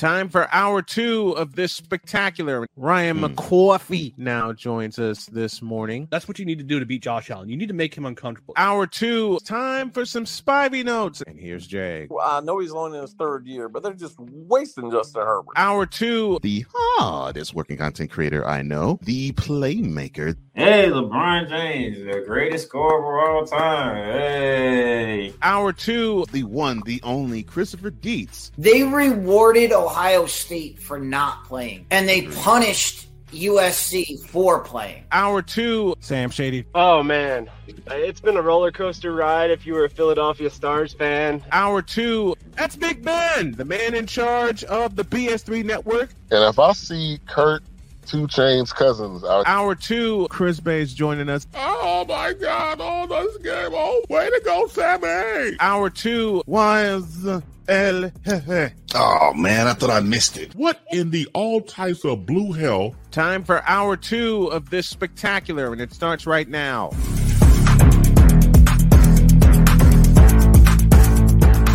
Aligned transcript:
Time 0.00 0.30
for 0.30 0.48
hour 0.50 0.80
two 0.80 1.32
of 1.32 1.56
this 1.56 1.74
spectacular. 1.74 2.66
Ryan 2.74 3.18
Hmm. 3.18 3.24
McCoffey 3.26 4.14
now 4.16 4.50
joins 4.50 4.98
us 4.98 5.26
this 5.26 5.60
morning. 5.60 6.08
That's 6.10 6.26
what 6.26 6.38
you 6.38 6.46
need 6.46 6.56
to 6.56 6.64
do 6.64 6.80
to 6.80 6.86
beat 6.86 7.02
Josh 7.02 7.30
Allen. 7.30 7.50
You 7.50 7.56
need 7.58 7.68
to 7.68 7.74
make 7.74 7.94
him 7.94 8.06
uncomfortable. 8.06 8.54
Hour 8.56 8.86
two, 8.86 9.38
time 9.44 9.90
for 9.90 10.06
some 10.06 10.24
Spivey 10.24 10.82
notes. 10.86 11.22
And 11.26 11.38
here's 11.38 11.66
Jay. 11.66 12.06
Well, 12.08 12.26
I 12.26 12.40
know 12.40 12.60
he's 12.60 12.72
only 12.72 12.96
in 12.96 13.02
his 13.02 13.12
third 13.12 13.46
year, 13.46 13.68
but 13.68 13.82
they're 13.82 13.92
just 13.92 14.18
wasting 14.18 14.90
Justin 14.90 15.20
Herbert. 15.20 15.52
Hour 15.56 15.84
two, 15.84 16.38
The 16.42 16.64
hardest 16.74 17.52
working 17.54 17.76
content 17.76 18.10
creator 18.10 18.46
I 18.48 18.62
know, 18.62 18.98
the 19.02 19.32
playmaker. 19.32 20.34
Hey, 20.54 20.88
LeBron 20.88 21.48
James, 21.50 21.98
the 21.98 22.24
greatest 22.26 22.68
scorer 22.68 22.98
of 22.98 23.36
all 23.36 23.46
time. 23.46 23.96
Hey. 23.96 25.34
hour 25.42 25.74
two, 25.74 26.24
the 26.32 26.44
one, 26.44 26.80
the 26.86 27.00
only 27.02 27.42
Christopher 27.42 27.90
Dietz. 27.90 28.50
They 28.56 28.82
rewarded 28.82 29.72
Ohio 29.72 29.89
State 30.26 30.80
for 30.80 30.98
not 30.98 31.44
playing, 31.44 31.86
and 31.90 32.08
they 32.08 32.22
punished 32.22 33.06
USC 33.32 34.26
for 34.28 34.60
playing. 34.60 35.04
hour 35.12 35.42
two, 35.42 35.94
Sam 36.00 36.30
Shady. 36.30 36.64
Oh 36.74 37.02
man, 37.02 37.48
it's 37.88 38.20
been 38.20 38.36
a 38.36 38.42
roller 38.42 38.72
coaster 38.72 39.12
ride. 39.12 39.50
If 39.50 39.66
you 39.66 39.74
were 39.74 39.84
a 39.84 39.90
Philadelphia 39.90 40.50
Stars 40.50 40.92
fan, 40.92 41.42
hour 41.52 41.82
two. 41.82 42.36
That's 42.56 42.76
Big 42.76 43.04
Ben, 43.04 43.52
the 43.52 43.64
man 43.64 43.94
in 43.94 44.06
charge 44.06 44.64
of 44.64 44.96
the 44.96 45.04
BS3 45.04 45.64
network. 45.64 46.10
And 46.30 46.44
if 46.44 46.58
I 46.58 46.72
see 46.72 47.18
Kurt 47.26 47.62
Two 48.06 48.26
Chains 48.26 48.72
Cousins 48.72 49.22
out 49.22 49.44
Hour 49.46 49.74
two, 49.76 50.26
Chris 50.30 50.58
Base 50.58 50.92
joining 50.92 51.28
us. 51.28 51.46
Oh 51.54 52.04
my 52.08 52.32
God! 52.32 52.78
Oh, 52.80 53.06
this 53.06 53.36
game! 53.38 53.70
Oh, 53.72 54.02
way 54.08 54.28
to 54.28 54.40
go, 54.44 54.66
Sammy! 54.66 55.56
Hour 55.60 55.90
two 55.90 56.42
was 56.46 57.28
El 57.70 58.10
Jefe. 58.24 58.74
Oh 58.96 59.32
man, 59.32 59.68
I 59.68 59.74
thought 59.74 59.90
I 59.90 60.00
missed 60.00 60.36
it. 60.36 60.56
What 60.56 60.80
in 60.90 61.10
the 61.10 61.28
all 61.34 61.60
types 61.60 62.04
of 62.04 62.26
blue 62.26 62.50
hell? 62.50 62.96
Time 63.12 63.44
for 63.44 63.62
hour 63.64 63.96
two 63.96 64.46
of 64.46 64.70
this 64.70 64.88
spectacular, 64.88 65.70
and 65.72 65.80
it 65.80 65.94
starts 65.94 66.26
right 66.26 66.48
now. 66.48 66.90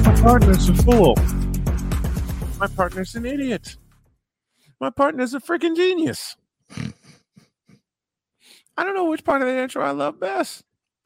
My 0.03 0.19
partner's 0.21 0.67
a 0.67 0.73
fool. 0.73 1.15
My 2.59 2.67
partner's 2.67 3.15
an 3.15 3.25
idiot. 3.25 3.77
My 4.81 4.89
partner's 4.89 5.33
a 5.33 5.39
freaking 5.39 5.77
genius. 5.77 6.35
I 8.77 8.83
don't 8.83 8.95
know 8.95 9.05
which 9.05 9.23
part 9.23 9.41
of 9.41 9.47
the 9.47 9.57
intro 9.57 9.81
I 9.81 9.91
love 9.91 10.19
best. 10.19 10.65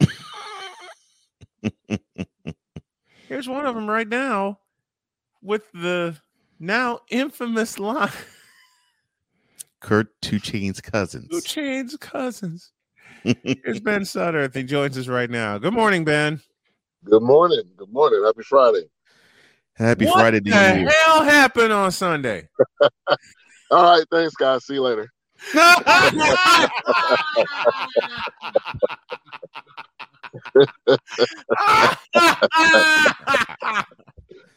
Here's 3.28 3.48
one 3.48 3.66
of 3.66 3.76
them 3.76 3.88
right 3.88 4.08
now 4.08 4.58
with 5.42 5.70
the 5.72 6.16
now 6.58 7.00
infamous 7.10 7.78
line. 7.78 8.10
Kurt 9.80 10.08
Two 10.20 10.38
Chains 10.38 10.80
Cousins. 10.80 11.28
Two 11.30 11.40
Chains 11.40 11.96
Cousins. 11.96 12.72
Here's 13.22 13.80
Ben 13.80 14.02
Sudderth. 14.02 14.54
He 14.54 14.62
joins 14.62 14.96
us 14.96 15.08
right 15.08 15.30
now. 15.30 15.58
Good 15.58 15.74
morning, 15.74 16.04
Ben. 16.04 16.40
Good 17.04 17.22
morning. 17.22 17.62
Good 17.76 17.92
morning. 17.92 18.22
Happy 18.24 18.42
Friday. 18.42 18.84
Happy 19.74 20.04
what 20.04 20.14
Friday 20.14 20.40
to 20.40 20.50
the 20.50 20.80
you. 20.80 20.88
hell 20.88 21.22
happened 21.22 21.72
on 21.72 21.90
Sunday? 21.92 22.48
All 23.70 23.96
right. 23.96 24.04
Thanks, 24.10 24.34
guys. 24.34 24.66
See 24.66 24.74
you 24.74 24.82
later. 24.82 25.08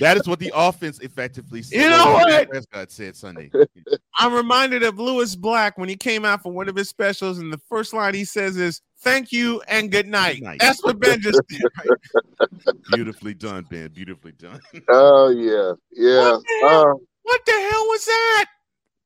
that 0.00 0.16
is 0.16 0.28
what 0.28 0.38
the 0.38 0.52
offense 0.54 0.98
effectively 1.00 1.62
said. 1.62 1.80
You 1.82 1.88
know 1.90 2.12
what? 2.12 2.48
Prescott 2.48 2.90
said 2.92 3.16
Sunday. 3.16 3.50
I'm 4.18 4.32
reminded 4.32 4.82
of 4.82 4.98
Lewis 4.98 5.34
Black 5.36 5.76
when 5.78 5.88
he 5.88 5.96
came 5.96 6.24
out 6.24 6.42
for 6.42 6.52
one 6.52 6.68
of 6.68 6.76
his 6.76 6.88
specials, 6.88 7.38
and 7.38 7.52
the 7.52 7.60
first 7.68 7.92
line 7.92 8.14
he 8.14 8.24
says 8.24 8.56
is 8.56 8.80
"Thank 9.00 9.32
you 9.32 9.60
and 9.68 9.90
good 9.90 10.06
night." 10.06 10.36
Good 10.36 10.44
night. 10.44 10.60
That's 10.60 10.82
what 10.84 10.98
Ben 11.00 11.20
just 11.20 11.40
did. 11.48 11.62
Beautifully 12.92 13.34
done, 13.34 13.66
Ben. 13.70 13.88
Beautifully 13.88 14.32
done. 14.32 14.60
Oh 14.88 15.28
yeah, 15.30 15.72
yeah, 15.92 16.32
What 16.32 16.42
the 16.42 16.68
hell? 16.68 16.80
uh, 16.90 16.94
What 17.22 17.40
the 17.46 17.52
hell 17.52 17.86
was 17.86 18.04
that? 18.04 18.44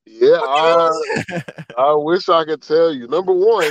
yeah. 0.07 0.31
What 0.41 0.49
Uh, 0.49 0.77
was 0.77 1.25
that? 1.29 1.67
I 1.79 1.95
wish 1.95 2.29
I 2.29 2.45
could 2.45 2.63
tell 2.63 2.93
you. 2.93 3.07
Number 3.09 3.33
one, 3.33 3.71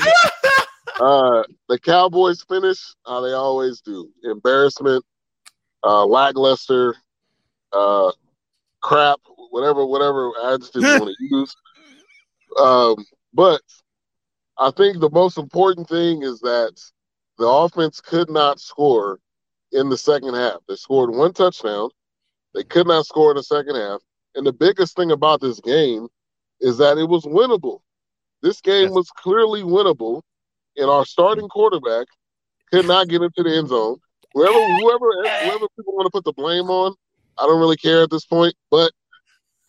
uh, 0.99 1.43
the 1.69 1.79
Cowboys 1.79 2.43
finish 2.47 2.79
how 3.05 3.21
they 3.21 3.33
always 3.33 3.81
do: 3.81 4.09
embarrassment, 4.23 5.03
uh, 5.83 6.05
lackluster, 6.05 6.95
uh, 7.71 8.11
crap, 8.81 9.19
whatever, 9.49 9.85
whatever 9.85 10.31
adjective 10.45 10.81
you 10.81 10.99
want 10.99 11.15
to 11.17 11.25
use. 11.35 11.55
Um, 12.59 13.05
but 13.33 13.61
I 14.57 14.71
think 14.71 14.99
the 14.99 15.09
most 15.09 15.37
important 15.37 15.87
thing 15.89 16.23
is 16.23 16.39
that 16.41 16.73
the 17.37 17.47
offense 17.47 17.99
could 17.99 18.29
not 18.29 18.59
score 18.59 19.19
in 19.71 19.89
the 19.89 19.97
second 19.97 20.35
half. 20.35 20.59
They 20.67 20.75
scored 20.75 21.09
one 21.09 21.33
touchdown. 21.33 21.89
They 22.53 22.63
could 22.63 22.87
not 22.87 23.05
score 23.05 23.31
in 23.31 23.37
the 23.37 23.43
second 23.43 23.75
half. 23.75 24.01
And 24.35 24.45
the 24.45 24.53
biggest 24.53 24.95
thing 24.95 25.11
about 25.11 25.41
this 25.41 25.59
game 25.59 26.07
is 26.61 26.77
that 26.77 26.97
it 26.97 27.09
was 27.09 27.25
winnable. 27.25 27.79
This 28.41 28.61
game 28.61 28.91
was 28.91 29.09
clearly 29.09 29.63
winnable, 29.63 30.21
and 30.77 30.89
our 30.89 31.05
starting 31.05 31.47
quarterback 31.47 32.07
could 32.71 32.85
not 32.85 33.07
get 33.07 33.21
into 33.21 33.41
the 33.41 33.55
end 33.55 33.69
zone. 33.69 33.97
Whoever, 34.33 34.59
whoever, 34.59 35.05
whoever 35.41 35.67
people 35.77 35.95
want 35.95 36.05
to 36.07 36.11
put 36.11 36.23
the 36.25 36.33
blame 36.33 36.69
on, 36.69 36.95
I 37.37 37.45
don't 37.45 37.59
really 37.59 37.77
care 37.77 38.03
at 38.03 38.09
this 38.09 38.25
point. 38.25 38.53
But 38.71 38.91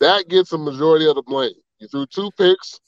that 0.01 0.29
gets 0.29 0.53
a 0.53 0.59
majority 0.59 1.07
of 1.09 1.17
the 1.17 1.23
blame. 1.23 1.53
You 1.79 1.89
threw 1.89 2.07
two 2.07 2.31
picks. 2.39 2.81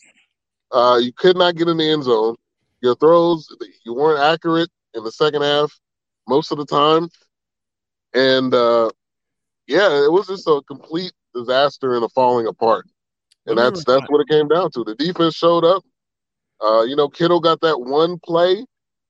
Uh, 0.72 0.98
you 1.00 1.12
could 1.12 1.37
not 1.37 1.56
get 1.56 1.69
in 1.69 1.76
the 1.76 1.91
end 1.91 2.04
zone. 2.04 2.37
Your 2.82 2.94
throws, 2.97 3.48
you 3.84 3.94
weren't 3.94 4.20
accurate 4.20 4.70
in 4.94 5.04
the 5.04 5.12
second 5.12 5.42
half 5.42 5.72
most 6.28 6.50
of 6.53 6.59
the 6.59 6.66
time, 6.66 7.09
and 8.14 8.53
uh, 8.54 8.91
yeah, 9.66 10.04
it 10.04 10.12
was 10.12 10.26
just 10.26 10.47
a 10.47 10.60
complete 10.66 11.12
disaster 11.34 11.94
and 11.94 12.04
a 12.04 12.08
falling 12.10 12.47
apart. 12.47 12.87
And 13.47 13.58
that's 13.58 13.84
that's 13.84 14.04
what 14.08 14.20
it 14.20 14.28
came 14.28 14.48
down 14.48 14.70
to. 14.72 14.84
The 14.84 14.94
defense 14.94 15.34
showed 15.34 15.64
up. 15.64 15.84
Uh, 16.60 16.82
you 16.82 16.97
know, 16.97 17.08
Kittle 17.08 17.41
got 17.41 17.60
that 17.60 17.81
one 17.81 18.19
play, 18.25 18.64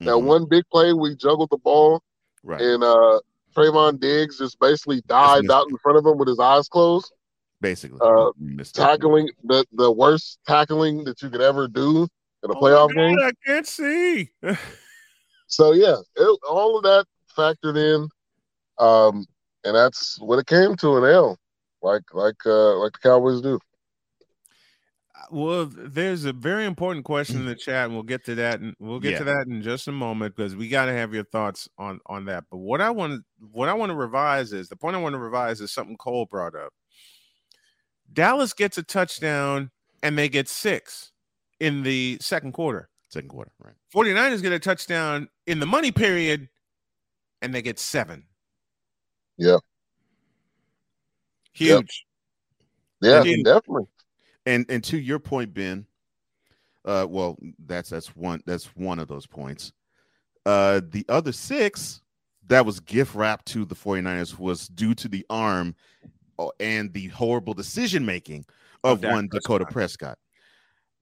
that 0.05 0.17
Mhm. 0.17 0.25
one 0.25 0.45
big 0.47 0.65
play. 0.71 0.93
We 0.93 1.15
juggled 1.17 1.51
the 1.51 1.59
ball, 1.59 2.03
Right. 2.47 2.61
and 2.61 2.85
uh, 2.85 3.19
Trevon 3.57 3.99
Diggs 3.99 4.39
just 4.39 4.61
basically 4.61 5.03
dived 5.09 5.51
out 5.51 5.67
in 5.69 5.77
front 5.79 5.99
of 5.99 6.07
him 6.07 6.17
with 6.17 6.29
his 6.29 6.39
eyes 6.39 6.69
closed, 6.69 7.13
Basically. 7.61 7.99
uh, 8.01 8.31
tackling 8.73 9.29
the 9.43 9.67
the 9.73 9.91
worst 9.91 10.39
tackling 10.47 11.03
that 11.05 11.21
you 11.23 11.29
could 11.29 11.41
ever 11.41 11.67
do 11.67 12.07
in 12.45 12.51
a 12.51 12.57
Oh 12.57 12.61
playoff 12.61 12.95
God, 12.95 12.97
game. 12.97 13.19
I 13.19 13.33
can't 13.45 13.67
see. 13.67 14.31
So 15.49 15.73
yeah, 15.73 15.97
it, 16.17 16.39
all 16.49 16.77
of 16.77 16.83
that 16.83 17.07
factored 17.37 17.77
in, 17.77 18.09
um, 18.85 19.25
and 19.65 19.77
that's 19.77 20.19
what 20.21 20.39
it 20.41 20.47
came 20.47 20.75
to 20.77 20.97
an 20.97 21.05
L, 21.05 21.39
like 21.83 22.03
like 22.13 22.45
uh, 22.45 22.77
like 22.79 22.93
the 22.93 22.99
Cowboys 23.01 23.41
do. 23.43 23.61
Well, 25.31 25.67
there's 25.67 26.25
a 26.25 26.33
very 26.33 26.65
important 26.65 27.05
question 27.05 27.37
mm. 27.37 27.41
in 27.41 27.47
the 27.47 27.55
chat, 27.55 27.87
and 27.87 27.95
we'll 27.95 28.03
get 28.03 28.25
to 28.27 28.35
that, 28.37 28.61
and 28.61 28.75
we'll 28.79 29.01
get 29.01 29.13
Yeah. 29.13 29.19
to 29.19 29.25
that 29.25 29.47
in 29.47 29.63
just 29.63 29.89
a 29.89 29.93
moment 29.93 30.37
because 30.37 30.55
we 30.57 30.69
got 30.69 30.87
to 30.87 30.93
have 30.93 31.15
your 31.15 31.25
thoughts 31.25 31.69
on 31.79 32.01
on 32.07 32.27
that. 32.27 32.45
But 32.51 32.59
what 32.59 32.81
I 32.81 32.91
want 32.91 33.15
to 33.15 33.21
what 33.51 33.69
I 33.69 33.75
want 33.75 33.91
to 33.91 33.97
revise 33.97 34.53
is 34.53 34.69
the 34.69 34.77
point 34.77 34.97
I 34.97 35.01
want 35.01 35.15
to 35.15 35.19
revise 35.19 35.61
is 35.61 35.73
something 35.73 35.97
Cole 35.97 36.27
brought 36.27 36.55
up. 36.55 36.73
Dallas 38.13 38.53
gets 38.53 38.79
a 38.79 38.83
touchdown 38.83 39.71
and 40.03 40.17
they 40.17 40.29
get 40.29 40.49
six 40.49 41.13
in 41.61 41.83
the 41.83 42.19
second 42.21 42.53
quarter. 42.53 42.89
Second 43.09 43.29
quarter, 43.29 43.53
right. 43.63 43.75
49ers 43.95 44.43
get 44.43 44.53
a 44.53 44.59
touchdown 44.59 45.29
in 45.47 45.61
the 45.61 45.67
money 45.67 45.93
period 45.93 46.49
and 47.41 47.55
they 47.55 47.63
get 47.63 47.79
seven. 47.79 48.25
Yeah. 49.39 49.59
Huge. 51.53 52.07
Yeah, 53.01 53.19
Indeed. 53.19 53.45
definitely. 53.45 53.87
And 54.47 54.65
and 54.69 54.83
to 54.85 54.99
your 54.99 55.19
point, 55.19 55.53
Ben, 55.53 55.87
uh, 56.85 57.07
well, 57.09 57.37
that's 57.67 57.91
that's 57.91 58.15
one 58.17 58.43
that's 58.47 58.67
one 58.77 58.99
of 58.99 59.09
those 59.09 59.27
points. 59.27 59.73
Uh, 60.45 60.81
the 60.91 61.05
other 61.09 61.33
six 61.33 62.01
that 62.47 62.65
was 62.65 62.79
gift 62.79 63.15
wrapped 63.17 63.47
to 63.47 63.65
the 63.65 63.75
49ers 63.75 64.39
was 64.39 64.69
due 64.69 64.95
to 64.95 65.09
the 65.09 65.27
arm 65.29 65.75
uh, 66.39 66.47
and 66.61 66.93
the 66.93 67.09
horrible 67.09 67.53
decision 67.55 68.07
making 68.07 68.45
Of 68.85 69.01
Dak 69.01 69.13
one 69.13 69.29
Dakota 69.29 69.65
Prescott. 69.67 70.17
Prescott. 70.17 70.19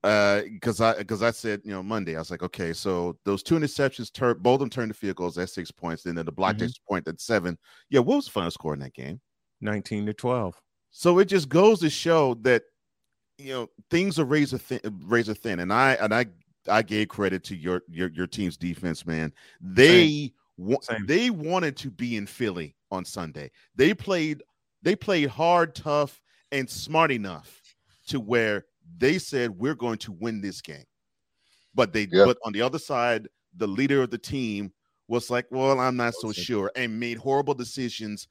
Uh, 0.03 0.41
because 0.51 0.81
I 0.81 0.97
because 0.97 1.21
I 1.21 1.29
said 1.31 1.61
you 1.63 1.71
know 1.71 1.83
Monday 1.83 2.15
I 2.15 2.19
was 2.19 2.29
like 2.31 2.41
okay 2.43 2.73
so 2.73 3.17
those 3.25 3.41
two 3.43 3.55
interceptions 3.55 4.11
turned 4.11 4.41
both 4.41 4.55
of 4.55 4.59
them 4.61 4.69
turned 4.69 4.91
to 4.91 4.97
field 4.97 5.15
goals 5.17 5.37
at 5.39 5.49
six 5.49 5.71
points 5.71 6.05
and 6.05 6.15
then 6.17 6.25
the 6.25 6.31
blocked 6.31 6.59
Mhm. 6.59 6.65
extra 6.65 6.83
point 6.87 7.07
at 7.07 7.19
seven 7.19 7.57
yeah 7.89 7.99
what 8.01 8.15
was 8.17 8.25
the 8.25 8.31
final 8.31 8.51
score 8.51 8.73
in 8.75 8.79
that 8.81 8.93
game 8.93 9.19
19 9.61 10.05
to 10.07 10.13
12. 10.13 10.61
so 10.91 11.17
it 11.19 11.25
just 11.25 11.49
goes 11.49 11.79
to 11.79 11.89
show 11.89 12.35
that 12.41 12.63
you 13.37 13.53
know 13.53 13.69
things 13.89 14.19
are 14.19 14.25
razor 14.25 14.57
thin, 14.57 14.79
razor 15.03 15.33
thin, 15.33 15.59
and 15.59 15.71
I 15.73 15.93
and 15.93 16.13
I 16.13 16.25
I 16.67 16.81
gave 16.81 17.09
credit 17.09 17.43
to 17.45 17.55
your 17.55 17.83
your 17.89 18.09
your 18.09 18.27
team's 18.27 18.57
defense, 18.57 19.05
man. 19.05 19.33
They 19.61 20.33
wa- 20.57 20.79
Same. 20.81 21.05
they 21.05 21.29
wanted 21.29 21.75
to 21.77 21.91
be 21.91 22.15
in 22.17 22.25
Philly 22.27 22.75
on 22.91 23.05
Sunday. 23.05 23.51
They 23.75 23.93
played 23.93 24.43
they 24.81 24.95
played 24.95 25.29
hard, 25.29 25.75
tough, 25.75 26.21
and 26.51 26.69
smart 26.69 27.11
enough 27.11 27.61
to 28.07 28.19
where 28.19 28.65
they 28.97 29.17
said 29.17 29.51
we're 29.51 29.75
going 29.75 29.97
to 29.99 30.11
win 30.11 30.41
this 30.41 30.61
game. 30.61 30.85
But 31.73 31.91
they 31.93 32.07
Yeah. 32.11 32.25
but 32.25 32.37
on 32.45 32.53
the 32.53 32.61
other 32.61 32.79
side, 32.79 33.27
the 33.55 33.67
leader 33.67 34.03
of 34.03 34.11
the 34.11 34.17
team 34.17 34.71
was 35.07 35.29
like, 35.29 35.45
"Well, 35.51 35.79
I'm 35.79 35.97
not 35.97 36.13
so 36.15 36.31
sure," 36.31 36.71
and 36.75 36.99
made 36.99 37.17
horrible 37.17 37.53
decisions. 37.53 38.27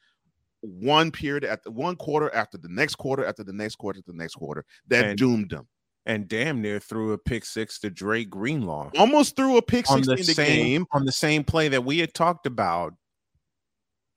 One 0.67 1.11
period 1.11 1.45
at 1.45 1.61
one 1.71 1.95
quarter 1.97 2.35
after 2.35 2.57
the 2.57 2.69
next 2.69 2.95
quarter 2.97 3.25
after 3.25 3.45
the 3.45 3.53
next 3.53 3.77
quarter 3.77 3.99
after 3.99 4.13
the 4.13 4.17
next 4.19 4.35
quarter 4.35 4.65
that 4.89 5.05
And- 5.05 5.19
doomed 5.19 5.51
them. 5.51 5.69
and 6.07 6.27
damn 6.29 6.61
near 6.63 6.79
threw 6.81 7.13
a 7.13 7.19
pick 7.19 7.45
six 7.45 7.79
to 7.81 7.91
Dre 7.91 8.25
Greenlaw 8.25 8.91
Almost 8.99 9.37
threw 9.37 9.57
a 9.59 9.63
pick 9.63 9.91
on 9.91 10.05
six 10.05 10.07
the 10.07 10.13
in 10.13 10.19
the 10.19 10.25
same 10.35 10.65
game. 10.65 10.87
on 10.93 11.05
the 11.05 11.13
same 11.13 11.45
play 11.45 11.69
that 11.69 11.85
we 11.85 11.99
had 11.99 12.15
talked 12.15 12.47
about 12.47 12.95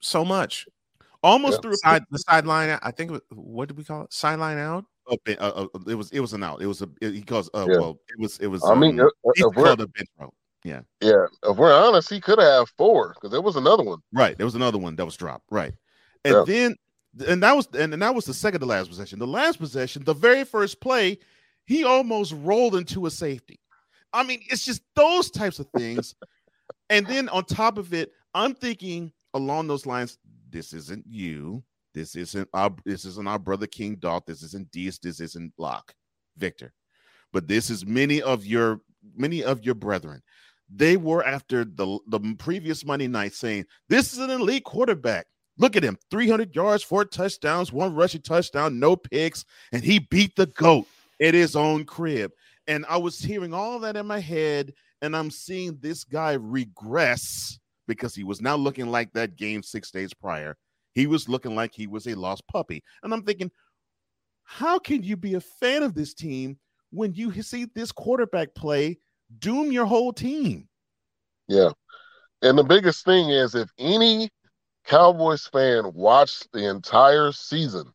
so 0.02 0.24
much. 0.26 0.68
Almost 1.24 1.56
Yeah. 1.58 1.62
threw 1.62 1.72
a 1.74 1.78
Side, 1.78 2.04
the 2.12 2.20
sideline. 2.20 2.80
I 2.82 2.92
think. 2.92 3.10
it 3.12 3.14
was- 3.14 3.22
What 3.32 3.68
did 3.68 3.78
we 3.78 3.84
call 3.84 4.04
it? 4.04 4.14
Sideline 4.14 4.58
out. 4.58 4.86
up 5.10 5.20
uh, 5.28 5.32
uh, 5.40 5.68
it 5.88 5.96
was 5.96 6.12
it 6.12 6.20
was 6.20 6.34
an 6.34 6.44
out. 6.44 6.62
It 6.62 6.68
was 6.68 6.82
a 6.82 6.90
it, 7.02 7.14
he 7.14 7.22
calls 7.22 7.50
uh 7.54 7.66
Yeah. 7.70 7.78
well 7.78 8.00
it 8.10 8.20
was 8.20 8.38
it 8.40 8.48
was 8.48 8.62
I 8.66 8.76
mean, 8.76 9.00
um, 9.00 9.10
if, 9.24 9.32
he 9.38 9.44
if 9.44 9.56
we're 9.56 9.64
called 9.66 9.82
a 9.82 9.88
bench 9.88 10.10
route. 10.20 10.34
Yeah, 10.66 10.82
yeah, 11.00 11.26
if 11.44 11.56
we're 11.56 11.74
honest, 11.74 12.10
he 12.10 12.20
could 12.20 12.40
have 12.40 12.68
four 12.78 13.14
because 13.14 13.32
there 13.32 13.42
was 13.42 13.56
another 13.56 13.84
one. 13.84 14.00
Right. 14.12 14.36
There 14.38 14.46
was 14.46 14.56
another 14.56 14.78
one 14.78 14.98
that 14.98 15.06
was 15.06 15.16
dropped. 15.16 15.46
Right. 15.50 15.74
And 16.28 16.36
Yeah. 16.36 16.44
then 16.46 16.76
and 17.28 17.42
that 17.44 17.56
was 17.56 17.68
and, 17.74 17.94
and 17.94 18.02
that 18.02 18.14
was 18.14 18.26
the 18.26 18.34
second 18.34 18.60
to 18.62 18.66
last 18.66 18.90
possession. 18.90 19.20
The 19.20 19.28
last 19.28 19.58
possession, 19.60 20.04
the 20.04 20.14
very 20.14 20.44
first 20.44 20.80
play, 20.82 21.18
he 21.66 21.84
almost 21.84 22.34
rolled 22.38 22.76
into 22.76 23.06
a 23.06 23.12
safety. 23.12 23.60
I 24.14 24.24
mean, 24.24 24.42
it's 24.50 24.66
just 24.66 24.82
those 24.96 25.30
types 25.32 25.60
of 25.60 25.68
things. 25.76 26.16
and 26.90 27.06
then 27.08 27.30
on 27.30 27.46
top 27.46 27.78
of 27.78 27.94
it, 27.94 28.12
I'm 28.34 28.54
thinking 28.54 29.12
along 29.34 29.68
those 29.68 29.86
lines, 29.86 30.18
this 30.50 30.74
isn't 30.74 31.06
you. 31.08 31.64
This 31.94 32.16
isn't 32.16 32.48
our 32.54 32.72
this 32.86 33.06
isn't 33.06 33.28
our 33.28 33.40
brother 33.40 33.68
King 33.68 33.96
Dot. 33.96 34.26
This 34.26 34.44
isn't 34.44 34.72
Dees. 34.72 35.00
This 35.00 35.20
isn't 35.20 35.54
Locke, 35.58 35.94
Victor. 36.38 36.74
But 37.34 37.48
this 37.48 37.70
is 37.70 37.86
many 37.86 38.22
of 38.22 38.46
your 38.46 38.82
many 39.16 39.44
of 39.44 39.64
your 39.66 39.76
brethren. 39.76 40.22
They 40.70 40.98
were 40.98 41.26
after 41.26 41.66
the 41.66 42.00
the 42.08 42.20
previous 42.38 42.86
Monday 42.86 43.08
night 43.08 43.34
saying 43.34 43.66
this 43.90 44.14
is 44.14 44.20
an 44.20 44.30
elite 44.30 44.64
quarterback. 44.66 45.26
Look 45.58 45.76
at 45.76 45.84
him, 45.84 45.98
300 46.12 46.56
yards, 46.56 46.84
four 46.84 47.06
touchdowns, 47.06 47.72
one 47.72 47.96
rushing 47.96 48.22
touchdown, 48.22 48.80
no 48.80 48.96
picks, 48.96 49.44
and 49.72 49.84
he 49.84 50.00
beat 50.00 50.36
the 50.36 50.46
goat 50.48 50.88
at 51.22 51.34
his 51.34 51.56
own 51.56 51.86
crib. 51.86 52.32
And 52.68 52.86
I 52.88 52.98
was 52.98 53.20
hearing 53.20 53.54
all 53.54 53.80
that 53.80 53.96
in 53.96 54.06
my 54.06 54.20
head, 54.20 54.74
and 55.02 55.16
I'm 55.16 55.32
seeing 55.32 55.78
this 55.80 56.04
guy 56.04 56.34
regress 56.34 57.60
because 57.88 58.14
he 58.14 58.24
was 58.24 58.42
now 58.42 58.56
looking 58.56 58.88
like 58.88 59.12
that 59.14 59.36
game 59.36 59.64
six 59.64 59.90
days 59.90 60.14
prior. 60.14 60.58
He 60.94 61.08
was 61.08 61.30
looking 61.30 61.56
like 61.56 61.74
he 61.74 61.88
was 61.88 62.08
a 62.08 62.16
lost 62.16 62.44
puppy. 62.48 62.84
And 63.04 63.14
I'm 63.14 63.24
thinking, 63.24 63.52
how 64.44 64.80
can 64.80 65.04
you 65.04 65.16
be 65.16 65.36
a 65.36 65.42
fan 65.42 65.84
of 65.84 65.94
this 65.94 66.14
team 66.14 66.58
when 66.92 67.14
you 67.14 67.42
see 67.42 67.68
this 67.74 67.92
quarterback 67.92 68.54
play 68.56 69.00
doom 69.40 69.72
your 69.72 69.86
whole 69.86 70.14
team? 70.14 70.68
Yeah. 71.48 71.70
And 72.42 72.58
the 72.58 72.64
biggest 72.64 73.06
thing 73.06 73.30
is 73.30 73.56
if 73.56 73.70
any 73.80 74.30
Cowboys 74.88 75.46
fan 75.48 75.92
watched 75.94 76.52
the 76.54 76.68
entire 76.70 77.32
season, 77.32 77.86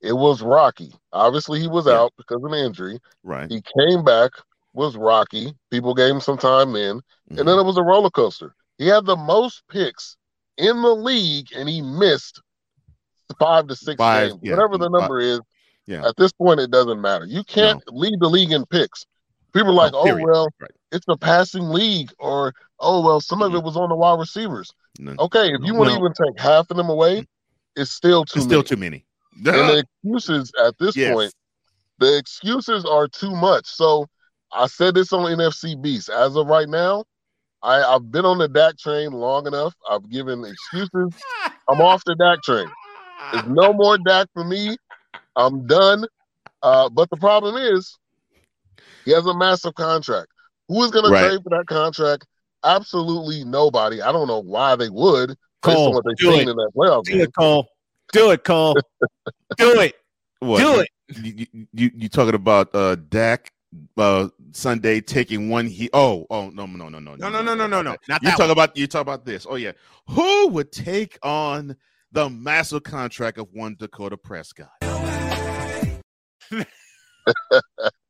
it 0.00 0.12
was 0.12 0.42
Rocky. 0.42 0.92
Obviously, 1.12 1.60
he 1.60 1.68
was 1.68 1.86
Yeah. 1.86 2.00
out 2.00 2.12
because 2.18 2.42
of 2.44 2.52
an 2.52 2.58
injury. 2.58 3.00
Right. 3.22 3.50
He 3.50 3.62
came 3.78 4.04
back, 4.04 4.32
was 4.74 4.96
Rocky. 4.96 5.54
People 5.70 5.94
gave 5.94 6.10
him 6.14 6.20
some 6.20 6.36
time 6.36 6.72
then. 6.72 6.96
Mhm. 7.30 7.38
And 7.38 7.48
then 7.48 7.58
it 7.58 7.62
was 7.64 7.78
a 7.78 7.82
roller 7.82 8.10
coaster. 8.10 8.54
He 8.76 8.86
had 8.88 9.06
the 9.06 9.16
most 9.16 9.62
picks 9.70 10.16
in 10.58 10.82
the 10.82 10.94
league, 10.94 11.48
and 11.54 11.68
he 11.68 11.80
missed 11.80 12.42
five 13.38 13.68
to 13.68 13.76
six 13.76 13.96
Five, 13.96 14.30
games. 14.30 14.40
yeah, 14.42 14.50
Whatever 14.52 14.78
the 14.78 14.90
five- 14.90 15.00
number 15.00 15.20
is, 15.20 15.40
yeah. 15.86 16.06
at 16.06 16.16
this 16.16 16.32
point, 16.32 16.60
it 16.60 16.70
doesn't 16.70 17.00
matter. 17.00 17.24
You 17.24 17.42
can't 17.44 17.82
lead 17.88 18.20
the 18.20 18.28
league 18.28 18.52
in 18.52 18.66
picks. 18.66 19.06
People 19.52 19.70
are 19.70 19.74
like, 19.74 19.92
No, 19.92 19.98
oh, 20.00 20.18
well, 20.24 20.48
Right. 20.60 20.70
it's 20.92 21.06
a 21.08 21.16
passing 21.16 21.68
league, 21.70 22.12
or 22.18 22.52
oh, 22.78 23.00
well, 23.00 23.20
some 23.20 23.42
of 23.42 23.52
Mhm. 23.52 23.56
it 23.58 23.64
was 23.64 23.76
on 23.76 23.88
the 23.88 23.96
wide 23.96 24.18
receivers. 24.18 24.70
No, 24.98 25.14
Okay, 25.18 25.52
if 25.52 25.60
you 25.62 25.74
want 25.74 25.88
to 25.90 25.94
No. 25.94 26.00
even 26.00 26.12
take 26.12 26.38
half 26.38 26.70
of 26.70 26.76
them 26.76 26.88
away, 26.90 27.26
it's 27.74 27.90
still 27.90 28.24
too 28.24 28.38
it's 28.40 28.46
still 28.46 28.58
many. 28.60 28.68
too 28.68 28.76
many. 28.76 29.06
and 29.36 29.68
the 29.68 29.78
excuses 30.04 30.50
at 30.62 30.76
this 30.78 30.96
Yes. 30.96 31.12
point, 31.12 31.32
the 31.98 32.16
excuses 32.18 32.84
are 32.84 33.08
too 33.08 33.30
much. 33.30 33.66
So 33.66 34.06
I 34.52 34.66
said 34.66 34.94
this 34.94 35.12
on 35.12 35.30
NFC 35.30 35.74
Beast. 35.74 36.08
As 36.08 36.36
of 36.36 36.46
right 36.46 36.68
now, 36.68 37.04
I, 37.62 37.82
I've 37.82 38.10
been 38.10 38.24
on 38.24 38.38
the 38.38 38.48
Dak 38.48 38.78
train 38.78 39.12
long 39.12 39.46
enough. 39.46 39.74
I've 39.88 40.08
given 40.10 40.44
excuses. 40.44 40.90
I'm 41.68 41.80
off 41.80 42.02
the 42.04 42.14
Dak 42.14 42.42
train. 42.42 42.68
There's 43.32 43.44
no 43.46 43.72
more 43.72 43.98
Dak 43.98 44.28
for 44.32 44.44
me. 44.44 44.76
I'm 45.34 45.66
done. 45.66 46.06
Uh, 46.62 46.88
but 46.88 47.10
the 47.10 47.16
problem 47.16 47.56
is, 47.56 47.98
he 49.04 49.12
has 49.12 49.26
a 49.26 49.36
massive 49.36 49.74
contract. 49.74 50.28
Who 50.68 50.82
is 50.84 50.90
going 50.90 51.04
to 51.04 51.10
Right. 51.10 51.28
trade 51.30 51.42
for 51.42 51.50
that 51.50 51.66
contract? 51.66 52.26
Absolutely 52.64 53.44
nobody. 53.44 54.02
I 54.02 54.12
don't 54.12 54.26
know 54.26 54.40
why 54.40 54.76
they 54.76 54.88
would, 54.88 55.28
based 55.30 55.38
Cole, 55.62 55.92
what 55.92 56.04
they've 56.04 56.16
do 56.16 56.30
seen 56.32 56.40
it. 56.40 56.48
in 56.50 56.56
that 56.56 56.70
playoff 56.76 57.04
Do 57.04 57.12
game. 57.12 57.20
it, 57.22 57.34
Cole. 57.34 57.66
Do 58.12 58.30
it, 58.32 58.44
Cole. 58.44 58.76
Do 59.56 59.80
it. 59.80 59.94
What? 60.40 60.58
Do 60.58 60.80
it. 60.80 60.88
You, 61.22 61.46
you, 61.52 61.66
you 61.72 61.90
you 61.94 62.08
talking 62.08 62.34
about 62.34 62.74
uh 62.74 62.96
Dak 62.96 63.52
uh 63.96 64.28
Sunday 64.52 65.00
taking 65.00 65.48
one 65.48 65.66
he 65.66 65.88
oh 65.92 66.26
oh 66.30 66.50
no 66.50 66.66
no 66.66 66.88
no 66.88 66.98
no 66.98 67.14
No, 67.14 67.28
no, 67.28 67.42
no, 67.42 67.54
no, 67.54 67.66
no, 67.66 67.82
no. 67.82 67.96
Not 68.08 68.22
You 68.22 68.30
talk 68.30 68.40
one. 68.40 68.50
about 68.50 68.76
you 68.76 68.86
talk 68.88 69.02
about 69.02 69.24
this. 69.24 69.46
Oh 69.48 69.54
yeah. 69.54 69.72
Who 70.08 70.48
would 70.48 70.72
take 70.72 71.16
on 71.22 71.76
the 72.10 72.28
massive 72.28 72.82
contract 72.82 73.38
of 73.38 73.48
one 73.52 73.76
Dakota 73.78 74.16
Prescott? 74.16 74.70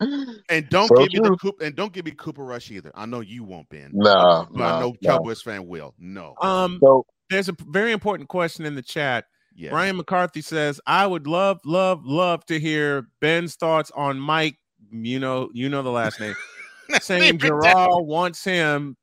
And 0.00 0.68
don't 0.68 0.88
So 0.88 0.96
give 0.96 1.12
me 1.12 1.20
the 1.20 1.28
true. 1.28 1.36
Coop 1.36 1.60
and 1.60 1.74
don't 1.74 1.92
give 1.92 2.04
me 2.04 2.10
Cooper 2.10 2.44
Rush 2.44 2.70
either. 2.70 2.90
I 2.94 3.06
know 3.06 3.20
you 3.20 3.44
won't, 3.44 3.68
Ben. 3.68 3.90
Nah, 3.92 4.46
but 4.50 4.62
I 4.62 4.80
know 4.80 4.94
nah. 5.00 5.10
Cowboys 5.10 5.40
fan 5.40 5.66
will. 5.66 5.94
No. 5.98 6.34
Um, 6.40 6.78
So 6.82 7.06
there's 7.30 7.48
a 7.48 7.56
very 7.68 7.92
important 7.92 8.28
question 8.28 8.66
in 8.66 8.74
the 8.74 8.82
chat. 8.82 9.24
Yeah. 9.56 9.70
Brian 9.70 9.96
McCarthy 9.96 10.42
says, 10.42 10.80
"I 10.86 11.06
would 11.06 11.26
love, 11.26 11.60
love, 11.64 12.04
love 12.04 12.44
to 12.46 12.58
hear 12.58 13.06
Ben's 13.20 13.54
thoughts 13.54 13.90
on 13.94 14.18
Mike. 14.18 14.58
You 14.90 15.20
know, 15.20 15.48
you 15.54 15.68
know 15.68 15.82
the 15.82 15.90
last 15.90 16.20
name. 16.20 16.34
saying 17.00 17.22
Name 17.22 17.38
Gerard 17.38 18.04
wants 18.04 18.44
him 18.44 18.96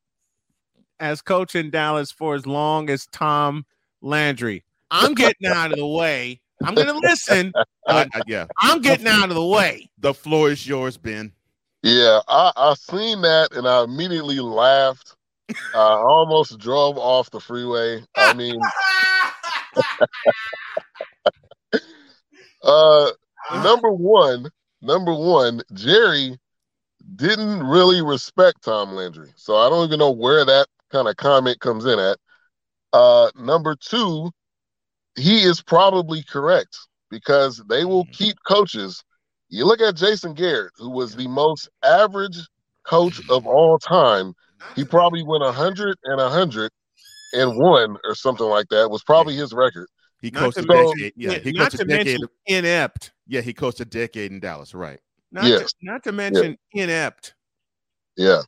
as 1.00 1.22
coach 1.22 1.56
in 1.56 1.72
Dallas 1.72 2.12
for 2.12 2.36
as 2.36 2.46
long 2.46 2.90
as 2.90 3.08
Tom 3.08 3.66
Landry. 4.02 4.64
I'm 4.92 5.14
getting 5.14 5.48
out 5.48 5.72
of 5.72 5.78
the 5.78 5.88
way. 5.88 6.41
I'm 6.64 6.76
going 6.76 6.88
to 6.88 6.98
listen. 6.98 7.52
I- 7.88 8.08
I- 8.14 8.22
yeah. 8.28 8.46
I'm 8.62 8.82
getting 8.82 9.08
out 9.08 9.30
of 9.30 9.36
the 9.36 9.46
way. 9.46 9.90
The 10.00 10.14
floor 10.14 10.50
is 10.52 10.68
yours, 10.68 10.98
Ben. 10.98 11.32
Yeah, 11.84 12.20
I, 12.28 12.52
I 12.56 12.74
seen 12.76 13.22
that 13.22 13.54
and 13.54 13.68
I 13.68 13.84
immediately 13.84 14.40
laughed. 14.40 15.16
I 15.76 15.80
almost 15.80 16.60
drove 16.60 16.98
off 16.98 17.30
the 17.32 17.40
freeway. 17.40 18.04
I 18.16 18.34
mean, 18.34 18.60
uh, 22.64 23.12
number 23.64 23.92
one, 23.92 24.50
number 24.82 25.14
one, 25.14 25.62
Jerry 25.74 26.38
didn't 27.16 27.64
really 27.64 28.02
respect 28.02 28.64
Tom 28.64 28.92
Landry, 28.94 29.34
so 29.36 29.56
I 29.58 29.70
don't 29.70 29.88
even 29.88 30.00
know 30.00 30.12
where 30.12 30.46
that 30.46 30.68
kind 30.92 31.08
of 31.08 31.18
comment 31.18 31.60
comes 31.60 31.86
in 31.86 32.00
at. 32.00 32.18
Uh, 32.94 33.30
number 33.40 33.76
two, 33.76 34.30
he 35.18 35.42
is 35.44 35.62
probably 35.62 36.24
correct 36.24 36.78
because 37.10 37.62
they 37.70 37.86
will 37.86 38.06
keep 38.14 38.36
coaches. 38.48 39.04
You 39.50 39.66
look 39.66 39.82
at 39.82 39.96
Jason 39.96 40.34
Garrett, 40.34 40.72
who 40.78 40.90
was 40.90 41.16
the 41.16 41.28
most 41.28 41.70
average 41.84 42.38
coach 42.86 43.20
of 43.30 43.46
all 43.46 43.78
time. 43.78 44.34
He 44.76 44.86
probably 44.86 45.24
went 45.24 45.44
100 45.44 45.98
and 46.06 46.18
100 46.22 46.72
and 47.34 47.58
one 47.58 47.98
or 48.06 48.16
something 48.16 48.46
like 48.46 48.68
that 48.70 48.90
was 48.90 49.04
probably 49.04 49.36
his 49.36 49.54
record. 49.54 49.88
He 50.22 50.30
Not 50.32 50.40
coached 50.54 50.58
to 50.58 50.64
a 50.64 50.68
mention- 50.68 50.98
decade. 50.98 51.14
Yeah, 51.16 51.38
he 51.40 51.52
not 51.52 51.64
coached 51.72 51.78
to 51.78 51.82
a 51.84 51.86
decade. 51.86 52.06
mention 52.08 52.28
inept. 52.46 53.12
Yeah, 53.28 53.42
he 53.42 53.54
coached 53.54 53.80
a 53.80 53.86
decade 53.86 54.32
in 54.32 54.40
Dallas. 54.40 54.74
Right. 54.74 55.00
Not, 55.32 55.46
Yes. 55.46 55.72
to, 55.74 55.78
not 55.82 56.04
to 56.04 56.12
mention 56.12 56.58
inept. 56.74 57.34
Yeah. 58.18 58.42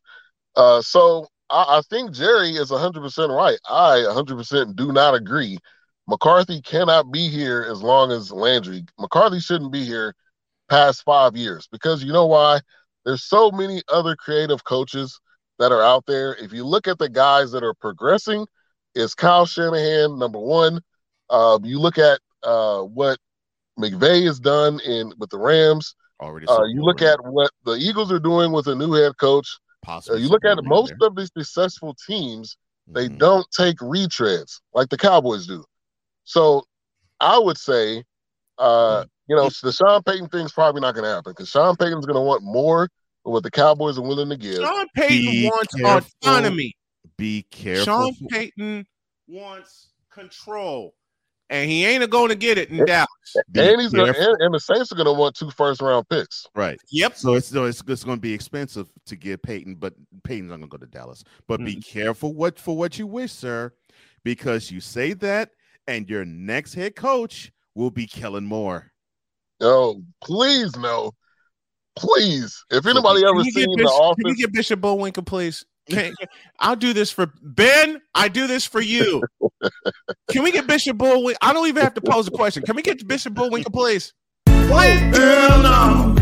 Uh, 0.55 0.81
so 0.81 1.27
I, 1.49 1.77
I 1.79 1.81
think 1.89 2.11
Jerry 2.11 2.51
is 2.51 2.69
100% 2.71 3.35
right. 3.35 3.57
I 3.69 4.05
100% 4.07 4.75
do 4.75 4.91
not 4.91 5.15
agree. 5.15 5.57
McCarthy 6.07 6.61
cannot 6.61 7.11
be 7.11 7.29
here 7.29 7.65
as 7.69 7.81
long 7.81 8.11
as 8.11 8.31
Landry. 8.31 8.85
McCarthy 8.99 9.39
shouldn't 9.39 9.71
be 9.71 9.85
here 9.85 10.13
past 10.69 11.03
five 11.03 11.35
years 11.35 11.67
because 11.71 12.03
you 12.03 12.11
know 12.11 12.25
why? 12.25 12.59
There's 13.05 13.23
so 13.23 13.51
many 13.51 13.81
other 13.87 14.15
creative 14.15 14.63
coaches 14.63 15.19
that 15.59 15.71
are 15.71 15.81
out 15.81 16.05
there. 16.05 16.35
If 16.35 16.51
you 16.53 16.65
look 16.65 16.87
at 16.87 16.99
the 16.99 17.09
guys 17.09 17.51
that 17.51 17.63
are 17.63 17.73
progressing, 17.73 18.45
it's 18.95 19.13
Kyle 19.13 19.45
Shanahan, 19.45 20.17
number 20.17 20.39
one. 20.39 20.81
Uh, 21.29 21.59
you 21.63 21.79
look 21.79 21.97
at 21.97 22.19
uh, 22.43 22.81
what 22.81 23.17
McVay 23.79 24.25
has 24.25 24.39
done 24.39 24.79
in 24.81 25.13
with 25.17 25.29
the 25.29 25.37
Rams. 25.37 25.95
Already. 26.21 26.47
Uh, 26.47 26.63
you 26.65 26.83
look 26.83 27.01
at 27.01 27.23
what 27.23 27.51
the 27.65 27.73
Eagles 27.73 28.11
are 28.11 28.19
doing 28.19 28.51
with 28.51 28.67
a 28.67 28.75
new 28.75 28.93
head 28.93 29.17
coach. 29.17 29.47
Uh, 29.83 29.85
possibly. 29.85 30.21
you 30.21 30.29
look 30.29 30.45
at 30.45 30.63
most 30.63 30.93
there. 30.99 31.07
of 31.07 31.15
these 31.15 31.31
successful 31.35 31.95
teams, 32.07 32.55
they 32.87 33.09
Mhm. 33.09 33.17
don't 33.17 33.47
take 33.51 33.77
retreads 33.77 34.61
like 34.73 34.89
the 34.89 34.97
Cowboys 34.97 35.45
do. 35.47 35.63
So 36.23 36.63
I 37.19 37.37
would 37.37 37.57
say 37.57 38.03
Uh, 38.57 39.05
you 39.27 39.35
know, 39.35 39.49
the 39.63 39.71
Sean 39.71 40.03
Payton 40.03 40.29
thing's 40.29 40.51
probably 40.51 40.81
not 40.81 40.93
going 40.93 41.05
to 41.05 41.09
happen 41.09 41.31
because 41.31 41.49
Sean 41.49 41.75
Payton's 41.75 42.05
going 42.05 42.15
to 42.17 42.21
want 42.21 42.43
more 42.43 42.89
than 43.23 43.33
what 43.33 43.41
the 43.41 43.49
Cowboys 43.49 43.97
are 43.97 44.01
willing 44.03 44.29
to 44.29 44.37
give. 44.37 44.61
Sean 44.61 44.85
Payton 44.95 45.31
Be 45.31 45.49
wants 45.49 45.73
careful. 45.73 46.11
autonomy. 46.21 46.75
Be 47.17 47.43
careful. 47.49 47.85
Sean 47.85 48.13
Payton 48.29 48.85
wants 49.27 49.89
control, 50.11 50.93
and 51.49 51.69
he 51.69 51.85
ain't 51.85 52.07
going 52.11 52.29
to 52.29 52.35
get 52.35 52.57
it 52.57 52.69
in 52.69 52.77
Yeah. 52.77 52.85
Dallas. 52.85 53.09
And 53.55 53.81
he's 53.81 53.91
gonna, 53.91 54.13
and, 54.15 54.41
and 54.41 54.53
the 54.53 54.59
Saints 54.59 54.91
are 54.91 54.95
going 54.95 55.05
to 55.07 55.13
want 55.13 55.35
two 55.35 55.49
first 55.51 55.81
round 55.81 56.07
picks. 56.09 56.45
Right. 56.53 56.77
Yep. 56.91 57.15
So 57.15 57.33
it's 57.35 57.47
so 57.47 57.65
it's, 57.65 57.81
it's 57.87 58.03
going 58.03 58.17
to 58.17 58.21
be 58.21 58.33
expensive 58.33 58.87
to 59.07 59.15
get 59.15 59.41
Payton, 59.41 59.75
but 59.75 59.93
Payton's 60.23 60.51
not 60.51 60.57
going 60.59 60.69
to 60.69 60.77
go 60.77 60.85
to 60.85 60.91
Dallas. 60.91 61.23
But 61.47 61.63
be 61.63 61.77
careful 61.77 62.33
what 62.33 62.59
for 62.59 62.75
what 62.77 62.99
you 62.99 63.07
wish, 63.07 63.31
sir, 63.31 63.73
because 64.23 64.69
you 64.69 64.79
say 64.81 65.13
that, 65.13 65.51
and 65.87 66.09
your 66.09 66.25
next 66.25 66.73
head 66.73 66.95
coach 66.95 67.51
will 67.75 67.91
be 67.91 68.07
Kellen 68.07 68.45
Moore. 68.45 68.91
Oh, 69.61 70.01
please 70.23 70.75
no, 70.77 71.11
please. 71.95 72.63
If 72.71 72.85
anybody 72.85 73.21
Can 73.21 73.29
ever 73.29 73.39
you 73.39 73.45
get 73.45 73.53
seen 73.53 73.69
the 73.71 73.77
Bishop, 73.77 73.91
can 73.91 74.01
office, 74.01 74.23
you 74.25 74.35
get 74.35 74.53
Bishop 74.53 74.81
Bullwinkle, 74.81 75.23
please? 75.23 75.65
Can- 75.89 76.13
I'll 76.59 76.75
do 76.75 76.93
this 76.93 77.11
for 77.11 77.31
Ben. 77.41 78.01
I 78.15 78.27
do 78.27 78.47
this 78.47 78.65
for 78.65 78.81
you. 78.81 79.23
Can 80.29 80.43
we 80.43 80.51
get 80.51 80.67
Bishop 80.67 80.97
Bullwinkle? 80.97 81.37
I 81.41 81.53
don't 81.53 81.67
even 81.67 81.83
have 81.83 81.93
to 81.95 82.01
pose 82.01 82.27
a 82.27 82.31
question. 82.31 82.63
Can 82.63 82.75
we 82.75 82.81
get 82.81 83.05
Bishop 83.07 83.33
Bullwinkle, 83.33 83.71
please? 83.71 84.13
Hell 84.47 85.61
no. 85.61 86.15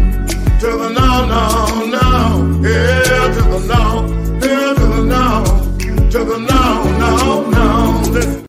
To 0.60 0.68
the 0.68 0.90
no, 0.90 1.26
no, 1.26 1.86
no. 1.86 2.62
Hell 2.64 3.34
to 3.34 3.42
the 3.42 3.68
no. 3.68 4.08
Hell 4.40 4.76
to 4.76 4.82
the 4.82 5.04
no. 5.04 6.10
To 6.12 6.24
the 6.26 6.38
no, 6.38 7.00
no, 7.00 7.50
no. 7.50 8.46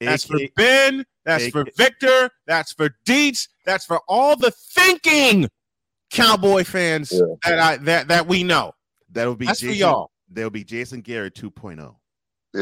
Listen. 0.00 0.06
That's 0.06 0.24
for 0.24 0.38
Ben. 0.56 1.04
That's 1.24 1.48
for 1.48 1.66
Victor. 1.76 2.30
That's 2.46 2.72
for 2.72 2.90
Dietz. 3.04 3.48
That's 3.64 3.84
for 3.84 4.00
all 4.08 4.36
the 4.36 4.50
thinking 4.50 5.48
Cowboy 6.10 6.64
fans 6.64 7.12
Yeah. 7.12 7.20
that 7.44 7.58
I 7.58 7.76
that 7.78 8.08
that 8.08 8.26
we 8.26 8.44
know. 8.44 8.72
That'll 9.10 9.34
be 9.36 9.46
That's 9.46 9.60
for 9.60 9.66
Jason, 9.66 9.80
y'all. 9.80 10.10
There'll 10.28 10.50
be 10.50 10.64
Jason 10.64 11.00
Garrett 11.00 11.38
oh. 11.42 11.50
2.0. 11.50 11.96
yeah, 12.54 12.60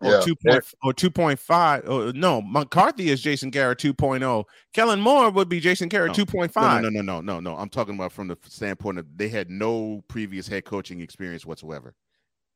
Or 0.00 0.10
Yeah. 0.12 0.20
two 0.20 0.36
point 0.36 0.64
or 0.82 0.92
two 0.92 1.10
point 1.10 1.38
five. 1.40 1.84
Oh, 1.88 2.10
no, 2.12 2.40
McCarthy 2.42 3.08
is 3.10 3.20
Jason 3.20 3.50
Garrett 3.50 3.78
2.0. 3.78 4.44
Kellen 4.74 5.00
Moore 5.00 5.30
would 5.30 5.48
be 5.48 5.60
Jason 5.60 5.88
Garrett 5.88 6.16
No. 6.16 6.24
2.5. 6.24 6.82
No, 6.82 6.88
no, 6.88 7.00
no, 7.00 7.02
no, 7.02 7.20
no, 7.20 7.40
no. 7.40 7.56
I'm 7.56 7.68
talking 7.68 7.94
about 7.94 8.12
from 8.12 8.28
the 8.28 8.36
standpoint 8.46 8.98
of 8.98 9.06
they 9.16 9.28
had 9.28 9.50
no 9.50 10.02
previous 10.08 10.46
head 10.46 10.64
coaching 10.64 11.00
experience 11.00 11.44
whatsoever, 11.46 11.94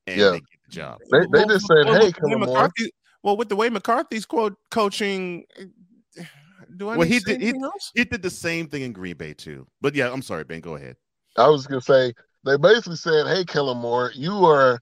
and 0.06 0.20
Yeah. 0.20 0.30
they 0.30 0.40
get 0.40 0.60
the 0.68 0.72
job. 0.72 0.98
They- 1.10 1.26
they 1.32 1.44
just 1.46 1.66
said, 1.66 1.84
"Hey, 1.86 1.90
with 1.92 1.98
the 1.98 2.04
way 2.06 2.12
Kellen 2.12 2.40
McCarthy- 2.40 2.92
Well, 3.22 3.36
with 3.36 3.48
the 3.48 3.56
way 3.56 3.68
McCarthy's 3.70 4.26
quote 4.26 4.56
coaching, 4.70 5.44
do 6.76 6.88
I 6.88 6.96
Well, 6.96 7.06
need 7.08 7.12
he 7.14 7.20
to 7.20 7.24
say 7.26 7.38
did- 7.38 7.54
he- 7.56 7.62
else? 7.62 7.90
He 7.94 8.04
did 8.04 8.22
the 8.22 8.30
same 8.30 8.66
thing 8.68 8.82
in 8.82 8.92
Green 8.92 9.16
Bay 9.16 9.34
too. 9.34 9.66
But 9.80 9.94
yeah, 9.94 10.10
I'm 10.12 10.22
sorry, 10.22 10.44
Ben. 10.44 10.60
Go 10.60 10.74
ahead. 10.76 10.96
I 11.36 11.48
was 11.48 11.66
gonna 11.66 11.80
say 11.80 12.12
they 12.44 12.56
basically 12.56 12.96
said, 12.96 13.26
"Hey, 13.26 13.44
Kellen 13.44 13.78
Moore, 13.78 14.12
you 14.14 14.44
are 14.44 14.80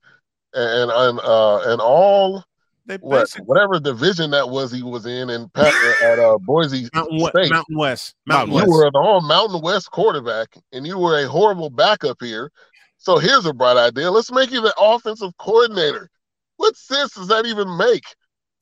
and 0.53 0.91
and 0.91 1.19
uh 1.21 1.61
and 1.71 1.79
all 1.79 2.43
They 2.85 2.97
what 2.97 3.31
whatever 3.45 3.79
division 3.79 4.31
that 4.31 4.49
was 4.49 4.71
he 4.71 4.83
was 4.83 5.05
in 5.05 5.29
and 5.29 5.51
Pat 5.53 5.73
at 6.03 6.19
uh 6.19 6.37
Boise 6.39 6.89
Mountain, 6.93 7.19
West, 7.21 7.35
State. 7.37 7.49
Mountain 7.51 7.77
West, 7.77 8.15
Mountain 8.25 8.49
you 8.49 8.55
West. 8.55 8.67
were 8.69 8.85
an 8.87 8.95
all 8.95 9.21
Mountain 9.21 9.61
West 9.61 9.91
quarterback, 9.91 10.49
and 10.73 10.85
you 10.85 10.97
were 10.97 11.19
a 11.19 11.27
horrible 11.27 11.69
backup 11.69 12.17
here. 12.19 12.51
So 12.97 13.17
here's 13.17 13.45
a 13.45 13.53
bright 13.53 13.77
idea: 13.77 14.11
let's 14.11 14.31
make 14.31 14.51
you 14.51 14.61
the 14.61 14.73
offensive 14.77 15.31
coordinator. 15.37 16.09
What 16.57 16.75
sense 16.75 17.13
does 17.13 17.27
that 17.29 17.45
even 17.45 17.77
make? 17.77 18.03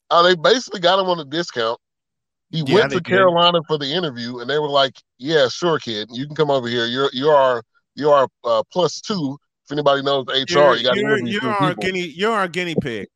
Uh, 0.09 0.23
they 0.23 0.35
basically 0.35 0.79
got 0.79 0.99
him 0.99 1.07
on 1.07 1.19
a 1.19 1.25
discount. 1.25 1.79
He 2.51 2.63
Yeah, 2.65 2.75
went 2.75 2.91
to 2.91 2.97
did. 2.97 3.05
Carolina 3.05 3.59
for 3.67 3.77
the 3.77 3.85
interview, 3.93 4.39
and 4.39 4.49
they 4.49 4.57
were 4.57 4.69
like, 4.69 4.93
"Yeah, 5.19 5.47
sure, 5.49 5.77
kid, 5.77 6.09
you 6.11 6.25
can 6.25 6.35
come 6.35 6.49
over 6.49 6.67
here. 6.67 6.85
You're 6.85 7.09
you 7.13 7.29
are 7.29 7.61
you 7.95 8.09
are 8.09 8.27
uh, 8.43 8.63
plus 8.71 9.01
two. 9.01 9.37
If 9.65 9.71
anybody 9.71 10.01
knows 10.01 10.25
HR, 10.27 10.33
You're, 10.49 10.75
you 10.77 10.83
got 10.83 10.93
to 10.95 10.99
interview 10.99 11.39
you're 11.41 11.51
our 11.51 11.69
people. 11.69 11.83
guinea. 11.83 12.07
You're 12.07 12.33
our 12.33 12.47
guinea 12.47 12.75
pig. 12.75 13.07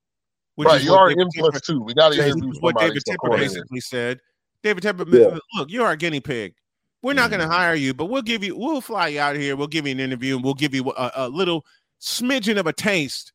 which 0.55 0.67
Right, 0.67 0.83
you 0.83 0.93
are 0.93 1.09
in 1.09 1.27
plus 1.35 1.59
two. 1.61 1.81
We 1.81 1.95
got 1.95 2.13
to 2.13 2.23
interview 2.23 2.51
what. 2.59 2.77
David 2.77 3.01
coordinator. 3.19 3.53
basically 3.53 3.79
said. 3.79 4.19
David 4.61 4.83
Tepper, 4.83 5.11
Yeah. 5.11 5.37
look, 5.55 5.69
you're 5.71 5.85
our 5.85 5.95
guinea 5.95 6.21
pig. 6.21 6.53
We're 7.01 7.13
not 7.13 7.29
going 7.29 7.41
to 7.41 7.49
hire 7.49 7.75
you, 7.75 7.93
but 7.93 8.05
we'll 8.05 8.21
give 8.21 8.45
you, 8.45 8.55
we'll 8.55 8.79
fly 8.79 9.09
you 9.09 9.19
out 9.19 9.35
here. 9.35 9.57
We'll 9.57 9.67
give 9.67 9.85
you 9.85 9.91
an 9.91 9.99
interview, 9.99 10.35
and 10.35 10.43
we'll 10.43 10.53
give 10.53 10.73
you 10.73 10.89
a, 10.91 11.11
a 11.15 11.27
little 11.27 11.65
smidgen 11.99 12.57
of 12.57 12.65
a 12.65 12.71
taste 12.71 13.32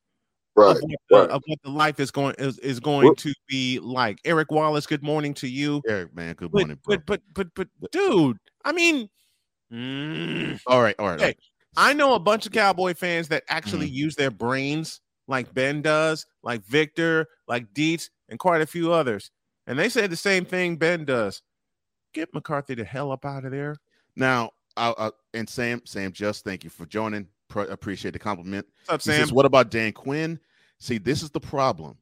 Right, 0.59 0.77
of, 0.77 0.83
what, 1.09 1.21
right. 1.21 1.31
of 1.31 1.43
what 1.47 1.59
the 1.63 1.71
life 1.71 2.01
is 2.01 2.11
going 2.11 2.35
is, 2.39 2.59
is 2.59 2.81
going 2.81 3.07
Well- 3.07 3.15
to 3.17 3.33
be 3.49 3.79
like. 3.81 4.19
Eric 4.25 4.51
Wallace, 4.51 4.87
good 4.87 5.03
morning 5.03 5.35
to 5.35 5.49
you. 5.49 5.83
Eric, 5.89 6.15
man, 6.15 6.35
good 6.35 6.51
But 6.53 6.59
morning, 6.61 6.79
bro. 6.85 6.97
but, 7.07 7.23
but 7.35 7.47
but 7.55 7.69
but 7.81 7.91
dude, 7.93 8.37
I 8.65 8.73
mean, 8.73 9.09
mm, 9.73 10.61
all 10.67 10.83
right, 10.83 10.95
all 10.99 11.07
right. 11.09 11.21
all 11.21 11.27
Hey. 11.27 11.37
I 11.77 11.93
know 11.93 12.15
a 12.15 12.19
bunch 12.19 12.47
of 12.47 12.53
Cowboy 12.53 12.95
fans 12.95 13.29
that 13.29 13.45
actually 13.49 13.87
Mm-hmm. 13.87 13.95
use 13.95 14.17
their 14.17 14.31
brains 14.31 15.01
like 15.29 15.53
Ben 15.55 15.83
does, 15.83 16.27
like 16.43 16.65
Victor, 16.65 17.27
like 17.47 17.73
Dietz, 17.75 18.11
and 18.29 18.39
quite 18.39 18.61
a 18.63 18.67
few 18.67 18.93
others. 18.93 19.31
And 19.67 19.79
they 19.79 19.89
say 19.91 20.07
the 20.07 20.17
same 20.17 20.45
thing 20.45 20.77
Ben 20.77 21.05
does. 21.05 21.43
Get 22.15 22.33
McCarthy 22.33 22.75
the 22.75 22.85
hell 22.85 23.13
up 23.13 23.25
out 23.27 23.45
of 23.45 23.51
there. 23.53 23.77
Now, 24.17 24.51
I, 24.77 24.95
I, 24.99 25.11
and 25.35 25.49
Sam, 25.49 25.83
Sam, 25.85 26.11
just 26.13 26.43
thank 26.45 26.65
you 26.65 26.71
for 26.71 26.87
joining. 26.87 27.29
Pro, 27.49 27.65
appreciate 27.65 28.13
the 28.13 28.19
compliment. 28.19 28.67
What's 28.87 29.07
up, 29.07 29.13
He 29.13 29.17
Sam? 29.19 29.27
says, 29.27 29.33
what 29.33 29.47
about 29.47 29.71
Dan 29.71 29.93
Quinn? 29.93 30.39
See, 30.79 30.99
this 30.99 31.23
is 31.23 31.31
the 31.31 31.41
problem. 31.41 31.97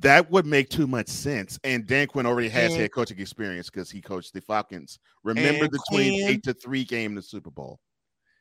That 0.00 0.30
would 0.30 0.46
make 0.46 0.68
too 0.68 0.86
much 0.86 1.08
sense. 1.08 1.58
And 1.64 1.86
Dan 1.86 2.06
Quinn 2.06 2.26
already 2.26 2.48
has 2.48 2.72
And- 2.72 2.80
head 2.80 2.92
coaching 2.92 3.18
experience 3.20 3.70
because 3.70 3.90
he 3.90 4.00
coached 4.00 4.32
the 4.32 4.40
Falcons. 4.40 4.98
Remember 5.24 5.64
And 5.64 5.72
the 5.72 5.78
Quinn- 5.88 6.08
28 6.10 6.42
to 6.44 6.54
3 6.54 6.84
game 6.84 7.12
in 7.12 7.14
the 7.16 7.22
Super 7.22 7.50
Bowl. 7.50 7.80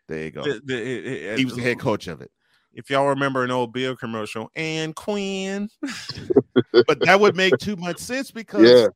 There 0.08 0.24
you 0.24 0.31
go. 0.31 0.43
The- 0.43 0.62
the- 0.63 0.81
it- 0.81 1.05
it- 1.05 1.39
he 1.39 1.46
was 1.46 1.55
the 1.55 1.62
head 1.62 1.79
coach 1.79 2.08
of 2.08 2.22
it. 2.22 2.31
If 2.74 2.89
y'all 2.89 3.08
remember 3.08 3.43
an 3.43 3.51
old 3.51 3.74
Bill 3.74 3.96
commercial, 3.96 4.50
and 4.55 4.96
Quinn. 4.96 5.70
But 6.88 7.00
that 7.01 7.20
would 7.20 7.36
make 7.36 7.58
too 7.58 7.75
much 7.75 7.98
sense 8.00 8.31
because 8.31 8.70
Yeah. 8.70 8.88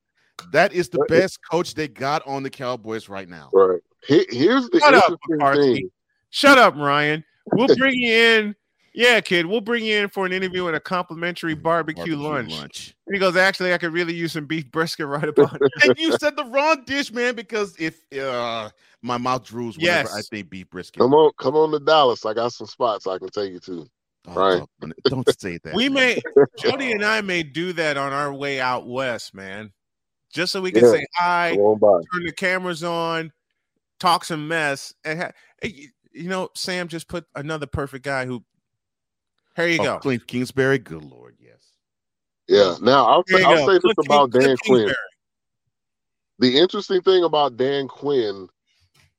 that 0.52 0.74
is 0.74 0.90
the 0.90 0.98
Right. 1.00 1.10
best 1.10 1.40
coach 1.50 1.74
they 1.74 1.88
got 1.88 2.26
on 2.26 2.44
the 2.44 2.50
Cowboys 2.50 3.10
right 3.10 3.28
now. 3.28 3.50
Right. 3.54 3.82
Here's 4.08 4.70
the 4.70 4.80
Shut 4.80 4.94
interesting 4.94 5.18
McCarthy. 5.30 5.74
thing. 5.76 5.92
Shut 6.36 6.58
up, 6.58 6.76
Ryan. 6.76 7.24
We'll 7.54 7.74
bring 7.78 7.96
you 7.96 8.14
in. 8.14 8.56
Yeah, 8.94 9.22
kid, 9.22 9.46
we'll 9.46 9.62
bring 9.62 9.86
you 9.86 10.00
in 10.00 10.10
for 10.10 10.26
an 10.26 10.34
interview 10.34 10.68
and 10.68 10.76
a 10.76 10.82
complimentary 10.82 11.54
barbecue, 11.56 12.18
Barbecue 12.18 12.18
lunch. 12.18 12.52
lunch. 12.52 12.96
And 13.08 13.16
he 13.16 13.22
goes, 13.22 13.38
actually, 13.38 13.74
I 13.74 13.78
could 13.78 13.94
really 13.94 14.14
use 14.14 14.34
some 14.34 14.46
beef 14.46 14.70
brisket 14.70 15.08
right 15.08 15.30
about 15.30 15.62
and 15.84 15.98
you 15.98 16.12
said 16.18 16.36
the 16.36 16.44
wrong 16.44 16.84
dish, 16.86 17.14
man, 17.14 17.36
because 17.36 17.74
if 17.80 18.02
uh, 18.22 18.70
my 19.02 19.18
mouth 19.18 19.46
drools 19.46 19.78
whenever 19.78 20.10
I 20.10 20.18
Yes. 20.18 20.28
think 20.28 20.50
beef 20.50 20.70
brisket. 20.70 21.00
Come 21.00 21.14
on, 21.14 21.32
come 21.40 21.56
on 21.56 21.72
to 21.72 21.80
Dallas. 21.80 22.26
I 22.26 22.34
got 22.34 22.52
some 22.52 22.68
spots 22.68 23.08
I 23.08 23.18
can 23.18 23.30
take 23.30 23.54
you 23.54 23.60
to. 23.62 23.88
Oh, 24.28 24.36
right. 24.36 24.64
Don't, 24.82 24.94
don't 25.08 25.40
say 25.40 25.58
that. 25.64 25.74
We 25.74 25.88
man. 25.88 26.18
may 26.18 26.22
Jody 26.58 26.92
and 26.92 27.06
I 27.06 27.22
may 27.22 27.44
do 27.44 27.72
that 27.74 27.96
on 27.96 28.12
our 28.12 28.34
way 28.34 28.60
out 28.60 28.86
west, 28.86 29.34
man. 29.34 29.72
Just 30.34 30.52
so 30.52 30.60
we 30.60 30.74
can 30.74 30.84
Yeah. 30.84 30.92
say 30.92 31.06
hi, 31.16 31.52
Come 31.52 31.60
on 31.60 31.80
by. 31.80 32.02
turn 32.14 32.26
the 32.26 32.34
cameras 32.34 32.84
on, 32.84 33.32
talk 34.02 34.26
some 34.26 34.50
mess, 34.50 34.94
and 35.06 35.22
ha- 35.22 35.32
hey, 35.62 35.92
you 36.16 36.30
know, 36.30 36.50
Sam 36.56 36.88
just 36.88 37.08
put 37.08 37.26
another 37.36 37.66
perfect 37.68 38.06
guy 38.06 38.26
who. 38.26 38.44
Here 39.56 39.68
you 39.68 39.80
Oh, 39.82 39.84
go. 39.84 40.00
Clint 40.00 40.28
Kingsbury, 40.28 40.80
good 40.80 41.04
lord, 41.04 41.36
yes. 41.40 41.72
Yeah. 42.48 42.76
Now 42.82 43.06
I'll 43.06 43.24
say, 43.28 43.40
you 43.40 43.46
I'll 43.46 43.66
go. 43.66 43.68
say 43.68 43.74
this 43.74 43.84
Kliff 43.84 43.96
King- 43.96 44.06
about 44.08 44.30
Kliff 44.32 44.42
Dan 44.46 44.58
Quinn. 44.66 44.80
Kingsbury. 44.80 44.96
The 46.40 46.58
interesting 46.60 47.02
thing 47.02 47.24
about 47.24 47.56
Dan 47.58 47.88
Quinn 47.88 48.48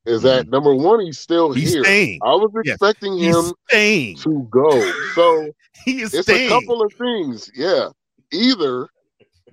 is 0.04 0.22
that 0.22 0.48
number 0.48 0.74
one, 0.74 1.00
he's 1.00 1.18
still 1.18 1.52
He's 1.52 1.72
here. 1.72 1.82
staying. 1.84 2.20
I 2.22 2.30
was 2.34 2.50
expecting 2.64 3.16
He's 3.18 3.34
him 3.34 3.52
staying. 3.68 4.16
to 4.18 4.46
go. 4.50 4.92
So 5.14 5.50
He 5.84 6.02
is 6.02 6.12
it's 6.14 6.26
staying. 6.28 6.46
a 6.46 6.50
couple 6.60 6.82
of 6.82 6.92
things. 6.94 7.50
Yeah. 7.54 7.88
Either 8.32 8.88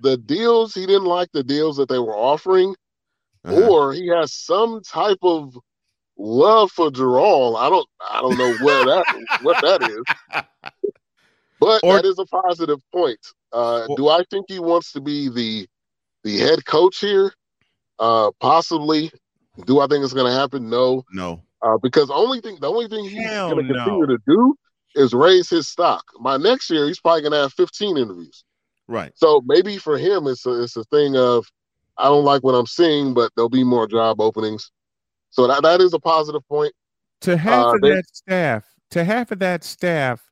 the 0.00 0.16
deals 0.18 0.74
he 0.74 0.84
didn't 0.86 1.06
like 1.06 1.30
the 1.32 1.42
deals 1.42 1.76
that 1.78 1.88
they 1.88 1.98
were 1.98 2.14
offering, 2.16 2.74
Uh-huh. 3.44 3.68
or 3.70 3.92
he 3.94 4.08
has 4.08 4.32
some 4.34 4.82
type 4.82 5.18
of 5.22 5.56
love 6.16 6.70
for 6.70 6.90
Gerald. 6.90 7.56
I 7.58 7.68
don't 7.68 7.88
I 8.10 8.20
don't 8.20 8.38
know 8.38 8.54
where 8.64 8.84
that 8.84 9.04
what 9.42 9.60
that 9.62 9.82
is. 9.90 10.42
But 11.60 11.80
Or- 11.82 11.94
that 11.94 12.04
is 12.04 12.18
a 12.18 12.26
positive 12.26 12.80
point. 12.92 13.20
Uh, 13.52 13.86
Well- 13.88 13.96
do 13.96 14.08
I 14.08 14.22
think 14.28 14.46
he 14.48 14.58
wants 14.58 14.92
to 14.92 15.00
be 15.00 15.28
the 15.28 15.66
the 16.22 16.38
head 16.38 16.66
coach 16.66 16.98
here? 16.98 17.32
Uh, 17.98 18.32
possibly. 18.40 19.10
Do 19.66 19.80
I 19.80 19.86
think 19.86 20.02
it's 20.04 20.12
going 20.12 20.30
to 20.30 20.38
happen? 20.38 20.68
No. 20.68 21.04
no. 21.12 21.42
Uh, 21.62 21.78
because 21.78 22.08
the 22.08 22.14
only 22.14 22.40
thing 22.40 22.58
the 22.60 22.68
only 22.68 22.88
thing 22.88 23.04
he's 23.04 23.26
going 23.26 23.56
to 23.56 23.62
no. 23.62 23.84
continue 23.84 24.06
to 24.06 24.18
do 24.26 24.54
is 24.94 25.14
raise 25.14 25.48
his 25.48 25.68
stock. 25.68 26.04
My 26.18 26.36
next 26.36 26.70
year, 26.70 26.86
he's 26.86 27.00
probably 27.00 27.22
going 27.22 27.32
to 27.32 27.38
have 27.38 27.52
15 27.54 27.96
interviews. 27.96 28.44
Right. 28.88 29.12
So 29.14 29.42
maybe 29.46 29.78
for 29.78 29.96
him, 29.96 30.26
it's 30.26 30.44
a, 30.46 30.62
it's 30.62 30.76
a 30.76 30.84
thing 30.84 31.16
of 31.16 31.46
I 31.96 32.04
don't 32.04 32.24
like 32.24 32.42
what 32.42 32.54
I'm 32.54 32.66
seeing, 32.66 33.14
but 33.14 33.30
there'll 33.34 33.48
be 33.48 33.64
more 33.64 33.86
job 33.86 34.20
openings. 34.20 34.70
So 35.34 35.48
that, 35.48 35.62
that 35.64 35.80
is 35.80 35.92
a 35.94 35.98
positive 35.98 36.46
point. 36.48 36.72
to 37.22 37.36
half 37.36 37.64
Uh, 37.66 37.74
of 37.74 37.80
they- 37.80 37.90
that 37.90 38.04
staff, 38.12 38.64
to 38.90 39.02
half 39.02 39.32
of 39.32 39.38
that 39.40 39.64
staff, 39.64 40.30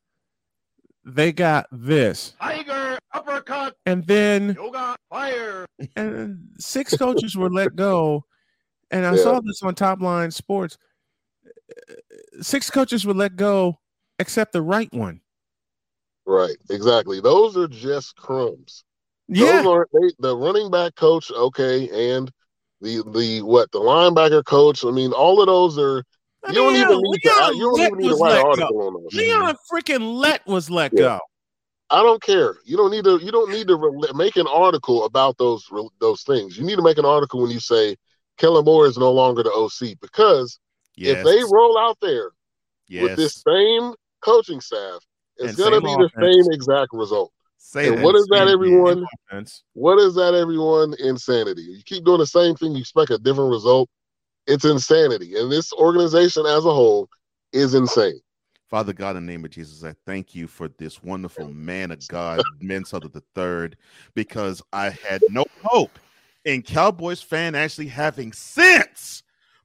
they 1.04 1.32
got 1.32 1.66
this. 1.72 2.34
Tiger 2.40 2.98
uppercut. 3.12 3.76
and 3.86 4.06
then 4.06 4.54
Yoga 4.54 4.94
fire. 5.10 5.66
and 5.96 6.38
six 6.58 6.96
coaches 6.96 7.34
were 7.36 7.50
let 7.50 7.74
go. 7.74 8.24
And 8.92 9.04
I 9.06 9.16
Yeah. 9.16 9.22
saw 9.22 9.40
this 9.40 9.62
on 9.62 9.74
Top 9.74 10.00
Line 10.00 10.30
Sports. 10.30 10.76
Six 12.40 12.70
coaches 12.70 13.04
were 13.06 13.14
let 13.14 13.34
go, 13.36 13.80
except 14.18 14.52
the 14.52 14.62
right 14.62 14.92
one. 14.92 15.20
Right, 16.26 16.56
exactly. 16.70 17.20
Those 17.20 17.56
are 17.56 17.66
just 17.68 18.14
crumbs. 18.16 18.84
Yeah, 19.28 19.62
Those 19.62 19.66
are 19.66 19.88
they, 19.92 20.12
the 20.20 20.36
running 20.36 20.70
back 20.70 20.94
coach, 20.94 21.30
okay, 21.32 21.88
and 22.12 22.30
the 22.82 23.02
the 23.12 23.42
what 23.42 23.70
the 23.72 23.78
linebacker 23.80 24.44
coach. 24.44 24.84
I 24.84 24.90
mean, 24.90 25.12
all 25.12 25.40
of 25.40 25.46
those 25.46 25.78
are. 25.78 26.04
I 26.44 26.48
You 26.48 26.54
don't 26.56 26.72
mean, 26.72 26.82
even 26.82 26.98
need 27.00 27.22
to. 27.22 27.28
Leon 27.30 27.56
You 27.56 27.62
don't 27.62 27.78
Lett 27.78 27.86
even 27.86 27.98
need 27.98 28.04
to 28.08 28.10
was 28.10 28.20
write 28.20 28.30
an 28.32 28.36
let 28.36 28.46
article 28.46 28.78
go. 28.80 28.86
on 28.88 29.02
those. 29.04 29.14
Leon 29.14 29.54
mm-hmm. 29.54 29.76
freaking 29.76 30.14
Lett 30.14 30.46
was 30.46 30.68
let 30.70 30.92
Yeah. 30.92 31.00
go. 31.00 31.20
I 31.90 32.02
don't 32.02 32.22
care. 32.22 32.56
You 32.64 32.76
don't 32.76 32.90
need 32.90 33.04
to. 33.04 33.18
You 33.22 33.30
don't 33.30 33.50
need 33.50 33.68
to 33.68 33.76
re- 33.76 34.12
make 34.14 34.36
an 34.36 34.46
article 34.48 35.04
about 35.04 35.38
those 35.38 35.64
re- 35.70 35.88
those 36.00 36.22
things. 36.22 36.58
You 36.58 36.64
need 36.64 36.76
to 36.76 36.82
make 36.82 36.98
an 36.98 37.04
article 37.04 37.40
when 37.42 37.50
you 37.50 37.60
say 37.60 37.96
Kellen 38.38 38.64
Moore 38.64 38.86
is 38.86 38.98
no 38.98 39.12
longer 39.12 39.42
the 39.42 39.50
OC 39.52 39.98
because 40.00 40.58
Yes. 40.96 41.18
if 41.18 41.24
they 41.24 41.42
roll 41.50 41.78
out 41.78 41.96
there 42.02 42.30
yes. 42.88 43.02
with 43.02 43.16
this 43.16 43.42
same 43.46 43.94
coaching 44.20 44.60
staff, 44.60 45.00
it's 45.36 45.56
gonna 45.56 45.76
same 45.76 45.82
be 45.82 45.94
the 45.94 46.10
same 46.20 46.52
exact 46.52 46.92
result. 46.92 47.32
Say 47.64 47.86
and 47.86 47.96
that. 47.96 48.02
what 48.02 48.16
is 48.16 48.26
that, 48.26 48.48
everyone? 48.48 49.06
What 49.74 49.98
is 49.98 50.14
that, 50.16 50.34
everyone? 50.34 50.94
Insanity. 50.98 51.62
You 51.62 51.82
keep 51.84 52.04
doing 52.04 52.18
the 52.18 52.26
same 52.26 52.56
thing, 52.56 52.72
you 52.72 52.80
expect 52.80 53.10
a 53.10 53.18
different 53.18 53.50
result. 53.50 53.88
It's 54.48 54.64
insanity, 54.64 55.36
and 55.38 55.50
this 55.50 55.72
organization 55.72 56.44
as 56.44 56.64
a 56.64 56.72
whole 56.72 57.08
is 57.52 57.74
insane. 57.74 58.20
Father 58.68 58.92
God, 58.92 59.16
in 59.16 59.24
the 59.24 59.32
name 59.32 59.44
of 59.44 59.52
Jesus, 59.52 59.84
I 59.84 59.94
thank 60.04 60.34
you 60.34 60.48
for 60.48 60.68
this 60.78 61.02
wonderful 61.02 61.48
man 61.52 61.92
of 61.92 62.06
God, 62.08 62.42
Minnesota 62.60 63.08
the 63.08 63.22
third, 63.34 63.76
because 64.14 64.60
I 64.72 64.90
had 64.90 65.22
no 65.30 65.44
hope 65.62 65.96
in 66.44 66.62
Cowboys 66.62 67.22
fan 67.22 67.54
actually 67.54 67.86
having 67.86 68.32
sense. 68.32 69.22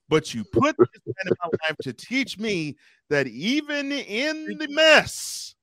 But 0.08 0.34
you 0.34 0.44
put 0.44 0.78
this 0.78 1.02
man 1.06 1.32
in 1.32 1.34
my 1.42 1.50
life 1.68 1.78
to 1.82 1.94
teach 1.94 2.38
me 2.38 2.78
that 3.10 3.28
even 3.28 3.92
in 3.92 4.58
the 4.60 4.68
mess, 4.70 5.56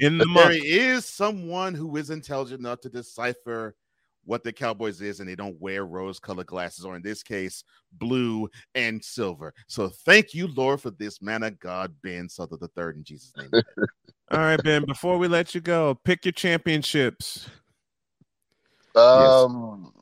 In 0.00 0.18
the 0.18 0.24
there 0.34 0.50
month. 0.50 0.62
is 0.64 1.04
someone 1.04 1.74
who 1.74 1.96
is 1.96 2.10
intelligent 2.10 2.60
enough 2.60 2.80
to 2.80 2.88
decipher 2.88 3.74
what 4.24 4.44
the 4.44 4.52
Cowboys 4.52 5.00
is, 5.00 5.20
and 5.20 5.28
they 5.28 5.34
don't 5.34 5.60
wear 5.60 5.84
rose-colored 5.84 6.46
glasses, 6.46 6.84
or 6.84 6.94
in 6.94 7.02
this 7.02 7.22
case, 7.22 7.64
blue 7.92 8.48
and 8.74 9.02
silver. 9.02 9.52
So 9.66 9.88
thank 9.88 10.34
you, 10.34 10.46
Lord, 10.48 10.80
for 10.80 10.90
this 10.90 11.22
man 11.22 11.42
of 11.42 11.58
God, 11.58 11.94
Ben 12.02 12.28
Sudderth 12.28 12.60
the 12.60 12.68
third, 12.68 12.96
in 12.96 13.04
Jesus' 13.04 13.32
name. 13.36 13.50
All 14.30 14.38
right, 14.38 14.62
Ben. 14.62 14.84
Before 14.84 15.18
we 15.18 15.26
let 15.26 15.54
you 15.54 15.60
go, 15.60 15.98
pick 16.04 16.24
your 16.24 16.32
championships. 16.32 17.48
Um, 18.94 19.92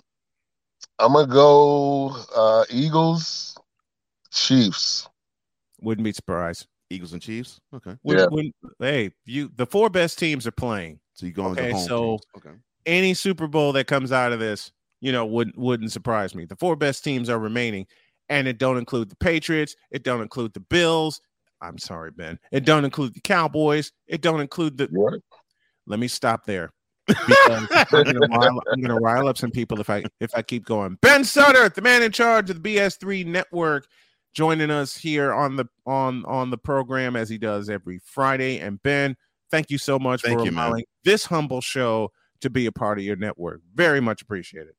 I'm 0.98 1.12
gonna 1.12 1.32
go 1.32 2.16
uh, 2.34 2.64
Eagles, 2.68 3.56
Chiefs. 4.30 5.08
Wouldn't 5.80 6.04
be 6.04 6.12
surprised. 6.12 6.66
Eagles 6.90 7.12
and 7.12 7.22
Chiefs. 7.22 7.60
Okay, 7.74 7.96
Would, 8.02 8.18
Yeah. 8.18 8.26
would- 8.30 8.52
hey, 8.80 9.10
you 9.26 9.50
the 9.56 9.66
four 9.66 9.90
best 9.90 10.18
teams 10.18 10.46
are 10.46 10.50
playing. 10.52 11.00
so 11.14 11.26
you 11.26 11.32
going 11.32 11.52
Okay, 11.58 11.68
to 11.68 11.74
home? 11.74 11.86
so- 11.86 12.10
teams. 12.10 12.20
okay, 12.46 12.56
Any 12.86 13.12
Super 13.14 13.46
Bowl 13.46 13.72
that 13.74 13.86
comes 13.86 14.12
out 14.12 14.32
of 14.32 14.38
this, 14.40 14.72
you 15.00 15.12
know, 15.12 15.26
wouldn't 15.26 15.56
wouldn't 15.58 15.92
surprise 15.92 16.34
me. 16.34 16.44
The 16.46 16.56
four 16.56 16.76
best 16.76 17.04
teams 17.04 17.28
are 17.28 17.38
remaining, 17.38 17.86
and 18.28 18.48
it 18.48 18.58
don't 18.58 18.78
include 18.78 19.10
the 19.10 19.16
Patriots. 19.16 19.76
It 19.90 20.02
don't 20.04 20.22
include 20.22 20.54
the 20.54 20.60
Bills. 20.60 21.20
I'm 21.60 21.76
sorry, 21.78 22.12
Ben. 22.12 22.38
It 22.52 22.64
don't 22.64 22.84
include 22.84 23.14
the 23.14 23.20
Cowboys. 23.20 23.92
It 24.06 24.22
don't 24.22 24.40
include 24.40 24.78
the. 24.78 24.88
What? 24.92 25.14
Let 25.86 25.98
me 25.98 26.08
stop 26.08 26.44
there. 26.46 26.70
Because 27.08 27.68
I'm 27.92 28.04
gonna, 28.04 28.26
rile, 28.38 28.60
I'm 28.72 28.80
gonna 28.82 29.00
rile 29.00 29.28
up 29.28 29.38
some 29.38 29.50
people 29.50 29.80
if 29.80 29.88
I 29.90 30.04
if 30.20 30.30
I 30.34 30.42
keep 30.42 30.64
going. 30.66 30.98
Ben 31.00 31.22
Sudderth, 31.22 31.74
the 31.74 31.80
man 31.82 32.02
in 32.02 32.12
charge 32.12 32.50
of 32.50 32.62
the 32.62 32.76
BS3 32.76 33.24
network, 33.26 33.86
joining 34.34 34.70
us 34.70 34.96
here 34.96 35.32
on 35.32 35.56
the 35.56 35.66
on 35.86 36.24
on 36.26 36.50
the 36.50 36.58
program 36.58 37.16
as 37.16 37.28
he 37.28 37.38
does 37.38 37.68
every 37.70 38.00
Friday. 38.04 38.58
And 38.60 38.82
Ben, 38.82 39.16
thank 39.50 39.70
you 39.70 39.78
so 39.78 39.98
much 39.98 40.22
Thank 40.22 40.38
for 40.40 40.44
you, 40.44 40.52
man. 40.52 40.66
allowing 40.68 40.84
this 41.04 41.24
humble 41.26 41.60
show 41.60 42.10
to 42.40 42.50
be 42.50 42.66
a 42.66 42.72
part 42.72 42.98
of 42.98 43.04
your 43.04 43.16
network. 43.16 43.60
Very 43.74 44.00
much 44.00 44.22
appreciated. 44.22 44.74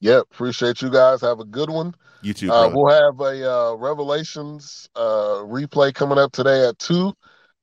Yep, 0.00 0.24
appreciate 0.32 0.82
you 0.82 0.90
guys. 0.90 1.20
Have 1.22 1.40
a 1.40 1.44
good 1.44 1.70
one. 1.70 1.94
you 2.22 2.34
too, 2.34 2.52
Uh, 2.52 2.68
we'll 2.72 2.90
have 2.92 3.18
a 3.20 3.50
uh, 3.50 3.74
Revelations 3.74 4.88
uh, 4.94 5.40
replay 5.46 5.94
coming 5.94 6.18
up 6.18 6.30
today 6.32 6.68
at 6.68 6.78
two. 6.78 7.12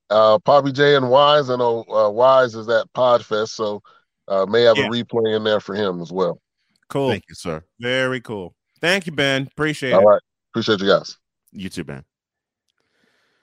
Uh, 0.10 0.40
Poppy 0.40 0.72
J 0.72 0.96
and 0.96 1.10
Wise. 1.10 1.50
I 1.50 1.56
know 1.56 1.86
uh, 1.90 2.10
Wise 2.10 2.56
is 2.56 2.68
at 2.68 2.92
Podfest, 2.94 3.50
so 3.50 3.82
uh, 4.28 4.46
may 4.48 4.64
have 4.64 4.78
Yeah. 4.78 4.88
a 4.88 4.90
replay 4.90 5.36
in 5.36 5.44
there 5.44 5.60
for 5.60 5.76
him 5.76 6.02
as 6.02 6.12
well. 6.12 6.42
Cool. 6.90 7.10
Thank 7.12 7.24
you, 7.30 7.36
sir. 7.36 7.64
Very 7.80 8.20
cool. 8.22 8.56
Thank 8.82 9.06
you, 9.06 9.12
Ben. 9.14 9.48
Appreciate 9.52 9.94
All 9.94 10.02
it. 10.02 10.06
right, 10.06 10.22
appreciate 10.52 10.80
you 10.82 10.88
guys. 10.88 11.18
You 11.52 11.70
too, 11.70 11.84
Ben. 11.84 12.04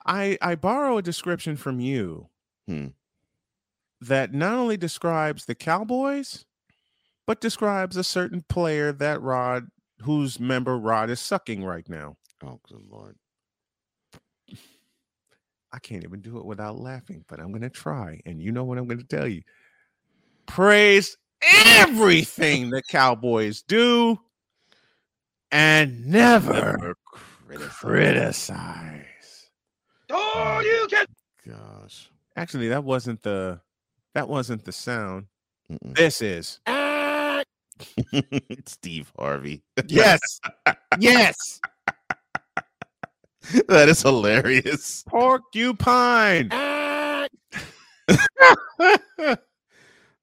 I 0.07 0.39
I 0.41 0.55
borrow 0.55 0.99
a 0.99 1.03
description 1.03 1.57
from 1.57 1.81
you 1.81 2.29
Hmm. 2.67 2.89
that 4.01 4.33
not 4.33 4.55
only 4.55 4.77
describes 4.77 5.45
the 5.45 5.55
Cowboys, 5.55 6.45
but 7.27 7.41
describes 7.41 7.97
a 7.97 8.05
certain 8.05 8.43
player 8.49 8.93
that 8.93 9.21
Rod, 9.21 9.69
whose 10.03 10.39
member 10.41 10.79
Rod 10.79 11.11
is 11.11 11.21
sucking 11.21 11.65
right 11.65 11.89
now. 11.89 12.17
Oh, 12.43 12.61
good 12.69 12.83
lord. 12.89 13.17
I 15.71 15.79
can't 15.81 16.05
even 16.05 16.21
do 16.23 16.39
it 16.39 16.47
without 16.47 16.79
laughing, 16.79 17.25
but 17.29 17.41
I'm 17.41 17.53
gonna 17.53 17.69
try. 17.69 18.21
And 18.25 18.41
you 18.41 18.53
know 18.53 18.65
what 18.65 18.79
I'm 18.79 18.87
gonna 18.87 19.03
tell 19.03 19.29
you. 19.29 19.43
Praise 20.47 21.17
everything 21.43 22.71
the 22.71 22.83
Cowboys 22.89 23.63
do 23.63 24.19
and 25.51 26.07
never 26.07 26.53
Never 26.53 26.95
criticize. 27.49 27.79
criticize. 27.79 29.51
Oh, 30.11 30.33
oh 30.35 30.61
you 30.61 30.87
can. 30.91 31.07
Gosh. 31.47 32.11
Actually, 32.37 32.69
that 32.69 32.85
wasn't 32.85 33.23
the 33.23 33.61
that 34.15 34.29
wasn't 34.29 34.65
the 34.65 34.73
sound. 34.73 35.27
Mm-mm. 35.71 35.95
This 35.95 36.23
is. 36.23 36.61
Steve 38.67 39.13
Harvey. 39.19 39.63
Yes. 39.87 40.21
yes. 40.99 41.61
that 43.69 43.89
is 43.89 44.03
hilarious. 44.03 45.05
Porcupine. 45.09 46.51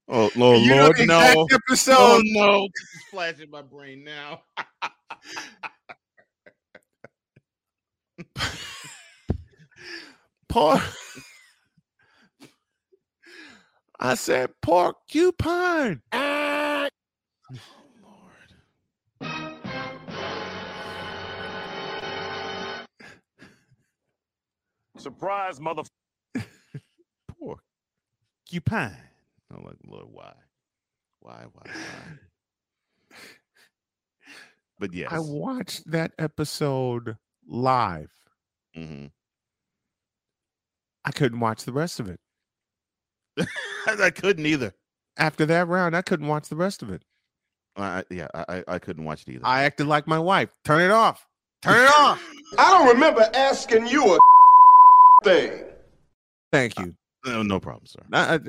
Oh, 0.08 0.30
Lord, 0.36 0.60
You 0.60 0.76
know 0.76 0.84
Lord, 0.84 0.98
no. 1.08 1.46
episode. 1.50 1.96
Oh, 1.98 2.20
no. 2.26 2.62
This 2.62 3.02
flashing 3.10 3.50
my 3.50 3.62
brain 3.62 4.04
now. 4.04 4.42
Pork. 10.48 10.82
I 13.98 14.14
said 14.14 14.50
porcupine. 14.60 16.02
Ah. 16.12 16.88
Oh, 17.50 17.54
Lord. 18.02 18.52
Surprise, 24.98 25.60
mother. 25.60 25.82
Porcupine. 27.38 28.96
I'm 29.54 29.64
like, 29.64 29.76
Lord, 29.86 30.06
why? 30.10 30.32
Why, 31.20 31.44
why, 31.52 31.62
why? 31.64 33.16
But 34.78 34.92
yes. 34.92 35.08
I 35.10 35.20
watched 35.20 35.90
that 35.90 36.12
episode 36.18 37.16
live. 37.48 38.10
Mhm. 38.76 39.10
I 41.04 41.10
couldn't 41.12 41.40
watch 41.40 41.64
the 41.64 41.72
rest 41.72 42.00
of 42.00 42.08
it. 42.08 42.18
I 43.86 44.10
couldn't 44.10 44.46
either. 44.46 44.72
After 45.18 45.46
that 45.46 45.68
round, 45.68 45.96
I 45.96 46.02
couldn't 46.02 46.26
watch 46.26 46.48
the 46.48 46.56
rest 46.56 46.82
of 46.82 46.90
it. 46.90 47.02
I, 47.76 47.98
I- 47.98 48.04
yeah, 48.10 48.28
I, 48.34 48.44
I- 48.48 48.64
I 48.74 48.78
couldn't 48.78 49.04
watch 49.04 49.22
it 49.26 49.32
either. 49.32 49.46
I 49.46 49.64
acted 49.64 49.86
like 49.86 50.06
my 50.06 50.18
wife. 50.18 50.50
Turn 50.64 50.80
it 50.82 50.90
off. 50.90 51.26
Turn 51.62 51.84
it 51.84 51.90
off. 51.98 52.22
I 52.58 52.70
don't 52.70 52.88
remember 52.94 53.28
asking 53.34 53.86
you 53.86 54.14
a 54.14 54.18
thing. 55.24 55.64
Thank 56.52 56.78
you. 56.78 56.94
no, 57.24 57.42
no 57.42 57.58
problem, 57.60 57.86
sir. 57.86 58.00
I, 58.12 58.34
I, 58.34 58.40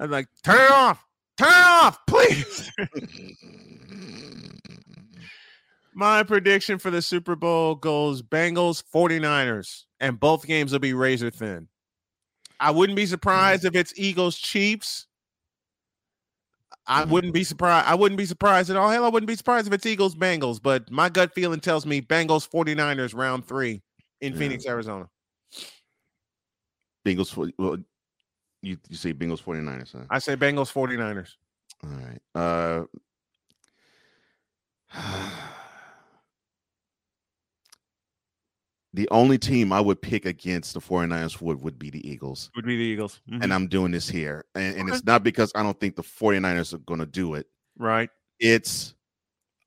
I'm 0.00 0.10
like, 0.10 0.26
turn 0.42 0.60
it 0.60 0.70
off. 0.70 1.04
Turn 1.38 1.48
it 1.48 1.54
off, 1.54 1.98
please. 2.06 2.70
My 5.94 6.22
prediction 6.24 6.78
for 6.78 6.90
the 6.90 7.00
Super 7.00 7.36
Bowl 7.36 7.76
goes 7.76 8.20
Bengals 8.20 8.82
49ers, 8.92 9.84
and 10.00 10.18
both 10.18 10.44
games 10.46 10.72
will 10.72 10.80
be 10.80 10.92
razor 10.92 11.30
thin. 11.30 11.68
I 12.58 12.70
wouldn't 12.72 12.96
be 12.96 13.06
surprised 13.06 13.64
if 13.64 13.74
it's 13.76 13.92
Eagles 13.96 14.36
Chiefs. 14.36 15.06
I 16.86 17.04
wouldn't 17.04 17.32
be 17.32 17.44
surprised. 17.44 17.86
I 17.86 17.94
wouldn't 17.94 18.18
be 18.18 18.26
surprised 18.26 18.70
at 18.70 18.76
all. 18.76 18.90
Hell, 18.90 19.04
I 19.04 19.08
wouldn't 19.08 19.28
be 19.28 19.36
surprised 19.36 19.66
if 19.66 19.72
it's 19.72 19.86
Eagles 19.86 20.14
Bengals, 20.14 20.60
but 20.62 20.90
my 20.90 21.08
gut 21.08 21.32
feeling 21.34 21.60
tells 21.60 21.86
me 21.86 22.02
Bengals 22.02 22.48
49ers 22.48 23.14
round 23.14 23.46
three 23.46 23.82
in 24.20 24.32
Yeah. 24.32 24.38
Phoenix, 24.38 24.66
Arizona. 24.66 25.08
Bengals. 27.06 27.52
Well, 27.58 27.78
You 28.62 28.76
you 28.88 28.96
say 28.96 29.12
Bengals 29.14 29.42
49ers, 29.42 29.92
huh? 29.92 30.04
I 30.10 30.18
say 30.18 30.36
Bengals 30.36 30.72
49ers. 30.72 31.30
All 31.84 31.90
right. 31.90 32.20
Uh 32.34 32.84
the 38.94 39.08
only 39.10 39.36
team 39.38 39.72
I 39.72 39.80
would 39.80 40.00
pick 40.00 40.24
against 40.24 40.72
the 40.72 40.80
49ers 40.80 41.40
would, 41.40 41.60
would 41.62 41.78
be 41.78 41.90
the 41.90 42.08
Eagles. 42.08 42.50
Would 42.54 42.64
be 42.64 42.76
the 42.76 42.82
Eagles. 42.84 43.20
Mhm. 43.28 43.42
And 43.42 43.52
I'm 43.52 43.66
doing 43.66 43.90
this 43.90 44.08
here. 44.08 44.44
And, 44.54 44.76
and 44.76 44.88
Okay. 44.88 44.96
it's 44.96 45.04
not 45.04 45.22
because 45.24 45.50
I 45.56 45.62
don't 45.64 45.78
think 45.78 45.96
the 45.96 46.02
49ers 46.04 46.72
are 46.72 46.78
going 46.78 47.00
to 47.00 47.06
do 47.06 47.34
it. 47.34 47.46
right. 47.76 48.08
It's 48.40 48.94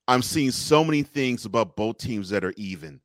I'm 0.08 0.22
seeing 0.22 0.50
so 0.50 0.82
many 0.82 1.02
things 1.02 1.44
about 1.44 1.76
both 1.76 1.98
teams 1.98 2.30
that 2.30 2.42
are 2.44 2.54
even. 2.56 3.00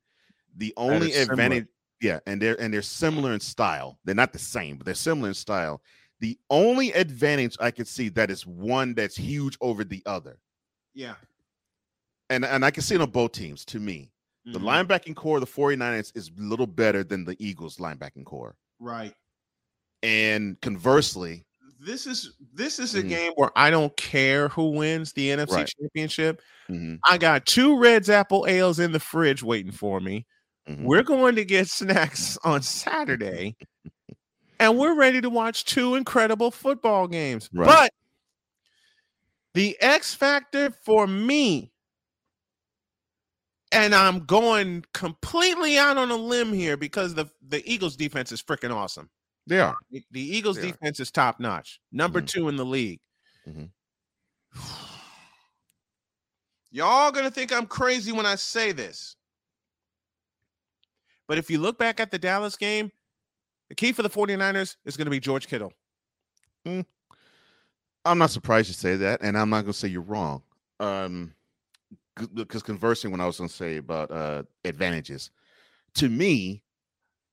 The 0.56 0.72
only 0.78 1.08
is 1.08 1.14
similar. 1.26 1.32
advantage, 1.32 1.66
yeah, 2.00 2.20
and 2.26 2.40
they're 2.40 2.58
and 2.60 2.72
they're 2.72 2.80
similar 2.82 3.32
in 3.34 3.40
style. 3.40 3.98
They're 4.04 4.14
not 4.14 4.32
the 4.32 4.38
same, 4.38 4.76
but 4.78 4.86
they're 4.86 4.94
similar 4.94 5.28
in 5.28 5.34
style. 5.34 5.82
The 6.20 6.38
only 6.48 6.92
advantage 6.92 7.56
I 7.60 7.70
could 7.70 7.88
see 7.88 8.08
that 8.10 8.30
is 8.30 8.46
one 8.46 8.94
that's 8.94 9.16
huge 9.16 9.58
over 9.60 9.84
the 9.84 10.02
other. 10.06 10.38
Yeah. 10.94 11.16
And 12.30 12.44
and 12.44 12.64
I 12.64 12.70
can 12.70 12.82
see 12.82 12.94
it 12.94 13.00
on 13.02 13.10
both 13.10 13.32
teams 13.32 13.64
to 13.66 13.80
me. 13.80 14.10
The 14.52 14.58
Mhm. 14.58 14.64
linebacking 14.88 15.16
corps 15.16 15.36
of 15.38 15.40
the 15.42 15.46
49ers 15.46 16.12
is 16.14 16.28
a 16.28 16.40
little 16.40 16.66
better 16.66 17.02
than 17.04 17.24
the 17.24 17.36
Eagles 17.38 17.78
linebacking 17.78 18.24
corps. 18.24 18.56
Right. 18.78 19.14
And 20.02 20.60
conversely, 20.60 21.44
This 21.80 22.06
is 22.06 22.36
this 22.54 22.78
is 22.78 22.94
a 22.94 23.02
Mhm. 23.02 23.08
game 23.08 23.32
where 23.36 23.50
I 23.56 23.70
don't 23.70 23.94
care 23.96 24.48
who 24.48 24.70
wins 24.70 25.12
the 25.12 25.30
NFC 25.30 25.56
Right. 25.56 25.68
championship. 25.80 26.40
mhm, 26.70 26.98
I 27.08 27.18
got 27.18 27.46
two 27.46 27.78
Redd's 27.78 28.08
Apple 28.10 28.46
ales 28.46 28.78
in 28.78 28.92
the 28.92 29.00
fridge 29.00 29.42
waiting 29.42 29.72
for 29.72 30.00
me. 30.00 30.26
mhm. 30.68 30.84
We're 30.84 31.02
going 31.02 31.36
to 31.36 31.44
get 31.44 31.68
snacks 31.68 32.38
on 32.44 32.62
Saturday, 32.62 33.56
and 34.60 34.78
we're 34.78 34.94
ready 34.94 35.20
to 35.20 35.30
watch 35.30 35.64
two 35.64 35.94
incredible 35.94 36.50
football 36.50 37.06
games. 37.08 37.50
Right. 37.52 37.66
But 37.66 37.92
the 39.54 39.76
X 39.80 40.14
factor 40.14 40.70
for 40.70 41.06
me, 41.06 41.72
and 43.74 43.94
I'm 43.94 44.20
going 44.24 44.84
completely 44.94 45.76
out 45.78 45.96
on 45.96 46.10
a 46.10 46.16
limb 46.16 46.52
here 46.52 46.76
because 46.76 47.14
the 47.14 47.26
the 47.48 47.62
Eagles 47.70 47.96
defense 47.96 48.32
is 48.32 48.42
freaking 48.42 48.74
awesome. 48.74 49.10
they 49.46 49.60
are. 49.60 49.76
The 49.90 50.02
the 50.10 50.20
Eagles 50.36 50.56
They 50.56 50.68
are. 50.68 50.72
defense 50.72 51.00
is 51.00 51.10
top 51.10 51.38
notch, 51.40 51.80
number 51.92 52.22
Mhm. 52.22 52.26
two 52.28 52.48
in 52.48 52.56
the 52.56 52.64
league. 52.64 53.00
Mhm. 53.46 53.70
Y'all 56.70 57.12
gonna 57.12 57.30
think 57.30 57.52
I'm 57.52 57.66
crazy 57.66 58.10
when 58.12 58.26
I 58.26 58.34
say 58.36 58.72
this. 58.72 59.16
But 61.28 61.38
if 61.38 61.50
you 61.50 61.58
look 61.58 61.78
back 61.78 62.00
at 62.00 62.10
the 62.10 62.18
Dallas 62.18 62.56
game, 62.56 62.90
the 63.68 63.74
key 63.74 63.92
for 63.92 64.02
the 64.02 64.10
49ers 64.10 64.76
is 64.84 64.94
going 64.96 65.06
to 65.06 65.10
be 65.10 65.20
George 65.20 65.46
Kittle. 65.48 65.72
I'm 66.66 66.84
not 68.18 68.30
surprised 68.30 68.68
you 68.68 68.74
say 68.74 68.96
that, 68.96 69.22
and 69.22 69.38
I'm 69.38 69.48
not 69.48 69.62
going 69.62 69.72
to 69.72 69.78
say 69.78 69.88
you're 69.88 70.02
wrong. 70.02 70.42
Um, 70.80 71.34
because 72.34 72.62
conversing 72.62 73.10
when 73.10 73.20
I 73.20 73.26
was 73.26 73.38
going 73.38 73.48
to 73.48 73.54
say 73.54 73.76
about 73.76 74.10
uh 74.10 74.42
advantages, 74.64 75.30
to 75.96 76.08
me, 76.08 76.62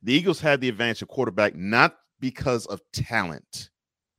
the 0.01 0.13
Eagles 0.13 0.39
had 0.39 0.61
the 0.61 0.69
advantage 0.69 1.01
of 1.01 1.07
quarterback 1.07 1.55
not 1.55 1.97
because 2.19 2.65
of 2.67 2.81
talent, 2.93 3.69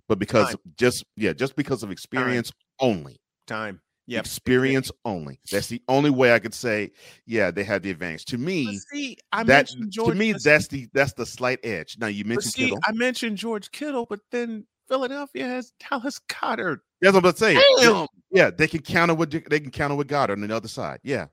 but 0.08 0.18
because 0.18 0.48
Time. 0.48 0.56
just 0.76 1.04
yeah, 1.16 1.32
just 1.32 1.56
because 1.56 1.82
of 1.82 1.90
experience 1.90 2.52
only. 2.80 3.20
Time. 3.46 3.80
Yeah. 4.06 4.18
Experience 4.18 4.90
only. 5.04 5.38
That's 5.50 5.68
the 5.68 5.80
only 5.88 6.10
way 6.10 6.34
I 6.34 6.40
could 6.40 6.54
say, 6.54 6.90
yeah, 7.24 7.52
they 7.52 7.62
had 7.62 7.82
the 7.82 7.90
advantage. 7.90 8.24
To 8.26 8.36
But 8.36 8.44
me, 8.44 8.78
see, 8.92 9.16
I 9.30 9.44
that 9.44 9.70
mentioned 9.78 9.92
to 9.92 10.14
me, 10.14 10.32
that's 10.32 10.66
the 10.66 10.88
that's 10.92 11.12
the 11.12 11.24
slight 11.24 11.60
edge. 11.62 11.96
Now 11.98 12.08
you 12.08 12.24
mentioned 12.24 12.52
see, 12.52 12.64
Kittle. 12.64 12.80
I 12.84 12.92
mentioned 12.92 13.38
George 13.38 13.70
Kittle, 13.70 14.06
but 14.06 14.20
then 14.32 14.66
Philadelphia 14.88 15.46
has 15.46 15.72
Dallas 15.78 16.20
Goedert. 16.28 16.80
That's 17.00 17.14
what 17.14 17.26
I'm 17.26 17.34
saying. 17.34 17.62
Damn. 17.78 18.06
Yeah, 18.30 18.50
they 18.50 18.68
can 18.68 18.82
counter 18.82 19.14
with 19.14 19.30
they 19.48 19.60
can 19.60 19.70
counter 19.70 19.94
with 19.94 20.08
Goedert 20.08 20.30
on 20.42 20.46
the 20.46 20.54
other 20.54 20.68
side. 20.68 21.00
Yeah. 21.02 21.26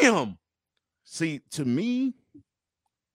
Damn. 0.00 0.38
See, 1.04 1.40
to 1.52 1.64
me, 1.64 2.14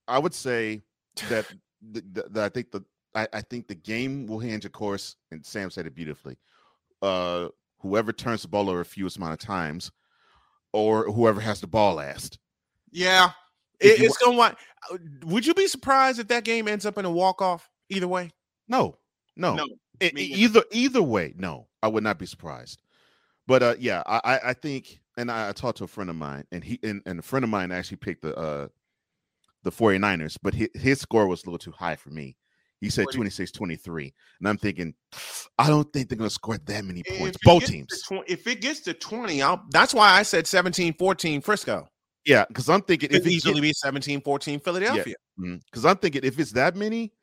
I 0.08 0.20
would 0.20 0.34
say 0.34 0.84
that, 1.30 1.48
th- 1.94 2.06
th- 2.14 2.28
that 2.32 2.44
I 2.44 2.50
think 2.50 2.72
the 2.72 2.84
I, 3.16 3.28
I 3.34 3.42
think 3.42 3.68
the 3.68 3.76
game 3.76 4.26
will 4.26 4.40
hinge, 4.40 4.66
of 4.66 4.72
course, 4.72 5.16
and 5.32 5.46
Sam 5.46 5.70
said 5.70 5.86
it 5.86 5.96
beautifully. 5.96 6.38
Uh, 7.02 7.50
whoever 7.80 8.12
turns 8.12 8.42
the 8.42 8.48
ball 8.48 8.70
over 8.70 8.82
a 8.82 8.86
fewest 8.86 9.18
amount 9.18 9.34
of 9.34 9.40
times, 9.40 9.92
or 10.72 11.12
whoever 11.12 11.40
has 11.40 11.62
the 11.62 11.68
ball 11.68 11.96
last. 11.96 12.40
Yeah. 12.92 13.32
It, 13.80 14.02
it's 14.02 14.18
going 14.18 14.34
to 14.34 14.38
want. 14.38 14.58
Would 15.26 15.46
you 15.46 15.54
be 15.54 15.68
surprised 15.68 16.20
if 16.20 16.28
that 16.30 16.44
game 16.44 16.68
ends 16.68 16.86
up 16.86 16.98
in 16.98 17.06
a 17.06 17.12
walk 17.12 17.42
off 17.42 17.70
either 17.90 18.08
way? 18.08 18.32
No, 18.68 18.98
no, 19.36 19.56
No, 19.56 19.66
e- 20.02 20.12
either 20.16 20.64
either 20.72 21.02
way, 21.04 21.34
no, 21.38 21.68
I 21.82 21.88
would 21.88 22.04
not 22.04 22.20
be 22.20 22.26
surprised. 22.26 22.82
But 23.48 23.64
uh, 23.64 23.76
yeah, 23.80 24.04
I 24.06 24.40
I, 24.44 24.54
think, 24.54 25.00
and 25.18 25.30
I, 25.30 25.50
I 25.50 25.52
talked 25.52 25.80
to 25.80 25.84
a 25.84 25.88
friend 25.88 26.10
of 26.10 26.16
mine, 26.16 26.46
and 26.52 26.64
he 26.64 26.80
and, 26.84 27.02
and 27.06 27.20
a 27.20 27.22
friend 27.24 27.44
of 27.44 27.50
mine 27.50 27.72
actually 27.72 27.98
picked 27.98 28.22
the 28.22 28.36
uh 28.38 28.68
the 29.64 29.72
49ers, 29.72 30.38
but 30.44 30.54
his, 30.54 30.68
his 30.74 31.00
score 31.00 31.26
was 31.28 31.44
a 31.44 31.46
little 31.48 31.58
too 31.58 31.72
high 31.72 31.96
for 31.96 32.10
me. 32.10 32.36
He 32.82 32.90
said 32.90 33.04
40. 33.04 33.16
26 33.16 33.52
23. 33.54 34.14
And 34.42 34.50
I'm 34.50 34.58
thinking, 34.58 34.94
I 35.58 35.68
don't 35.70 35.92
think 35.94 36.10
they're 36.10 36.18
going 36.18 36.30
to 36.30 36.34
score 36.34 36.58
that 36.58 36.84
many 36.84 37.02
points. 37.18 37.38
Both 37.46 37.68
teams. 37.68 38.02
twen- 38.02 38.26
if 38.28 38.46
it 38.46 38.60
gets 38.60 38.82
to 38.82 38.94
20, 38.94 39.42
I'll, 39.42 39.64
that's 39.70 39.94
why 39.94 40.10
I 40.12 40.24
said 40.24 40.48
17 40.48 40.96
14 41.00 41.40
Frisco. 41.40 41.88
Yeah, 42.26 42.44
because 42.50 42.68
I'm 42.68 42.82
thinking 42.82 43.10
It 43.12 43.16
if 43.16 43.24
could 43.24 43.32
it 43.32 43.36
easily 43.36 43.54
get- 43.56 43.62
be 43.62 43.74
17 43.74 44.20
14 44.22 44.60
Philadelphia. 44.60 45.16
because 45.38 45.86
I'm 45.86 45.96
thinking 45.96 46.24
if 46.26 46.38
it's 46.40 46.52
that 46.52 46.76
many, 46.76 47.14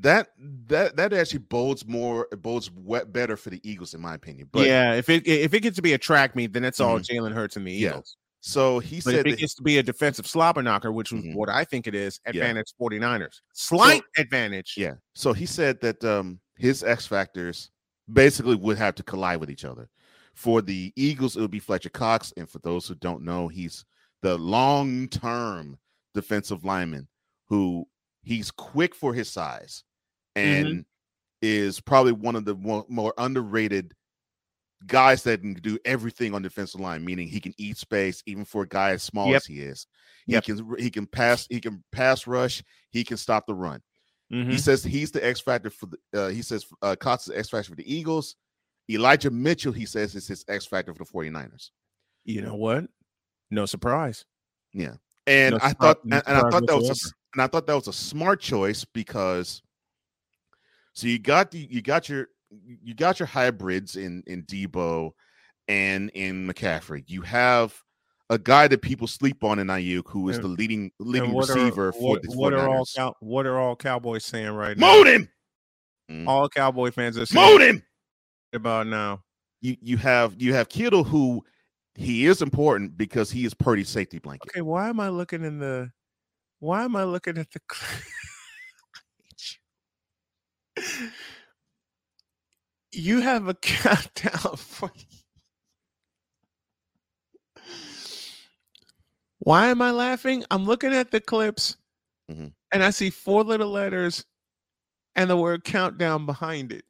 that 0.00 0.28
that 0.66 0.96
that 0.96 1.12
actually 1.12 1.40
bodes 1.40 1.86
more 1.86 2.28
bodes 2.38 2.70
we- 2.70 3.04
better 3.04 3.36
for 3.36 3.50
the 3.50 3.60
Eagles, 3.68 3.94
in 3.94 4.00
my 4.00 4.14
opinion. 4.14 4.48
But 4.52 4.66
yeah, 4.66 4.94
if 4.94 5.08
it 5.08 5.26
if 5.26 5.54
it 5.54 5.60
gets 5.60 5.76
to 5.76 5.82
be 5.82 5.92
a 5.92 5.98
track 5.98 6.34
meet, 6.34 6.52
then 6.52 6.64
it's 6.64 6.80
all 6.80 6.98
Mhm. 6.98 7.04
Jalen 7.06 7.32
Hurts 7.32 7.56
and 7.56 7.66
the 7.66 7.72
Yeah. 7.72 8.00
So 8.40 8.78
he 8.78 8.96
But 8.96 9.04
said 9.04 9.26
if 9.26 9.34
it 9.34 9.38
gets 9.38 9.54
to 9.54 9.62
be 9.62 9.78
a 9.78 9.82
defensive 9.82 10.26
slobber 10.26 10.62
knocker, 10.62 10.92
which 10.92 11.12
was 11.12 11.24
Mhm. 11.24 11.34
what 11.34 11.48
I 11.48 11.64
think 11.64 11.86
it 11.86 11.94
is, 11.94 12.20
Yeah. 12.24 12.30
advantage 12.30 12.74
49ers. 12.78 13.40
Slight 13.54 14.02
advantage. 14.18 14.74
Yeah. 14.76 14.94
So 15.14 15.32
he 15.32 15.46
said 15.46 15.80
that 15.80 16.04
um 16.04 16.40
his 16.56 16.82
X 16.82 17.06
factors 17.06 17.70
basically 18.12 18.56
would 18.56 18.76
have 18.78 18.94
to 18.96 19.02
collide 19.02 19.40
with 19.40 19.50
each 19.50 19.64
other. 19.64 19.88
For 20.34 20.60
the 20.60 20.92
Eagles, 20.96 21.36
it 21.36 21.40
would 21.40 21.50
be 21.50 21.58
Fletcher 21.60 21.88
Cox, 21.90 22.32
and 22.36 22.48
for 22.50 22.58
those 22.58 22.86
who 22.88 22.94
don't 22.96 23.22
know, 23.22 23.48
he's 23.48 23.84
the 24.20 24.36
long-term 24.38 25.78
defensive 26.12 26.64
lineman 26.64 27.08
who 27.48 27.86
he's 28.24 28.50
quick 28.50 28.94
for 28.94 29.12
his 29.14 29.30
size 29.30 29.84
and 30.34 30.84
is 31.42 31.80
probably 31.80 32.12
one 32.12 32.36
of 32.36 32.44
the 32.44 32.54
more, 32.54 32.84
more 32.88 33.12
underrated 33.18 33.94
guys 34.86 35.22
that 35.22 35.40
can 35.40 35.54
do 35.54 35.78
everything 35.84 36.34
on 36.34 36.42
defensive 36.42 36.80
line, 36.80 37.04
meaning 37.04 37.28
he 37.28 37.40
can 37.40 37.54
eat 37.58 37.76
space 37.76 38.22
even 38.26 38.44
for 38.44 38.62
a 38.62 38.68
guy 38.68 38.90
as 38.90 39.02
small 39.02 39.28
Yep. 39.28 39.36
as 39.36 39.46
he 39.46 39.60
is. 39.60 39.86
He 40.26 40.32
Yep. 40.34 40.44
can 40.44 40.74
he 40.78 40.90
can 40.90 41.06
pass, 41.06 41.46
he 41.48 41.60
can 41.60 41.82
pass 41.92 42.26
rush, 42.26 42.62
he 42.90 43.04
can 43.04 43.16
stop 43.16 43.46
the 43.46 43.54
run. 43.54 43.82
Mhm. 44.32 44.50
He 44.50 44.58
says 44.58 44.82
he's 44.82 45.10
the 45.10 45.24
X 45.24 45.40
factor 45.40 45.70
for 45.70 45.86
the. 45.86 45.98
Uh, 46.14 46.28
he 46.28 46.42
says 46.42 46.66
uh, 46.82 46.96
Cox 46.96 47.24
is 47.24 47.28
the 47.34 47.38
X 47.38 47.50
factor 47.50 47.70
for 47.70 47.76
the 47.76 47.94
Eagles. 47.94 48.36
Elijah 48.90 49.30
Mitchell, 49.30 49.72
he 49.72 49.86
says, 49.86 50.14
is 50.14 50.26
his 50.26 50.44
X 50.48 50.66
factor 50.66 50.92
for 50.94 51.04
the 51.04 51.10
49ers. 51.10 51.70
You 52.24 52.42
know 52.42 52.54
what? 52.54 52.84
No 53.50 53.64
surprise. 53.66 54.24
Yeah, 54.74 54.94
and 55.26 55.52
No 55.52 55.58
I 55.62 55.72
thought, 55.72 56.04
no 56.04 56.16
and, 56.18 56.26
and 56.26 56.36
I 56.38 56.50
thought 56.50 56.66
that 56.66 56.74
was, 56.76 56.84
a, 56.86 56.88
whatsoever. 56.88 56.90
s- 56.92 57.12
and 57.34 57.42
I 57.42 57.46
thought 57.46 57.66
that 57.66 57.74
was 57.74 57.88
a 57.88 57.92
smart 57.92 58.40
choice 58.40 58.84
because. 58.84 59.60
So 60.94 61.08
you 61.08 61.18
got 61.18 61.50
the 61.50 61.58
you 61.70 61.82
got 61.82 62.08
your 62.08 62.28
you 62.82 62.94
got 62.94 63.18
your 63.18 63.26
hybrids 63.26 63.96
in 63.96 64.22
in 64.28 64.44
Deebo 64.44 65.10
and 65.66 66.08
in 66.14 66.46
McCaffrey. 66.46 67.02
You 67.08 67.22
have 67.22 67.74
a 68.30 68.38
guy 68.38 68.68
that 68.68 68.80
people 68.80 69.06
sleep 69.08 69.42
on 69.42 69.58
in 69.58 69.66
Aiyuk, 69.66 70.04
who 70.08 70.28
is 70.28 70.36
And- 70.36 70.44
the 70.44 70.48
leading 70.48 70.92
leading 71.00 71.32
what 71.32 71.50
are- 71.50 71.54
receiver 71.54 71.92
for 71.92 72.10
what, 72.10 72.22
the 72.22 72.28
what 72.36 72.52
are 72.54 72.68
all 72.68 72.86
cow, 72.94 73.12
what 73.20 73.44
are 73.46 73.58
all 73.58 73.74
Cowboys 73.74 74.24
saying 74.24 74.50
right 74.52 74.78
now? 74.78 74.86
Mold 74.94 75.06
him, 75.08 75.28
Mm. 76.10 76.28
All 76.28 76.48
Cowboy 76.48 76.90
fans 76.92 77.18
are 77.18 77.26
saying 77.26 77.44
mold 77.44 77.60
him. 77.60 77.82
about 78.52 78.86
now. 78.86 79.24
you 79.60 79.76
you 79.80 79.96
have 79.96 80.40
you 80.40 80.54
have 80.54 80.68
Kittle 80.68 81.02
who 81.02 81.44
he 81.96 82.26
is 82.26 82.40
important 82.40 82.96
because 82.96 83.30
he 83.32 83.44
is 83.44 83.52
Purdy's 83.54 83.88
safety 83.88 84.18
blanket. 84.20 84.50
Okay, 84.50 84.60
why 84.60 84.88
am 84.88 85.00
I 85.00 85.08
looking 85.08 85.42
in 85.42 85.58
the? 85.58 85.90
Why 86.64 86.84
am 86.84 86.96
I 86.96 87.04
looking 87.04 87.36
at 87.36 87.50
the? 87.50 87.60
you 92.92 93.20
have 93.20 93.48
a 93.48 93.54
countdown 93.62 94.56
for. 94.56 94.90
Why 99.40 99.66
am 99.66 99.82
I 99.82 99.90
laughing? 99.90 100.44
I'm 100.50 100.64
looking 100.64 100.94
at 100.94 101.10
the 101.10 101.20
clips, 101.20 101.76
Mhm. 102.30 102.54
and 102.72 102.82
I 102.82 102.90
see 102.90 103.10
four 103.10 103.44
little 103.44 103.70
letters, 103.70 104.24
and 105.16 105.28
the 105.30 105.36
word 105.36 105.64
countdown 105.64 106.26
behind 106.26 106.72
it. 106.72 106.84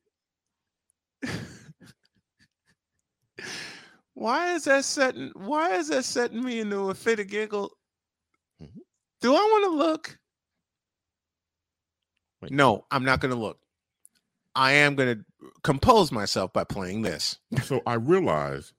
why 4.14 4.54
is 4.54 4.64
that 4.64 4.84
setting? 4.84 5.30
Why 5.34 5.76
is 5.76 5.88
that 5.88 6.04
setting 6.04 6.42
me 6.44 6.60
into 6.60 6.90
a 6.90 6.94
fit 6.94 7.20
of 7.20 7.28
giggle? 7.28 7.70
Do 9.24 9.34
I 9.34 9.38
want 9.38 9.72
to 9.72 9.78
look? 9.78 10.18
Wait. 12.42 12.52
No, 12.52 12.84
I'm 12.90 13.04
not 13.06 13.20
going 13.20 13.32
to 13.32 13.40
look. 13.40 13.58
I 14.54 14.72
am 14.72 14.96
going 14.96 15.16
to 15.16 15.24
compose 15.62 16.12
myself 16.12 16.52
by 16.52 16.64
playing 16.64 17.00
this. 17.00 17.38
So 17.62 17.80
I 17.86 17.94
realized 17.94 18.74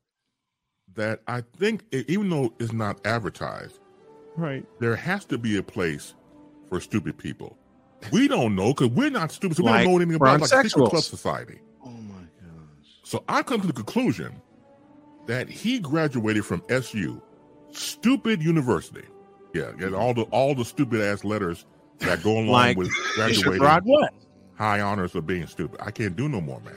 that 0.93 1.21
I 1.27 1.41
think 1.57 1.83
even 1.91 2.29
though 2.29 2.53
it's 2.59 2.73
not 2.73 3.03
advertised, 3.07 3.79
Right. 4.37 4.63
there 4.79 4.95
has 4.95 5.25
to 5.25 5.39
be 5.39 5.57
a 5.57 5.63
place 5.63 6.13
for 6.69 6.79
stupid 6.79 7.17
people. 7.17 7.57
We 8.11 8.27
don't 8.27 8.53
know 8.55 8.71
because 8.71 8.89
we're 8.89 9.09
not 9.09 9.31
stupid, 9.31 9.57
so 9.57 9.63
we 9.63 9.71
don't 9.71 9.85
know 9.85 9.95
anything 9.95 10.13
about 10.13 10.41
like 10.41 10.49
secret 10.67 10.89
club 10.91 11.01
society. 11.01 11.59
Oh 11.83 11.89
my 11.89 12.21
gosh. 12.39 12.99
So 13.03 13.23
I 13.27 13.41
come 13.41 13.61
to 13.61 13.67
the 13.67 13.73
conclusion 13.73 14.39
that 15.25 15.49
he 15.49 15.79
graduated 15.79 16.45
from 16.45 16.61
SU, 16.69 17.19
stupid 17.71 18.43
university. 18.43 19.05
Yeah, 19.55 19.71
get 19.71 19.91
mm-hmm. 19.91 19.95
all 19.95 20.13
the 20.13 20.23
all 20.23 20.53
the 20.53 20.65
stupid 20.65 20.99
ass 20.99 21.23
letters 21.23 21.65
that 21.99 22.21
go 22.21 22.31
along 22.33 22.47
Like 22.47 22.77
with 22.77 22.91
Bishop 23.15 23.55
graduating 23.55 23.89
what? 23.89 24.13
high 24.55 24.81
honors 24.81 25.15
of 25.15 25.25
being 25.25 25.47
stupid. 25.47 25.79
I 25.81 25.91
can't 25.91 26.13
do 26.17 26.27
no 26.27 26.41
more, 26.41 26.59
man. 26.59 26.75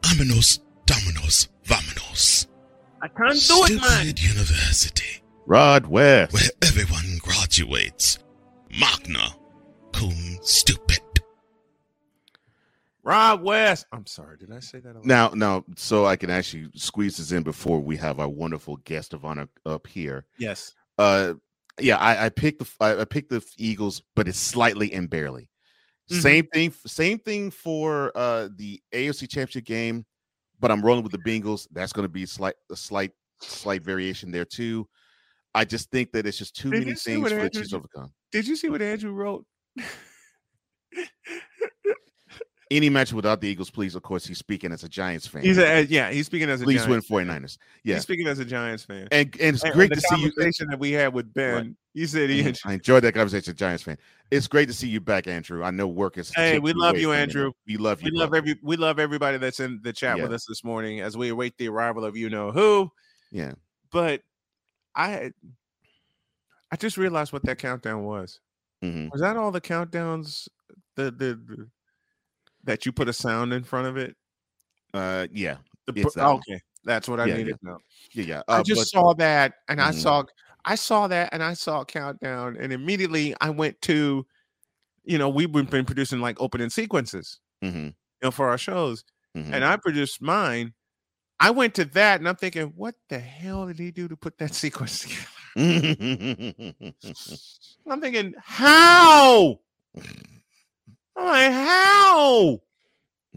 Aminos, 0.00 0.60
Dominos, 0.86 1.48
Vamonos. 1.66 2.46
I 3.02 3.08
can't 3.08 3.36
Stupid 3.36 3.68
do 3.68 3.74
it, 3.74 3.80
man. 3.82 4.06
University, 4.16 5.22
Rod 5.44 5.86
West. 5.88 6.32
where 6.32 6.48
everyone 6.62 7.18
graduates. 7.20 8.18
Magna 8.80 9.36
cum 9.92 10.38
stupid. 10.40 11.00
Rod 13.06 13.40
West. 13.42 13.86
I'm 13.92 14.04
sorry. 14.04 14.36
Did 14.36 14.52
I 14.52 14.58
say 14.58 14.80
that? 14.80 15.04
Now, 15.04 15.28
now, 15.28 15.64
so 15.76 16.06
I 16.06 16.16
can 16.16 16.28
actually 16.28 16.68
squeeze 16.74 17.18
this 17.18 17.30
in 17.30 17.44
before 17.44 17.78
we 17.78 17.96
have 17.98 18.18
our 18.18 18.28
wonderful 18.28 18.78
guest 18.78 19.14
of 19.14 19.24
honor 19.24 19.48
up 19.64 19.86
here. 19.86 20.26
Yes. 20.38 20.74
Uh, 20.98 21.34
yeah, 21.80 21.98
I, 21.98 22.26
I 22.26 22.28
picked 22.30 22.58
the 22.58 22.68
I, 22.80 23.02
I 23.02 23.04
picked 23.04 23.30
the 23.30 23.44
Eagles, 23.58 24.02
but 24.16 24.26
it's 24.26 24.40
slightly 24.40 24.92
and 24.92 25.08
barely. 25.08 25.48
Mhm. 26.10 26.20
Same 26.20 26.46
thing. 26.52 26.74
Same 26.84 27.18
thing 27.20 27.52
for 27.52 28.10
uh 28.16 28.48
the 28.56 28.80
AFC 28.92 29.28
Championship 29.28 29.66
game, 29.66 30.04
but 30.58 30.72
I'm 30.72 30.82
rolling 30.82 31.04
with 31.04 31.12
the 31.12 31.18
Bengals. 31.18 31.68
That's 31.70 31.92
going 31.92 32.06
to 32.06 32.12
be 32.12 32.26
slight 32.26 32.54
a 32.72 32.76
slight 32.76 33.12
slight 33.40 33.82
variation 33.82 34.32
there 34.32 34.44
too. 34.44 34.88
I 35.54 35.64
just 35.64 35.92
think 35.92 36.10
that 36.12 36.26
it's 36.26 36.38
just 36.38 36.56
too 36.56 36.70
Did 36.70 36.80
many 36.80 36.94
things 36.96 37.30
for 37.30 37.40
the 37.40 37.50
Chiefs 37.50 37.70
to 37.70 37.76
overcome. 37.76 38.12
Did 38.32 38.48
you 38.48 38.56
see 38.56 38.68
what 38.68 38.82
Andrew 38.82 39.12
wrote? 39.12 39.46
Any 42.68 42.90
match 42.90 43.12
without 43.12 43.40
the 43.40 43.46
Eagles, 43.46 43.70
please. 43.70 43.94
Of 43.94 44.02
course, 44.02 44.26
he's 44.26 44.38
speaking 44.38 44.72
as 44.72 44.82
a 44.82 44.88
Giants 44.88 45.24
fan. 45.28 45.42
He's 45.42 45.56
a, 45.56 45.78
uh, 45.78 45.84
yeah. 45.88 46.10
He's 46.10 46.26
speaking 46.26 46.50
as 46.50 46.60
a 46.62 46.64
please 46.64 46.84
Giants 46.84 47.08
win 47.08 47.26
fan. 47.26 47.42
49ers. 47.42 47.58
Yeah, 47.84 47.94
He's 47.94 48.02
speaking 48.02 48.26
as 48.26 48.40
a 48.40 48.44
Giants 48.44 48.82
fan. 48.82 49.06
and 49.12 49.32
and 49.40 49.54
it's 49.54 49.62
And- 49.62 49.72
great 49.72 49.92
and 49.92 50.00
to 50.00 50.06
see 50.08 50.20
you. 50.20 50.32
conversation 50.32 50.66
that 50.70 50.80
we 50.80 50.90
had 50.90 51.14
with 51.14 51.32
Ben. 51.32 51.76
He 51.94 52.06
said 52.06 52.28
he. 52.28 52.42
Mhm. 52.42 52.58
I 52.64 52.72
enjoyed 52.72 53.04
that 53.04 53.14
conversation, 53.14 53.54
Giants 53.54 53.84
fan. 53.84 53.96
It's 54.32 54.48
great 54.48 54.66
to 54.66 54.74
see 54.74 54.88
you 54.88 55.00
back, 55.00 55.28
Andrew. 55.28 55.62
I 55.62 55.70
know 55.70 55.86
work 55.86 56.18
is. 56.18 56.32
Hey, 56.34 56.58
we 56.58 56.72
love 56.72 56.98
you, 56.98 57.12
Andrew. 57.12 57.52
We 57.68 57.76
love 57.76 58.02
you. 58.02 58.10
We 58.12 58.18
love 58.18 58.34
every 58.34 58.58
we 58.62 58.76
love 58.76 58.98
everybody 58.98 59.38
that's 59.38 59.60
in 59.60 59.80
the 59.84 59.92
chat 59.92 60.20
with 60.20 60.32
us 60.32 60.44
this 60.46 60.64
morning 60.64 61.00
as 61.00 61.16
we 61.16 61.28
await 61.28 61.56
the 61.58 61.68
arrival 61.68 62.04
of 62.04 62.16
you 62.16 62.28
know 62.30 62.50
who. 62.50 62.90
Yeah. 63.30 63.52
But 63.92 64.22
I 64.96 65.30
I 66.72 66.76
just 66.76 66.96
realized 66.96 67.32
what 67.32 67.44
that 67.44 67.58
countdown 67.58 68.02
was. 68.02 68.40
Mhm. 68.82 69.12
Was 69.12 69.20
that 69.20 69.36
all 69.36 69.52
the 69.52 69.60
countdowns 69.60 70.48
the, 70.96 71.04
the 71.12 71.38
the 71.46 71.68
that 72.66 72.84
you 72.86 72.92
put 72.92 73.08
a 73.08 73.12
sound 73.12 73.52
in 73.52 73.64
front 73.64 73.86
of 73.88 73.96
it? 73.96 74.14
Uh, 74.94 75.26
yeah, 75.32 75.56
The 75.86 75.92
it's 75.96 76.14
pr- 76.14 76.20
one. 76.20 76.36
okay, 76.36 76.60
that's 76.84 77.08
what 77.08 77.18
I 77.20 77.26
Yeah, 77.26 77.36
needed 77.36 77.56
yeah, 77.62 77.76
yeah. 78.12 78.42
I 78.48 78.60
Uh, 78.60 78.62
just 78.62 78.80
but- 78.80 78.88
saw 78.88 79.14
that 79.14 79.54
and 79.68 79.80
I 79.80 79.90
Mhm. 79.90 79.94
saw 79.94 80.24
I 80.64 80.74
saw 80.74 81.06
that 81.08 81.30
and 81.32 81.42
I 81.42 81.54
saw 81.54 81.80
a 81.82 81.84
countdown 81.84 82.56
and 82.58 82.72
immediately 82.72 83.34
I 83.40 83.50
went 83.50 83.80
to 83.82 84.26
you 85.04 85.18
know 85.18 85.28
we've 85.28 85.50
been, 85.52 85.66
been 85.66 85.84
producing 85.84 86.20
like 86.20 86.40
opening 86.40 86.70
sequences 86.70 87.38
Mhm, 87.62 87.86
you 87.86 87.94
know 88.22 88.30
for 88.30 88.48
our 88.48 88.58
shows 88.58 89.04
mhm. 89.36 89.52
and 89.52 89.64
I 89.64 89.76
produced 89.76 90.20
mine. 90.20 90.74
I 91.38 91.50
went 91.50 91.74
to 91.74 91.84
that 91.84 92.20
and 92.20 92.28
I'm 92.28 92.36
thinking, 92.36 92.72
what 92.76 92.94
the 93.10 93.18
hell 93.18 93.66
did 93.66 93.78
he 93.78 93.90
do 93.90 94.08
to 94.08 94.16
put 94.16 94.38
that 94.38 94.54
sequence 94.62 95.00
together? 95.00 95.28
I'm 97.86 98.00
thinking, 98.00 98.34
how? 98.42 99.60
I'm 101.16 101.26
like, 101.26 101.52
how? 101.52 102.60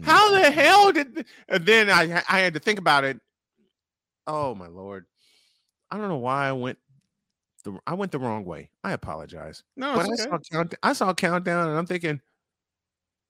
How 0.02 0.30
the 0.30 0.50
hell 0.50 0.92
did? 0.92 1.26
And 1.48 1.66
then 1.66 1.90
I 1.90 2.22
I 2.28 2.40
had 2.40 2.54
to 2.54 2.60
think 2.60 2.78
about 2.78 3.04
it. 3.04 3.20
Oh 4.26 4.54
my 4.54 4.66
lord! 4.68 5.06
I 5.90 5.96
don't 5.98 6.08
know 6.08 6.16
why 6.18 6.48
I 6.48 6.52
went. 6.52 6.78
The, 7.64 7.78
I 7.86 7.94
went 7.94 8.12
the 8.12 8.18
wrong 8.18 8.44
way. 8.46 8.70
I 8.82 8.92
apologize. 8.92 9.62
no, 9.76 9.94
But 9.94 10.06
I 10.06 10.12
okay. 10.12 10.22
saw 10.22 10.38
count, 10.50 10.74
I 10.82 10.92
saw 10.94 11.12
countdown, 11.12 11.68
and 11.68 11.76
I'm 11.78 11.86
thinking, 11.86 12.20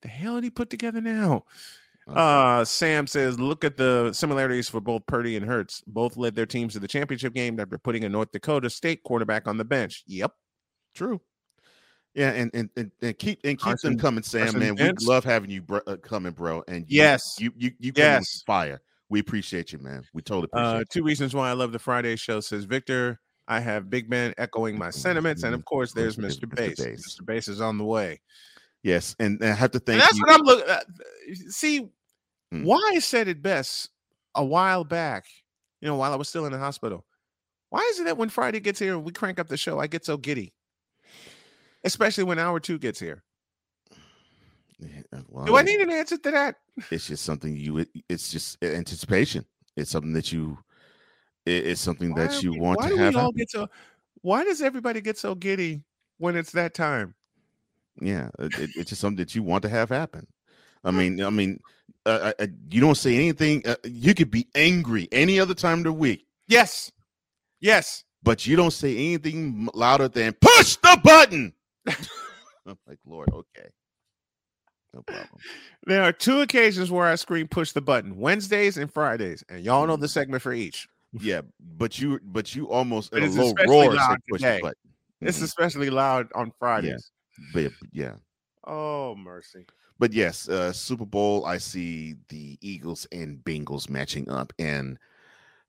the 0.03 0.09
hell 0.09 0.37
did 0.37 0.45
he 0.45 0.51
put 0.51 0.71
together 0.71 1.01
now? 1.01 1.45
Uh, 2.07 2.65
Sam 2.65 3.07
says, 3.07 3.39
look 3.39 3.65
at 3.65 3.77
the 3.77 4.13
similarities 4.13 4.69
for 4.69 4.81
both 4.81 5.07
Purdy 5.07 5.37
and 5.37 5.47
Hurts. 5.47 5.83
Both 5.87 6.17
led 6.17 6.35
their 6.35 6.47
teams 6.47 6.73
to 6.73 6.81
the 6.81 6.89
championship 6.89 7.35
game 7.35 7.59
after 7.61 7.79
putting 7.79 8.05
a 8.05 8.09
North 8.09 8.33
Dakota 8.33 8.69
State 8.71 9.03
quarterback 9.05 9.47
on 9.47 9.57
the 9.59 9.65
bench. 9.65 10.03
Yep, 10.07 10.33
True. 10.95 11.21
Yeah, 12.15 12.31
and 12.31 12.51
and 12.55 12.71
and, 12.77 12.91
and 13.03 13.19
keep 13.19 13.39
and 13.45 13.57
keep 13.57 13.61
Carson- 13.61 13.93
them 13.93 13.99
coming, 14.01 14.23
Sam. 14.23 14.43
Carson 14.43 14.59
man, 14.61 14.75
Wentz. 14.77 15.07
we 15.07 15.13
love 15.13 15.25
having 15.25 15.51
you 15.51 15.63
bro, 15.63 15.81
uh, 15.87 15.97
coming, 15.97 16.33
bro. 16.33 16.65
And 16.67 16.85
you, 16.89 16.99
Yes. 17.03 17.23
you 17.39 17.53
you 17.57 17.71
you 17.79 17.93
Yes. 17.95 18.43
fire. 18.47 18.81
We 19.09 19.21
appreciate 19.21 19.73
you, 19.73 19.79
man. 19.79 20.05
We 20.13 20.23
totally 20.23 20.49
appreciate. 20.53 20.75
Uh, 20.75 20.79
you. 20.81 20.85
two 20.87 21.03
reasons 21.05 21.35
why 21.35 21.49
I 21.51 21.53
love 21.53 21.73
the 21.73 21.79
Friday 21.79 22.17
show 22.17 22.41
says 22.41 22.65
Victor. 22.65 23.21
I 23.49 23.59
have 23.61 23.91
Big 23.91 24.09
Ben 24.09 24.33
echoing 24.39 24.79
my 24.79 24.91
sentiments, 24.91 25.43
and 25.43 25.55
of 25.55 25.65
course, 25.65 25.93
there's 25.93 26.17
Mr. 26.17 26.45
Mr. 26.47 26.55
Bass. 26.77 26.81
Mr. 26.81 27.25
Bass 27.27 27.49
is 27.49 27.61
on 27.61 27.79
the 27.79 27.85
way. 27.85 28.21
Yes, 28.85 29.15
and, 29.19 29.41
and 29.41 29.51
I 29.51 29.55
have 29.55 29.73
to 29.73 29.79
thank 29.81 29.95
And 30.01 30.03
that's 30.03 30.17
you. 30.17 30.25
what 30.27 30.31
I'm 30.39 30.47
looking. 30.47 30.71
at. 30.71 30.85
See, 31.53 31.89
Hmm. 32.53 32.65
why 32.65 32.99
said 33.01 33.29
it 33.29 33.43
best 33.43 33.91
a 34.35 34.45
while 34.45 34.83
back. 34.85 35.25
You 35.81 35.89
know, 35.89 35.97
while 35.97 36.13
I 36.13 36.17
was 36.17 36.29
still 36.29 36.47
in 36.47 36.53
the 36.53 36.59
hospital. 36.59 37.05
Why 37.71 37.81
is 37.93 38.01
it 38.01 38.05
that 38.05 38.17
when 38.19 38.29
Friday 38.29 38.59
gets 38.61 38.79
here 38.81 38.95
and 38.95 39.05
we 39.05 39.13
crank 39.13 39.39
up 39.39 39.49
the 39.49 39.57
show, 39.57 39.79
I 39.79 39.87
get 39.87 40.05
so 40.05 40.17
giddy? 40.17 40.53
Especially 41.85 42.25
when 42.25 42.39
hour 42.39 42.61
two 42.61 42.79
gets 42.79 43.01
here. 43.01 43.23
Yeah, 44.79 45.21
well, 45.29 45.45
Do 45.45 45.57
I 45.57 45.63
need 45.63 45.81
an 45.81 45.91
answer 45.91 46.17
to 46.17 46.31
that? 46.31 46.57
It's 46.91 47.07
just 47.07 47.25
something 47.25 47.57
you. 47.57 47.85
It's 48.09 48.31
just 48.31 48.63
anticipation. 48.65 49.45
It's 49.77 49.91
something 49.91 50.13
that 50.15 50.33
you. 50.33 50.59
It's 51.47 51.81
something 51.81 52.13
Why 52.15 52.27
that 52.27 52.43
you 52.43 52.53
we- 52.53 52.61
want 52.61 52.79
why 52.81 52.89
to 52.89 52.95
do 52.95 53.01
have. 53.01 53.15
we 53.15 53.21
all 53.21 53.33
get 53.33 53.51
so? 53.51 53.69
Why 54.23 54.45
does 54.45 54.63
everybody 54.63 55.01
get 55.01 55.19
so 55.19 55.35
giddy 55.35 55.83
when 56.19 56.37
it's 56.37 56.53
that 56.53 56.75
time? 56.75 57.15
Yeah, 58.01 58.29
it, 58.39 58.59
it- 58.59 58.71
it's 58.77 58.91
just 58.91 59.01
something 59.01 59.19
that 59.19 59.35
you 59.35 59.43
want 59.43 59.63
to 59.63 59.69
have 59.69 59.89
happen. 59.91 60.27
I 60.85 60.91
mean, 60.93 61.23
I 61.23 61.29
mean, 61.31 61.61
uh, 62.07 62.33
uh, 62.39 62.47
you 62.71 62.81
don't 62.81 62.95
say 62.97 63.15
anything. 63.17 63.63
Uh, 63.67 63.75
you 63.85 64.15
could 64.15 64.31
be 64.31 64.49
angry 64.55 65.09
any 65.13 65.39
other 65.41 65.53
time 65.55 65.79
of 65.79 65.85
the 65.85 65.93
week, 65.93 66.27
Yes, 66.47 66.91
yes. 67.61 68.05
but 68.23 68.47
you 68.47 68.57
don't 68.57 68.71
say 68.71 68.97
anything 68.97 69.69
louder 69.75 70.09
than 70.09 70.33
push 70.41 70.77
the 70.77 70.99
button. 71.05 71.53
I'm 72.67 72.79
like, 72.87 72.99
Lord, 73.07 73.29
okay, 73.33 73.69
no 74.95 75.03
problem. 75.03 75.41
There 75.87 76.03
are 76.03 76.13
two 76.13 76.41
occasions 76.41 76.91
where 76.91 77.07
I 77.07 77.15
scream 77.15 77.49
push 77.49 77.73
the 77.73 77.81
button: 77.81 78.17
Wednesdays 78.19 78.77
and 78.77 78.93
Fridays, 78.93 79.45
and 79.49 79.65
y'all 79.65 79.87
know 79.87 79.97
the 79.97 80.09
segment 80.09 80.43
for 80.43 80.53
each. 80.53 80.89
Yeah, 81.13 81.43
but 81.77 81.99
you, 81.99 82.21
but 82.23 82.55
you 82.55 82.69
almost 82.71 83.11
But 83.11 83.19
in 83.19 83.25
a 83.25 83.27
it's 83.27 83.37
low 83.37 83.47
especially 83.47 83.69
roar 83.69 83.93
say 83.93 83.97
loud 83.97 84.19
push 84.29 84.41
today. 84.43 84.57
the 84.57 84.63
button. 84.63 84.95
It's 85.23 85.39
Mhm. 85.39 85.43
especially 85.45 85.91
loud 85.91 86.29
on 86.35 86.53
Fridays. 86.59 87.11
But 87.53 87.73
yeah, 87.93 88.17
Oh 88.65 89.15
mercy! 89.17 89.67
but 89.99 90.13
yes, 90.13 90.49
uh, 90.49 90.73
Super 90.73 91.07
Bowl. 91.07 91.45
I 91.47 91.59
see 91.59 92.15
the 92.29 92.59
Eagles 92.61 93.07
and 93.13 93.39
Bengals 93.39 93.89
matching 93.91 94.29
up, 94.31 94.53
and 94.59 94.99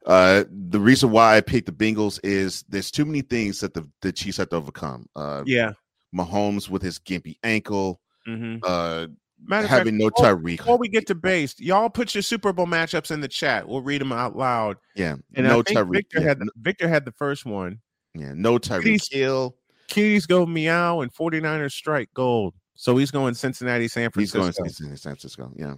uh, 0.06 0.44
the 0.50 0.80
reason 0.80 1.12
why 1.12 1.38
I 1.38 1.42
picked 1.42 1.66
the 1.68 1.72
Bengals 1.72 2.20
is 2.24 2.64
there's 2.70 2.92
too 2.92 3.06
many 3.06 3.22
things 3.22 3.60
that 3.62 3.74
the, 3.74 3.88
the 4.02 4.12
Chiefs 4.12 4.38
have 4.38 4.50
to 4.50 4.56
overcome. 4.58 5.08
Uh, 5.16 5.44
Yeah. 5.46 5.72
Mahomes 6.16 6.70
with 6.70 6.82
his 6.82 7.00
gimpy 7.00 7.38
ankle, 7.44 8.00
Mm-hmm. 8.28 8.58
uh, 8.64 9.08
Matter 9.44 9.66
having 9.68 9.98
fact, 10.00 10.00
no 10.00 10.10
Tyreek. 10.12 10.58
Before 10.58 10.78
we 10.78 10.88
get 10.88 11.08
to 11.08 11.16
base, 11.16 11.60
y'all 11.60 11.90
put 11.90 12.14
your 12.14 12.22
Super 12.22 12.54
Bowl 12.54 12.68
matchups 12.68 13.10
in 13.10 13.22
the 13.22 13.28
chat. 13.28 13.68
We'll 13.68 13.82
read 13.82 14.00
them 14.00 14.12
out 14.12 14.36
loud. 14.38 14.78
Yeah, 14.96 15.16
And 15.34 15.48
no 15.48 15.64
Tyreek. 15.64 15.94
Victor 15.94 16.20
Yeah, 16.22 16.28
had 16.28 16.40
the, 16.40 16.52
Victor 16.58 16.88
had 16.88 17.06
the 17.06 17.12
first 17.14 17.44
one. 17.48 17.80
yeah, 18.14 18.34
no 18.36 18.60
Tyreek 18.60 19.12
Hill. 19.12 19.56
Keys 19.88 20.28
go 20.28 20.46
meow 20.46 21.02
and 21.02 21.12
49ers 21.12 21.72
strike 21.72 22.10
gold. 22.14 22.54
So 22.76 22.96
he's 22.98 23.10
going 23.10 23.34
Cincinnati, 23.34 23.88
San 23.88 24.12
Francisco. 24.12 24.44
He's 24.46 24.58
going 24.58 24.92
to 24.92 24.98
San 24.98 25.14
Francisco. 25.14 25.52
Yeah, 25.56 25.74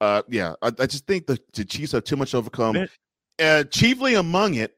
uh, 0.00 0.22
yeah. 0.28 0.54
I, 0.62 0.68
I 0.78 0.86
just 0.86 1.06
think 1.06 1.26
the, 1.26 1.38
the 1.52 1.66
Chiefs 1.66 1.92
have 1.92 2.04
too 2.04 2.16
much 2.16 2.30
to 2.30 2.38
overcome. 2.38 2.88
Uh, 3.38 3.64
chiefly 3.64 4.14
among 4.14 4.54
it, 4.54 4.77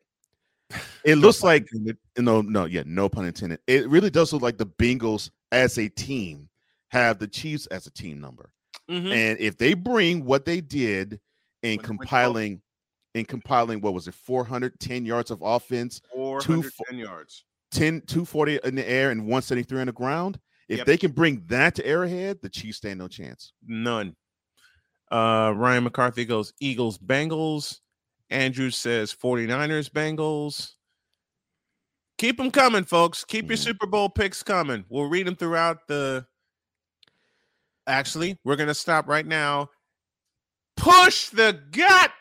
it 1.05 1.17
looks 1.17 1.43
like 1.43 1.63
intended. 1.73 1.99
no, 2.19 2.41
no, 2.43 2.65
yeah, 2.65 2.83
no 2.87 3.09
pun 3.09 3.25
intended. 3.27 3.61
It 3.67 3.89
really 3.89 4.11
does 4.11 4.33
look 4.33 4.43
like 4.43 4.59
the 4.59 4.67
Bengals 4.67 5.31
as 5.53 5.79
a 5.79 5.89
team 5.89 6.49
have 6.89 7.19
the 7.19 7.29
Chiefs 7.29 7.67
as 7.67 7.87
a 7.87 7.91
team 7.91 8.21
number. 8.21 8.53
Mhm. 8.91 9.13
And 9.13 9.39
if 9.39 9.57
they 9.57 9.75
bring 9.75 10.25
what 10.25 10.45
they 10.45 10.61
did 10.61 11.13
in 11.15 11.19
When 11.19 11.21
they 11.63 11.77
went 11.77 11.81
to 11.83 11.87
compiling, 11.87 12.63
in 13.15 13.25
compiling, 13.25 13.81
what 13.81 13.95
was 13.95 14.09
it, 14.09 14.15
410 14.15 15.05
yards 15.05 15.31
of 15.31 15.41
offense, 15.43 16.01
410 16.13 16.99
yards. 16.99 17.45
10, 17.71 18.01
240 18.03 18.59
in 18.65 18.75
the 18.75 18.89
air 18.89 19.11
and 19.11 19.23
173 19.27 19.81
on 19.81 19.87
the 19.87 19.93
ground. 19.93 20.41
If 20.69 20.79
Yep. 20.79 20.87
they 20.87 20.97
can 20.97 21.13
bring 21.13 21.45
that 21.47 21.75
to 21.77 21.87
Arrowhead, 21.87 22.41
the 22.43 22.49
Chiefs 22.49 22.79
stand 22.79 22.99
no 22.99 23.09
chance. 23.09 23.53
None. 23.67 24.17
Uh, 25.11 25.53
Ryan 25.57 25.85
McCarthy 25.85 26.25
goes 26.25 26.53
Eagles, 26.61 26.99
Bengals. 26.99 27.81
Andrew 28.31 28.71
says 28.71 29.15
49ers, 29.15 29.91
Bengals. 29.91 30.73
Keep 32.19 32.37
them 32.37 32.51
coming, 32.51 32.85
folks. 32.85 33.25
Keep 33.25 33.49
your 33.49 33.57
Super 33.57 33.87
Bowl 33.87 34.09
picks 34.09 34.43
coming. 34.43 34.85
We'll 34.89 35.09
read 35.09 35.27
them 35.27 35.37
throughout 35.37 35.89
the. 35.89 36.27
Actually, 37.87 38.39
we're 38.45 38.57
going 38.57 38.69
to 38.69 38.75
stop 38.75 39.09
right 39.09 39.27
now. 39.27 39.71
Push 40.77 41.31
the 41.31 41.59
gut 41.73 42.13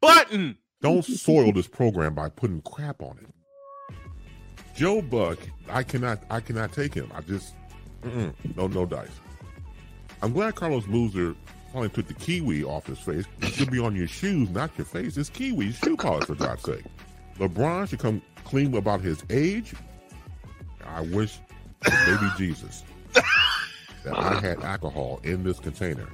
button. 0.00 0.58
Don't 0.80 1.04
soil 1.04 1.52
this 1.52 1.66
program 1.66 2.14
by 2.14 2.28
putting 2.28 2.60
crap 2.62 3.02
on 3.02 3.18
it. 3.18 3.96
Joe 4.76 5.02
Buck, 5.02 5.38
I 5.68 5.82
cannot, 5.82 6.22
I 6.30 6.38
cannot 6.40 6.72
take 6.72 6.94
him. 6.94 7.10
I 7.12 7.20
just, 7.22 7.54
no, 8.04 8.68
no 8.68 8.86
dice. 8.86 9.08
I'm 10.22 10.32
glad 10.32 10.54
Carlos 10.54 10.86
Boozer 10.86 11.34
finally 11.72 11.88
took 11.90 12.06
the 12.06 12.14
kiwi 12.14 12.64
off 12.64 12.86
his 12.86 12.98
face. 12.98 13.24
It 13.40 13.52
should 13.52 13.70
be 13.70 13.78
on 13.78 13.94
your 13.94 14.08
shoes, 14.08 14.50
not 14.50 14.70
your 14.76 14.84
face. 14.84 15.16
It's 15.16 15.28
kiwi 15.28 15.72
shoe 15.72 15.96
polish, 15.96 16.26
for 16.26 16.34
God's 16.34 16.62
sake. 16.62 16.84
LeBron 17.38 17.88
should 17.88 17.98
come 17.98 18.22
clean 18.44 18.74
about 18.74 19.00
his 19.00 19.22
age. 19.30 19.74
I 20.86 21.02
wish, 21.02 21.38
baby 21.82 22.28
Jesus, 22.36 22.82
that 23.12 24.18
I 24.18 24.40
had 24.40 24.62
alcohol 24.62 25.20
in 25.22 25.44
this 25.44 25.58
container 25.58 26.08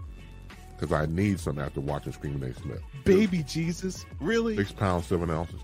because 0.77 0.93
I 0.93 1.07
need 1.07 1.39
some 1.41 1.59
after 1.59 1.81
watching 1.81 2.13
Screaming 2.13 2.41
Nate 2.41 2.57
Smith. 2.57 2.83
Baby 3.05 3.43
Jesus, 3.45 4.05
really? 4.21 4.57
Six 4.57 4.73
pounds, 4.73 5.07
seven 5.07 5.31
ounces. 5.31 5.61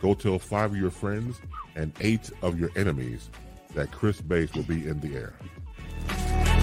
Go 0.00 0.14
tell 0.14 0.38
five 0.38 0.72
of 0.72 0.76
your 0.76 0.90
friends 0.90 1.40
and 1.76 1.92
eight 2.00 2.30
of 2.42 2.58
your 2.58 2.70
enemies 2.74 3.30
that 3.74 3.92
Chris 3.92 4.20
Base 4.20 4.52
will 4.54 4.64
be 4.64 4.86
in 4.86 5.00
the 5.00 5.14
air. 5.14 5.34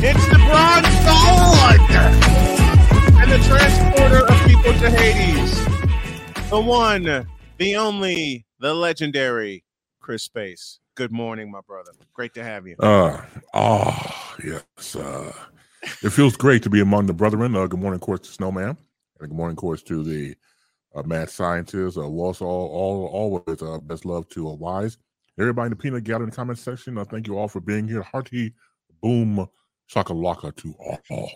It's 0.01 0.25
the 0.27 0.37
bronze 0.47 0.87
sword 1.03 1.81
and 3.19 3.29
the 3.29 3.37
transporter 3.45 4.25
of 4.25 4.47
people 4.47 4.71
to 4.71 4.89
Hades. 4.89 6.49
The 6.49 6.61
one, 6.61 7.27
the 7.57 7.75
only, 7.75 8.45
the 8.59 8.73
legendary 8.73 9.65
Chris 9.99 10.23
Space. 10.23 10.79
Good 10.95 11.11
morning, 11.11 11.51
my 11.51 11.59
brother. 11.67 11.91
Great 12.13 12.33
to 12.35 12.43
have 12.45 12.65
you. 12.65 12.77
Uh, 12.79 13.21
oh, 13.53 14.35
yes. 14.41 14.95
Uh, 14.95 15.33
it 16.01 16.11
feels 16.11 16.37
great 16.37 16.63
to 16.63 16.69
be 16.69 16.79
among 16.79 17.07
the 17.07 17.13
brethren. 17.13 17.53
Uh, 17.53 17.67
good 17.67 17.81
morning, 17.81 17.95
of 17.95 18.01
course, 18.01 18.21
to 18.21 18.31
Snowman. 18.31 18.69
And 18.69 18.77
good 19.19 19.33
morning, 19.33 19.57
of 19.57 19.57
course, 19.57 19.83
to 19.83 20.01
the 20.01 20.33
uh, 20.95 21.03
mad 21.03 21.29
scientists. 21.29 21.97
Uh, 21.97 22.07
also, 22.07 22.45
all, 22.45 22.69
all, 22.69 23.07
always 23.07 23.61
uh, 23.61 23.79
best 23.79 24.05
love 24.05 24.29
to 24.29 24.47
uh, 24.47 24.53
Wise. 24.53 24.97
Everybody 25.37 25.65
in 25.65 25.71
the 25.71 25.75
peanut 25.75 26.05
gallery 26.05 26.23
in 26.23 26.29
the 26.29 26.35
comment 26.37 26.57
section, 26.57 26.97
uh, 26.97 27.03
thank 27.03 27.27
you 27.27 27.37
all 27.37 27.49
for 27.49 27.59
being 27.59 27.85
here. 27.85 28.01
Hearty 28.01 28.53
boom 29.01 29.49
shakalaka 29.89 30.55
to 30.57 30.75
all. 30.79 31.31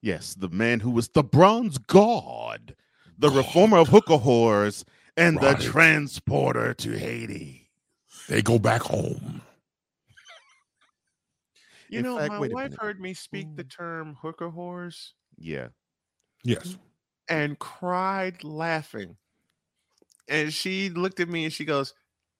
Yes, 0.00 0.34
the 0.34 0.48
man 0.48 0.80
who 0.80 0.90
was 0.90 1.08
the 1.08 1.22
bronze 1.22 1.78
god, 1.78 2.74
the 3.18 3.30
reformer 3.30 3.78
of 3.78 3.88
hookah 3.88 4.18
whores, 4.18 4.84
and 5.16 5.36
Right. 5.36 5.56
the 5.56 5.62
transporter 5.64 6.74
to 6.74 6.98
Haiti. 6.98 7.70
They 8.28 8.42
go 8.42 8.58
back 8.58 8.82
home. 8.82 9.42
You 11.88 11.98
In 11.98 12.04
know, 12.04 12.18
fact, 12.18 12.32
my 12.32 12.48
wife 12.48 12.74
heard 12.78 13.00
me 13.00 13.12
speak 13.12 13.54
the 13.54 13.64
mm. 13.64 13.70
term 13.70 14.16
hooker 14.20 14.50
whores 14.50 15.12
Yeah. 15.36 15.68
Yes. 16.42 16.78
and 17.28 17.58
cried 17.58 18.42
laughing. 18.42 19.16
And 20.26 20.52
she 20.52 20.88
looked 20.88 21.20
at 21.20 21.28
me 21.28 21.44
and 21.44 21.52
she 21.52 21.66
goes, 21.66 21.92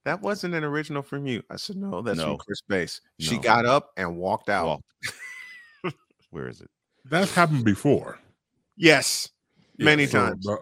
That 0.05 0.21
wasn't 0.21 0.55
an 0.55 0.65
original 0.65 1.03
from 1.03 1.27
you. 1.27 1.43
I 1.49 1.57
said, 1.57 1.77
No, 1.77 2.03
that's 2.03 2.19
No. 2.19 2.29
from 2.29 2.39
Chris 2.39 2.61
Base. 2.69 3.01
She 3.21 3.39
got 3.39 3.65
up 3.67 3.91
and 3.97 4.17
walked 4.17 4.49
out. 4.49 4.67
Walked. 5.85 5.95
Where 6.31 6.49
is 6.49 6.61
it? 6.61 6.71
That's 7.05 7.35
happened 7.35 7.65
before. 7.65 8.19
Yes, 8.77 9.29
many 9.79 10.07
so, 10.07 10.27
times. 10.27 10.47
uh, 10.49 10.57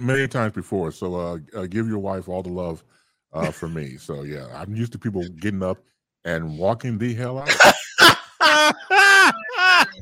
many 0.00 0.28
times 0.28 0.52
before. 0.52 0.92
So 0.92 1.14
uh, 1.14 1.38
uh, 1.56 1.66
give 1.66 1.88
your 1.88 1.98
wife 1.98 2.28
all 2.28 2.42
the 2.42 2.50
love 2.50 2.84
uh, 3.32 3.50
from 3.50 3.74
me. 3.74 3.96
So 3.98 4.22
yeah, 4.22 4.46
I'm 4.54 4.74
used 4.74 4.92
to 4.92 4.98
people 4.98 5.22
getting 5.40 5.62
up 5.62 5.78
and 6.24 6.58
walking 6.58 6.98
the 6.98 7.14
hell 7.14 7.38
out. 7.38 7.50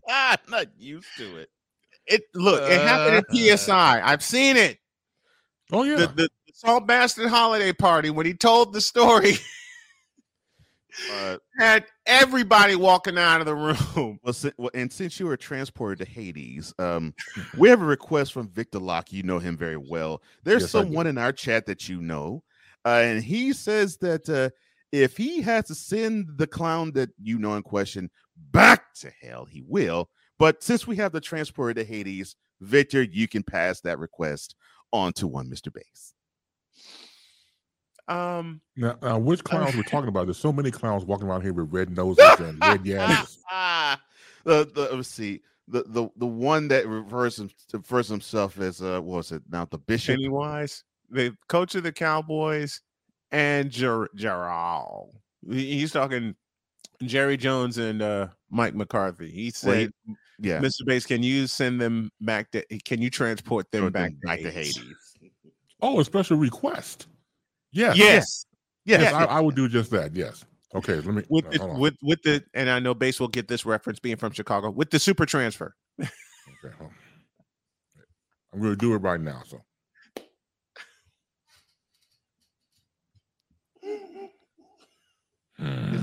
I'm 0.09 0.39
not 0.49 0.67
used 0.79 1.09
to 1.19 1.37
it. 1.37 1.49
It 2.07 2.23
look, 2.35 2.63
it 2.63 2.81
happened 2.81 3.17
at 3.17 3.59
PSI. 3.59 4.01
I've 4.03 4.23
seen 4.23 4.57
it. 4.57 4.79
Oh 5.71 5.85
yeah, 5.85 5.97
The, 5.97 6.07
the, 6.09 6.29
the 6.63 6.69
Salt 6.69 6.87
Bastard 6.87 7.29
holiday 7.29 7.73
party 7.73 8.11
when 8.11 8.27
he 8.27 8.35
told 8.35 8.73
the 8.73 8.81
story 8.81 9.35
Uh, 11.11 11.39
had 11.59 11.87
everybody 12.05 12.77
walking 12.77 13.17
out 13.17 13.41
of 13.41 13.47
the 13.47 13.55
room. 13.55 14.19
well, 14.23 14.33
si- 14.33 14.53
well, 14.59 14.71
and 14.75 14.93
since 14.93 15.19
you 15.19 15.27
were 15.27 15.39
transported 15.39 16.07
to 16.07 16.13
Hades, 16.13 16.75
um, 16.79 17.15
we 17.57 17.71
have 17.71 17.81
a 17.81 17.87
request 17.87 18.35
from 18.35 18.49
Victor 18.49 18.79
Locke. 18.79 19.11
You 19.11 19.23
know 19.23 19.39
him 19.39 19.57
very 19.57 19.79
well. 19.79 20.23
There's 20.45 20.63
Yes, 20.63 20.71
someone 20.71 21.07
in 21.07 21.17
our 21.17 21.33
chat 21.33 21.65
that 21.67 21.89
you 21.89 22.03
know, 22.03 22.43
uh, 22.85 23.01
and 23.05 23.25
he 23.25 23.55
says 23.55 23.97
that 23.99 24.29
uh, 24.29 24.51
if 24.93 25.17
he 25.17 25.41
has 25.41 25.65
to 25.69 25.75
send 25.75 26.29
the 26.37 26.47
clown 26.47 26.93
that 26.93 27.09
you 27.21 27.39
know 27.39 27.55
in 27.55 27.63
question 27.63 28.11
back 28.37 28.93
to 28.97 29.11
hell, 29.23 29.47
he 29.47 29.63
will. 29.67 30.11
But 30.39 30.63
since 30.63 30.87
we 30.87 30.97
have 30.97 31.13
the 31.13 31.23
transporter 31.23 31.73
to 31.73 31.85
Hades, 31.85 32.37
Victor, 32.61 33.03
you 33.03 33.29
can 33.29 33.43
pass 33.43 33.81
that 33.81 33.99
request 33.99 34.57
on 34.93 35.15
to 35.15 35.27
one 35.27 35.49
Mr. 35.49 35.73
Base. 35.73 36.13
Um, 38.09 38.61
Now, 38.77 38.97
now, 39.01 39.19
which 39.19 39.45
clowns 39.45 39.75
we're 39.77 39.83
talking 39.83 40.09
about? 40.09 40.27
There's 40.27 40.39
so 40.39 40.53
many 40.53 40.71
clowns 40.71 41.05
walking 41.05 41.27
around 41.27 41.43
here 41.43 41.53
with 41.53 41.73
red 41.73 41.97
noses 41.97 42.25
and 42.39 42.59
red 42.61 42.83
yabs. 42.85 43.39
the, 44.45 44.71
the 44.75 44.89
let's 44.97 45.09
see 45.09 45.41
the 45.69 45.85
the 45.87 46.09
the 46.17 46.27
one 46.27 46.69
that 46.69 46.87
refers 46.87 47.41
refers 47.73 48.09
himself 48.09 48.59
as 48.59 48.83
uh 48.83 49.01
what 49.01 49.19
was 49.19 49.33
it 49.33 49.43
now 49.51 49.65
the 49.67 49.79
bishop 49.79 50.17
Pennywise, 50.17 50.85
the 51.11 51.37
coach 51.49 51.75
of 51.75 51.83
the 51.83 51.93
Cowboys, 51.93 52.81
and 53.31 53.71
Ger- 53.71 54.11
Gerald. 54.15 55.15
He's 55.49 55.93
talking 55.93 56.35
Jerry 57.03 57.37
Jones 57.37 57.79
and 57.79 58.03
uh, 58.03 58.29
Mike 58.51 58.75
McCarthy. 58.75 59.31
He 59.31 59.51
said, 59.51 59.91
yeah 60.39 60.61
"Mr. 60.61 60.85
Base, 60.85 61.07
can 61.07 61.23
you 61.23 61.47
send 61.47 61.81
them 61.81 62.11
back 62.21 62.51
to? 62.53 62.65
Can 62.85 63.01
you 63.01 63.11
transport 63.11 63.71
them 63.71 63.91
back, 63.91 64.11
them 64.11 64.21
back 64.25 64.41
to 64.41 64.51
Hades. 64.51 64.81
Oh, 65.85 65.99
a 65.99 66.05
special 66.05 66.37
request. 66.37 67.09
Yes. 67.73 67.97
Yes, 67.97 67.99
Yes, 67.99 68.47
Yes, 68.85 69.01
yes. 69.01 69.13
I, 69.15 69.25
I 69.25 69.41
would 69.41 69.55
do 69.55 69.69
just 69.69 69.91
that. 69.93 70.15
Yes. 70.15 70.45
Okay, 70.75 70.95
let 70.95 71.07
me 71.07 71.23
with 71.29 71.45
uh, 71.47 71.51
the, 71.51 71.75
with 71.79 71.95
with 72.03 72.23
the 72.23 72.43
and 72.55 72.71
I 72.71 72.79
know 72.79 72.95
base 72.95 73.21
will 73.21 73.29
get 73.29 73.47
this 73.47 73.67
reference 73.67 73.99
being 73.99 74.17
from 74.17 74.33
Chicago 74.33 74.71
with 74.71 74.91
the 74.91 74.99
super 74.99 75.27
transfer. 75.27 75.75
Okay, 76.01 76.11
hold 76.79 76.91
on. 76.91 76.97
I'm 78.53 78.61
going 78.61 78.73
to 78.73 78.77
do 78.77 78.95
it 78.95 78.99
right 78.99 79.21
now. 79.21 79.43
So 79.47 79.61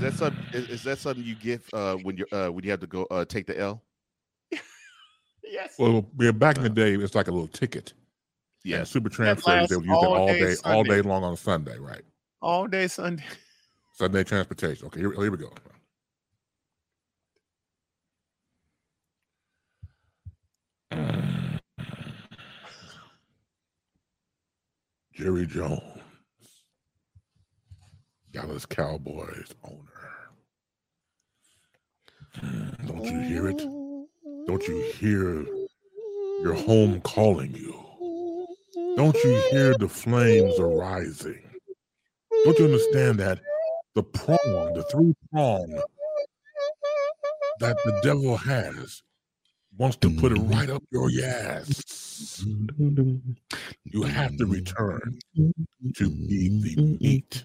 that 0.00 0.14
something 0.14 0.44
is, 0.52 0.68
is 0.68 0.82
that 0.84 0.98
something 0.98 1.24
you 1.24 1.34
give 1.34 1.62
uh 1.72 1.94
when 1.96 2.16
you 2.16 2.24
uh 2.32 2.48
when 2.48 2.64
you 2.64 2.70
have 2.70 2.80
to 2.80 2.86
go 2.86 3.04
uh 3.10 3.24
take 3.24 3.46
the 3.46 3.58
L 3.58 3.82
Yes. 5.44 5.74
Well, 5.78 6.06
yeah, 6.18 6.30
back 6.30 6.56
in 6.56 6.62
the 6.62 6.70
day, 6.70 6.94
it's 6.94 7.14
like 7.14 7.26
a 7.26 7.32
little 7.32 7.48
ticket. 7.48 7.92
Yeah, 8.64 8.78
yes 8.78 8.90
super 8.90 9.08
transfers. 9.08 9.68
They 9.68 9.76
would 9.76 9.84
use 9.86 10.02
it 10.02 10.06
all 10.06 10.14
all 10.16 10.26
day 10.28 10.40
day, 10.40 10.56
all 10.64 10.84
day 10.84 11.02
long 11.02 11.24
on 11.24 11.36
Sunday, 11.36 11.78
right? 11.78 12.02
All 12.42 12.66
day 12.66 12.88
Sunday. 12.88 13.24
Sunday 13.94 14.24
transportation. 14.24 14.86
Okay, 14.86 15.00
here, 15.00 15.12
here 15.12 15.30
we 15.30 15.38
go. 15.38 15.52
Jerry 25.14 25.46
Jones, 25.46 25.82
Dallas 28.30 28.64
Cowboys 28.66 29.54
owner. 29.64 30.10
Don't 32.86 33.04
you 33.04 33.20
hear 33.20 33.48
it? 33.48 33.58
Don't 34.46 34.66
you 34.66 34.80
hear 34.94 35.44
your 36.42 36.54
home 36.54 37.00
calling 37.02 37.54
you? 37.54 37.79
Don't 39.00 39.16
you 39.24 39.42
hear 39.50 39.74
the 39.78 39.88
flames 39.88 40.58
arising? 40.58 41.40
Don't 42.44 42.58
you 42.58 42.66
understand 42.66 43.18
that 43.18 43.40
the 43.94 44.02
prong, 44.02 44.74
the 44.74 44.84
three 44.92 45.14
prong 45.32 45.80
that 47.60 47.78
the 47.82 47.98
devil 48.02 48.36
has 48.36 49.02
wants 49.78 49.96
to 49.96 50.10
put 50.10 50.32
it 50.32 50.40
right 50.40 50.68
up 50.68 50.82
your 50.92 51.08
ass? 51.24 52.44
You 53.84 54.02
have 54.02 54.36
to 54.36 54.44
return 54.44 55.18
to 55.94 56.10
be 56.10 56.60
the 56.60 56.98
meat 57.00 57.44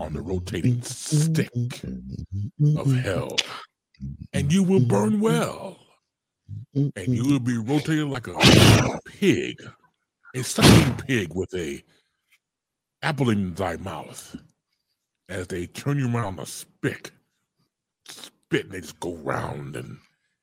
on 0.00 0.14
the 0.14 0.22
rotating 0.22 0.80
stick 0.80 1.50
of 2.78 2.94
hell, 2.94 3.36
and 4.32 4.50
you 4.50 4.62
will 4.62 4.80
burn 4.80 5.20
well, 5.20 5.78
and 6.74 7.06
you 7.06 7.26
will 7.26 7.38
be 7.38 7.58
rotated 7.58 8.06
like 8.06 8.28
a 8.28 8.98
pig, 9.04 9.60
a 10.34 10.42
sucking 10.42 10.96
pig 11.06 11.34
with 11.34 11.52
a 11.54 11.82
apple 13.02 13.30
in 13.30 13.54
thy 13.54 13.76
mouth, 13.76 14.36
as 15.28 15.46
they 15.46 15.66
turn 15.66 15.98
you 15.98 16.14
around 16.14 16.38
a 16.38 16.46
spick 16.46 17.12
spit 18.50 18.64
and 18.64 18.72
they 18.72 18.80
just 18.80 19.00
go 19.00 19.14
round 19.16 19.76
and, 19.76 19.98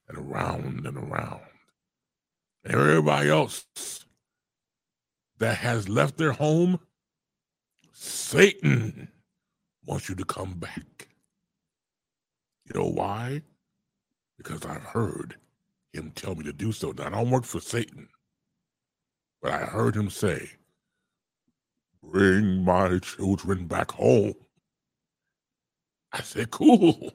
and 0.07 0.17
around 0.17 0.85
and 0.85 0.97
around. 0.97 1.41
And 2.63 2.73
everybody 2.73 3.29
else 3.29 3.65
that 5.39 5.57
has 5.57 5.87
left 5.87 6.17
their 6.17 6.31
home, 6.31 6.79
Satan 7.93 9.09
wants 9.85 10.09
you 10.09 10.15
to 10.15 10.25
come 10.25 10.53
back. 10.53 11.07
You 12.65 12.79
know 12.79 12.87
why? 12.87 13.41
Because 14.37 14.65
I've 14.65 14.83
heard 14.83 15.35
him 15.93 16.11
tell 16.15 16.35
me 16.35 16.43
to 16.43 16.53
do 16.53 16.71
so. 16.71 16.91
Now, 16.91 17.07
I 17.07 17.09
don't 17.09 17.29
work 17.29 17.45
for 17.45 17.61
Satan, 17.61 18.07
but 19.47 19.53
I 19.53 19.65
heard 19.65 19.95
him 19.95 20.09
say, 20.09 20.49
Bring 22.03 22.65
my 22.65 22.99
children 22.99 23.65
back 23.65 23.91
home. 23.91 24.33
I 26.11 26.19
said, 26.19 26.51
Cool. 26.51 27.13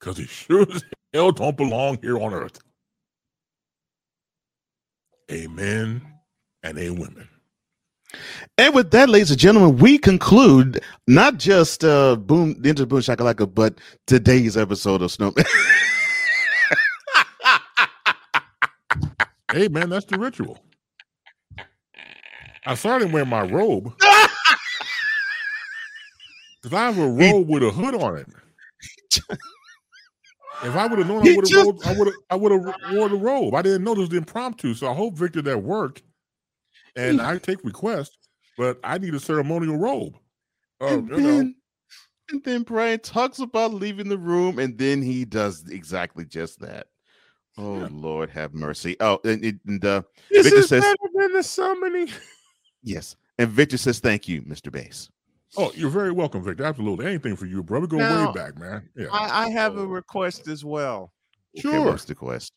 Because 0.00 0.16
he 0.16 0.24
sure 0.24 0.66
as 0.72 0.82
hell 1.12 1.30
don't 1.30 1.54
belong 1.54 1.98
here 2.00 2.18
on 2.18 2.32
earth. 2.32 2.58
Amen 5.30 6.00
and 6.62 6.78
a 6.78 6.86
amen. 6.86 7.28
And 8.56 8.74
with 8.74 8.90
that, 8.92 9.10
ladies 9.10 9.30
and 9.30 9.38
gentlemen, 9.38 9.76
we 9.76 9.98
conclude 9.98 10.82
not 11.06 11.36
just 11.36 11.84
uh 11.84 12.16
Boom 12.16 12.58
Into 12.64 12.86
Boom 12.86 13.00
Shakalaka, 13.00 13.54
but 13.54 13.74
today's 14.06 14.56
episode 14.56 15.02
of 15.02 15.12
Snowman. 15.12 15.44
hey 19.52 19.68
man, 19.68 19.90
that's 19.90 20.06
the 20.06 20.18
ritual. 20.18 20.58
I 22.64 22.74
saw 22.74 22.90
started 22.90 23.12
wearing 23.12 23.28
my 23.28 23.42
robe. 23.42 23.92
Because 26.62 26.78
I 26.78 26.84
have 26.86 26.98
a 26.98 27.08
robe 27.08 27.48
with 27.48 27.64
a 27.64 27.70
hood 27.70 27.96
on 27.96 28.18
it. 28.18 28.26
If 30.62 30.76
I 30.76 30.86
would 30.86 31.00
have 31.00 31.08
known 31.08 31.26
I 31.26 31.34
would 31.34 31.52
have 31.52 31.88
I 31.88 31.92
would 31.92 32.06
have 32.06 32.16
I 32.30 32.36
would 32.36 32.52
have 32.52 32.74
wore 32.92 33.08
the 33.08 33.16
robe. 33.16 33.54
I 33.54 33.62
didn't 33.62 33.82
know 33.82 33.94
this 33.96 34.08
was 34.10 34.16
impromptu, 34.16 34.74
so 34.74 34.88
I 34.88 34.94
hope 34.94 35.14
Victor 35.18 35.42
that 35.42 35.60
worked. 35.60 36.02
And 36.94 37.20
I 37.20 37.38
take 37.38 37.64
requests, 37.64 38.16
but 38.56 38.78
I 38.84 38.98
need 38.98 39.14
a 39.14 39.18
ceremonial 39.18 39.76
robe. 39.76 40.14
Uh, 40.80 40.86
and, 40.98 41.08
you 41.08 41.16
know, 41.16 41.22
then, 41.22 41.54
and 42.30 42.44
then 42.44 42.62
Brian 42.62 43.00
talks 43.00 43.40
about 43.40 43.74
leaving 43.74 44.08
the 44.08 44.18
room, 44.18 44.60
and 44.60 44.78
then 44.78 45.02
he 45.02 45.24
does 45.24 45.68
exactly 45.68 46.24
just 46.24 46.60
that. 46.60 46.86
Oh 47.58 47.88
Lord, 47.90 48.30
have 48.30 48.54
mercy. 48.54 48.96
Oh, 49.00 49.18
and, 49.24 49.44
and- 49.44 49.60
and, 49.66 49.84
uh, 49.84 50.02
This 50.30 50.44
Victor 50.44 50.60
is 50.60 50.68
says 50.68 50.82
better 50.84 50.96
than 51.14 51.32
the 51.32 51.42
summoning. 51.42 52.08
Yes, 52.82 53.16
and 53.38 53.48
Victor 53.50 53.76
says 53.78 53.98
thank 54.00 54.28
you, 54.28 54.42
Mr. 54.42 54.70
Base. 54.72 55.08
oh, 55.56 55.72
you're 55.74 55.90
very 55.90 56.12
welcome, 56.12 56.42
Victor. 56.42 56.64
Absolutely. 56.64 57.06
Anything 57.06 57.36
for 57.36 57.46
you, 57.46 57.62
brother. 57.62 57.86
Go 57.86 57.98
Now, 57.98 58.28
way 58.28 58.32
back, 58.32 58.58
man. 58.58 58.88
Yeah. 58.96 59.06
I, 59.12 59.46
I 59.46 59.50
have 59.50 59.76
a 59.76 59.86
request 59.86 60.48
as 60.48 60.64
well. 60.64 61.12
Okay, 61.56 61.62
Sure. 61.68 61.84
what's 61.84 62.04
the 62.04 62.14
quest? 62.14 62.52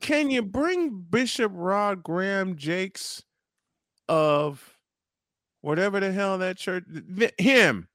Can 0.00 0.30
you 0.30 0.42
bring 0.42 1.00
Bishop 1.10 1.52
Rod 1.54 2.02
Graham 2.02 2.56
Jakes 2.56 3.22
of 4.08 4.76
whatever 5.60 6.00
the 6.00 6.10
hell 6.10 6.38
that 6.38 6.56
church 6.56 6.84
him 7.38 7.86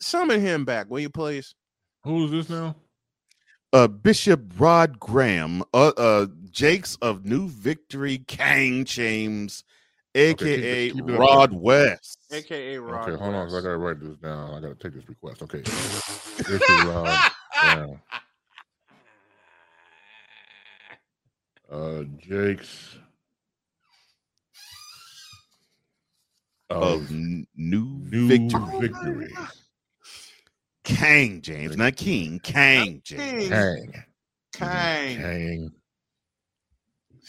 summon 0.00 0.40
him 0.40 0.64
back, 0.64 0.90
will 0.90 1.00
you 1.00 1.08
please? 1.10 1.54
Who 2.04 2.24
is 2.26 2.30
this 2.30 2.48
now? 2.50 2.76
Uh, 3.72 3.88
Bishop 3.88 4.42
Rod 4.58 5.00
Graham, 5.00 5.62
uh, 5.72 5.92
uh, 5.96 6.26
Jakes 6.50 6.96
of 7.00 7.24
New 7.24 7.48
Victory, 7.48 8.18
Kang 8.18 8.84
James, 8.84 9.64
keep 10.14 10.42
it- 10.42 10.58
aka 10.60 10.90
keep 10.90 11.08
it 11.08 11.12
Rod. 11.18 11.52
West. 11.52 12.18
AKA 12.32 12.78
Rod. 12.78 13.08
Okay, 13.08 13.22
hold 13.22 13.34
on, 13.34 13.48
I 13.48 13.50
gotta 13.50 13.76
write 13.76 14.00
this 14.00 14.16
down. 14.18 14.54
I 14.54 14.60
gotta 14.60 14.74
take 14.74 14.94
this 14.94 15.08
request. 15.08 15.42
Okay. 15.42 15.60
This 15.60 16.48
is 16.48 16.84
Rod 16.84 17.30
Brown. 17.62 18.00
Uh, 21.70 22.04
Jake's 22.18 22.98
of 26.68 26.82
of 26.82 27.10
N- 27.10 27.46
New, 27.56 27.84
New 28.10 28.28
Victory. 28.28 28.80
Victory. 28.80 29.34
Kang 30.84 31.40
James, 31.40 31.76
not 31.76 31.96
King. 31.96 32.38
Kang 32.40 33.00
James. 33.04 33.48
King. 33.48 33.48
Kang. 33.48 33.92
Kang. 34.52 35.16
Kang. 35.16 35.72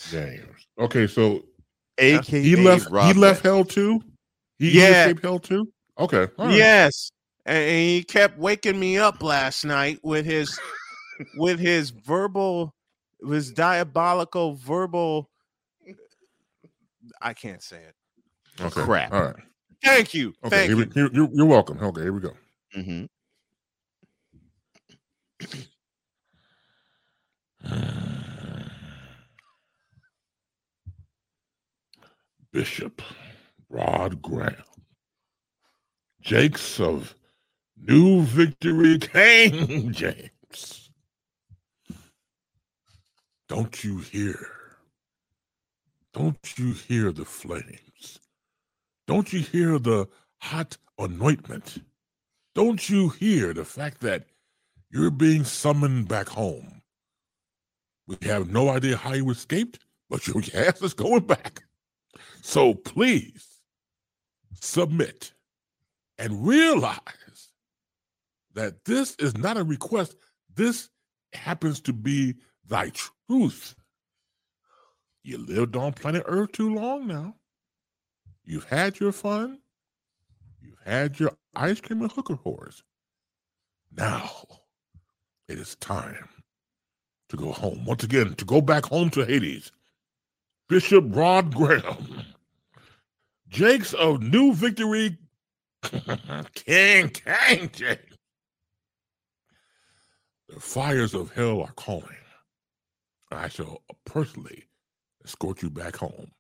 James. 0.10 0.68
Okay, 0.80 1.08
so 1.08 1.44
AKA 1.98 2.41
he 2.41 2.56
left. 2.56 2.89
Rod 2.89 3.08
he 3.08 3.20
left 3.20 3.44
Hell 3.44 3.64
too. 3.66 4.02
He, 4.60 4.70
he 4.72 4.80
Yeah. 4.82 5.06
escaped 5.06 5.22
Hell 5.24 5.39
too. 5.39 5.72
Okay. 6.00 6.28
all 6.38 6.48
right. 6.48 6.56
Yes. 6.56 7.12
And, 7.46 7.58
and 7.58 7.78
he 7.78 8.04
kept 8.04 8.38
waking 8.38 8.80
me 8.80 8.98
up 8.98 9.22
last 9.22 9.64
night 9.66 10.00
with 10.04 10.26
his 10.26 10.60
with 11.38 11.60
his 11.60 11.91
verbal 11.91 12.74
his 13.30 13.52
diabolical 13.52 14.56
verbal 14.56 15.30
I 17.22 17.34
can't 17.34 17.62
say 17.62 17.78
it. 17.78 17.96
Okay. 18.62 18.82
Crap. 18.82 19.14
All 19.14 19.22
right. 19.24 19.36
Thank 19.84 20.14
you. 20.14 20.34
Okay. 20.44 20.68
Thank 20.68 20.70
Here 20.70 20.78
you. 20.80 20.86
we, 20.86 20.91
here, 20.94 21.10
you're, 21.14 21.30
you're 21.34 21.46
welcome. 21.46 21.78
Okay. 21.82 22.02
Here 22.02 22.14
we 22.14 22.22
go. 22.22 22.34
Mhm. 22.76 23.08
Bishop 32.54 33.01
Rod 33.68 34.22
Graham, 34.22 34.54
Jakes 36.22 36.80
of 36.80 37.16
New 37.76 38.22
Victory 38.22 38.99
King 38.99 39.91
James. 39.91 40.91
Don't 43.49 43.84
you 43.84 43.97
hear? 43.97 44.38
Don't 46.14 46.38
you 46.56 46.74
hear 46.74 47.12
the 47.12 47.26
flames? 47.26 48.20
Don't 49.08 49.34
you 49.34 49.39
hear 49.39 49.80
the 49.80 50.08
hot 50.38 50.78
anointment? 50.99 51.80
Don't 52.54 52.88
you 52.88 53.10
hear 53.10 53.56
the 53.56 53.66
fact 53.66 54.01
that 54.01 54.26
you're 54.91 55.10
being 55.10 55.43
summoned 55.43 56.08
back 56.08 56.30
home? 56.30 56.84
We 58.06 58.16
have 58.28 58.51
no 58.51 58.70
idea 58.70 58.95
how 58.95 59.14
you 59.14 59.28
escaped, 59.32 59.80
but 60.08 60.28
your 60.28 60.43
ass 60.54 60.84
is 60.84 60.93
going 60.93 61.26
back. 61.26 61.64
So 62.46 62.74
please 62.74 63.62
submit 64.60 65.32
and 66.18 66.46
realize 66.46 67.00
that 68.54 68.84
this 68.84 69.16
is 69.16 69.38
not 69.38 69.56
a 69.56 69.64
request. 69.64 70.18
This 70.54 70.89
happens 71.32 71.80
to 71.82 71.94
be 71.94 72.36
thy 72.68 72.91
truth. 73.30 73.76
You 75.24 75.38
lived 75.38 75.78
on 75.78 75.94
planet 75.94 76.24
Earth 76.26 76.52
too 76.52 76.76
long 76.76 77.08
now. 77.08 77.38
You've 78.44 78.68
had 78.68 79.00
your 79.00 79.14
fun. 79.14 79.60
You've 80.60 80.82
had 80.84 81.22
your 81.22 81.32
ice 81.56 81.80
cream 81.80 82.02
and 82.02 82.12
hooker 82.12 82.36
whores. 82.36 82.82
Now 83.96 84.30
it 85.48 85.58
is 85.58 85.78
time 85.78 86.28
to 87.30 87.38
go 87.38 87.54
home. 87.54 87.86
Once 87.86 88.04
again, 88.04 88.36
to 88.36 88.44
go 88.44 88.60
back 88.60 88.86
home 88.86 89.10
to 89.12 89.26
Hades. 89.26 89.72
Bishop 90.70 91.05
Rod 91.09 91.53
Graham, 91.53 92.26
Jakes 93.49 93.93
of 93.93 94.22
New 94.22 94.53
Victory, 94.53 95.18
King, 96.53 97.09
King, 97.09 97.70
James. 97.74 97.99
The 100.49 100.59
fires 100.59 101.14
of 101.14 101.34
hell 101.34 101.61
are 101.61 101.74
calling. 101.76 102.07
I 103.32 103.47
shall 103.49 103.82
personally 104.05 104.66
escort 105.26 105.61
you 105.64 105.70
back 105.70 105.95
home 105.95 106.32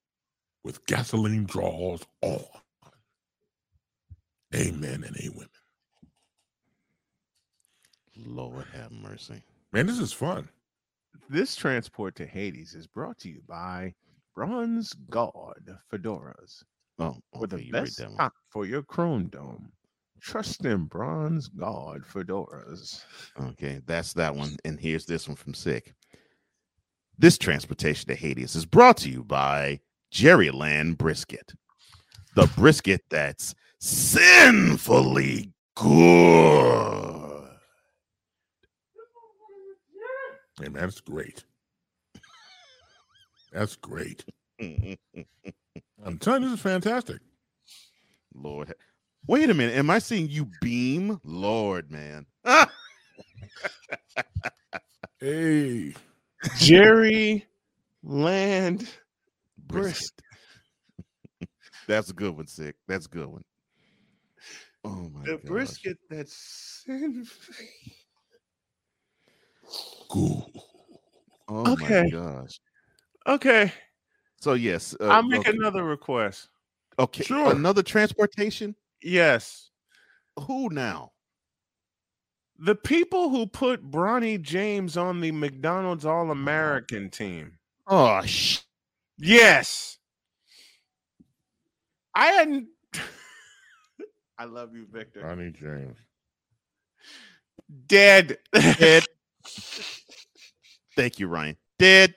with 0.63 0.85
gasoline 0.85 1.45
draws 1.45 2.03
on. 2.21 2.43
Amen 4.55 5.03
and 5.03 5.17
amen. 5.17 5.49
Lord 8.15 8.65
have 8.73 8.91
mercy. 8.91 9.41
Man, 9.71 9.87
this 9.87 9.99
is 9.99 10.13
fun. 10.13 10.47
This 11.29 11.55
transport 11.55 12.15
to 12.15 12.27
Hades 12.27 12.75
is 12.75 12.85
brought 12.85 13.17
to 13.19 13.29
you 13.29 13.41
by 13.47 13.95
Bronze 14.35 14.93
God 15.09 15.77
Fedoras. 15.91 16.63
Oh, 16.99 17.17
For 17.37 17.47
the 17.47 17.55
okay, 17.57 17.65
you 17.65 17.73
read 17.73 17.83
best 17.83 17.97
that 17.97 18.11
one. 18.11 18.31
for 18.49 18.65
your 18.65 18.83
Chrome 18.83 19.27
Dome. 19.27 19.71
Trust 20.21 20.63
in 20.65 20.85
Bronze 20.85 21.47
God 21.49 22.03
Fedoras. 22.03 23.01
Okay, 23.39 23.81
that's 23.85 24.13
that 24.13 24.35
one. 24.35 24.55
And 24.63 24.79
here's 24.79 25.05
this 25.05 25.27
one 25.27 25.35
from 25.35 25.53
Sick. 25.53 25.93
This 27.17 27.37
transportation 27.37 28.07
to 28.07 28.15
Hades 28.15 28.55
is 28.55 28.65
brought 28.65 28.97
to 28.97 29.09
you 29.09 29.23
by 29.23 29.79
Jerryland 30.11 30.97
Brisket. 30.97 31.53
The 32.35 32.47
brisket 32.57 33.01
that's 33.09 33.53
sinfully 33.79 35.51
good. 35.75 37.49
And 40.63 40.75
that's 40.75 41.01
great. 41.01 41.43
That's 43.53 43.75
great. 43.75 44.25
I'm 44.59 44.97
telling 46.19 46.43
you, 46.43 46.49
this 46.49 46.57
is 46.57 46.63
fantastic. 46.63 47.19
Lord. 48.33 48.73
Wait 49.27 49.49
a 49.49 49.53
minute. 49.53 49.77
Am 49.77 49.89
I 49.89 49.99
seeing 49.99 50.27
you 50.27 50.45
beam? 50.61 51.21
Lord, 51.23 51.91
man. 51.91 52.25
Hey, 55.19 55.93
Jerry 56.57 57.45
Land 58.03 58.89
Brisket. 59.57 60.11
That's 61.87 62.09
a 62.09 62.13
good 62.13 62.35
one, 62.35 62.47
sick. 62.47 62.75
That's 62.89 63.05
a 63.05 63.09
good 63.09 63.27
one. 63.27 63.43
Oh 64.83 65.09
my 65.13 65.23
God. 65.25 65.25
The 65.25 65.37
gosh. 65.37 65.47
brisket 65.47 65.97
that's 66.09 66.83
cool. 70.09 70.51
Oh 71.47 71.71
Okay. 71.71 72.03
my 72.03 72.09
gosh. 72.09 72.59
Okay. 73.27 73.71
So 74.39 74.53
yes, 74.53 74.95
uh, 74.99 75.07
I'll 75.07 75.23
make 75.23 75.41
okay. 75.41 75.51
another 75.51 75.83
request. 75.83 76.49
Okay, 76.99 77.23
Sure. 77.23 77.51
another 77.51 77.81
transportation. 77.83 78.75
Yes. 79.01 79.69
Who 80.39 80.69
now? 80.69 81.11
The 82.59 82.75
people 82.75 83.29
who 83.29 83.47
put 83.47 83.89
Bronny 83.89 84.41
James 84.41 84.95
on 84.95 85.21
the 85.21 85.31
McDonald's 85.31 86.05
All 86.05 86.29
American 86.31 87.09
team. 87.09 87.57
Oh 87.87 88.21
sh! 88.25 88.59
Yes. 89.17 89.97
I 92.15 92.27
hadn't. 92.27 92.67
I 94.37 94.45
love 94.45 94.75
you, 94.75 94.85
Victor. 94.91 95.21
Ronnie 95.21 95.51
James. 95.51 95.97
Dead. 97.87 98.37
Dead. 98.53 99.03
Thank 100.95 101.19
you, 101.19 101.27
Ryan. 101.27 101.57
Dead. 101.79 102.13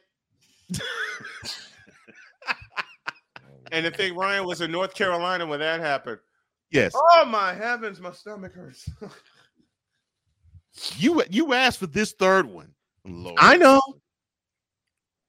And 3.73 3.85
the 3.87 3.91
thing, 3.91 4.15
Ryan 4.17 4.45
was 4.47 4.61
in 4.61 4.71
North 4.71 4.95
Carolina 4.95 5.47
when 5.47 5.61
that 5.61 5.81
happened. 5.81 6.19
Yes. 6.71 6.93
Oh 6.95 7.25
my 7.27 7.53
heavens, 7.55 8.01
my 8.01 8.13
stomach 8.13 8.55
hurts. 8.55 8.89
You 10.99 11.23
you 11.31 11.55
asked 11.55 11.79
for 11.79 11.87
this 11.87 12.13
third 12.13 12.45
one. 12.45 12.75
Lord. 13.07 13.39
I 13.41 13.57
know. 13.57 13.81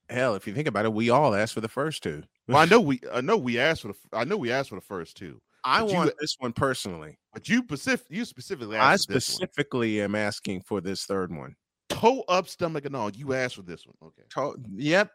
Hell, 0.09 0.35
if 0.35 0.45
you 0.45 0.53
think 0.53 0.67
about 0.67 0.83
it, 0.83 0.91
we 0.91 1.09
all 1.09 1.33
asked 1.33 1.53
for 1.53 1.61
the 1.61 1.69
first 1.69 2.03
two. 2.03 2.21
Well, 2.49 2.57
I 2.57 2.65
know 2.65 2.81
we 2.81 2.99
I 3.13 3.21
know 3.21 3.37
we 3.37 3.57
asked 3.57 3.83
for 3.83 3.87
the 3.87 3.95
I 4.11 4.25
know 4.25 4.35
we 4.35 4.51
asked 4.51 4.67
for 4.67 4.75
the 4.75 4.81
first 4.81 5.15
two. 5.15 5.39
I 5.63 5.79
but 5.79 5.89
you- 5.89 5.95
want 5.95 6.13
this 6.19 6.35
one 6.39 6.51
personally. 6.51 7.17
But 7.33 7.47
you 7.47 7.59
specific 7.63 8.07
you 8.09 8.25
specifically 8.25 8.75
I 8.75 8.91
asked 8.95 9.07
this 9.07 9.29
one. 9.29 9.47
specifically 9.47 10.01
am 10.01 10.15
asking 10.15 10.63
for 10.63 10.81
this 10.81 11.05
third 11.05 11.33
one. 11.33 11.55
toe 11.87 12.25
up, 12.27 12.49
stomach, 12.49 12.83
and 12.83 12.93
all. 12.93 13.09
You 13.09 13.33
asked 13.33 13.55
for 13.55 13.61
this 13.61 13.85
one. 13.87 13.95
Okay. 14.03 14.23
To- 14.31 14.61
Yep. 14.75 15.11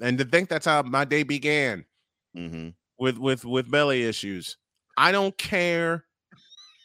And 0.00 0.18
to 0.18 0.24
think 0.24 0.48
that's 0.48 0.66
how 0.66 0.82
my 0.82 1.04
day 1.04 1.22
began 1.22 1.84
Mm-hmm. 2.36 2.70
with 2.98 3.18
with 3.18 3.44
with 3.44 3.70
belly 3.70 4.04
issues. 4.04 4.56
I 4.96 5.12
don't 5.12 5.36
care. 5.36 6.04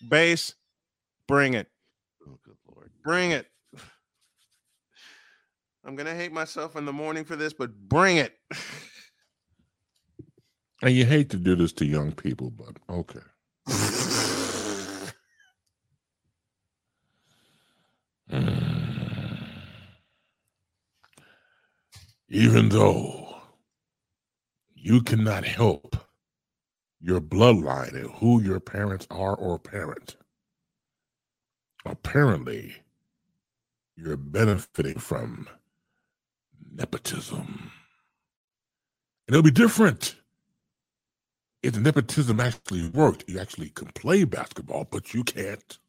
Base, 0.09 0.53
bring 1.27 1.53
it. 1.53 1.67
Oh, 2.27 2.37
good 2.43 2.57
lord. 2.69 2.91
Bring 3.03 3.31
it. 3.31 3.47
I'm 5.85 5.95
gonna 5.95 6.13
hate 6.13 6.33
myself 6.33 6.75
in 6.75 6.83
the 6.83 6.91
morning 6.91 7.23
for 7.23 7.37
this, 7.37 7.53
but 7.53 7.73
bring 7.87 8.17
it. 8.17 8.37
And 10.81 10.93
you 10.93 11.05
hate 11.05 11.29
to 11.29 11.37
do 11.37 11.55
this 11.55 11.71
to 11.73 11.85
young 11.85 12.11
people, 12.11 12.51
but 12.51 12.75
okay. 12.89 13.19
Even 22.29 22.69
though 22.69 23.37
you 24.75 25.01
cannot 25.01 25.45
help 25.45 25.95
your 27.01 27.21
bloodline 27.21 27.93
and 27.93 28.11
who 28.15 28.41
your 28.41 28.59
parents 28.59 29.07
are 29.11 29.35
or 29.35 29.59
parent, 29.59 30.17
apparently 31.85 32.77
you're 33.95 34.17
benefiting 34.17 34.99
from 34.99 35.47
nepotism. 36.73 37.71
And 39.27 39.35
it'll 39.35 39.43
be 39.43 39.51
different 39.51 40.15
if 41.63 41.73
the 41.73 41.81
nepotism 41.81 42.39
actually 42.39 42.89
worked. 42.89 43.25
You 43.27 43.39
actually 43.39 43.69
can 43.69 43.87
play 43.89 44.25
basketball, 44.25 44.85
but 44.89 45.13
you 45.13 45.23
can't. 45.23 45.79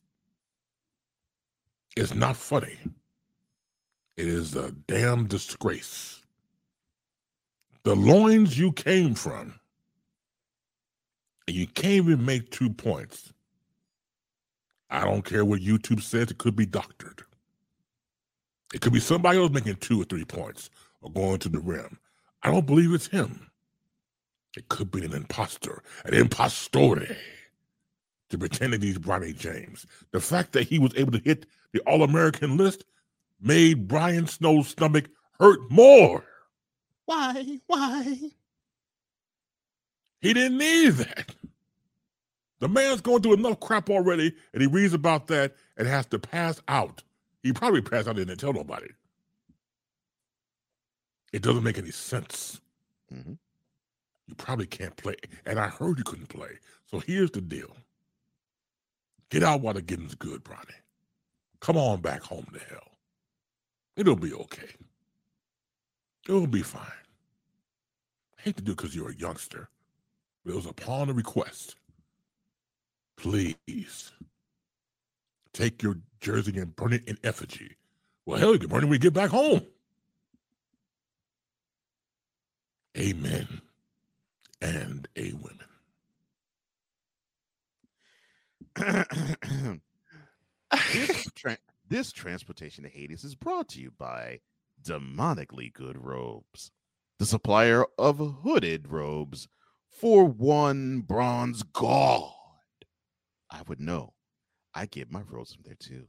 It's 1.97 2.15
not 2.15 2.37
funny. 2.37 2.79
It 4.17 4.29
is 4.29 4.57
a 4.57 4.73
damn 4.73 5.27
disgrace. 5.27 6.18
The 7.85 7.95
loins 7.95 8.59
you 8.59 8.73
came 8.73 9.15
from, 9.15 9.59
and 11.47 11.57
you 11.57 11.67
can't 11.67 11.95
even 11.95 12.25
make 12.25 12.51
two 12.51 12.71
points. 12.71 13.33
I 14.91 15.05
don't 15.05 15.25
care 15.25 15.45
what 15.45 15.61
YouTube 15.61 16.03
says, 16.03 16.31
it 16.31 16.39
could 16.39 16.57
be 16.57 16.67
doctored. 16.67 17.23
It 18.75 18.81
could 18.81 18.93
be 18.93 19.01
somebody 19.01 19.39
else 19.39 19.51
making 19.51 19.77
two 19.77 20.01
or 20.01 20.05
three 20.05 20.25
points 20.25 20.71
or 21.01 21.11
going 21.11 21.39
to 21.39 21.49
the 21.49 21.61
rim. 21.61 21.99
I 22.43 22.51
don't 22.51 22.67
believe 22.67 22.93
it's 22.93 23.07
him. 23.07 23.51
It 24.57 24.69
could 24.69 24.91
be 24.91 25.05
an 25.05 25.13
imposter, 25.13 25.83
an 26.05 26.15
impostore, 26.15 27.07
to 28.31 28.39
pretend 28.39 28.73
that 28.73 28.83
he's 28.83 28.99
Bronny 28.99 29.37
James. 29.37 29.87
The 30.13 30.21
fact 30.21 30.53
that 30.53 30.67
he 30.69 30.79
was 30.79 30.93
able 30.97 31.13
to 31.13 31.23
hit 31.25 31.47
the 31.73 31.81
All 31.81 32.03
American 32.03 32.57
list 32.57 32.85
made 33.41 33.89
Brian 33.89 34.27
Snow's 34.27 34.69
stomach 34.69 35.07
hurt 35.39 35.61
more. 35.71 36.25
Why? 37.09 37.59
Why? 37.67 38.19
He 40.21 40.35
didn't 40.35 40.59
need 40.59 40.91
that. 40.91 41.35
The 42.59 42.69
man's 42.69 43.01
going 43.01 43.23
through 43.23 43.33
enough 43.35 43.61
crap 43.61 43.89
already, 43.89 44.35
and 44.53 44.61
he 44.61 44.69
reads 44.69 44.93
about 44.93 45.29
that 45.29 45.55
and 45.79 45.89
has 45.89 46.05
to 46.09 46.19
pass 46.19 46.61
out. 46.69 47.03
He 47.43 47.55
probably 47.55 47.81
passed 47.81 48.09
out 48.09 48.19
and 48.19 48.27
didn't 48.27 48.41
tell 48.41 48.53
nobody. 48.53 48.89
It 51.33 51.41
doesn't 51.41 51.63
make 51.63 51.79
any 51.79 51.93
sense. 51.93 52.61
Mhm. 53.11 53.39
You 54.27 54.35
probably 54.35 54.67
can't 54.67 54.97
play. 54.99 55.17
And 55.47 55.59
I 55.59 55.69
heard 55.69 55.97
you 55.97 56.05
couldn't 56.05 56.29
play. 56.29 56.59
So 56.91 57.01
here's 57.01 57.31
the 57.31 57.41
deal. 57.41 57.75
Get 59.31 59.43
out 59.43 59.63
while 59.63 59.73
the 59.73 59.81
getting's 59.81 60.15
good, 60.15 60.45
Bronny. 60.45 60.75
Come 61.61 61.79
on 61.79 62.03
back 62.03 62.21
home 62.23 62.49
to 62.53 62.59
hell. 62.59 62.93
It'll 63.97 64.15
be 64.17 64.35
okay. 64.35 64.75
It'll 66.29 66.47
be 66.47 66.63
fine. 66.63 66.83
I 68.39 68.43
hate 68.43 68.57
to 68.59 68.63
do 68.63 68.73
it 68.73 68.77
because 68.77 68.95
you're 68.95 69.11
a 69.11 69.17
youngster, 69.17 69.71
but 70.45 70.53
it 70.53 70.57
was 70.57 70.67
upon 70.67 71.09
a 71.09 71.15
request. 71.15 71.77
Please 73.17 74.13
take 75.55 75.83
your 75.83 75.97
jersey 76.21 76.57
and 76.59 76.77
burn 76.77 76.93
it 76.93 77.09
in 77.09 77.19
effigy. 77.25 77.77
Well, 78.27 78.39
hell, 78.39 78.53
you 78.53 78.59
can 78.59 78.69
burn 78.69 78.81
it 78.81 78.85
when 78.85 78.91
we 78.91 78.99
get 78.99 79.15
back 79.15 79.31
home. 79.31 79.63
Amen. 82.97 83.63
And 84.61 85.09
a 85.17 85.33
women. 85.33 85.65
this, 90.93 91.31
tra- 91.35 91.59
this 91.89 92.13
transportation 92.13 92.85
to 92.85 92.91
Hades 92.91 93.25
is 93.25 93.35
brought 93.35 93.69
to 93.71 93.81
you 93.81 93.93
by 93.99 94.41
Demonically 94.83 95.73
Good 95.73 95.99
Robes, 95.99 96.71
the 97.19 97.27
supplier 97.27 97.85
of 97.99 98.19
hooded 98.43 98.89
robes 98.89 99.49
for 99.89 100.25
one 100.25 101.01
bronze 101.01 101.63
god. 101.63 102.33
I 103.51 103.63
would 103.67 103.81
know. 103.81 104.15
I 104.75 104.87
get 104.87 105.11
my 105.11 105.23
robes 105.29 105.55
from 105.55 105.65
there 105.65 105.77
too. 105.79 106.07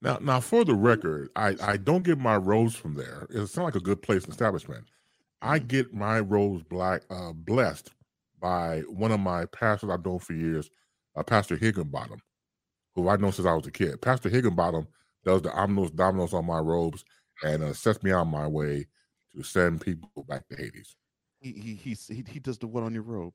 Now, 0.00 0.18
now, 0.20 0.40
for 0.40 0.64
the 0.64 0.74
record, 0.74 1.30
I, 1.36 1.54
I 1.62 1.76
don't 1.76 2.02
get 2.02 2.18
my 2.18 2.36
robes 2.36 2.74
from 2.74 2.94
there. 2.94 3.28
It 3.30 3.46
sounds 3.46 3.66
like 3.66 3.76
a 3.76 3.80
good 3.80 4.02
place 4.02 4.26
establishment. 4.26 4.84
I 5.40 5.60
get 5.60 5.94
my 5.94 6.18
robes 6.18 6.64
black 6.64 7.02
uh, 7.08 7.32
blessed 7.32 7.90
by 8.40 8.80
one 8.88 9.12
of 9.12 9.20
my 9.20 9.44
pastors 9.46 9.90
I've 9.90 10.04
known 10.04 10.18
for 10.18 10.32
years, 10.32 10.68
uh, 11.14 11.22
Pastor 11.22 11.56
Higginbottom, 11.56 12.20
who 12.96 13.08
I've 13.08 13.20
known 13.20 13.30
since 13.30 13.46
I 13.46 13.54
was 13.54 13.66
a 13.66 13.70
kid. 13.70 14.02
Pastor 14.02 14.28
Higginbottom 14.28 14.88
does 15.24 15.42
the 15.42 15.50
omnos 15.50 15.94
dominoes 15.94 16.32
on 16.34 16.46
my 16.46 16.58
robes 16.58 17.04
and 17.44 17.62
uh, 17.62 17.72
sets 17.72 18.02
me 18.02 18.10
on 18.12 18.28
my 18.28 18.46
way 18.46 18.86
to 19.34 19.42
send 19.42 19.80
people 19.80 20.10
back 20.28 20.46
to 20.48 20.56
Hades. 20.56 20.94
He 21.40 21.52
he 21.52 21.74
he's- 21.74 22.06
he, 22.08 22.24
he 22.28 22.38
does 22.40 22.58
the 22.58 22.66
what 22.66 22.82
on 22.82 22.92
your 22.94 23.02
robe? 23.02 23.34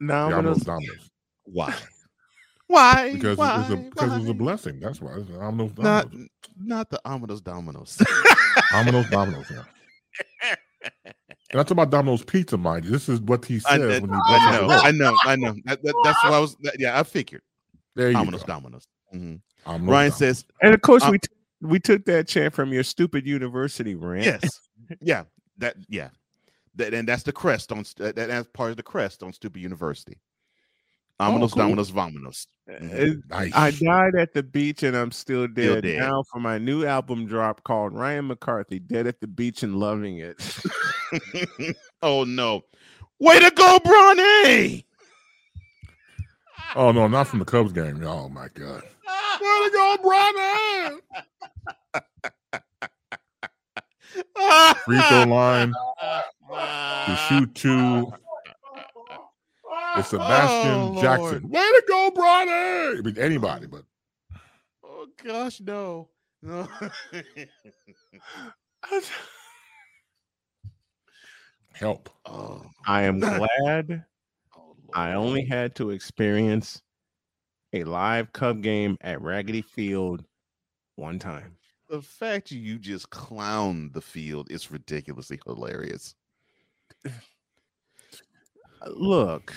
No, 0.00 0.28
The 0.30 0.36
I'm 0.36 0.44
gonna- 0.44 0.54
omnos 0.56 0.64
dominoes. 0.64 1.10
Why? 1.44 1.74
Why? 2.66 3.12
Because 3.12 3.36
Why? 3.36 3.56
it 3.56 3.58
was 3.58 3.70
a 3.70 3.76
because 3.76 4.12
it 4.16 4.20
was 4.20 4.28
a 4.30 4.34
blessing. 4.34 4.80
That's 4.80 5.00
why. 5.00 5.12
It's 5.16 5.28
the 5.28 5.34
omnos 5.34 5.76
Not 5.78 6.10
dominoes. 6.10 6.28
not 6.56 6.90
the 6.90 7.00
ominous 7.04 7.40
dominoes. 7.42 8.00
Domino's 8.72 9.08
dominoes. 9.10 9.46
yeah. 9.50 10.54
And 11.50 11.60
I'm 11.60 11.66
about 11.70 11.90
Domino's 11.90 12.24
Pizza, 12.24 12.56
mind 12.56 12.84
you. 12.86 12.90
This 12.90 13.08
is 13.08 13.20
what 13.20 13.44
he 13.44 13.56
I, 13.66 13.76
says 13.76 13.98
I, 13.98 13.98
when 14.00 14.10
he 14.10 14.16
I 14.16 14.56
know, 14.56 14.68
I 14.82 14.90
know, 14.92 15.16
I 15.24 15.36
know. 15.36 15.54
That, 15.66 15.82
that, 15.82 15.94
that's 16.04 16.24
what 16.24 16.32
I 16.32 16.38
was. 16.40 16.56
that- 16.62 16.76
yeah, 16.80 16.98
I 16.98 17.02
figured. 17.04 17.42
There 17.94 18.10
you 18.10 18.16
Ominous 18.16 18.42
go. 18.42 18.54
dominoes. 18.54 18.86
Mhm. 19.14 19.40
Domino's 19.64 19.90
Ryan 19.92 20.10
Domino's. 20.10 20.18
says, 20.18 20.44
And 20.62 20.74
of 20.74 20.80
course, 20.82 21.02
Um, 21.02 21.12
we 21.12 21.18
t- 21.18 21.28
we 21.60 21.78
took 21.80 22.04
that 22.06 22.28
chant 22.28 22.52
from 22.54 22.72
your 22.72 22.82
stupid 22.82 23.26
university 23.26 23.94
rant. 23.94 24.24
yes, 24.24 24.60
yeah, 25.00 25.24
that 25.58 25.76
yeah. 25.88 26.08
that, 26.76 26.92
and 26.94 27.08
that's 27.08 27.22
the 27.22 27.32
crest 27.32 27.72
on 27.72 27.84
st- 27.84 28.14
that, 28.16 28.28
that's 28.28 28.48
part 28.52 28.70
of 28.70 28.76
the 28.76 28.82
crest 28.82 29.22
on 29.22 29.32
Stupid 29.32 29.62
University. 29.62 30.18
Vámonos, 31.20 31.52
cool. 31.52 31.62
vámonos, 31.62 31.92
vámonos. 31.92 32.46
It- 32.66 33.18
Nice. 33.30 33.52
I 33.54 33.70
died 33.70 34.14
at 34.16 34.34
the 34.34 34.42
beach 34.42 34.82
and 34.82 34.96
I'm 34.96 35.12
still 35.12 35.46
dead, 35.46 35.84
dead. 35.84 36.00
now 36.00 36.24
for 36.32 36.40
my 36.40 36.58
new 36.58 36.84
album 36.84 37.26
drop 37.26 37.62
called 37.62 37.92
Ryan 37.94 38.26
McCarthy, 38.26 38.80
Dead 38.80 39.06
at 39.06 39.20
the 39.20 39.28
Beach 39.28 39.62
and 39.62 39.76
Loving 39.76 40.18
It. 40.18 40.36
oh 42.02 42.24
no! 42.24 42.62
Way 43.20 43.38
to 43.38 43.50
go, 43.52 43.78
Bronny! 43.84 44.84
Oh 46.74 46.90
no, 46.90 47.06
not 47.06 47.28
from 47.28 47.38
the 47.38 47.44
Cubs 47.44 47.72
game. 47.72 48.02
Oh 48.04 48.28
my 48.28 48.48
god. 48.52 48.82
Way 49.44 49.50
to 49.64 49.70
go, 49.72 49.96
Bronny! 50.02 51.00
Free 54.84 55.00
throw 55.00 55.24
line. 55.24 55.72
To 57.06 57.16
shoot 57.28 57.54
two. 57.54 58.12
It's 59.96 60.08
Sebastian 60.08 60.96
Oh, 60.96 60.98
Jackson. 61.02 61.48
Way 61.50 61.60
to 61.60 61.82
go, 61.88 62.10
Bronny! 62.14 62.98
I 62.98 63.00
mean 63.02 63.18
anybody, 63.18 63.66
but 63.66 63.82
Oh 64.84 65.06
gosh, 65.22 65.60
no, 65.60 66.08
no. 66.42 66.68
help. 71.72 72.08
oh, 72.26 72.62
I 72.86 73.02
am 73.02 73.20
glad 73.20 74.04
oh, 74.56 74.76
I 74.94 75.12
only 75.14 75.44
had 75.44 75.74
to 75.76 75.90
experience 75.90 76.80
a 77.74 77.84
live 77.84 78.32
Cub 78.32 78.62
game 78.62 78.96
at 79.00 79.20
Raggedy 79.20 79.62
Field 79.62 80.24
one 80.96 81.18
time. 81.18 81.56
the 81.90 82.00
fact 82.00 82.50
you 82.50 82.78
just 82.78 83.10
clown 83.10 83.90
the 83.92 84.00
field 84.00 84.50
is 84.50 84.70
ridiculously 84.70 85.40
hilarious. 85.44 86.14
Uh, 87.04 87.10
Look, 88.90 89.54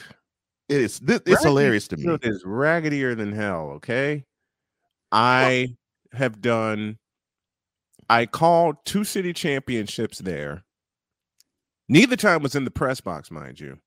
It 0.67 0.81
is. 0.81 0.99
This, 0.99 1.17
it's 1.17 1.27
Raggedy 1.27 1.47
hilarious 1.47 1.87
to 1.89 1.97
me. 1.97 2.13
It 2.13 2.25
is 2.25 2.43
raggedier 2.43 3.15
than 3.15 3.31
hell. 3.31 3.71
Okay, 3.75 4.25
I 5.11 5.75
have 6.13 6.41
done. 6.41 6.97
I 8.09 8.25
called 8.25 8.77
two 8.85 9.03
city 9.03 9.33
championships 9.33 10.19
there. 10.19 10.63
Neither 11.89 12.15
time 12.15 12.41
was 12.41 12.55
in 12.55 12.63
the 12.63 12.71
press 12.71 12.99
box, 13.01 13.29
mind 13.31 13.59
you. 13.59 13.77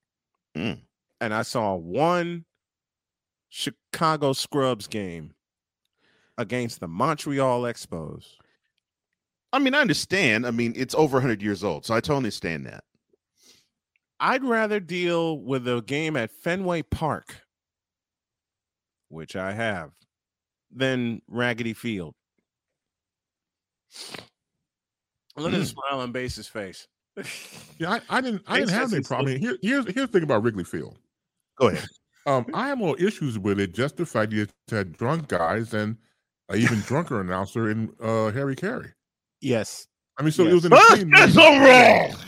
Mm. 0.56 0.80
And 1.20 1.34
I 1.34 1.42
saw 1.42 1.74
one 1.74 2.44
Chicago 3.50 4.32
Scrubs 4.32 4.86
game 4.86 5.34
against 6.38 6.80
the 6.80 6.88
Montreal 6.88 7.62
Expos. 7.62 8.24
I 9.52 9.58
mean, 9.58 9.74
I 9.74 9.80
understand. 9.80 10.46
I 10.46 10.52
mean, 10.52 10.72
it's 10.76 10.94
over 10.94 11.16
100 11.16 11.42
years 11.42 11.62
old, 11.64 11.84
so 11.84 11.92
I 11.94 12.00
totally 12.00 12.18
understand 12.18 12.66
that. 12.66 12.84
I'd 14.20 14.44
rather 14.44 14.80
deal 14.80 15.38
with 15.40 15.66
a 15.66 15.82
game 15.82 16.16
at 16.16 16.30
Fenway 16.30 16.82
Park, 16.82 17.40
which 19.08 19.34
I 19.34 19.52
have, 19.52 19.90
than 20.70 21.20
Raggedy 21.26 21.72
Field. 21.74 22.14
Look 25.36 25.52
at 25.52 25.58
the 25.58 25.64
Mm. 25.64 25.72
smile 25.72 26.00
on 26.00 26.12
Base's 26.12 26.46
face. 26.48 26.86
Yeah, 27.78 27.92
I, 27.92 28.00
I 28.10 28.20
didn't 28.20 28.42
I 28.46 28.58
didn't 28.60 28.70
have 28.72 28.92
any 28.92 29.02
problem. 29.02 29.38
Here, 29.40 29.56
here's 29.62 29.84
here's 29.86 30.06
the 30.06 30.06
thing 30.08 30.22
about 30.22 30.42
Wrigley 30.42 30.64
Field. 30.64 30.96
Go 31.58 31.68
ahead. 31.68 31.88
Um, 32.26 32.46
I 32.54 32.68
have 32.68 32.78
more 32.78 32.98
issues 32.98 33.38
with 33.38 33.58
it. 33.60 33.72
Just 33.74 33.96
the 33.96 34.04
fact 34.06 34.32
you 34.32 34.46
had 34.70 34.92
drunk 34.92 35.28
guys 35.28 35.72
and 35.74 35.96
an 36.48 36.58
even 36.58 36.80
drunker 36.80 37.20
announcer 37.20 37.70
in 37.70 37.90
uh, 38.02 38.30
Harry 38.30 38.56
Caray. 38.56 38.92
yes. 39.40 39.86
I 40.18 40.22
mean, 40.22 40.32
so 40.32 40.42
it 40.44 40.52
Yes. 40.52 40.54
was 40.54 40.64
entertainment. 40.66 42.14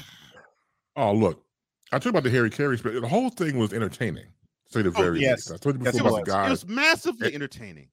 Oh, 0.97 1.12
look, 1.12 1.43
I 1.90 1.97
talked 1.99 2.07
about 2.07 2.22
the 2.22 2.30
Harry 2.30 2.51
Caray. 2.51 2.76
spe- 2.78 3.01
The 3.01 3.09
whole 3.09 3.30
thing 3.30 3.59
was 3.59 3.72
entertaining. 3.72 4.24
to 4.66 4.72
Say 4.72 4.82
the 4.82 4.88
Oh, 4.90 4.93
very 4.93 5.20
yes. 5.20 5.51
least. 5.51 5.53
I 5.53 5.57
told 5.57 5.76
you 5.78 5.84
before 5.84 6.01
it 6.01 6.01
about 6.01 6.24
the 6.26 6.32
was. 6.32 6.47
It 6.47 6.51
was 6.51 6.66
massively 6.68 7.34
entertaining. 7.34 7.88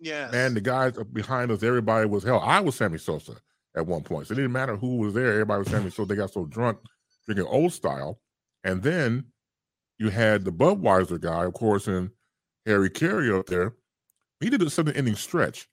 Yes. 0.00 0.32
And 0.34 0.56
the 0.56 0.60
guys 0.60 0.92
behind 1.12 1.50
us, 1.50 1.62
everybody 1.62 2.06
was 2.08 2.22
hell. 2.24 2.40
I 2.40 2.60
was 2.60 2.74
Sammy 2.76 2.98
Sosa 2.98 3.36
at 3.76 3.86
one 3.86 4.02
point. 4.02 4.26
So 4.26 4.32
it 4.32 4.36
didn't 4.36 4.52
matter 4.52 4.76
who 4.76 4.96
was 4.98 5.14
there. 5.14 5.32
Everybody 5.32 5.60
was 5.60 5.68
Sammy 5.70 5.90
Sosa. 5.90 6.08
They 6.08 6.16
got 6.16 6.32
so 6.32 6.46
drunk 6.46 6.78
drinking 7.26 7.46
old 7.46 7.72
style. 7.72 8.20
And 8.64 8.82
then 8.82 9.24
you 9.98 10.10
had 10.10 10.44
the 10.44 10.52
Budweiser 10.52 11.20
guy, 11.20 11.44
of 11.44 11.54
course, 11.54 11.86
and 11.86 12.10
Harry 12.66 12.90
Caray 12.90 13.30
up 13.38 13.46
there. 13.46 13.74
He 14.40 14.50
did 14.50 14.62
a 14.62 14.70
seven 14.70 14.94
inning 14.94 15.14
stretch. 15.14 15.68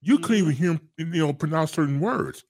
You 0.00 0.18
couldn't 0.18 0.36
even 0.36 0.52
mm-hmm. 0.52 0.62
hear 0.62 0.72
him, 1.06 1.14
you 1.14 1.26
know, 1.26 1.32
pronounce 1.32 1.72
certain 1.72 2.00
words. 2.00 2.44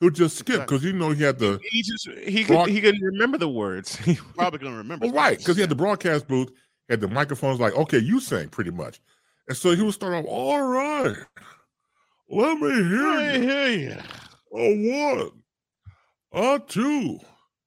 He 0.00 0.06
would 0.06 0.14
just 0.14 0.36
skip 0.36 0.60
because 0.60 0.84
you 0.84 0.92
know 0.92 1.10
he 1.10 1.22
had 1.22 1.38
the 1.38 1.60
he 1.70 1.82
just 1.82 2.08
he 2.26 2.44
Broad- 2.44 2.66
could 2.66 2.74
he 2.74 2.80
could 2.80 3.00
remember 3.00 3.38
the 3.38 3.48
words. 3.48 3.96
He 4.04 4.16
probably 4.36 4.58
couldn't 4.58 4.76
remember. 4.76 5.06
well, 5.06 5.14
right, 5.14 5.38
because 5.38 5.56
he 5.56 5.60
had 5.60 5.70
the 5.70 5.76
broadcast 5.76 6.28
booth, 6.28 6.50
had 6.88 7.00
the 7.00 7.08
microphones 7.08 7.60
like, 7.60 7.74
okay, 7.74 7.98
you 7.98 8.20
sing 8.20 8.48
pretty 8.48 8.70
much. 8.70 9.00
And 9.48 9.56
so 9.56 9.74
he 9.74 9.82
would 9.82 9.94
start 9.94 10.14
off, 10.14 10.24
all 10.26 10.62
right, 10.62 11.16
let 12.28 12.58
me 12.58 12.70
hear 12.74 13.06
I 13.06 13.34
you. 13.34 13.42
hear 13.42 13.68
you. 13.68 13.96
A 14.56 15.12
one, 15.12 15.30
a 16.32 16.58
two, 16.66 17.18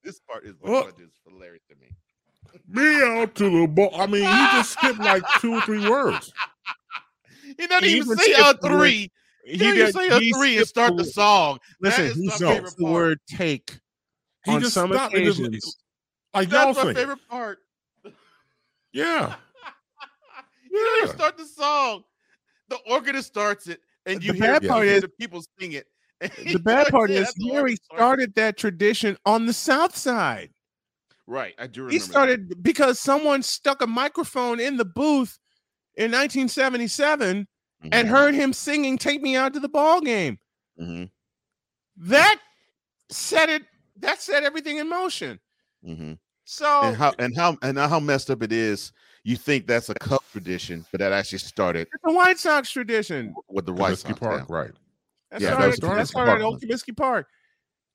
This 0.03 0.19
part 0.21 0.45
is 0.45 0.55
Oh. 0.63 0.71
what 0.71 0.99
is 0.99 1.11
hilarious 1.27 1.63
to 1.69 1.75
me. 1.75 1.86
Me 2.67 3.01
out 3.03 3.35
to 3.35 3.61
the 3.61 3.67
ball. 3.67 3.91
I 3.95 4.05
mean, 4.07 4.21
he 4.23 4.27
just 4.57 4.71
skipped 4.71 4.99
like 4.99 5.23
two 5.39 5.53
or 5.55 5.61
three 5.61 5.87
words. 5.89 6.31
He 7.57 7.65
doesn't 7.67 7.85
even 7.89 8.03
even 8.03 8.17
say 8.17 8.33
a 8.37 8.53
three. 8.55 9.11
He, 9.45 9.57
didn't 9.57 9.93
say 9.93 10.07
a 10.09 10.33
three 10.33 10.57
and 10.57 10.67
start 10.67 10.97
the- 10.97 11.05
song. 11.05 11.59
Listen, 11.79 12.11
he 12.13 12.27
the 12.27 12.73
word 12.79 13.19
take 13.27 13.79
He 14.43 14.51
on 14.51 14.61
just 14.61 14.73
some 14.73 14.91
stopped 14.91 15.15
just- 15.15 15.39
occasions. 15.39 15.77
Like 16.33 16.51
y'all 16.51 16.71
That's 16.73 16.85
my 16.85 16.93
favorite 16.93 17.19
part. 17.29 17.59
Yeah. 18.91 19.35
You 20.69 20.77
don't 20.85 21.03
even 21.05 21.15
start 21.17 21.37
the 21.37 21.45
song. 21.45 22.03
The 22.69 22.77
organist 22.87 23.29
starts 23.29 23.65
it, 23.67 23.79
and 24.05 24.21
you 24.23 24.33
The 24.33 24.37
hear, 24.37 24.59
bad 24.59 24.67
part 24.67 24.85
is- 24.85 25.01
the 25.01 25.07
people 25.09 25.41
sing 25.59 25.71
it. 25.71 25.87
The 26.53 26.59
bad 26.59 26.87
part 26.89 27.09
is, 27.09 27.33
Harry 27.39 27.49
organist 27.51 27.83
starts 27.85 27.93
it. 27.93 27.95
started 27.95 28.35
that 28.35 28.57
tradition 28.57 29.17
on 29.25 29.45
the 29.47 29.53
South 29.53 29.95
Side. 29.95 30.49
Right, 31.27 31.53
I 31.59 31.67
do 31.67 31.81
remember. 31.83 31.93
He 31.93 31.99
that. 31.99 32.11
started 32.11 32.63
because 32.63 32.99
someone 32.99 33.43
stuck 33.43 33.81
a 33.81 33.87
microphone 33.87 34.59
in 34.59 34.77
the 34.77 34.85
booth 34.85 35.37
in 35.95 36.11
1977 36.11 37.47
and 37.91 38.07
Mhm, 38.07 38.11
heard 38.11 38.33
him 38.35 38.53
singing 38.53 38.97
"Take 38.97 39.21
Me 39.21 39.35
Out 39.35 39.53
to 39.53 39.59
the 39.59 39.69
Ball 39.69 40.01
Game." 40.01 40.39
mhm, 40.77 41.09
That 41.97 42.39
set 43.09 43.49
it. 43.49 43.63
That 43.97 44.21
set 44.21 44.43
everything 44.43 44.77
in 44.77 44.89
motion. 44.89 45.39
mhm. 45.83 46.17
So 46.45 46.81
And 46.83 46.95
how 46.95 47.13
and 47.19 47.35
how 47.35 47.57
and 47.61 47.77
how 47.77 47.99
messed 47.99 48.29
up 48.29 48.43
it 48.43 48.51
is. 48.51 48.91
You 49.23 49.35
think 49.35 49.67
that's 49.67 49.89
a 49.89 49.95
cup 49.95 50.23
tradition, 50.31 50.85
but 50.91 50.99
that 50.99 51.11
actually 51.11 51.39
started 51.39 51.87
it's 51.93 52.03
a 52.05 52.13
White 52.13 52.37
Sox 52.39 52.69
tradition. 52.71 53.33
with 53.49 53.65
the 53.65 53.73
White 53.73 53.97
Sox. 53.97 54.19
Park, 54.19 54.49
yeah. 54.49 54.55
right. 54.55 54.71
That 55.31 55.41
Yeah, 55.41 55.53
started, 55.55 55.71
that 55.71 55.77
started 55.77 55.99
that 56.01 56.01
at 56.01 56.07
started 56.07 56.31
at 56.41 56.45
Old 56.45 56.61
Comiskey 56.61 56.95
Park. 56.95 57.27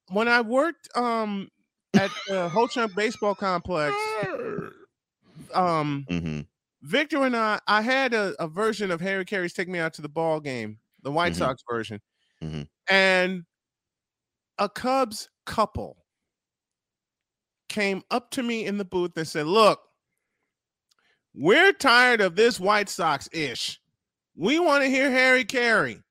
When 0.09 0.29
I 0.29 0.41
worked 0.41 0.89
um 0.97 1.49
at 1.95 2.11
the 2.27 2.49
Ho 2.49 2.67
Chunk 2.67 2.95
Baseball 2.95 3.35
Complex, 3.35 3.95
um 5.55 6.07
Mhm, 6.11 6.47
Victor 6.83 7.25
and 7.25 7.37
I, 7.37 7.61
I 7.67 7.83
had 7.83 8.15
a, 8.15 8.35
a 8.43 8.49
version 8.49 8.91
of 8.91 9.01
Harry 9.01 9.25
Caray's 9.25 9.53
"Take 9.53 9.69
Me 9.69 9.79
Out 9.79 9.95
to 9.95 10.03
the 10.03 10.09
Ball 10.09 10.41
Game," 10.41 10.79
the 11.03 11.13
White 11.13 11.33
Mhm. 11.33 11.39
Sox 11.39 11.63
version, 11.69 12.01
Mhm. 12.43 12.69
and 12.89 13.45
a 14.59 14.69
Cubs 14.69 15.29
couple 15.47 16.05
came 17.69 18.03
up 18.11 18.31
to 18.33 18.43
me 18.43 18.65
in 18.67 18.79
the 18.79 18.85
booth 18.85 19.17
and 19.17 19.27
said, 19.27 19.47
"Look, 19.47 19.81
we're 21.35 21.73
tired 21.73 22.21
of 22.21 22.37
this 22.37 22.61
White 22.61 22.89
Sox 22.89 23.29
ish. 23.33 23.81
We 24.35 24.59
want 24.59 24.83
to 24.85 24.89
hear 24.91 25.11
Harry 25.11 25.45
Caray." 25.45 26.03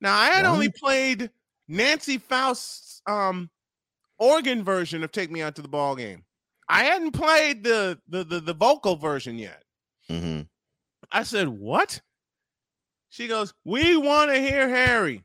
Now, 0.00 0.16
I 0.18 0.26
had 0.26 0.44
only 0.44 0.68
played 0.70 1.30
Nancy 1.68 2.18
Faust's 2.18 3.00
um, 3.06 3.50
organ 4.18 4.62
version 4.64 5.02
of 5.04 5.12
"Take 5.12 5.30
Me 5.30 5.42
Out 5.42 5.56
to 5.56 5.62
the 5.62 5.68
Ball 5.68 5.96
Game." 5.96 6.24
I 6.68 6.84
hadn't 6.84 7.12
played 7.12 7.62
the 7.64 8.00
the 8.08 8.24
the, 8.24 8.40
the 8.40 8.54
vocal 8.54 8.96
version 8.96 9.38
yet. 9.38 9.62
mhm. 10.10 10.48
I 11.12 11.22
said, 11.22 11.48
"What?" 11.48 12.00
She 13.08 13.28
goes, 13.28 13.54
"We 13.64 13.96
want 13.96 14.30
to 14.30 14.40
hear 14.40 14.68
Harry." 14.68 15.24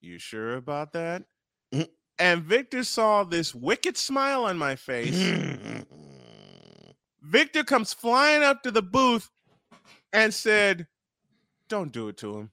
You 0.00 0.18
sure 0.18 0.54
about 0.56 0.92
that? 0.92 1.24
Mhm. 1.72 1.88
And 2.18 2.42
Victor 2.42 2.82
saw 2.84 3.24
this 3.24 3.54
wicked 3.54 3.96
smile 3.96 4.44
on 4.44 4.56
my 4.58 4.74
face. 4.76 5.16
Victor 7.22 7.64
comes 7.64 7.92
flying 7.92 8.42
up 8.42 8.62
to 8.62 8.70
the 8.70 8.82
booth 8.82 9.30
and 10.12 10.32
said, 10.32 10.86
"Don't 11.68 11.92
do 11.92 12.08
it 12.08 12.16
to 12.18 12.38
him." 12.38 12.52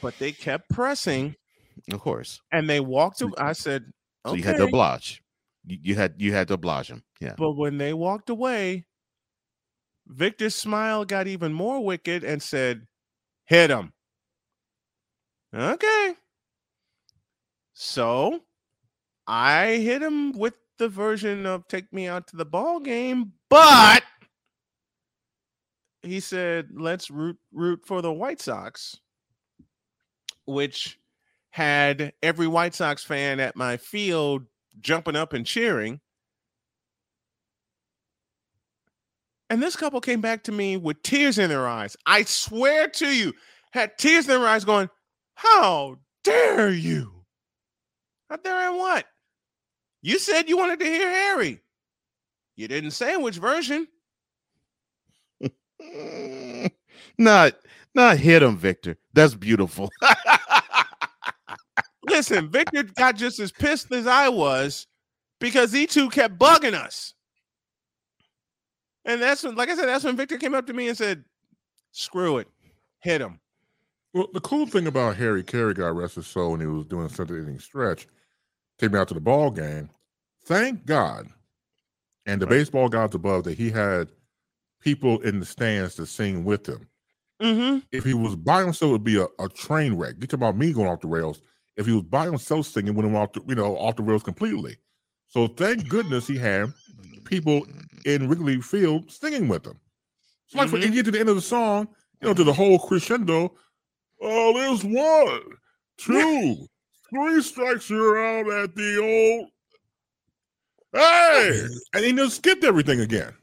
But 0.00 0.18
they 0.18 0.32
kept 0.32 0.68
pressing, 0.70 1.34
Of 1.92 2.00
course. 2.00 2.40
and 2.52 2.68
they 2.68 2.80
walked. 2.80 3.22
I 3.38 3.52
said, 3.52 3.92
So 4.26 4.34
you 4.34 4.42
had 4.42 4.56
to 4.58 4.64
oblige. 4.64 5.22
You, 5.66 5.78
you 5.82 5.94
had 5.94 6.14
you 6.18 6.32
had 6.32 6.48
to 6.48 6.54
oblige 6.54 6.88
him. 6.88 7.02
Yeah. 7.20 7.34
But 7.36 7.52
when 7.52 7.78
they 7.78 7.94
walked 7.94 8.30
away, 8.30 8.86
Victor's 10.06 10.54
smile 10.54 11.04
got 11.04 11.26
even 11.26 11.52
more 11.52 11.84
wicked 11.84 12.24
and 12.24 12.42
said, 12.42 12.86
Hit 13.46 13.70
him. 13.70 13.92
Okay. 15.54 16.14
So 17.72 18.40
I 19.26 19.76
hit 19.76 20.02
him 20.02 20.32
with 20.32 20.54
the 20.78 20.88
version 20.88 21.46
of 21.46 21.66
"Take 21.68 21.92
Me 21.92 22.06
Out 22.06 22.26
to 22.28 22.36
the 22.36 22.44
Ball 22.44 22.80
Game," 22.80 23.32
but 23.48 24.02
he 26.02 26.20
said, 26.20 26.68
"Let's 26.72 27.10
root 27.10 27.38
root 27.52 27.80
for 27.86 28.02
the 28.02 28.12
White 28.12 28.40
Sox," 28.40 29.00
which 30.44 30.98
had 31.50 32.12
every 32.22 32.46
White 32.46 32.74
Sox 32.74 33.02
fan 33.04 33.40
at 33.40 33.56
my 33.56 33.76
field 33.76 34.44
jumping 34.80 35.16
up 35.16 35.32
and 35.32 35.46
cheering. 35.46 36.00
And 39.50 39.62
this 39.62 39.76
couple 39.76 40.00
came 40.00 40.20
back 40.20 40.44
to 40.44 40.52
me 40.52 40.76
with 40.76 41.02
tears 41.02 41.38
in 41.38 41.48
their 41.48 41.66
eyes. 41.66 41.96
I 42.06 42.22
swear 42.24 42.88
to 42.88 43.06
you, 43.06 43.32
had 43.72 43.96
tears 43.96 44.26
in 44.28 44.38
their 44.38 44.46
eyes 44.46 44.64
going, 44.64 44.90
How 45.34 45.96
dare 46.22 46.70
you? 46.70 47.24
How 48.28 48.36
dare 48.36 48.54
I 48.54 48.70
what? 48.70 49.06
You 50.02 50.18
said 50.18 50.48
you 50.48 50.56
wanted 50.56 50.80
to 50.80 50.86
hear 50.86 51.08
Harry. 51.10 51.60
You 52.56 52.68
didn't 52.68 52.90
say 52.90 53.16
which 53.16 53.36
version. 53.36 53.88
not 57.18 57.54
not 57.94 58.18
hit 58.18 58.42
him, 58.42 58.56
Victor. 58.56 58.98
That's 59.14 59.34
beautiful. 59.34 59.88
Listen, 62.08 62.50
Victor 62.50 62.82
got 62.82 63.16
just 63.16 63.40
as 63.40 63.52
pissed 63.52 63.92
as 63.92 64.06
I 64.06 64.28
was 64.28 64.86
because 65.40 65.70
these 65.70 65.88
two 65.90 66.08
kept 66.10 66.38
bugging 66.38 66.74
us. 66.74 67.14
And 69.04 69.22
that's 69.22 69.42
when, 69.42 69.54
like 69.54 69.70
I 69.70 69.76
said, 69.76 69.86
that's 69.86 70.04
when 70.04 70.16
Victor 70.16 70.36
came 70.36 70.54
up 70.54 70.66
to 70.66 70.72
me 70.72 70.88
and 70.88 70.96
said, 70.96 71.24
"Screw 71.92 72.38
it, 72.38 72.48
hit 73.00 73.20
him." 73.20 73.40
Well, 74.12 74.28
the 74.32 74.40
cool 74.40 74.66
thing 74.66 74.86
about 74.86 75.16
Harry 75.16 75.42
Caray, 75.42 75.74
got 75.74 75.96
rest 75.96 76.16
his 76.16 76.26
soul, 76.26 76.52
when 76.52 76.60
he 76.60 76.66
was 76.66 76.84
doing 76.86 77.08
seventh 77.08 77.42
inning 77.42 77.58
stretch, 77.58 78.06
take 78.78 78.92
me 78.92 78.98
out 78.98 79.08
to 79.08 79.14
the 79.14 79.20
ball 79.20 79.50
game. 79.50 79.90
Thank 80.44 80.84
God, 80.84 81.28
and 82.26 82.40
the 82.42 82.46
baseball 82.46 82.88
gods 82.88 83.14
above 83.14 83.44
that 83.44 83.56
he 83.56 83.70
had 83.70 84.10
people 84.80 85.20
in 85.20 85.40
the 85.40 85.46
stands 85.46 85.94
to 85.96 86.06
sing 86.06 86.44
with 86.44 86.68
him. 86.68 86.88
Mm-hmm. 87.40 87.78
If 87.92 88.04
he 88.04 88.14
was 88.14 88.36
by 88.36 88.62
himself, 88.62 88.90
it 88.90 88.92
would 88.92 89.04
be 89.04 89.18
a, 89.18 89.26
a 89.38 89.48
train 89.48 89.94
wreck. 89.94 90.16
You 90.20 90.26
talk 90.26 90.38
about 90.38 90.56
me 90.56 90.72
going 90.72 90.88
off 90.88 91.00
the 91.00 91.08
rails. 91.08 91.40
If 91.78 91.86
he 91.86 91.92
was 91.92 92.02
by 92.02 92.26
himself 92.26 92.66
singing, 92.66 92.94
would 92.94 93.04
have 93.04 93.14
off 93.14 93.32
the, 93.32 93.42
you 93.46 93.54
know 93.54 93.76
off 93.76 93.96
the 93.96 94.02
rails 94.02 94.24
completely. 94.24 94.76
So 95.28 95.46
thank 95.46 95.88
goodness 95.88 96.26
he 96.26 96.36
had 96.36 96.72
people 97.24 97.64
in 98.04 98.28
Wrigley 98.28 98.60
Field 98.60 99.10
singing 99.10 99.46
with 99.46 99.64
him. 99.64 99.78
It's 100.46 100.56
like 100.56 100.72
when 100.72 100.82
you 100.82 100.90
get 100.90 101.04
to 101.04 101.12
the 101.12 101.20
end 101.20 101.28
of 101.28 101.36
the 101.36 101.42
song, 101.42 101.88
you 102.20 102.28
know, 102.28 102.34
to 102.34 102.42
the 102.42 102.52
whole 102.52 102.80
crescendo. 102.80 103.54
Oh, 104.20 104.52
there's 104.54 104.82
one, 104.82 105.42
two, 105.98 106.66
three 107.10 107.42
strikes 107.42 107.88
you're 107.88 108.18
out 108.18 108.50
at 108.50 108.74
the 108.74 108.98
old. 109.00 109.48
Hey, 110.92 111.60
and 111.94 112.04
he 112.04 112.12
just 112.12 112.36
skipped 112.36 112.64
everything 112.64 113.00
again. 113.00 113.34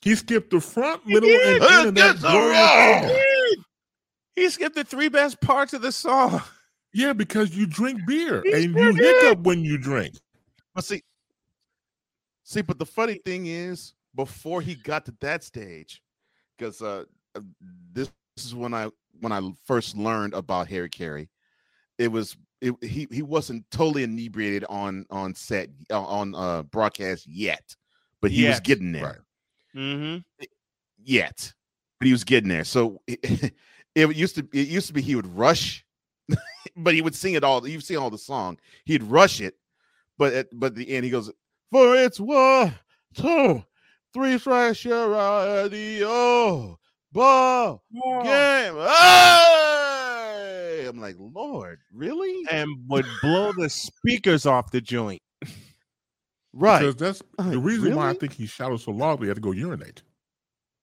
He 0.00 0.14
skipped 0.14 0.50
the 0.50 0.60
front, 0.60 1.06
middle, 1.06 1.28
and 1.28 1.62
end 1.62 1.88
of 1.88 1.94
that. 1.96 3.25
He 4.36 4.48
skipped 4.50 4.76
the 4.76 4.84
three 4.84 5.08
best 5.08 5.40
parts 5.40 5.72
of 5.72 5.82
the 5.82 5.90
song. 5.90 6.42
Yeah, 6.92 7.14
because 7.14 7.56
you 7.56 7.66
drink 7.66 8.06
beer 8.06 8.42
and 8.42 8.74
you 8.74 8.94
hiccup 8.94 9.40
when 9.40 9.64
you 9.64 9.78
drink. 9.78 10.14
But 10.74 10.84
see, 10.84 11.02
see, 12.44 12.62
but 12.62 12.78
the 12.78 12.86
funny 12.86 13.20
thing 13.24 13.46
is, 13.46 13.94
before 14.14 14.60
he 14.60 14.74
got 14.74 15.04
to 15.06 15.14
that 15.20 15.42
stage, 15.42 16.02
because 16.56 16.80
uh, 16.80 17.04
uh, 17.34 17.40
this, 17.92 18.10
is 18.36 18.54
when 18.54 18.74
I 18.74 18.90
when 19.20 19.32
I 19.32 19.40
first 19.64 19.96
learned 19.96 20.34
about 20.34 20.68
Harry 20.68 20.90
Caray, 20.90 21.28
it 21.98 22.08
was 22.08 22.36
it, 22.60 22.74
he 22.82 23.06
he 23.10 23.22
wasn't 23.22 23.64
totally 23.70 24.02
inebriated 24.02 24.64
on 24.68 25.06
on 25.10 25.34
set 25.34 25.70
uh, 25.90 26.02
on 26.02 26.34
uh 26.34 26.62
broadcast 26.64 27.26
yet, 27.26 27.74
but 28.20 28.30
he 28.30 28.46
was 28.46 28.60
getting 28.60 28.92
there 28.92 29.20
Mm-hmm. 29.74 30.44
yet, 31.02 31.52
but 31.98 32.06
he 32.06 32.12
was 32.12 32.24
getting 32.24 32.48
there. 32.48 32.64
So 32.64 33.00
it, 33.96 34.10
it 34.10 34.16
used 34.16 34.36
to 34.36 34.46
it 34.52 34.68
used 34.68 34.86
to 34.88 34.92
be 34.92 35.02
he 35.02 35.16
would 35.16 35.36
rush, 35.36 35.84
but 36.76 36.94
he 36.94 37.02
would 37.02 37.14
sing 37.14 37.34
it 37.34 37.42
all. 37.42 37.66
You 37.66 37.80
sing 37.80 37.96
all 37.96 38.10
the 38.10 38.18
song. 38.18 38.58
He'd 38.84 39.02
rush 39.02 39.40
it, 39.40 39.54
but 40.18 40.34
at 40.34 40.48
but 40.52 40.66
at 40.66 40.74
the 40.76 40.90
end 40.90 41.04
he 41.04 41.10
goes 41.10 41.32
for 41.72 41.96
it's 41.96 42.20
one, 42.20 42.74
two, 43.14 43.64
three 44.12 44.38
strikes 44.38 44.84
you're 44.84 45.16
out 45.16 45.70
the 45.70 46.04
oh 46.04 46.78
ball 47.10 47.82
game. 48.22 48.74
Hey! 48.74 50.86
I'm 50.86 51.00
like 51.00 51.16
Lord, 51.18 51.80
really? 51.92 52.44
And 52.50 52.68
would 52.88 53.06
blow 53.22 53.52
the 53.52 53.70
speakers 53.70 54.44
off 54.44 54.70
the 54.70 54.82
joint. 54.82 55.22
Right. 56.52 56.80
Because 56.80 56.96
that's 56.96 57.22
the 57.50 57.58
reason 57.58 57.96
why 57.96 58.10
I 58.10 58.14
think 58.14 58.32
he 58.32 58.46
shouted 58.46 58.80
so 58.80 58.90
loudly. 58.90 59.26
He 59.26 59.28
had 59.28 59.36
to 59.36 59.42
go 59.42 59.52
urinate. 59.52 60.02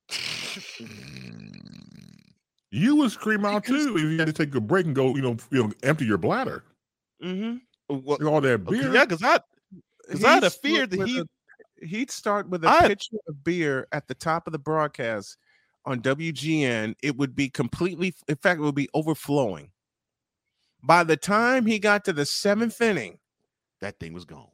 You 2.75 2.95
would 2.95 3.11
scream 3.11 3.45
out 3.45 3.65
too 3.65 3.93
if 3.95 4.01
you 4.01 4.17
had 4.17 4.25
to 4.25 4.33
take 4.33 4.55
a 4.55 4.59
break 4.59 4.87
and 4.87 4.95
go, 4.95 5.15
you 5.15 5.21
know, 5.21 5.37
you 5.51 5.61
know, 5.61 5.71
empty 5.83 6.05
your 6.05 6.17
bladder. 6.17 6.63
Mm-hmm. 7.23 7.57
Well, 7.95 8.27
all 8.27 8.41
that 8.41 8.61
okay, 8.61 8.79
beer. 8.79 8.91
yeah, 8.91 9.05
because 9.05 9.21
I 9.21 9.39
because 10.07 10.23
I 10.23 10.33
had 10.33 10.43
a 10.43 10.49
fear 10.49 10.87
that 10.87 11.07
he 11.07 11.23
he'd 11.83 12.09
start 12.09 12.49
with 12.49 12.65
a 12.65 12.69
I- 12.69 12.87
pitcher 12.87 13.17
of 13.27 13.43
beer 13.43 13.87
at 13.91 14.07
the 14.07 14.15
top 14.15 14.47
of 14.47 14.53
the 14.53 14.59
broadcast 14.59 15.37
on 15.85 16.01
WGN. 16.01 16.95
It 17.03 17.15
would 17.15 17.35
be 17.35 17.47
completely, 17.47 18.15
in 18.27 18.37
fact, 18.37 18.59
it 18.59 18.63
would 18.63 18.73
be 18.73 18.89
overflowing. 18.95 19.69
By 20.81 21.03
the 21.03 21.15
time 21.15 21.67
he 21.67 21.77
got 21.77 22.03
to 22.05 22.13
the 22.13 22.25
seventh 22.25 22.81
inning, 22.81 23.19
that 23.81 23.99
thing 23.99 24.13
was 24.13 24.25
gone. 24.25 24.47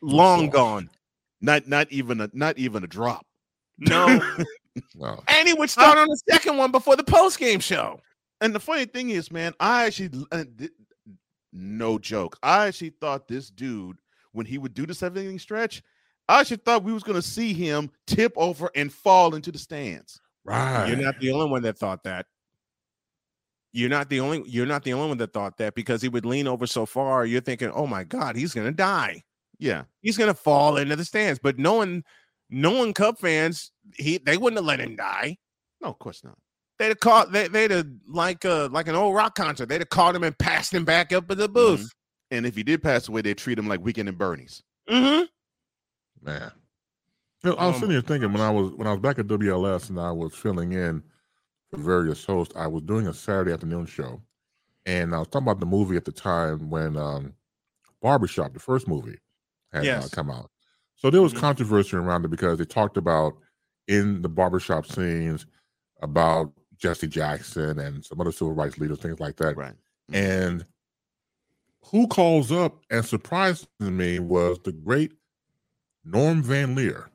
long 0.00 0.50
gone. 0.50 0.90
Not 1.40 1.68
not 1.68 1.86
even 1.92 2.20
a 2.20 2.28
not 2.32 2.58
even 2.58 2.82
a 2.82 2.88
drop. 2.88 3.24
No. 3.78 4.20
Wow. 4.96 5.22
and 5.28 5.46
he 5.46 5.54
would 5.54 5.70
start 5.70 5.98
on 5.98 6.08
the 6.08 6.20
second 6.30 6.56
one 6.56 6.70
before 6.70 6.96
the 6.96 7.04
post 7.04 7.38
game 7.38 7.60
show. 7.60 8.00
And 8.40 8.54
the 8.54 8.60
funny 8.60 8.86
thing 8.86 9.10
is, 9.10 9.30
man, 9.30 9.52
I 9.60 9.86
actually 9.86 10.26
uh, 10.32 10.44
th- 10.58 10.70
no 11.52 11.98
joke. 11.98 12.38
I 12.42 12.66
actually 12.66 12.94
thought 13.00 13.28
this 13.28 13.50
dude 13.50 13.98
when 14.32 14.46
he 14.46 14.58
would 14.58 14.74
do 14.74 14.86
the 14.86 14.94
seven 14.94 15.24
inning 15.24 15.38
stretch, 15.38 15.82
I 16.28 16.40
actually 16.40 16.58
thought 16.58 16.84
we 16.84 16.92
was 16.92 17.02
gonna 17.02 17.22
see 17.22 17.52
him 17.52 17.90
tip 18.06 18.32
over 18.36 18.70
and 18.74 18.92
fall 18.92 19.34
into 19.34 19.52
the 19.52 19.58
stands. 19.58 20.20
Right. 20.44 20.88
You're 20.88 20.96
not 20.96 21.20
the 21.20 21.30
only 21.32 21.50
one 21.50 21.62
that 21.62 21.78
thought 21.78 22.02
that. 22.04 22.26
You're 23.72 23.90
not 23.90 24.08
the 24.08 24.20
only 24.20 24.42
you're 24.46 24.66
not 24.66 24.84
the 24.84 24.92
only 24.92 25.08
one 25.08 25.18
that 25.18 25.32
thought 25.32 25.56
that 25.58 25.74
because 25.74 26.02
he 26.02 26.08
would 26.08 26.26
lean 26.26 26.46
over 26.46 26.66
so 26.66 26.84
far, 26.86 27.24
you're 27.26 27.40
thinking, 27.40 27.70
oh 27.70 27.86
my 27.86 28.04
God, 28.04 28.36
he's 28.36 28.54
gonna 28.54 28.72
die. 28.72 29.22
Yeah. 29.58 29.84
He's 30.00 30.18
gonna 30.18 30.34
fall 30.34 30.76
into 30.78 30.96
the 30.96 31.04
stands. 31.04 31.38
But 31.38 31.58
knowing 31.58 32.02
knowing 32.52 32.92
Cub 32.92 33.18
fans, 33.18 33.72
he 33.96 34.18
they 34.18 34.36
wouldn't 34.36 34.58
have 34.58 34.66
let 34.66 34.80
him 34.80 34.96
die. 34.96 35.36
No, 35.80 35.88
of 35.88 35.98
course 35.98 36.22
not. 36.22 36.38
They'd 36.78 36.88
have 36.88 37.00
caught 37.00 37.32
they, 37.32 37.48
they'd 37.48 37.70
have 37.70 37.86
like 38.08 38.44
uh 38.44 38.68
like 38.70 38.88
an 38.88 38.94
old 38.94 39.14
rock 39.14 39.34
concert, 39.34 39.68
they'd 39.68 39.80
have 39.80 39.90
caught 39.90 40.14
him 40.14 40.24
and 40.24 40.36
passed 40.38 40.72
him 40.72 40.84
back 40.84 41.12
up 41.12 41.30
in 41.30 41.38
the 41.38 41.48
booth. 41.48 41.90
And 42.30 42.46
if 42.46 42.56
he 42.56 42.62
did 42.62 42.82
pass 42.82 43.08
away, 43.08 43.22
they'd 43.22 43.36
treat 43.38 43.58
him 43.58 43.68
like 43.68 43.80
Weekend 43.84 44.08
and 44.08 44.16
Bernie's. 44.16 44.62
Mm-hmm. 44.88 45.24
Man. 46.24 46.50
You 47.44 47.50
know, 47.50 47.56
I 47.56 47.66
was 47.66 47.74
Um, 47.74 47.80
sitting 47.80 47.92
here 47.92 48.00
thinking 48.02 48.32
when 48.32 48.40
I 48.42 48.50
was 48.50 48.72
when 48.72 48.86
I 48.86 48.92
was 48.92 49.00
back 49.00 49.18
at 49.18 49.26
WLS 49.26 49.90
and 49.90 50.00
I 50.00 50.12
was 50.12 50.34
filling 50.34 50.72
in 50.72 51.02
for 51.70 51.78
various 51.78 52.24
hosts, 52.24 52.54
I 52.56 52.66
was 52.68 52.82
doing 52.82 53.06
a 53.08 53.14
Saturday 53.14 53.52
afternoon 53.52 53.86
show. 53.86 54.22
And 54.86 55.14
I 55.14 55.18
was 55.18 55.28
talking 55.28 55.46
about 55.46 55.60
the 55.60 55.66
movie 55.66 55.96
at 55.96 56.04
the 56.04 56.12
time 56.12 56.70
when 56.70 56.96
um 56.96 57.34
Barbershop, 58.00 58.52
the 58.52 58.60
first 58.60 58.88
movie, 58.88 59.18
had 59.72 59.86
uh, 59.86 60.08
come 60.10 60.30
out. 60.30 60.50
So 61.02 61.10
there 61.10 61.20
was 61.20 61.34
Mhm. 61.34 61.38
controversy 61.40 61.96
around 61.96 62.24
it 62.24 62.28
because 62.30 62.58
they 62.58 62.64
talked 62.64 62.96
about 62.96 63.36
in 63.88 64.22
the 64.22 64.28
barbershop 64.28 64.86
scenes 64.86 65.46
about 66.00 66.52
Jesse 66.76 67.08
Jackson 67.08 67.80
and 67.80 68.04
some 68.04 68.20
other 68.20 68.30
civil 68.30 68.54
rights 68.54 68.78
leaders, 68.78 69.00
things 69.00 69.18
like 69.18 69.36
that. 69.36 69.56
Right. 69.56 69.74
And 70.12 70.64
who 71.86 72.06
calls 72.06 72.52
up 72.52 72.84
and 72.88 73.04
surprised 73.04 73.66
me 73.80 74.20
was 74.20 74.60
the 74.60 74.70
great 74.72 75.12
Norm 76.04 76.40
Van 76.40 76.76
Lier 76.76 77.10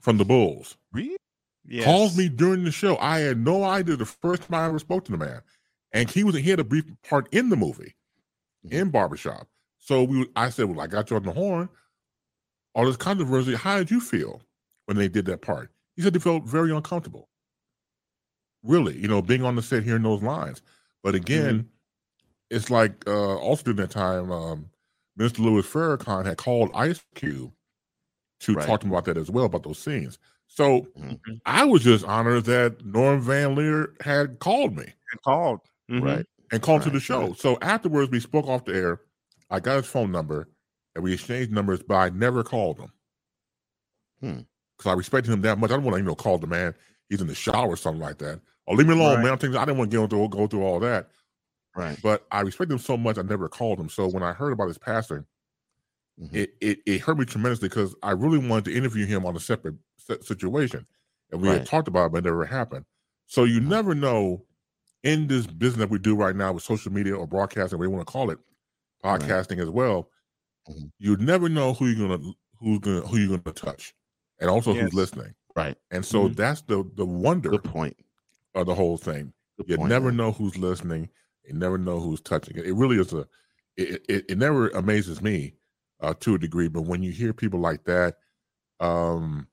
from 0.00 0.18
the 0.18 0.24
Bulls. 0.24 0.76
Really? 0.92 1.16
Calls 1.84 2.16
me 2.16 2.28
during 2.28 2.64
the 2.64 2.72
show. 2.72 2.96
I 2.98 3.20
had 3.20 3.38
no 3.38 3.62
idea 3.62 3.96
the 3.96 4.04
first 4.04 4.42
time 4.42 4.54
I 4.60 4.66
ever 4.66 4.80
spoke 4.80 5.04
to 5.04 5.12
the 5.12 5.18
man. 5.18 5.42
And 5.92 6.10
he 6.10 6.24
was 6.24 6.34
he 6.34 6.50
had 6.50 6.58
a 6.58 6.64
brief 6.64 6.84
part 7.04 7.32
in 7.32 7.50
the 7.50 7.56
movie 7.56 7.94
in 8.64 8.90
barbershop. 8.90 9.46
So 9.78 10.02
we 10.02 10.28
I 10.34 10.50
said, 10.50 10.66
Well, 10.66 10.80
I 10.80 10.88
got 10.88 11.10
you 11.10 11.16
on 11.16 11.22
the 11.22 11.32
horn. 11.32 11.68
All 12.74 12.86
this 12.86 12.96
controversy. 12.96 13.54
How 13.54 13.78
did 13.78 13.90
you 13.90 14.00
feel 14.00 14.42
when 14.86 14.96
they 14.96 15.08
did 15.08 15.26
that 15.26 15.42
part? 15.42 15.70
He 15.96 16.02
said 16.02 16.14
he 16.14 16.20
felt 16.20 16.44
very 16.44 16.72
uncomfortable. 16.74 17.28
Really, 18.62 18.96
you 18.96 19.08
know, 19.08 19.20
being 19.22 19.44
on 19.44 19.56
the 19.56 19.62
set 19.62 19.82
hearing 19.82 20.02
those 20.02 20.22
lines. 20.22 20.62
But 21.02 21.14
again, 21.14 21.68
it's 22.50 22.70
like 22.70 23.06
uh 23.08 23.36
also 23.38 23.64
during 23.64 23.78
that 23.78 23.90
time, 23.90 24.30
um, 24.32 24.70
Mr. 25.18 25.40
Louis 25.40 25.62
Farrakhan 25.62 26.26
had 26.26 26.38
called 26.38 26.70
Ice 26.74 27.04
Cube 27.14 27.52
to 28.40 28.54
Right. 28.54 28.66
talk 28.66 28.80
to 28.80 28.86
him 28.86 28.92
about 28.92 29.06
that 29.06 29.18
as 29.18 29.30
well, 29.30 29.46
about 29.46 29.64
those 29.64 29.78
scenes. 29.78 30.18
So 30.48 30.88
I 31.46 31.64
was 31.64 31.84
just 31.84 32.04
honored 32.04 32.44
that 32.46 32.84
Norm 32.84 33.20
Van 33.22 33.54
Lier 33.56 33.94
had 34.02 34.38
called 34.40 34.76
me 34.76 34.84
And 35.12 35.22
Called. 35.22 35.60
Mhm. 35.90 36.02
Right. 36.04 36.26
and 36.52 36.62
called 36.62 36.82
to 36.82 36.90
the 36.90 37.00
show. 37.00 37.32
So 37.34 37.58
afterwards, 37.62 38.10
we 38.10 38.20
spoke 38.20 38.46
off 38.46 38.64
the 38.64 38.74
air 38.74 39.00
I 39.50 39.60
got 39.60 39.76
his 39.76 39.86
phone 39.86 40.12
number, 40.12 40.48
and 40.94 41.04
we 41.04 41.12
exchanged 41.12 41.50
numbers, 41.52 41.82
but 41.82 41.94
I 41.94 42.08
never 42.10 42.42
called 42.44 42.78
him. 42.78 42.92
Hmm. 44.20 44.40
Because 44.78 44.90
I 44.90 44.94
respected 44.94 45.32
him 45.32 45.42
that 45.42 45.58
much. 45.58 45.70
I 45.70 45.74
don't 45.74 45.84
want 45.84 45.94
to, 45.94 46.00
you 46.00 46.06
know, 46.06 46.14
call 46.14 46.38
the 46.38 46.46
man. 46.46 46.74
He's 47.08 47.20
in 47.20 47.26
the 47.26 47.34
shower 47.34 47.68
or 47.68 47.76
something 47.76 48.00
like 48.00 48.18
that. 48.18 48.40
Oh, 48.66 48.74
leave 48.74 48.86
me 48.86 48.94
alone, 48.94 49.16
Right. 49.16 49.24
man. 49.24 49.32
I'm 49.32 49.38
thinking, 49.38 49.56
I 49.58 49.64
didn't 49.64 49.78
want 49.78 49.90
to 49.90 49.96
get 49.96 50.02
into 50.02 50.28
go 50.28 50.46
through 50.46 50.62
all 50.64 50.80
that. 50.80 51.10
Right. 51.76 51.98
But 52.02 52.26
I 52.30 52.40
respect 52.42 52.70
him 52.70 52.78
so 52.78 52.96
much, 52.96 53.18
I 53.18 53.22
never 53.22 53.48
called 53.48 53.78
him. 53.80 53.88
So 53.88 54.06
when 54.08 54.22
I 54.22 54.32
heard 54.32 54.52
about 54.52 54.68
his 54.68 54.78
passing, 54.78 55.24
Mm-hmm. 56.20 56.36
it, 56.36 56.54
it 56.60 56.78
it 56.84 57.00
hurt 57.00 57.16
me 57.18 57.24
tremendously 57.24 57.70
because 57.70 57.94
I 58.02 58.10
really 58.10 58.36
wanted 58.36 58.66
to 58.66 58.76
interview 58.76 59.06
him 59.06 59.24
on 59.24 59.34
a 59.34 59.40
separate 59.40 59.76
si- 59.96 60.20
situation, 60.20 60.86
and 61.30 61.40
we 61.40 61.48
had 61.48 61.64
talked 61.64 61.88
about 61.88 62.06
it, 62.06 62.12
but 62.12 62.18
it 62.18 62.24
never 62.24 62.44
happened. 62.44 62.84
So 63.26 63.44
you 63.44 63.60
never 63.60 63.94
know 63.94 64.44
in 65.02 65.26
this 65.26 65.46
business 65.46 65.78
that 65.80 65.88
we 65.90 65.98
do 65.98 66.14
right 66.14 66.36
now 66.36 66.52
with 66.52 66.64
social 66.64 66.92
media 66.92 67.16
or 67.16 67.26
broadcasting, 67.26 67.80
you 67.82 67.88
want 67.88 68.06
to 68.06 68.12
call 68.12 68.30
it, 68.30 68.38
Right. 69.02 69.18
podcasting 69.22 69.58
as 69.58 69.70
well. 69.70 70.10
Mhm. 70.68 70.90
You 70.98 71.16
never 71.16 71.48
know 71.48 71.72
who 71.74 71.86
you're 71.86 72.08
gonna 72.08 72.32
who's 72.58 72.78
gonna 72.80 73.00
who 73.06 73.16
you're 73.18 73.38
gonna 73.38 73.52
touch, 73.54 73.94
and 74.40 74.48
also 74.50 74.72
Yes. 74.72 74.84
who's 74.84 74.94
listening. 74.94 75.34
Right. 75.56 75.76
And 75.90 76.04
so 76.04 76.28
Mhm. 76.28 76.36
that's 76.36 76.62
the 76.62 76.88
the 76.94 77.04
wonder 77.06 77.50
Good 77.50 77.64
point. 77.64 77.96
of 78.54 78.66
the 78.66 78.74
whole 78.74 78.96
thing. 78.98 79.32
Good 79.58 79.68
You 79.70 79.76
point, 79.78 79.88
never 79.88 80.06
man. 80.08 80.16
know 80.16 80.32
who's 80.32 80.56
listening. 80.58 81.08
You 81.44 81.54
never 81.54 81.78
know 81.78 82.00
who's 82.00 82.20
touching 82.20 82.56
it. 82.56 82.66
It 82.66 82.74
really 82.74 82.98
is 82.98 83.12
a. 83.12 83.26
It 83.76 84.04
it, 84.08 84.24
it 84.30 84.38
never 84.38 84.68
amazes 84.70 85.20
me 85.22 85.54
uh, 86.00 86.14
to 86.20 86.34
a 86.34 86.38
degree, 86.38 86.68
but 86.68 86.82
when 86.82 87.02
you 87.02 87.12
hear 87.12 87.32
people 87.32 87.60
like 87.60 87.84
that, 87.84 88.18
um, 88.80 89.46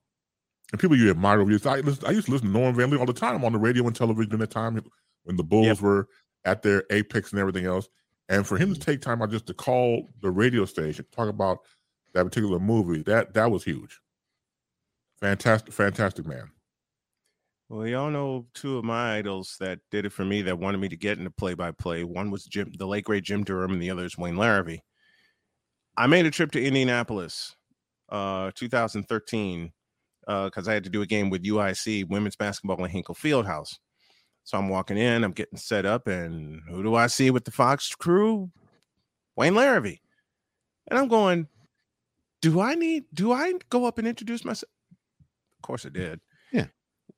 and 0.72 0.80
people 0.82 0.98
you 0.98 1.10
admire, 1.10 1.42
I 1.42 1.46
listen, 1.46 2.06
I 2.06 2.12
used 2.12 2.26
to 2.28 2.32
listen 2.32 2.48
to 2.48 2.54
Norman 2.54 2.76
Van 2.76 2.90
Lier 2.90 3.00
all 3.00 3.06
the 3.06 3.14
time 3.14 3.44
on 3.46 3.54
the 3.54 3.60
radio 3.60 3.86
and 3.88 3.96
television 3.96 4.34
at 4.34 4.40
the 4.40 4.48
time 4.48 4.80
when 5.24 5.36
the 5.38 5.44
Bulls 5.44 5.82
were 5.82 6.08
at 6.46 6.62
their 6.62 6.84
apex 6.92 7.32
and 7.32 7.40
everything 7.40 7.66
else. 7.66 7.90
And 8.30 8.46
for 8.46 8.58
him 8.58 8.74
to 8.74 8.80
take 8.80 9.02
time 9.02 9.22
out 9.22 9.32
just 9.32 9.48
to 9.48 9.54
call 9.54 10.08
the 10.22 10.30
radio 10.30 10.64
station, 10.66 11.06
talk 11.12 11.30
about 11.30 11.60
that 12.14 12.24
particular 12.24 12.60
movie, 12.60 13.02
that 13.04 13.34
that 13.34 13.52
was 13.52 13.64
huge. 13.64 14.00
Fantastic, 15.20 15.74
fantastic 15.74 16.26
man. 16.26 16.50
Well, 17.68 17.86
y'all 17.86 18.10
know 18.10 18.48
two 18.54 18.78
of 18.78 18.84
my 18.84 19.18
idols 19.18 19.58
that 19.60 19.80
did 19.92 20.06
it 20.06 20.14
for 20.14 20.26
me 20.26 20.42
that 20.44 20.58
wanted 20.58 20.80
me 20.80 20.90
to 20.90 20.96
get 20.96 21.18
into 21.18 21.30
play 21.30 21.54
by 21.54 21.72
play. 21.72 22.04
One 22.04 22.32
was 22.32 22.46
Jim, 22.46 22.72
the 22.78 22.88
late 22.88 23.04
great 23.04 23.24
Jim 23.24 23.44
Durham, 23.44 23.74
and 23.74 23.82
the 23.82 23.92
other 23.92 24.06
is 24.06 24.18
Wayne 24.18 24.36
Larrivee. 24.36 24.80
I 25.98 26.08
made 26.08 26.26
a 26.26 26.32
trip 26.32 26.52
to 26.52 26.64
Indianapolis, 26.64 27.56
uh, 28.10 28.52
2013, 28.56 29.72
because 30.26 30.68
I 30.68 30.74
had 30.74 30.84
to 30.86 30.90
do 30.90 31.02
a 31.02 31.06
game 31.06 31.30
with 31.30 31.44
UIC 31.44 32.08
women's 32.10 32.36
basketball 32.36 32.84
in 32.86 32.90
Hinkle 32.90 33.16
Fieldhouse. 33.16 33.78
So 34.50 34.58
I'm 34.58 34.68
walking 34.68 34.98
in, 34.98 35.24
I'm 35.24 35.32
getting 35.32 35.60
set 35.60 35.86
up, 35.86 36.08
and 36.08 36.64
who 36.68 36.82
do 36.82 36.96
I 36.96 37.06
see 37.06 37.30
with 37.30 37.46
the 37.46 37.52
Fox 37.52 37.94
crew? 37.94 38.50
Wayne 39.36 39.54
Larrivee. 39.54 40.00
And 40.90 40.98
I'm 40.98 41.08
going, 41.08 41.48
do 42.42 42.60
I 42.60 42.74
need, 42.74 43.04
do 43.14 43.32
I 43.32 43.54
go 43.70 43.86
up 43.86 44.00
and 44.00 44.08
introduce 44.08 44.44
myself? 44.44 44.72
Of 45.60 45.62
course 45.62 45.86
I 45.86 45.90
did. 45.90 46.20
Yeah. 46.52 46.66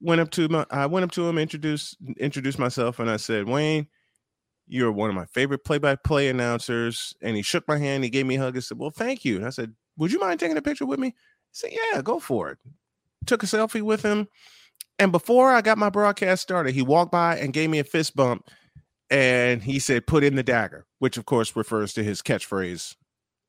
Went 0.02 0.20
up 0.20 0.30
to 0.32 0.50
my, 0.50 0.66
I 0.72 0.88
went 0.88 1.06
up 1.06 1.12
to 1.12 1.26
him, 1.26 1.38
introduced, 1.38 1.96
introduced 2.18 2.60
myself, 2.60 3.00
and 3.00 3.10
I 3.10 3.16
said, 3.16 3.48
Wayne, 3.48 3.88
you're 4.68 4.92
one 4.92 5.10
of 5.10 5.16
my 5.16 5.26
favorite 5.28 5.64
play-by-play 5.64 6.28
announcers. 6.28 7.16
And 7.22 7.38
he 7.38 7.44
shook 7.44 7.66
my 7.66 7.78
hand, 7.78 8.04
he 8.04 8.10
gave 8.10 8.26
me 8.26 8.36
a 8.36 8.42
hug, 8.42 8.56
and 8.56 8.64
said, 8.64 8.78
Well, 8.78 8.92
thank 8.92 9.24
you. 9.24 9.38
And 9.38 9.46
I 9.46 9.52
said, 9.52 9.74
Would 9.96 10.12
you 10.12 10.20
mind 10.20 10.42
taking 10.42 10.58
a 10.58 10.62
picture 10.62 10.86
with 10.86 11.00
me? 11.00 11.08
He 11.08 11.14
said, 11.54 11.72
Yeah, 11.72 12.02
go 12.02 12.20
for 12.20 12.52
it. 12.52 12.58
Took 13.26 13.44
a 13.44 13.46
selfie 13.46 13.82
with 13.82 14.02
him. 14.02 14.28
And 15.00 15.12
before 15.12 15.52
I 15.52 15.62
got 15.62 15.78
my 15.78 15.90
broadcast 15.90 16.44
started, 16.44 16.76
he 16.76 16.82
walked 16.82 17.12
by 17.12 17.38
and 17.38 17.54
gave 17.54 17.70
me 17.70 17.80
a 17.80 17.84
fist 17.84 18.16
bump. 18.16 18.50
And 19.10 19.62
he 19.62 19.80
said, 19.80 20.08
Put 20.08 20.24
in 20.24 20.36
the 20.36 20.44
dagger, 20.44 20.86
which 21.00 21.18
of 21.18 21.26
course 21.26 21.56
refers 21.56 21.94
to 21.94 22.04
his 22.04 22.22
catchphrase 22.22 22.96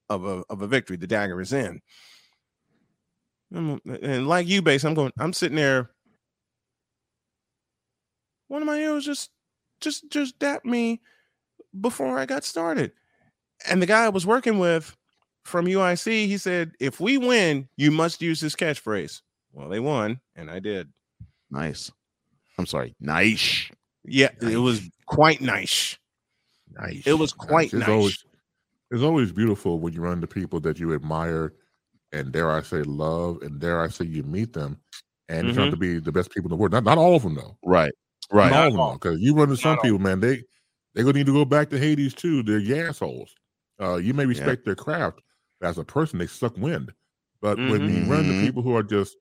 of 0.09 0.25
a, 0.25 0.43
of 0.51 0.63
a 0.63 0.67
victory. 0.67 0.97
The 0.97 1.07
dagger 1.07 1.41
is 1.41 1.53
in. 1.53 1.81
And 3.55 4.29
like 4.29 4.49
you, 4.49 4.63
base, 4.63 4.85
I'm 4.85 4.95
going, 4.95 5.13
I'm 5.19 5.33
sitting 5.33 5.57
there. 5.57 5.91
One 8.49 8.63
of 8.63 8.67
my 8.67 8.79
heroes 8.79 9.05
just 9.05 9.31
just 9.81 10.11
just 10.11 10.39
dapped 10.39 10.65
me 10.65 11.01
before 11.81 12.19
I 12.19 12.27
got 12.27 12.45
started. 12.45 12.93
And 13.69 13.81
the 13.81 13.87
guy 13.87 14.05
I 14.05 14.11
was 14.11 14.27
working 14.27 14.59
with 14.59 14.97
from 15.45 15.67
UIC, 15.67 16.27
he 16.27 16.39
said, 16.39 16.73
if 16.81 17.01
we 17.01 17.19
win, 17.19 17.69
you 17.77 17.91
must 17.91 18.23
use 18.23 18.41
this 18.41 18.57
catchphrase. 18.57 19.23
Well, 19.53 19.69
they 19.69 19.81
won, 19.81 20.21
and 20.35 20.51
I 20.51 20.61
did. 20.61 20.89
Nice. 21.53 21.93
I'm 22.59 22.67
sorry. 22.67 22.95
Nice. 23.01 23.71
Yeah, 24.05 24.31
it 24.41 24.57
was 24.57 24.81
quite 25.07 25.41
nice. 25.41 25.97
Nice. 26.73 27.07
It 27.07 27.13
was 27.15 27.33
quite 27.33 27.67
it's 27.67 27.75
nice. 27.75 27.89
Always, 27.89 28.25
it's 28.91 29.03
always 29.03 29.33
beautiful 29.33 29.79
when 29.79 29.93
you 29.93 30.01
run 30.01 30.15
into 30.15 30.27
people 30.27 30.61
that 30.61 30.81
you 30.81 30.95
admire 30.95 31.53
and 32.13 32.33
dare 32.33 32.51
I 32.51 32.63
say 32.63 32.83
love 32.83 33.39
and 33.43 33.61
dare 33.61 33.81
I 33.81 33.89
say 33.89 34.05
you 34.07 34.23
meet 34.23 34.53
them 34.53 34.79
and 35.29 35.49
they 35.49 35.53
turn 35.55 35.69
out 35.69 35.71
to 35.71 35.77
be 35.77 35.99
the 35.99 36.13
best 36.13 36.31
people 36.33 36.49
in 36.49 36.51
the 36.51 36.57
world. 36.57 36.73
Not 36.73 36.85
not 36.85 36.99
all 36.99 37.15
of 37.17 37.23
them 37.23 37.35
though. 37.37 37.57
Right. 37.65 37.93
Not 38.33 38.39
Right. 38.39 38.53
all 38.53 38.67
of 38.69 38.75
them 38.75 38.95
because 38.95 39.21
you 39.21 39.35
run 39.35 39.51
into 39.51 39.61
some 39.61 39.79
people, 39.79 39.99
man. 39.99 40.21
They 40.21 40.43
they're 40.95 41.05
gonna 41.05 41.19
need 41.19 41.27
to 41.27 41.33
go 41.33 41.45
back 41.45 41.71
to 41.71 41.79
Hades 41.79 42.15
too. 42.15 42.43
They're 42.43 42.89
assholes. 42.89 43.35
Uh, 43.81 43.97
you 43.97 44.15
may 44.15 44.27
respect 44.27 44.65
their 44.65 44.75
craft, 44.75 45.21
but 45.61 45.69
as 45.69 45.79
a 45.79 45.85
person, 45.85 46.19
they 46.19 46.27
suck 46.27 46.57
wind. 46.57 46.93
But 47.41 47.57
when 47.59 47.83
you 47.93 48.05
run 48.11 48.21
into 48.27 48.35
Mhm. 48.35 48.43
people 48.43 48.63
who 48.63 48.77
are 48.77 48.83
just 48.83 49.17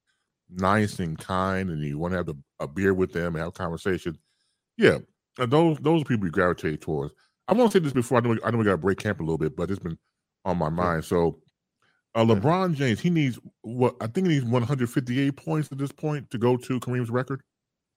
nice 0.52 1.00
and 1.00 1.18
kind 1.18 1.70
and 1.70 1.82
you 1.82 1.98
want 1.98 2.14
to 2.14 2.18
have 2.18 2.30
a 2.60 2.68
beer 2.68 2.94
with 2.94 3.14
them 3.14 3.36
and 3.36 3.38
have 3.38 3.50
a 3.50 3.52
conversation, 3.52 4.18
yeah, 4.78 4.98
those 5.38 5.78
those 5.80 6.04
people 6.04 6.26
you 6.26 6.32
gravitate 6.32 6.82
towards. 6.82 7.14
I 7.48 7.54
want 7.54 7.72
to 7.72 7.78
say 7.78 7.84
this 7.84 7.94
before 7.94 8.18
I 8.18 8.22
know, 8.22 8.38
I 8.44 8.52
know 8.52 8.58
we 8.58 8.66
got 8.66 8.72
to 8.72 8.78
break 8.78 9.00
camp 9.00 9.20
a 9.20 9.24
little 9.24 9.38
bit, 9.38 9.56
but 9.56 9.70
it's 9.70 9.80
been 9.80 9.98
on 10.46 10.58
my 10.58 10.70
mind. 10.70 11.06
So, 11.06 11.40
uh, 12.16 12.24
LeBron 12.24 12.76
James, 12.76 13.00
he 13.00 13.10
needs 13.10 13.40
what 13.62 13.96
I 14.02 14.08
think 14.08 14.28
he 14.28 14.34
needs 14.34 14.46
158 14.46 15.36
points 15.36 15.70
at 15.72 15.78
this 15.78 15.92
point 15.92 16.30
to 16.32 16.38
go 16.38 16.58
to 16.58 16.80
Kareem's 16.80 17.10
record. 17.10 17.42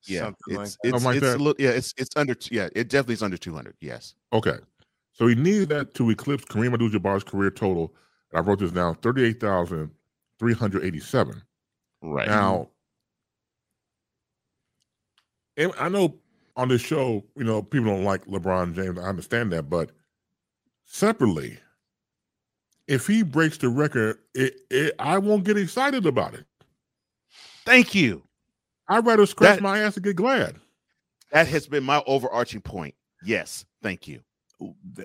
Yeah, 0.06 0.20
Something 0.20 0.38
it's, 0.48 0.58
like 0.58 0.68
it's, 1.16 1.24
it's 1.24 1.38
little, 1.38 1.54
yeah, 1.58 1.70
it's 1.70 1.94
it's 1.96 2.14
under 2.16 2.36
yeah, 2.50 2.68
it 2.74 2.88
definitely 2.88 3.14
is 3.14 3.22
under 3.22 3.38
200. 3.38 3.74
Yes. 3.80 4.14
Okay, 4.32 4.58
so 5.12 5.26
he 5.26 5.34
needs 5.34 5.66
that 5.68 5.94
to 5.94 6.10
eclipse 6.10 6.44
Kareem 6.44 6.74
Abdul-Jabbar's 6.74 7.24
career 7.24 7.50
total. 7.50 7.94
And 8.32 8.40
I 8.40 8.42
wrote 8.42 8.58
this 8.58 8.72
down: 8.72 8.96
38,387. 8.96 11.42
Right. 12.06 12.28
Now, 12.28 12.68
and 15.56 15.72
I 15.78 15.88
know 15.88 16.16
on 16.56 16.68
this 16.68 16.82
show, 16.82 17.24
you 17.36 17.44
know, 17.44 17.62
people 17.62 17.86
don't 17.86 18.04
like 18.04 18.26
LeBron 18.26 18.74
James. 18.74 18.98
I 18.98 19.02
understand 19.02 19.52
that, 19.52 19.70
but 19.70 19.90
separately, 20.84 21.58
if 22.86 23.06
he 23.06 23.22
breaks 23.22 23.56
the 23.58 23.68
record, 23.68 24.18
it, 24.34 24.60
it 24.70 24.94
I 24.98 25.18
won't 25.18 25.44
get 25.44 25.56
excited 25.56 26.04
about 26.06 26.34
it. 26.34 26.44
Thank 27.64 27.94
you. 27.94 28.22
I'd 28.88 29.06
rather 29.06 29.24
scratch 29.26 29.56
That- 29.56 29.62
my 29.62 29.78
ass 29.78 29.96
and 29.96 30.04
get 30.04 30.16
glad. 30.16 30.56
That 31.32 31.48
has 31.48 31.66
been 31.66 31.82
my 31.82 32.02
overarching 32.06 32.60
point. 32.60 32.94
Yes. 33.24 33.64
Thank 33.82 34.06
you. 34.06 34.20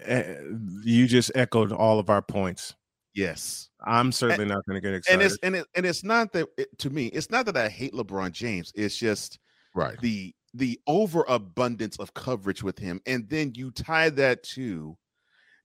Eh, 0.04 0.36
You 0.84 1.08
just 1.08 1.32
echoed 1.34 1.72
all 1.72 1.98
of 1.98 2.10
our 2.10 2.22
points. 2.22 2.76
Yes. 3.20 3.70
I'm 3.86 4.12
certainly 4.12 4.46
not 4.46 4.66
going 4.66 4.76
to 4.76 4.82
get 4.82 4.94
excited. 4.96 5.22
And 5.22 5.24
it's 5.24 5.38
and 5.44 5.56
it, 5.56 5.66
and 5.76 5.86
it's 5.86 6.04
not 6.04 6.34
that 6.34 6.48
it, 6.58 6.78
to 6.80 6.90
me, 6.90 7.08
it's 7.08 7.30
not 7.30 7.46
that 7.46 7.58
I 7.58 7.70
hate 7.70 7.94
LeBron 7.94 8.32
James. 8.32 8.72
It's 8.76 8.96
just 8.98 9.40
Right. 9.76 10.00
the 10.02 10.34
the 10.54 10.80
overabundance 10.88 11.98
of 11.98 12.14
coverage 12.14 12.64
with 12.64 12.80
him, 12.80 13.00
and 13.06 13.30
then 13.30 13.54
you 13.56 13.72
tie 13.72 14.10
that 14.10 14.44
to 14.44 14.98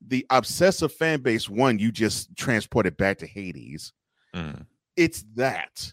the 0.07 0.26
obsessive 0.30 0.92
fan 0.92 1.22
base. 1.22 1.48
One, 1.48 1.78
you 1.78 1.90
just 1.90 2.36
transported 2.36 2.96
back 2.96 3.18
to 3.18 3.26
Hades. 3.26 3.92
Mm. 4.34 4.66
It's 4.96 5.24
that 5.34 5.92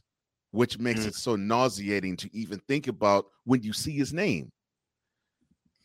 which 0.51 0.77
makes 0.77 1.01
Mm. 1.01 1.07
it 1.07 1.15
so 1.15 1.37
nauseating 1.37 2.17
to 2.17 2.29
even 2.35 2.59
think 2.67 2.87
about 2.87 3.25
when 3.45 3.63
you 3.63 3.71
see 3.71 3.93
his 3.93 4.11
name. 4.11 4.51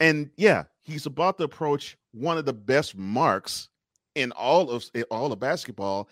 And 0.01 0.31
yeah, 0.37 0.65
he's 0.83 1.07
about 1.07 1.39
to 1.39 1.45
approach 1.45 1.97
one 2.13 2.37
of 2.37 2.45
the 2.45 2.53
best 2.53 2.97
marks 2.97 3.69
in 4.17 4.33
all 4.33 4.71
of 4.71 4.85
in 4.95 5.05
all 5.11 5.33
of 5.33 5.39
basketball. 5.41 6.09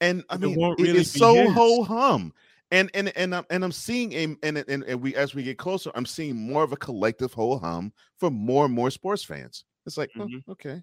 And 0.00 0.24
I 0.30 0.38
It 0.40 0.46
mean, 0.48 0.58
won't 0.58 0.78
it 0.78 0.82
really 0.82 0.98
is 0.98 1.10
be 1.12 1.20
so 1.20 1.26
his. 1.26 1.50
ho 1.50 1.84
hum. 1.84 2.32
And 2.70 2.90
and 2.94 3.16
and 3.16 3.34
I'm 3.34 3.44
and 3.50 3.64
I'm 3.64 3.72
seeing 3.72 4.12
a 4.12 4.24
and, 4.42 4.58
and 4.58 4.84
and 4.84 5.00
we 5.02 5.14
as 5.16 5.34
we 5.34 5.42
get 5.44 5.58
closer, 5.58 5.90
I'm 5.94 6.06
seeing 6.06 6.36
more 6.36 6.62
of 6.64 6.72
a 6.72 6.76
collective 6.76 7.32
ho 7.32 7.58
hum 7.58 7.92
for 8.18 8.30
more 8.30 8.64
and 8.66 8.74
more 8.74 8.90
sports 8.90 9.24
fans. 9.24 9.64
It's 9.86 9.96
like, 9.96 10.10
oh, 10.18 10.28
Mhm. 10.28 10.42
okay, 10.50 10.82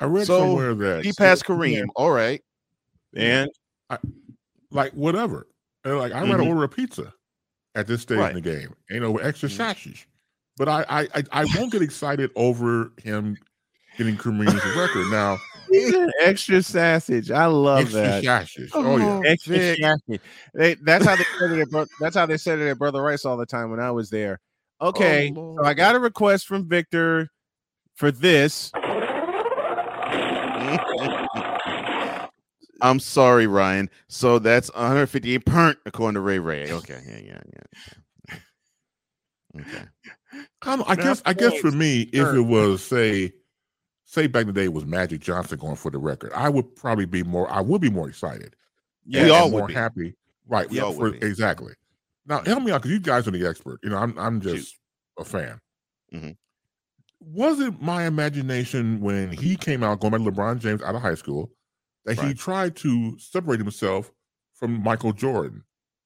I 0.00 0.06
read 0.06 0.26
So, 0.26 0.38
somewhere 0.38 0.74
that 0.74 1.04
he 1.04 1.12
passed 1.12 1.44
Yeah. 1.44 1.84
Kareem. 1.84 1.88
All 1.96 2.10
right, 2.10 2.42
and 3.16 3.50
like 4.70 4.92
whatever. 4.92 5.46
And 5.84 5.98
like 5.98 6.12
I 6.12 6.22
rather 6.22 6.42
Mhm. 6.42 6.48
order 6.48 6.64
a 6.64 6.68
pizza 6.68 7.12
at 7.74 7.86
this 7.86 8.02
stage 8.02 8.18
Right. 8.18 8.30
in 8.30 8.34
the 8.36 8.40
game, 8.40 8.74
you 8.90 9.00
know, 9.00 9.10
with 9.12 9.24
extra 9.24 9.50
sausage. 9.50 10.08
But 10.56 10.68
I, 10.68 10.84
I 10.88 11.08
I 11.14 11.22
I 11.32 11.44
won't 11.46 11.72
get 11.72 11.82
excited 11.82 12.30
over 12.36 12.92
him 13.02 13.36
getting 13.98 14.16
Kareem's 14.16 14.64
record. 14.66 15.08
Now 15.08 15.42
extra 16.20 16.62
sausage. 16.62 17.30
I 17.30 17.46
love 17.46 17.80
extra 17.80 18.02
that. 18.02 18.24
sausage. 18.24 18.70
Oh 18.74 18.96
yeah. 18.96 19.20
Extra 19.24 19.56
Vic. 19.58 19.78
sassy. 19.80 20.20
They, 20.54 20.74
that's 20.74 21.04
how 21.04 21.16
they 21.16 21.24
said 21.38 21.52
it. 21.52 21.60
At, 21.60 21.70
Bro- 21.70 21.86
that's 22.00 22.16
how 22.16 22.26
they 22.26 22.36
said 22.36 22.58
it 22.58 22.68
at 22.68 22.78
Brother 22.78 23.02
Rice 23.02 23.24
all 23.24 23.36
the 23.36 23.46
time 23.46 23.70
when 23.70 23.80
I 23.80 23.90
was 23.90 24.10
there. 24.10 24.40
Oh, 24.80 24.88
okay, 24.88 25.32
so 25.34 25.64
I 25.64 25.74
got 25.74 25.94
a 25.94 26.00
request 26.00 26.46
from 26.46 26.68
Victor 26.68 27.28
for 27.94 28.10
this. 28.10 28.72
I'm 32.82 32.98
sorry, 32.98 33.46
Ryan. 33.46 33.88
So 34.08 34.40
that's 34.40 34.72
158 34.72 35.46
pernt 35.46 35.78
according 35.86 36.14
to 36.14 36.20
Ray 36.20 36.40
Ray. 36.40 36.72
Okay, 36.72 37.00
yeah, 37.06 37.20
yeah, 37.24 37.40
yeah. 37.54 38.36
Okay. 39.60 39.84
I, 40.62 40.82
I 40.86 40.96
guess 40.96 41.22
I 41.24 41.32
guess 41.32 41.56
for 41.58 41.70
me, 41.70 42.02
if 42.02 42.26
it 42.34 42.40
was 42.40 42.82
say, 42.84 43.32
say 44.12 44.26
back 44.26 44.42
in 44.42 44.48
the 44.48 44.52
day, 44.52 44.64
it 44.64 44.72
was 44.72 44.84
Magic 44.84 45.20
Johnson 45.22 45.58
going 45.58 45.76
for 45.76 45.90
the 45.90 45.98
record, 45.98 46.32
I 46.34 46.48
would 46.50 46.76
probably 46.76 47.06
be 47.06 47.22
more. 47.22 47.50
I 47.50 47.60
would 47.60 47.80
be 47.80 47.90
more 47.90 48.08
excited. 48.08 48.54
Yeah, 49.06 49.24
we 49.24 49.30
all 49.30 49.50
would 49.50 49.58
more 49.58 49.66
be. 49.68 49.74
happy. 49.74 50.14
Right. 50.46 50.68
We 50.68 50.76
yeah, 50.76 50.82
all 50.84 50.92
for- 50.92 51.00
would 51.10 51.20
be. 51.20 51.26
exactly. 51.26 51.72
Now 52.26 52.42
help 52.44 52.62
me 52.62 52.70
out 52.70 52.82
because 52.82 52.92
you 52.92 53.00
guys 53.00 53.26
are 53.26 53.32
the 53.32 53.46
expert. 53.46 53.80
You 53.82 53.90
know, 53.90 53.96
I'm 53.98 54.16
I'm 54.18 54.40
Shoot. 54.40 54.56
just 54.56 54.76
a 55.18 55.24
fan. 55.24 55.58
Mhm. 56.14 56.36
Was 57.20 57.60
it 57.60 57.80
my 57.80 58.04
imagination 58.06 59.00
when 59.00 59.30
he 59.30 59.56
came 59.56 59.82
out 59.82 60.00
going 60.00 60.10
by 60.12 60.18
LeBron 60.18 60.58
James 60.60 60.82
out 60.82 60.94
of 60.94 61.02
high 61.02 61.14
school 61.14 61.50
that 62.04 62.18
he 62.18 62.34
tried 62.34 62.76
to 62.76 63.16
separate 63.18 63.60
himself 63.60 64.12
from 64.54 64.82
Michael 64.82 65.12
Jordan? 65.12 65.64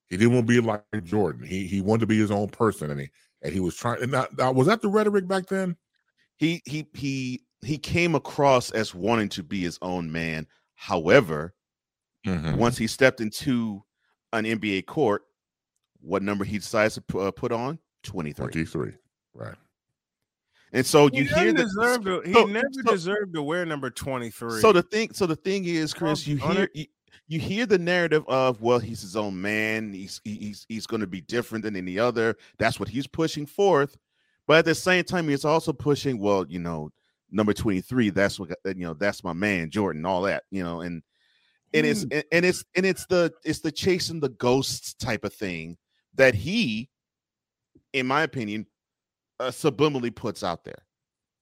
He 0.09 0.17
didn't 0.17 0.35
want 0.35 0.47
to 0.47 0.53
be 0.55 0.67
like 0.67 0.85
Jordan. 1.05 1.45
He 1.47 1.67
he 1.67 1.81
wanted 1.81 2.01
to 2.01 2.07
be 2.07 2.19
his 2.19 2.31
own 2.31 2.49
person, 2.49 2.91
and 2.91 3.01
he 3.01 3.09
and 3.43 3.53
he 3.53 3.61
was 3.61 3.75
trying. 3.77 4.03
And 4.03 4.13
that, 4.15 4.37
that 4.37 4.55
was 4.55 4.67
that 4.69 4.81
the 4.83 4.89
rhetoric 4.89 5.27
back 5.27 5.47
then. 5.49 5.77
He 6.37 6.63
he 6.67 6.87
he 6.95 7.43
he 7.67 7.79
came 7.79 8.15
across 8.15 8.71
as 8.71 8.95
wanting 8.95 9.29
to 9.31 9.43
be 9.43 9.61
his 9.61 9.79
own 9.83 10.11
man. 10.11 10.47
However, 10.75 11.55
Mhm. 12.27 12.57
once 12.57 12.77
he 12.77 12.87
stepped 12.87 13.21
into 13.21 13.83
an 14.33 14.45
NBA 14.47 14.83
court, 14.83 15.23
what 16.01 16.23
number 16.23 16.45
he 16.45 16.59
decides 16.59 16.95
to 16.95 17.01
pu- 17.01 17.21
uh, 17.21 17.31
put 17.31 17.53
on? 17.53 17.79
23. 18.03 18.47
23. 18.53 18.93
Right. 19.35 19.55
And 20.73 20.85
so 20.85 21.09
He 21.09 21.19
you 21.19 21.25
hear 21.25 21.53
that 21.53 21.63
deserve 21.63 22.05
to, 22.05 22.21
he 22.23 22.33
so- 22.33 22.45
never 22.47 22.67
so- 22.73 22.83
deserved 22.93 23.35
to 23.35 23.43
wear 23.43 23.65
number 23.65 23.89
23. 23.91 24.61
So 24.61 24.73
the 24.73 24.83
thing, 24.83 25.13
so 25.13 25.27
the 25.27 25.37
thing 25.37 25.65
is, 25.65 25.95
Chris, 25.95 26.27
you 26.27 26.37
hear 26.37 26.69
you, 26.75 26.87
you 27.29 27.41
hear 27.41 27.67
the 27.67 27.79
narrative 27.79 28.25
of 28.29 28.61
well, 28.61 28.79
he's 28.79 29.01
his 29.01 29.17
own 29.17 29.41
man. 29.41 29.93
He's 29.93 30.21
he's 30.25 30.67
he's 30.69 30.87
going 30.87 31.01
to 31.01 31.07
be 31.07 31.21
different 31.21 31.65
than 31.65 31.77
any 31.77 31.99
other. 31.99 32.37
That's 32.59 32.79
what 32.79 32.89
he's 32.89 33.07
pushing 33.07 33.47
forth. 33.47 33.97
But 34.47 34.59
at 34.59 34.65
the 34.67 34.75
same 34.75 35.05
time, 35.05 35.29
he's 35.29 35.45
also 35.45 35.73
pushing 35.73 36.19
well, 36.19 36.45
you 36.49 36.59
know, 36.59 36.91
number 37.31 37.53
twenty 37.53 37.81
three. 37.81 38.11
That's 38.11 38.39
what 38.39 38.51
you 38.65 38.75
know. 38.75 38.95
That's 38.95 39.23
my 39.25 39.33
man, 39.33 39.71
Jordan. 39.71 40.05
All 40.07 40.23
that, 40.23 40.45
you 40.51 40.63
know, 40.63 40.81
and 40.81 41.03
and 41.75 41.87
it's 41.87 42.03
and, 42.11 42.25
and 42.33 42.45
it's 42.45 42.65
and 42.75 42.87
it's 42.87 43.07
the 43.07 43.33
it's 43.45 43.61
the 43.61 43.73
chasing 43.73 44.21
the 44.21 44.29
ghosts 44.31 44.95
type 44.95 45.25
of 45.25 45.33
thing 45.33 45.77
that 46.15 46.35
he, 46.35 46.89
in 47.93 48.07
my 48.07 48.23
opinion, 48.23 48.67
uh, 49.41 49.49
subliminally 49.49 50.15
puts 50.15 50.43
out 50.43 50.65
there 50.65 50.83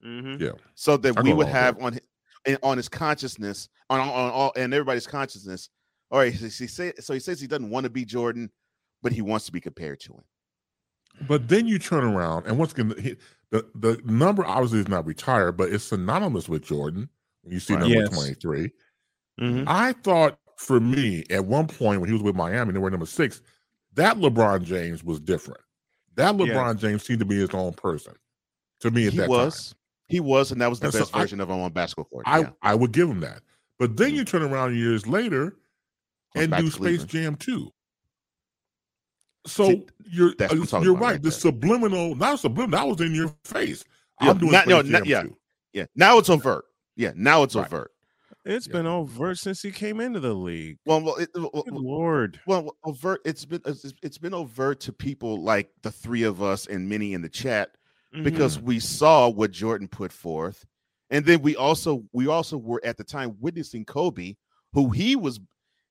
Mhm. 0.05 0.41
Yeah. 0.41 0.51
so 0.75 0.97
that 0.97 1.17
I 1.19 1.23
we 1.23 1.33
would 1.33 1.47
have 1.49 1.77
that. 1.79 1.85
on 1.85 1.93
hi- 1.95 2.01
and 2.47 2.59
on 2.63 2.77
his 2.77 2.89
consciousness 2.89 3.69
on 3.91 4.01
on 4.01 4.09
all 4.09 4.53
and 4.57 4.73
everybody's 4.75 5.07
consciousness. 5.07 5.69
All 6.11 6.19
right, 6.19 6.35
so 6.35 6.45
he 6.47 6.67
say 6.67 6.93
so 7.01 7.15
he 7.15 7.21
says 7.21 7.41
he 7.41 7.47
doesn't 7.47 7.71
want 7.71 7.85
to 7.85 7.91
be 7.91 8.05
Jordan, 8.05 8.51
but 9.03 9.13
he 9.13 9.23
wants 9.23 9.47
to 9.47 9.53
be 9.53 9.61
compared 9.61 10.01
to 10.01 10.13
him. 10.15 10.25
But 11.29 11.49
then 11.49 11.67
you 11.67 11.79
turn 11.79 12.05
around, 12.05 12.47
and 12.47 12.59
once 12.59 12.73
again, 12.73 12.89
the, 12.89 13.01
he- 13.01 13.17
the 13.51 13.65
the 13.77 14.01
number 14.05 14.45
obviously 14.45 14.81
is 14.81 14.89
not 14.89 15.07
retired, 15.07 15.53
but 15.57 15.71
it's 15.73 15.85
synonymous 15.85 16.49
with 16.49 16.65
Jordan. 16.65 17.09
When 17.43 17.53
you 17.53 17.61
see 17.61 17.75
Right. 17.75 17.81
number 17.83 17.95
Yes. 17.97 18.09
23, 18.11 18.71
Mhm. 19.41 19.65
I 19.67 19.93
thought 19.93 20.39
for 20.57 20.81
me 20.81 21.25
at 21.31 21.45
one 21.45 21.67
point 21.69 22.01
when 22.01 22.09
he 22.09 22.15
was 22.15 22.23
with 22.23 22.35
Miami, 22.35 22.73
they 22.73 22.79
were 22.79 22.91
number 22.91 23.07
six. 23.07 23.43
That 23.95 24.17
LeBron 24.17 24.65
James 24.65 25.05
was 25.05 25.21
different. 25.21 25.61
That 26.17 26.35
Yeah. 26.37 26.47
LeBron 26.47 26.79
James 26.79 27.05
seemed 27.05 27.21
to 27.21 27.25
be 27.25 27.37
his 27.37 27.51
own 27.51 27.73
person 27.75 28.15
to 28.81 28.91
me 28.91 29.07
at 29.07 29.13
He 29.13 29.19
that 29.21 29.29
was, 29.29 29.75
he 30.09 30.19
was, 30.21 30.51
and 30.53 30.61
that 30.61 30.69
was 30.71 30.81
the 30.81 30.87
And 30.87 30.93
so 30.95 31.01
best 31.01 31.15
I- 31.15 31.21
version 31.21 31.41
of 31.41 31.49
him 31.51 31.61
on 31.61 31.73
basketball 31.73 32.07
court. 32.07 32.25
I 32.27 32.41
yeah. 32.41 32.51
I 32.63 32.75
would 32.75 32.93
give 32.93 33.09
him 33.09 33.21
that. 33.21 33.43
But 33.79 33.97
then 33.97 34.15
you 34.15 34.25
turn 34.25 34.43
around 34.43 34.77
years 34.77 35.07
later 35.07 35.51
Goes 36.35 36.45
and 36.45 36.53
do 36.53 36.71
Space 36.71 36.77
Cleveland. 36.79 37.11
Jam 37.11 37.37
2. 37.37 37.73
So 39.47 39.69
See, 39.69 39.87
you're 40.11 40.35
that's 40.39 40.53
what 40.53 40.61
I'm 40.61 40.67
talking 40.67 40.85
you're 40.85 40.95
right. 40.95 41.01
right 41.13 41.23
the 41.23 41.29
there. 41.31 41.39
subliminal, 41.39 42.15
not 42.15 42.41
subliminal, 42.41 42.79
that 42.81 42.89
was 42.99 43.07
in 43.07 43.15
your 43.15 43.35
face. 43.45 43.85
Yeah, 44.23 44.31
I'm 44.31 44.39
doing 44.39 44.53
not- 44.53 44.63
Space 44.65 44.71
no, 44.71 44.83
Jam 44.83 44.93
not- 44.93 45.07
yeah. 45.07 45.23
2. 45.23 45.37
Yeah, 45.75 45.87
now 45.97 46.19
it's 46.19 46.31
overt. 46.31 46.65
Yeah, 46.97 47.13
now 47.17 47.43
it's 47.43 47.55
Right. 47.57 47.67
overt. 47.67 47.91
It's 48.47 48.67
Yeah. 48.67 48.73
been 48.75 48.87
overt 48.87 49.39
since 49.39 49.61
he 49.63 49.71
came 49.71 50.01
into 50.01 50.21
the 50.21 50.35
league. 50.35 50.79
Well, 50.87 51.01
well, 51.03 51.17
it, 51.17 51.31
well, 51.35 51.51
Good 51.65 51.75
lord. 51.75 52.41
well, 52.47 52.77
overt. 52.85 53.21
It's 53.25 53.45
been 53.45 53.61
it's, 53.67 53.93
it's 54.03 54.19
been 54.19 54.35
overt 54.35 54.81
to 54.81 54.93
people 54.93 55.43
like 55.43 55.71
the 55.83 55.91
three 55.91 56.23
of 56.23 56.43
us 56.43 56.67
and 56.67 56.89
many 56.89 57.13
in 57.15 57.23
the 57.23 57.29
chat 57.29 57.71
because 58.23 58.57
Mm-hmm. 58.59 58.67
we 58.67 58.79
saw 58.81 59.29
what 59.29 59.51
Jordan 59.51 59.89
put 59.89 60.13
forth, 60.13 60.65
and 61.11 61.25
then 61.27 61.43
we 61.43 61.57
also 61.57 62.05
we 62.13 62.29
also 62.29 62.57
were 62.57 62.81
at 62.85 62.97
the 62.97 63.05
time 63.05 63.37
witnessing 63.41 63.85
Kobe, 63.85 64.37
who 64.73 64.91
he 64.91 65.17
was 65.17 65.41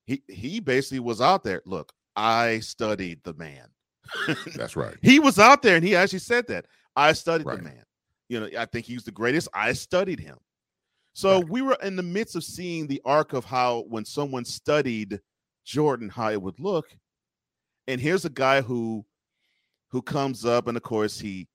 he 0.06 0.22
he 0.28 0.60
basically 0.60 1.00
was 1.00 1.20
out 1.20 1.42
there. 1.44 1.60
Look, 1.66 1.92
I 2.16 2.60
studied 2.60 3.20
the 3.24 3.34
man. 3.34 3.68
That's 4.54 4.76
right. 4.76 4.96
he 5.02 5.18
was 5.18 5.38
out 5.38 5.62
there, 5.62 5.76
and 5.76 5.84
he 5.84 5.96
actually 5.96 6.18
said 6.20 6.46
that 6.48 6.66
I 6.96 7.12
studied 7.12 7.46
Right. 7.46 7.58
the 7.58 7.64
man. 7.64 7.84
You 8.28 8.40
know, 8.40 8.48
I 8.58 8.64
think 8.66 8.86
he's 8.86 9.04
the 9.04 9.10
greatest. 9.12 9.48
I 9.54 9.72
studied 9.72 10.20
him. 10.20 10.38
So 11.14 11.38
Right. 11.40 11.48
we 11.48 11.62
were 11.62 11.76
in 11.82 11.96
the 11.96 12.02
midst 12.02 12.36
of 12.36 12.44
seeing 12.44 12.86
the 12.86 13.00
arc 13.04 13.32
of 13.32 13.44
how 13.44 13.84
when 13.88 14.04
someone 14.04 14.44
studied 14.44 15.20
Jordan, 15.64 16.08
how 16.08 16.30
it 16.30 16.40
would 16.42 16.58
look. 16.60 16.86
And 17.86 18.00
here's 18.00 18.24
a 18.24 18.30
guy 18.30 18.60
who 18.62 19.04
who 19.90 20.02
comes 20.02 20.44
up, 20.44 20.66
and 20.66 20.76
of 20.76 20.82
course 20.82 21.18
he 21.18 21.46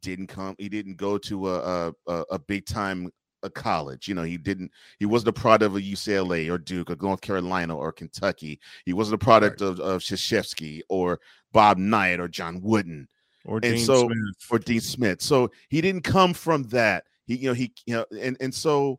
didn't 0.00 0.28
come. 0.28 0.54
He 0.58 0.68
didn't 0.68 0.96
go 0.96 1.18
to 1.18 1.48
a 1.50 1.58
a, 1.88 1.92
a, 2.06 2.24
a 2.32 2.38
big 2.38 2.66
time 2.66 3.10
a 3.42 3.50
college. 3.50 4.08
You 4.08 4.14
know, 4.14 4.22
he 4.22 4.36
didn't. 4.36 4.70
He 4.98 5.06
wasn't 5.06 5.28
a 5.36 5.40
product 5.40 5.64
of 5.66 5.76
a 5.76 5.80
UCLA 5.80 6.50
or 6.50 6.58
Duke 6.58 6.90
or 6.90 6.96
North 7.00 7.20
Carolina 7.20 7.76
or 7.76 7.92
Kentucky. 7.92 8.60
He 8.84 8.92
wasn't 8.92 9.14
a 9.20 9.24
product 9.24 9.60
of 9.60 9.80
of 9.80 10.02
Krzyzewski 10.02 10.80
or 10.88 11.20
Bob 11.52 11.78
Knight 11.78 12.20
or 12.20 12.28
John 12.28 12.60
Wooden 12.62 13.08
Or 13.44 13.56
and 13.56 13.76
Dean 13.76 13.78
so- 13.84 14.06
Smith. 14.06 14.16
or 14.50 14.58
Dean 14.58 14.80
Smith. 14.80 15.20
So 15.22 15.50
he 15.68 15.80
didn't 15.80 16.02
come 16.02 16.34
from 16.34 16.62
that. 16.64 17.04
He, 17.26 17.36
you 17.36 17.48
know, 17.48 17.54
he, 17.54 17.72
you 17.86 17.94
know, 17.94 18.04
and 18.18 18.36
and 18.40 18.54
so 18.54 18.98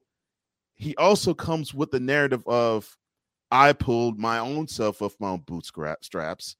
he 0.75 0.95
also 0.97 1.33
comes 1.33 1.73
with 1.73 1.91
the 1.91 1.99
narrative 1.99 2.45
of 2.47 2.97
I 3.51 3.73
pulled 3.73 4.17
my 4.19 4.39
own 4.39 4.67
self 4.67 5.01
off 5.01 5.15
my 5.19 5.29
own 5.29 5.41
bootstraps, 5.45 6.07
straps, 6.07 6.55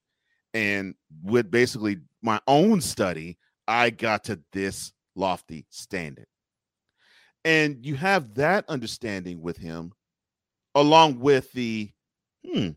and 0.53 0.93
with 1.23 1.49
basically 1.49 1.97
my 2.21 2.39
own 2.47 2.81
study, 2.81 3.38
I 3.67 3.89
got 3.89 4.23
to 4.25 4.39
this 4.51 4.93
lofty 5.15 5.65
standard. 5.69 6.27
And 7.46 7.86
you 7.86 7.96
have 7.96 8.34
that 8.36 8.66
understanding 8.70 9.41
with 9.41 9.58
him, 9.58 9.91
along 10.76 11.20
with 11.20 11.52
the, 11.52 11.91
hmm, 12.46 12.70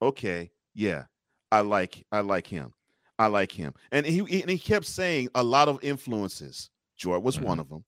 okay, 0.00 0.50
yeah, 0.74 1.04
I 1.50 1.60
like, 1.60 2.04
I 2.12 2.20
like 2.20 2.46
him. 2.46 2.72
I 3.18 3.26
like 3.28 3.50
him. 3.50 3.74
And 3.92 4.04
he 4.04 4.18
and 4.18 4.50
he 4.50 4.58
kept 4.58 4.84
saying 4.84 5.30
a 5.34 5.42
lot 5.42 5.68
of 5.68 5.82
influences. 5.82 6.70
Jordan 6.96 7.24
was 7.24 7.40
one 7.40 7.58
of 7.58 7.68
them. 7.68 7.84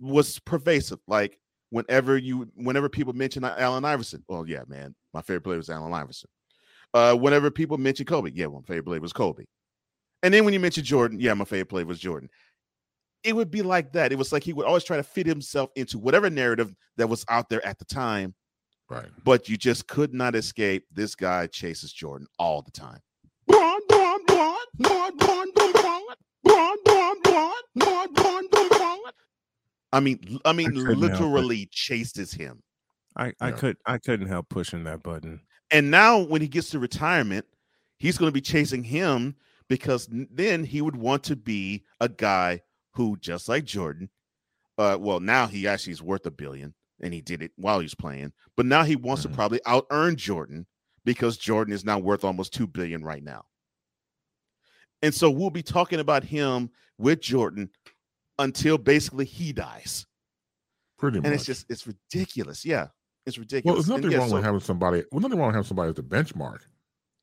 Was 0.00 0.38
pervasive. 0.40 0.98
Like 1.06 1.38
whenever 1.70 2.16
you 2.16 2.48
whenever 2.56 2.88
people 2.88 3.12
mention 3.12 3.44
Allen 3.44 3.84
Iverson, 3.84 4.24
well, 4.28 4.46
yeah, 4.48 4.62
man, 4.66 4.94
my 5.12 5.22
favorite 5.22 5.42
player 5.42 5.58
was 5.58 5.70
Allen 5.70 5.92
Iverson. 5.92 6.28
Uh, 6.92 7.14
whenever 7.14 7.50
people 7.50 7.78
mention 7.78 8.06
Kobe, 8.06 8.30
yeah, 8.34 8.46
my 8.46 8.60
favorite 8.66 8.84
player 8.84 9.00
was 9.00 9.12
Kobe. 9.12 9.44
And 10.22 10.32
then 10.32 10.44
when 10.44 10.54
you 10.54 10.60
mention 10.60 10.84
Jordan, 10.84 11.20
yeah, 11.20 11.34
my 11.34 11.44
favorite 11.44 11.68
player 11.68 11.84
was 11.84 11.98
Jordan. 11.98 12.30
It 13.24 13.34
would 13.34 13.50
be 13.50 13.62
like 13.62 13.92
that. 13.92 14.12
It 14.12 14.18
was 14.18 14.32
like 14.32 14.44
he 14.44 14.52
would 14.52 14.66
always 14.66 14.84
try 14.84 14.96
to 14.98 15.02
fit 15.02 15.26
himself 15.26 15.70
into 15.76 15.98
whatever 15.98 16.28
narrative 16.30 16.74
that 16.96 17.08
was 17.08 17.24
out 17.28 17.48
there 17.48 17.64
at 17.66 17.78
the 17.78 17.84
time, 17.86 18.34
Right. 18.90 19.08
but 19.24 19.48
you 19.48 19.56
just 19.56 19.86
could 19.88 20.12
not 20.12 20.34
escape. 20.34 20.84
This 20.92 21.14
guy 21.14 21.46
chases 21.46 21.92
Jordan 21.92 22.26
all 22.38 22.60
the 22.62 22.70
time. 22.70 23.00
I 29.92 30.00
mean, 30.00 30.18
l- 30.30 30.40
I 30.44 30.52
mean, 30.52 30.72
couldn't 30.72 30.86
help 30.86 30.96
it. 30.96 30.98
literally 30.98 31.66
chases 31.70 32.32
him. 32.32 32.62
I, 33.16 33.32
I 33.40 33.50
Yeah. 33.50 33.56
could 33.56 33.76
I 33.86 33.98
couldn't 33.98 34.26
help 34.26 34.48
pushing 34.48 34.84
that 34.84 35.02
button. 35.02 35.40
And 35.70 35.90
now, 35.90 36.18
when 36.18 36.40
he 36.42 36.48
gets 36.48 36.70
to 36.70 36.78
retirement, 36.78 37.46
he's 37.98 38.18
going 38.18 38.28
to 38.28 38.32
be 38.34 38.40
chasing 38.40 38.82
him 38.84 39.36
because 39.68 40.08
then 40.10 40.64
he 40.64 40.82
would 40.82 40.96
want 40.96 41.22
to 41.24 41.36
be 41.36 41.84
a 42.00 42.08
guy 42.08 42.60
who, 42.94 43.16
just 43.18 43.48
like 43.48 43.64
Jordan, 43.64 44.10
uh, 44.78 44.96
well, 45.00 45.20
now 45.20 45.46
he 45.46 45.66
actually 45.66 45.92
is 45.92 46.02
worth 46.02 46.26
a 46.26 46.30
billion, 46.30 46.74
and 47.00 47.12
he 47.14 47.20
did 47.20 47.42
it 47.42 47.52
while 47.56 47.78
he 47.80 47.84
was 47.84 47.94
playing. 47.94 48.32
But 48.56 48.66
now 48.66 48.84
he 48.84 48.96
wants 48.96 49.22
Mhm. 49.24 49.30
to 49.30 49.34
probably 49.34 49.60
out 49.66 49.86
earn 49.90 50.16
Jordan 50.16 50.66
because 51.04 51.36
Jordan 51.36 51.72
is 51.74 51.84
now 51.84 51.98
worth 51.98 52.24
almost 52.24 52.52
two 52.54 52.66
billion 52.66 53.04
right 53.04 53.22
now. 53.22 53.44
And 55.02 55.14
so 55.14 55.30
we'll 55.30 55.50
be 55.50 55.62
talking 55.62 56.00
about 56.00 56.24
him 56.24 56.70
with 56.98 57.20
Jordan 57.20 57.70
until 58.38 58.78
basically 58.78 59.26
he 59.26 59.52
dies. 59.52 60.06
Pretty 60.98 61.18
much. 61.18 61.26
And 61.26 61.34
it's 61.34 61.44
just 61.44 61.66
it's 61.68 61.86
ridiculous. 61.86 62.64
Yeah. 62.64 62.88
It's 63.26 63.36
ridiculous. 63.38 63.64
well, 63.64 63.74
there's 63.74 63.88
And 63.88 63.96
nothing 64.02 64.12
yeah, 64.12 64.18
wrong 64.18 64.28
so- 64.30 64.34
with 64.36 64.44
having 64.44 64.60
somebody. 64.60 65.04
Well, 65.12 65.20
nothing 65.20 65.38
wrong 65.38 65.48
with 65.48 65.56
having 65.56 65.68
somebody 65.68 65.90
as 65.90 65.98
a 65.98 66.02
benchmark, 66.02 66.60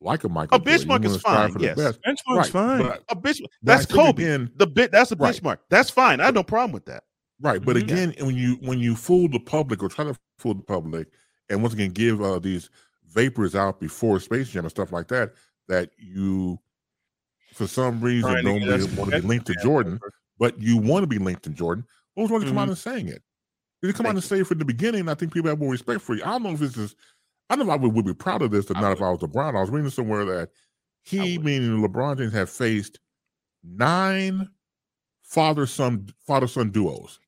like 0.02 0.24
a 0.24 0.30
Michael. 0.30 0.56
A 0.58 0.60
Jordan. 0.60 0.80
You 0.82 0.88
benchmark 0.88 1.06
is 1.06 1.22
fine, 1.22 1.52
For 1.54 1.60
the 1.60 1.66
yes. 1.66 1.78
best. 1.78 2.00
Benchmark's 2.02 2.28
Right, 2.38 2.48
fine. 2.48 2.82
but- 2.84 3.04
a 3.10 3.16
bitch. 3.16 3.40
but 3.42 3.74
I 3.74 3.78
That's 3.78 3.86
Kobe. 3.86 4.24
again- 4.24 4.52
the 4.58 4.68
bit 4.68 4.92
that's 4.92 5.12
a 5.12 5.16
Right. 5.16 5.34
benchmark. 5.36 5.58
That's 5.70 5.90
fine. 5.90 6.20
I 6.20 6.26
have 6.26 6.34
no 6.36 6.44
problem 6.44 6.72
with 6.72 6.86
that. 6.86 7.04
Right, 7.40 7.64
but 7.64 7.76
Mhm. 7.76 7.82
again, 7.82 8.16
when 8.20 8.36
you 8.36 8.56
when 8.62 8.80
you 8.80 8.96
fool 8.96 9.28
the 9.30 9.40
public 9.40 9.82
or 9.82 9.90
try 9.90 10.06
to 10.06 10.16
fool 10.38 10.54
the 10.56 10.64
public, 10.64 11.08
and 11.50 11.62
once 11.62 11.74
again 11.74 11.92
give 11.92 12.22
uh, 12.22 12.40
these 12.40 12.70
vapors 13.08 13.56
out 13.56 13.80
before 13.80 14.20
Space 14.20 14.50
Jam 14.50 14.64
and 14.66 14.72
stuff 14.72 14.92
like 14.92 15.08
that, 15.10 15.34
that 15.68 15.90
you 15.98 16.60
for 17.54 17.68
some 17.68 18.00
reason 18.00 18.32
Trying 18.32 18.46
don't 18.46 18.60
get 18.60 18.70
us 18.70 18.82
really 18.86 18.96
want 18.98 19.12
to 19.12 19.22
be 19.22 19.28
linked 19.28 19.46
to 19.48 19.56
Jordan, 19.62 20.00
but 20.40 20.58
you 20.60 20.78
want 20.78 21.04
to 21.04 21.08
be 21.08 21.18
linked 21.18 21.44
to 21.44 21.50
Jordan. 21.50 21.86
What 22.14 22.24
Those 22.24 22.32
ones 22.32 22.44
come 22.46 22.58
out 22.58 22.68
and 22.70 22.78
saying 22.78 23.08
it. 23.08 23.22
Did 23.82 23.88
you 23.88 23.94
come 23.94 24.06
out 24.06 24.14
and 24.16 24.24
say 24.24 24.40
it 24.42 24.48
from 24.48 24.60
the 24.60 24.66
beginning, 24.66 25.10
I 25.10 25.16
think 25.16 25.34
people 25.34 25.50
have 25.50 25.60
more 25.60 25.72
respect 25.72 26.02
for 26.02 26.16
you. 26.16 26.24
I 26.24 26.28
don't 26.28 26.44
know 26.44 26.52
if 26.52 26.60
this 26.60 26.78
is. 26.78 26.96
I 27.52 27.56
don't 27.58 27.68
know 27.68 27.74
if 27.74 27.80
I 27.80 27.84
would, 27.84 27.94
would 27.94 28.06
be 28.06 28.14
proud 28.14 28.42
of 28.42 28.52
this 28.52 28.72
or 28.72 28.76
not 28.76 28.94
if 28.94 29.02
I 29.02 29.10
was 29.10 29.20
LeBron. 29.20 29.58
I 29.58 29.60
was 29.60 29.70
reading 29.70 29.90
somewhere 29.90 30.24
that 30.24 30.52
he, 31.02 31.38
meaning 31.38 31.86
LeBron 31.86 32.18
James, 32.18 32.32
have 32.32 32.50
faced 32.50 33.00
nine 33.62 34.48
father 35.22 35.66
son 35.66 36.08
father 36.26 36.48
son 36.48 36.72
duos. 36.72 37.20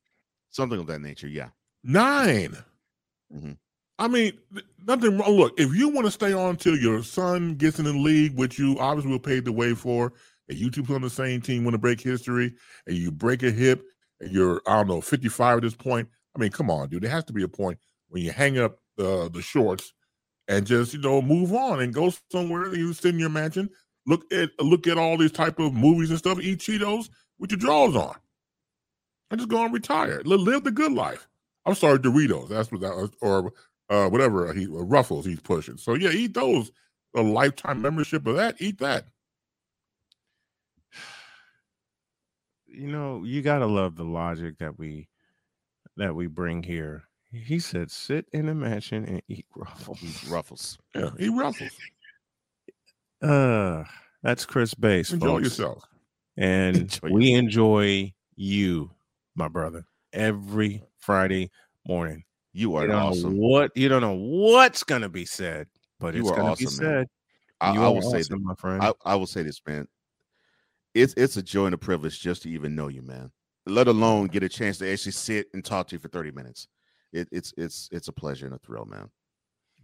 Something 0.50 0.80
of 0.80 0.86
that 0.86 1.00
nature. 1.00 1.28
Yeah. 1.28 1.50
9 1.82 2.56
Mhm. 3.34 3.58
I 3.98 4.08
mean, 4.08 4.32
nothing 4.86 5.18
wrong. 5.18 5.36
Look, 5.36 5.60
if 5.60 5.74
you 5.74 5.88
want 5.90 6.06
to 6.06 6.10
stay 6.10 6.32
on 6.32 6.56
till 6.56 6.76
your 6.76 7.02
son 7.02 7.54
gets 7.56 7.78
in 7.78 7.84
the 7.84 7.92
league, 7.92 8.36
which 8.36 8.58
you 8.58 8.78
obviously 8.78 9.12
will 9.12 9.18
pave 9.18 9.44
the 9.44 9.52
way 9.52 9.74
for, 9.74 10.14
and 10.48 10.56
you 10.58 10.70
two 10.70 10.82
play 10.82 10.94
on 10.94 11.02
the 11.02 11.10
same 11.10 11.42
team, 11.42 11.64
want 11.64 11.74
to 11.74 11.78
break 11.78 12.00
history, 12.00 12.54
and 12.86 12.96
you 12.96 13.10
break 13.10 13.42
a 13.42 13.50
hip, 13.50 13.84
and 14.20 14.32
you're 14.32 14.62
I 14.66 14.76
don't 14.76 14.88
know 14.88 15.00
55 15.02 15.58
at 15.58 15.62
this 15.62 15.76
point. 15.76 16.08
I 16.34 16.38
mean, 16.38 16.50
come 16.50 16.70
on, 16.70 16.88
dude. 16.88 17.02
There 17.02 17.10
has 17.10 17.24
to 17.24 17.34
be 17.34 17.42
a 17.42 17.48
point 17.48 17.78
when 18.08 18.22
you 18.22 18.32
hang 18.32 18.58
up 18.58 18.78
the 18.96 19.28
the 19.30 19.42
shorts 19.42 19.92
and 20.48 20.66
just 20.66 20.92
you 20.94 21.00
know 21.00 21.22
move 21.22 21.52
on 21.52 21.80
and 21.80 21.94
go 21.94 22.12
somewhere. 22.30 22.74
You 22.74 22.92
sit 22.92 23.14
in 23.14 23.20
your 23.20 23.30
mansion, 23.30 23.70
look 24.06 24.24
at 24.32 24.50
look 24.60 24.86
at 24.86 24.98
all 24.98 25.16
these 25.16 25.32
type 25.32 25.58
of 25.58 25.74
movies 25.74 26.10
and 26.10 26.18
stuff, 26.18 26.40
eat 26.40 26.60
Cheetos 26.60 27.08
with 27.38 27.50
your 27.50 27.60
drawers 27.60 27.96
on, 27.96 28.16
and 29.30 29.40
just 29.40 29.50
go 29.50 29.64
and 29.64 29.74
retire. 29.74 30.22
Live 30.24 30.64
the 30.64 30.70
good 30.70 30.92
life. 30.92 31.28
I'm 31.66 31.74
sorry, 31.74 31.98
Doritos. 31.98 32.48
That's 32.48 32.70
what 32.70 32.80
that 32.82 33.10
or 33.20 33.52
uh, 33.90 34.08
whatever 34.08 34.52
he 34.52 34.66
Ruffles 34.68 35.26
he's 35.26 35.40
pushing. 35.40 35.76
So 35.76 35.94
yeah, 35.94 36.10
eat 36.10 36.34
those. 36.34 36.70
A 37.16 37.22
lifetime 37.22 37.80
membership 37.80 38.26
of 38.26 38.34
that. 38.34 38.56
Eat 38.58 38.80
that. 38.80 39.06
you 42.74 42.88
know, 42.88 43.22
you 43.24 43.42
gotta 43.42 43.66
love 43.66 43.96
the 43.96 44.04
logic 44.04 44.58
that 44.58 44.78
we 44.78 45.08
that 45.96 46.14
we 46.14 46.26
bring 46.26 46.62
here. 46.62 47.04
He 47.34 47.58
said, 47.58 47.90
"Sit 47.90 48.26
in 48.32 48.48
a 48.48 48.54
mansion 48.54 49.04
and 49.04 49.22
eat 49.28 49.46
ruffles." 49.56 49.98
Eat 50.02 50.30
Ruffles. 50.30 50.78
Yeah, 50.94 51.10
eat 51.18 51.30
Ruffles. 51.30 51.70
Uh, 53.22 53.84
that's 54.22 54.44
Chris 54.46 54.74
Base. 54.74 55.12
Enjoy 55.12 55.26
folks. 55.26 55.44
yourself. 55.44 55.84
and 56.36 56.76
Enjoy 56.76 57.08
we 57.10 57.32
enjoy 57.32 58.12
you, 58.36 58.90
my 59.34 59.48
brother, 59.48 59.84
every 60.12 60.82
Friday 60.98 61.50
morning. 61.86 62.24
You 62.52 62.76
are 62.76 62.86
You 62.86 62.92
awesome. 62.92 63.36
what 63.36 63.72
you 63.74 63.88
don't 63.88 64.00
know 64.02 64.14
what's 64.14 64.84
gonna 64.84 65.08
be 65.08 65.24
said, 65.24 65.66
but 65.98 66.14
You 66.14 66.20
it's 66.22 66.30
are 66.30 66.36
gonna 66.36 66.50
awesome, 66.52 66.64
be 66.64 66.84
man. 66.84 66.94
said. 67.00 67.06
I, 67.60 67.72
You 67.74 67.82
I 67.82 67.84
are 67.86 67.92
will 67.94 68.02
say 68.02 68.18
awesome, 68.18 68.38
that, 68.42 68.44
my 68.46 68.54
friend. 68.54 68.82
I, 68.82 68.92
I 69.04 69.14
will 69.16 69.26
say 69.26 69.42
this, 69.42 69.60
man. 69.66 69.88
It's 70.94 71.14
it's 71.16 71.36
a 71.36 71.42
joy 71.42 71.66
and 71.66 71.74
a 71.74 71.78
privilege 71.78 72.20
just 72.20 72.42
to 72.42 72.50
even 72.50 72.74
know 72.74 72.88
you, 72.88 73.02
man. 73.02 73.32
Let 73.66 73.88
alone 73.88 74.26
get 74.28 74.42
a 74.42 74.48
chance 74.48 74.78
to 74.78 74.92
actually 74.92 75.12
sit 75.12 75.48
and 75.54 75.64
talk 75.64 75.88
to 75.88 75.96
you 75.96 75.98
for 75.98 76.08
30 76.08 76.30
minutes. 76.32 76.68
It, 77.14 77.28
it's 77.30 77.54
it's 77.56 77.88
it's 77.92 78.08
a 78.08 78.12
pleasure 78.12 78.46
and 78.46 78.54
a 78.54 78.58
thrill, 78.58 78.84
man. 78.84 79.08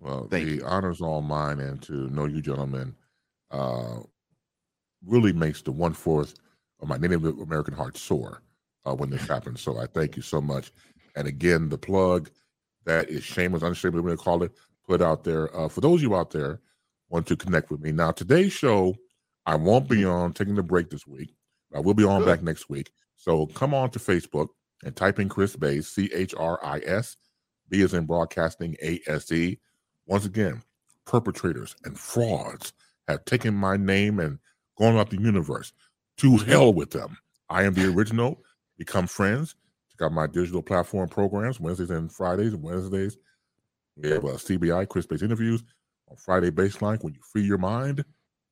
Well, 0.01 0.27
Thank 0.31 0.47
the 0.47 0.55
you. 0.57 0.65
honors 0.67 1.01
all 1.01 1.23
mine, 1.23 1.61
and 1.61 1.81
to 1.83 2.09
know 2.09 2.25
you, 2.25 2.41
gentlemen, 2.43 2.97
uh, 3.51 4.01
really 5.07 5.33
makes 5.33 5.63
the 5.63 5.73
one 5.73 5.95
fourth 5.95 6.35
of 6.81 6.89
my 6.89 6.97
Native 6.97 7.25
American 7.25 7.75
heart 7.75 7.97
soar 7.97 8.43
uh, 8.85 8.95
when 8.95 9.11
this 9.11 9.27
happens. 9.27 9.61
So 9.61 9.79
I 9.79 9.87
thank 9.87 10.17
you 10.17 10.23
so 10.23 10.41
much. 10.41 10.73
And 11.17 11.29
again, 11.29 11.69
the 11.69 11.79
plug 11.79 12.31
that 12.85 13.09
is 13.09 13.23
shameless, 13.23 13.63
unshameless, 13.63 14.03
we're 14.03 14.09
going 14.09 14.19
to 14.19 14.25
call 14.25 14.43
it, 14.43 14.53
put 14.87 15.03
out 15.03 15.25
there. 15.25 15.55
Uh, 15.57 15.69
for 15.69 15.81
those 15.81 16.01
of 16.01 16.03
you 16.03 16.17
out 16.17 16.31
there 16.31 16.61
want 17.11 17.27
to 17.27 17.37
connect 17.37 17.71
with 17.71 17.81
me 17.81 17.93
now, 17.93 18.11
today's 18.11 18.53
show, 18.53 18.97
I 19.47 19.55
won't 19.57 19.89
be 19.89 20.05
on 20.05 20.33
taking 20.33 20.55
the 20.55 20.63
break 20.63 20.91
this 20.91 21.07
week. 21.07 21.35
I 21.75 21.81
will 21.81 21.95
be 21.95 22.05
on 22.05 22.25
back 22.25 22.43
next 22.43 22.69
week. 22.69 22.91
So 23.17 23.47
come 23.47 23.75
on 23.75 23.91
to 23.91 23.99
Facebook 23.99 24.49
and 24.85 24.97
type 24.97 25.19
in 25.19 25.29
Chris 25.29 25.57
Base, 25.57 25.89
C 25.89 26.11
H 26.15 26.35
R 26.37 26.59
I 26.65 26.81
S, 26.81 27.17
B 27.69 27.83
is 27.83 27.95
in 27.95 28.07
broadcasting, 28.07 28.77
A 28.83 29.01
S 29.07 29.31
E. 29.33 29.59
Once 30.07 30.27
again, 30.27 30.63
perpetrators 31.07 31.77
and 31.85 31.99
frauds 31.99 32.73
have 33.09 33.25
taken 33.25 33.55
my 33.55 33.77
name 33.77 34.19
and 34.19 34.39
gone 34.79 34.97
out 34.97 35.11
the 35.11 35.21
universe. 35.21 35.73
To 36.19 36.37
hell 36.37 36.73
with 36.75 36.91
them. 36.91 37.17
I 37.49 37.65
am 37.65 37.75
the 37.75 37.91
original. 37.93 38.43
Become 38.77 39.07
friends. 39.07 39.55
Check 39.91 40.07
out 40.07 40.13
my 40.13 40.27
digital 40.27 40.63
platform 40.63 41.09
programs 41.09 41.61
Wednesdays 41.61 41.91
and 41.91 42.13
Fridays. 42.13 42.55
Wednesdays, 42.55 43.19
we 43.97 44.11
have 44.11 44.25
uh, 44.25 44.29
CBI, 44.29 44.89
Chris 44.89 45.07
Base 45.07 45.23
interviews. 45.23 45.63
On 46.11 46.17
Friday 46.17 46.51
Baseline, 46.51 47.03
when 47.03 47.15
you 47.15 47.21
free 47.23 47.43
your 47.43 47.59
mind, 47.59 48.05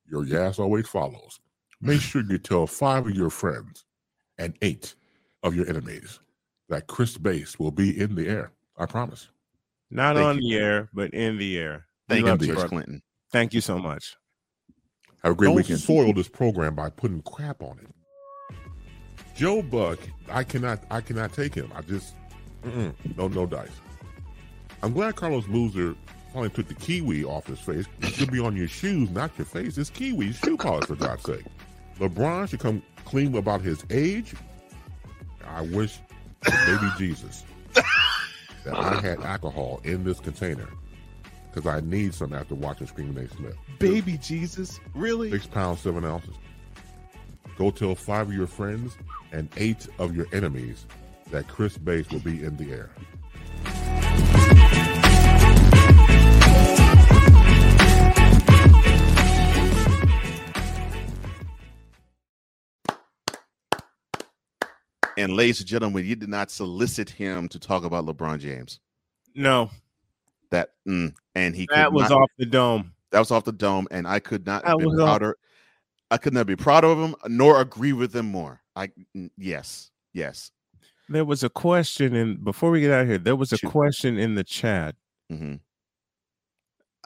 your 0.09 0.23
gas 0.23 0.59
always 0.59 0.87
follows. 0.87 1.39
Make 1.81 2.01
sure 2.01 2.23
you 2.23 2.37
tell 2.37 2.67
five 2.67 3.05
of 3.05 3.15
your 3.15 3.29
friends 3.29 3.85
and 4.37 4.57
eight 4.61 4.95
of 5.43 5.55
your 5.55 5.67
enemies 5.69 6.19
that 6.69 6.87
Chris 6.87 7.17
Base 7.17 7.57
will 7.59 7.71
be 7.71 7.99
in 7.99 8.15
the 8.15 8.27
air. 8.27 8.51
I 8.77 8.85
promise. 8.85 9.29
Not 9.91 10.15
Thank 10.15 10.27
on 10.27 10.41
you. 10.41 10.57
the 10.57 10.63
air, 10.63 10.89
but 10.93 11.13
in 11.13 11.37
the 11.37 11.57
air. 11.57 11.87
Thank 12.07 12.21
you, 12.21 12.27
love 12.27 12.39
George. 12.39 12.69
Clinton. 12.69 13.01
Thank 13.31 13.53
you 13.53 13.61
so 13.61 13.77
much. 13.77 14.15
Have 15.23 15.33
a 15.33 15.35
great 15.35 15.47
Don't 15.47 15.55
weekend. 15.55 15.79
Soil 15.79 16.13
this 16.13 16.29
program 16.29 16.75
by 16.75 16.89
putting 16.89 17.21
crap 17.23 17.61
on 17.61 17.79
it. 17.79 18.55
Joe 19.35 19.61
Buck, 19.61 19.99
I 20.29 20.43
cannot, 20.43 20.83
I 20.91 21.01
cannot 21.01 21.33
take 21.33 21.55
him. 21.55 21.71
I 21.75 21.81
just, 21.81 22.15
no, 22.63 23.27
no 23.27 23.45
dice. 23.45 23.69
I'm 24.81 24.93
glad 24.93 25.15
Carlos 25.15 25.45
Boozer 25.45 25.95
finally 26.33 26.49
took 26.49 26.67
the 26.67 26.73
kiwi 26.73 27.23
off 27.23 27.47
his 27.47 27.59
face. 27.59 27.85
It 28.01 28.13
should 28.13 28.31
be 28.31 28.39
on 28.39 28.55
your 28.55 28.67
shoes, 28.67 29.09
not 29.09 29.31
your 29.37 29.45
face. 29.45 29.77
It's 29.77 29.89
kiwi 29.89 30.33
shoe 30.33 30.57
polish, 30.57 30.85
for 30.85 30.95
God's 30.95 31.23
sake. 31.23 31.45
LeBron 31.99 32.49
should 32.49 32.59
come 32.59 32.81
clean 33.05 33.35
about 33.35 33.61
his 33.61 33.83
age. 33.89 34.33
I 35.47 35.61
wish, 35.61 35.99
baby 36.43 36.87
Jesus, 36.97 37.43
that 37.73 38.75
I 38.75 38.99
had 39.01 39.19
alcohol 39.21 39.81
in 39.83 40.03
this 40.03 40.19
container 40.19 40.67
because 41.51 41.67
I 41.67 41.81
need 41.81 42.13
some 42.13 42.33
after 42.33 42.55
watching 42.55 42.87
Screaming 42.87 43.15
They 43.15 43.27
Slip. 43.27 43.55
Baby 43.79 44.17
Jesus, 44.17 44.79
really? 44.93 45.31
Six 45.31 45.47
pounds, 45.47 45.81
seven 45.81 46.05
ounces. 46.05 46.35
Go 47.57 47.71
tell 47.71 47.95
five 47.95 48.27
of 48.27 48.33
your 48.33 48.47
friends 48.47 48.97
and 49.31 49.49
eight 49.57 49.87
of 49.97 50.15
your 50.15 50.27
enemies 50.31 50.85
that 51.31 51.47
Chris 51.47 51.77
Base 51.77 52.09
will 52.09 52.19
be 52.19 52.43
in 52.43 52.55
the 52.57 52.71
air. 52.71 52.89
And 65.19 65.33
ladies 65.33 65.59
and 65.59 65.67
gentlemen, 65.67 66.05
you 66.05 66.15
did 66.15 66.29
not 66.29 66.49
solicit 66.49 67.09
him 67.09 67.49
to 67.49 67.59
talk 67.59 67.83
about 67.83 68.05
LeBron 68.05 68.39
James. 68.39 68.79
No, 69.35 69.69
That 70.49 70.69
mm, 70.87 71.13
and 71.35 71.53
he 71.53 71.67
that 71.73 71.91
was 71.91 72.09
not- 72.09 72.21
off 72.21 72.29
the 72.37 72.45
dome. 72.45 72.93
that 73.11 73.19
was 73.19 73.29
off 73.29 73.43
the 73.43 73.51
dome, 73.51 73.85
and 73.91 74.07
I 74.07 74.19
could 74.19 74.45
not 74.45 74.63
That 74.63 74.77
be 74.77 74.85
was 74.85 74.97
off- 74.97 75.05
prouder. 75.19 75.35
I 76.09 76.17
could 76.17 76.33
not 76.33 76.47
be 76.47 76.55
proud 76.55 76.83
of 76.85 76.97
him 76.97 77.15
nor 77.27 77.59
agree 77.61 77.91
with 77.93 78.15
him 78.15 78.27
more. 78.27 78.61
I 78.77 78.87
mm, 79.15 79.29
yes, 79.37 79.91
yes. 80.13 80.51
There 81.09 81.25
was 81.25 81.43
a 81.43 81.49
question 81.49 82.15
and 82.15 82.41
before 82.43 82.71
we 82.71 82.79
get 82.81 82.91
out 82.91 83.01
of 83.01 83.07
here. 83.09 83.17
There 83.17 83.35
was 83.35 83.51
a 83.51 83.57
Shoot. 83.57 83.69
question 83.71 84.17
in 84.17 84.35
the 84.35 84.43
chat. 84.45 84.95
hmm 85.29 85.55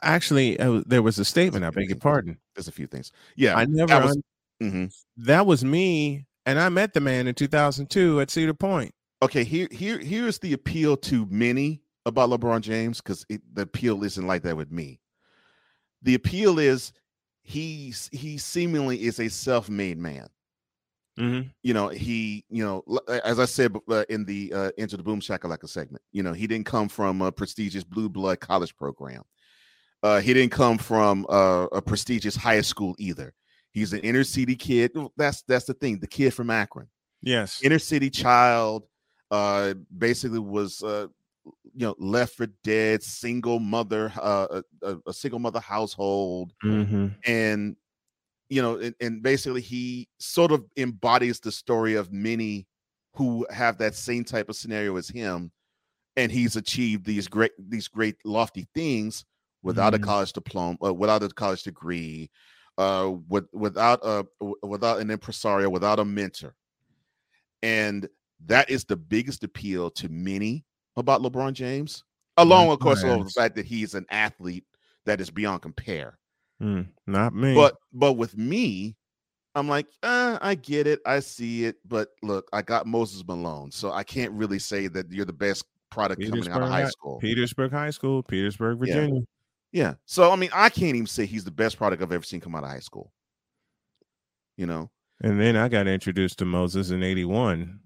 Actually, 0.02 0.58
uh, 0.60 0.82
there 0.86 1.02
was 1.02 1.18
a 1.18 1.24
statement. 1.24 1.64
I 1.64 1.70
beg 1.70 1.88
your 1.88 1.98
pardon. 1.98 2.38
There's 2.54 2.68
a 2.68 2.72
few 2.72 2.86
things. 2.86 3.10
Yeah, 3.36 3.56
I 3.56 3.64
never. 3.64 3.88
that 3.88 4.02
was- 4.04 4.16
un- 4.60 4.70
mhm. 4.70 4.94
that 5.16 5.46
was 5.46 5.64
me, 5.64 6.26
and 6.46 6.58
I 6.58 6.68
met 6.68 6.92
the 6.92 7.00
man 7.00 7.26
in 7.26 7.34
2002 7.34 8.20
at 8.20 8.30
Cedar 8.30 8.54
Point. 8.54 8.94
Okay, 9.22 9.44
here 9.44 9.68
here 9.70 9.98
here's 9.98 10.38
the 10.38 10.52
appeal 10.52 10.96
to 10.98 11.26
many 11.30 11.82
about 12.06 12.30
LeBron 12.30 12.60
James 12.60 13.00
because 13.00 13.24
the 13.28 13.62
appeal 13.62 14.04
isn't 14.04 14.26
like 14.26 14.42
that 14.42 14.56
with 14.56 14.70
me. 14.70 15.00
The 16.02 16.14
appeal 16.14 16.58
is 16.58 16.92
he 17.42 17.94
he 18.12 18.38
seemingly 18.38 19.02
is 19.02 19.20
a 19.20 19.28
self-made 19.28 19.98
man. 19.98 20.28
Mm-hmm. 21.18 21.48
You 21.62 21.74
know, 21.74 21.88
he 21.88 22.44
you 22.50 22.64
know 22.64 22.84
as 23.24 23.38
I 23.38 23.44
said 23.44 23.74
uh, 23.88 24.04
in 24.08 24.24
the 24.24 24.52
uh, 24.52 24.70
Into 24.76 24.96
the 24.96 25.02
Boom 25.02 25.20
Shockalaka 25.20 25.68
segment, 25.68 26.02
you 26.12 26.22
know, 26.22 26.32
he 26.32 26.46
didn't 26.46 26.66
come 26.66 26.88
from 26.88 27.22
a 27.22 27.32
prestigious 27.32 27.84
blue 27.84 28.08
blood 28.08 28.40
college 28.40 28.76
program. 28.76 29.22
Uh, 30.02 30.20
he 30.20 30.34
didn't 30.34 30.52
come 30.52 30.76
from 30.76 31.24
uh, 31.30 31.66
a 31.72 31.80
prestigious 31.80 32.36
high 32.36 32.60
school 32.60 32.94
either. 32.98 33.32
He's 33.74 33.92
an 33.92 34.00
inner 34.00 34.24
city 34.24 34.56
kid. 34.56 34.92
That's 35.18 35.42
that's 35.42 35.66
the 35.66 35.74
thing. 35.74 36.00
The 36.00 36.08
kid 36.08 36.32
from 36.34 36.50
Akron 36.50 36.88
Yes. 37.22 37.60
inner 37.64 37.78
city 37.78 38.10
child 38.10 38.86
uh 39.30 39.74
basically 39.98 40.38
was 40.38 40.82
uh 40.82 41.08
you 41.74 41.86
know 41.86 41.94
left 41.98 42.36
for 42.36 42.46
dead 42.64 43.02
single 43.02 43.58
mother 43.60 44.12
uh 44.20 44.60
a, 44.82 44.88
a, 44.92 44.98
a 45.08 45.12
single 45.14 45.38
mother 45.40 45.60
household 45.60 46.52
Mm-hmm. 46.64 47.08
and 47.26 47.76
you 48.50 48.62
know 48.62 48.78
and, 48.78 48.94
and 49.00 49.22
basically 49.22 49.60
he 49.60 50.08
sort 50.18 50.52
of 50.52 50.64
embodies 50.76 51.40
the 51.40 51.52
story 51.52 51.94
of 51.94 52.12
many 52.12 52.66
who 53.14 53.46
have 53.50 53.78
that 53.78 53.94
same 53.94 54.24
type 54.24 54.48
of 54.48 54.56
scenario 54.56 54.96
as 54.96 55.08
him, 55.08 55.52
and 56.16 56.32
he's 56.32 56.56
achieved 56.56 57.04
these 57.06 57.28
great 57.28 57.52
these 57.58 57.88
great 57.88 58.16
lofty 58.24 58.68
things 58.74 59.24
without 59.62 59.94
a 59.94 59.98
Mhm. 59.98 60.04
college 60.04 60.32
diploma, 60.32 60.78
uh, 60.84 60.92
without 60.94 61.22
a 61.22 61.28
college 61.30 61.62
degree, 61.64 62.30
uh, 62.78 63.12
with 63.28 63.46
without 63.52 64.00
a 64.02 64.26
without 64.66 65.00
an 65.00 65.10
impresario, 65.10 65.68
without 65.68 65.98
a 65.98 66.04
mentor, 66.04 66.54
and 67.62 68.08
that 68.46 68.68
is 68.70 68.84
the 68.84 68.96
biggest 68.96 69.44
appeal 69.44 69.90
to 69.90 70.08
many 70.08 70.64
about 70.96 71.22
LeBron 71.22 71.52
James, 71.52 72.04
along 72.36 72.70
of 72.70 72.78
course 72.80 73.02
with 73.02 73.24
the 73.24 73.30
fact 73.30 73.56
that 73.56 73.66
he's 73.66 73.94
an 73.94 74.06
athlete 74.10 74.64
that 75.06 75.20
is 75.20 75.30
beyond 75.30 75.62
compare. 75.62 76.18
Mm, 76.62 76.88
not 77.06 77.34
me. 77.34 77.54
But 77.54 77.76
but 77.92 78.14
with 78.14 78.36
me, 78.36 78.96
I'm 79.54 79.68
like, 79.68 79.86
uh, 80.02 80.38
I 80.40 80.54
get 80.54 80.86
it, 80.86 81.00
I 81.06 81.20
see 81.20 81.64
it, 81.64 81.76
but 81.86 82.08
look, 82.22 82.48
I 82.52 82.62
got 82.62 82.86
Moses 82.86 83.24
Malone, 83.26 83.70
so 83.70 83.92
I 83.92 84.02
can't 84.04 84.32
really 84.32 84.58
say 84.58 84.88
that 84.88 85.10
you're 85.10 85.24
the 85.24 85.32
best 85.32 85.64
product 85.90 86.22
coming 86.28 86.48
out 86.48 86.62
of 86.62 86.68
high 86.68 86.82
High- 86.82 86.88
school. 86.88 87.18
Petersburg 87.20 87.70
High 87.70 87.90
School, 87.90 88.22
Petersburg, 88.22 88.78
Virginia. 88.78 89.14
Yeah. 89.16 89.20
So 90.06 90.30
I 90.30 90.36
mean, 90.36 90.50
I 90.52 90.68
can't 90.68 90.94
even 90.96 91.06
say 91.06 91.26
he's 91.26 91.44
the 91.44 91.50
best 91.50 91.76
product 91.76 92.02
I've 92.02 92.12
ever 92.12 92.24
seen 92.24 92.40
come 92.40 92.54
out 92.54 92.64
of 92.64 92.70
high 92.70 92.78
school. 92.80 93.12
You 94.56 94.66
know, 94.66 94.90
And 95.20 95.40
then 95.40 95.56
I 95.56 95.68
got 95.68 95.86
introduced 95.88 96.38
to 96.38 96.44
Moses 96.44 96.90
in 96.90 97.02
'81 97.02 97.80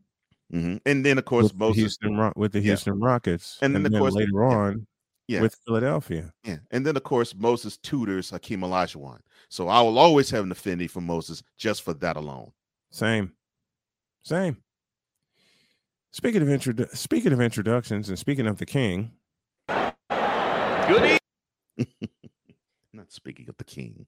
Mhm. 0.52 0.80
and 0.86 1.04
then 1.04 1.18
of 1.18 1.24
course 1.26 1.44
with 1.44 1.52
the 1.52 1.58
Moses, 1.58 1.76
Houston 1.76 2.16
Ro- 2.16 2.32
with 2.36 2.52
the 2.52 2.58
Yeah. 2.60 2.64
Houston 2.72 2.98
Rockets, 3.00 3.58
And 3.62 3.74
then, 3.74 3.84
of 3.86 3.92
course, 3.92 4.14
later 4.14 4.30
yeah. 4.34 4.40
on 4.56 4.86
yeah, 5.28 5.40
with 5.42 5.54
Philadelphia. 5.66 6.32
yeah, 6.44 6.58
and 6.70 6.86
then 6.86 6.96
of 6.96 7.02
course 7.04 7.34
Moses 7.34 7.76
tutors 7.78 8.30
Hakeem 8.30 8.60
Olajuwon. 8.60 9.20
So 9.50 9.68
I 9.68 9.80
will 9.82 9.98
always 9.98 10.30
have 10.30 10.44
an 10.44 10.52
affinity 10.52 10.88
for 10.88 11.00
Moses 11.02 11.42
just 11.58 11.82
for 11.82 11.92
that 11.94 12.16
alone. 12.16 12.52
Same, 12.90 13.32
same. 14.22 14.62
Speaking 16.12 16.40
of 16.42 16.48
introdu- 16.48 16.94
speaking 16.96 17.32
of 17.34 17.40
introductions 17.40 18.08
and 18.08 18.18
speaking 18.18 18.46
of 18.46 18.56
the 18.58 18.66
king, 18.66 19.12
Good 19.68 21.17
Not 22.92 23.12
speaking 23.12 23.48
of 23.48 23.56
the 23.56 23.64
king. 23.64 24.06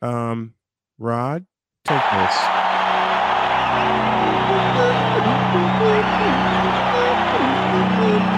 um, 0.00 0.54
Rod, 0.98 1.46
take 1.84 2.02
this. 2.12 2.48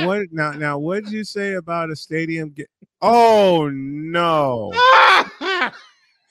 Now 0.00 0.06
what? 0.06 0.26
Now 0.32 0.52
now 0.52 0.78
what 0.78 1.04
did 1.04 1.12
you 1.12 1.24
say 1.24 1.54
about 1.54 1.90
a 1.90 1.96
stadium? 1.96 2.50
Get- 2.50 2.70
oh 3.02 3.68
no! 3.72 4.72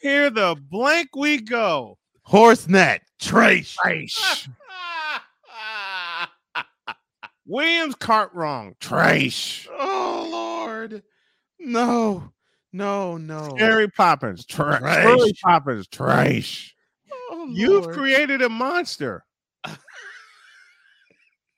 Here 0.01 0.29
the 0.29 0.55
blank 0.69 1.15
we 1.15 1.41
go. 1.41 1.97
Horsenet, 2.27 2.99
Trace. 3.19 3.75
Trash. 3.75 4.49
Williams 7.45 7.95
cart 7.95 8.31
wrong. 8.33 8.75
Trash. 8.79 9.67
Oh 9.71 10.27
Lord. 10.31 11.03
No, 11.59 12.31
no, 12.71 13.17
no. 13.17 13.55
Harry 13.57 13.89
Poppins. 13.89 14.45
Trash. 14.45 14.79
Trash. 14.79 15.41
Poppins. 15.43 15.87
Trash. 15.87 16.75
Oh, 17.31 17.47
You've 17.51 17.89
created 17.89 18.41
a 18.41 18.49
monster. 18.49 19.25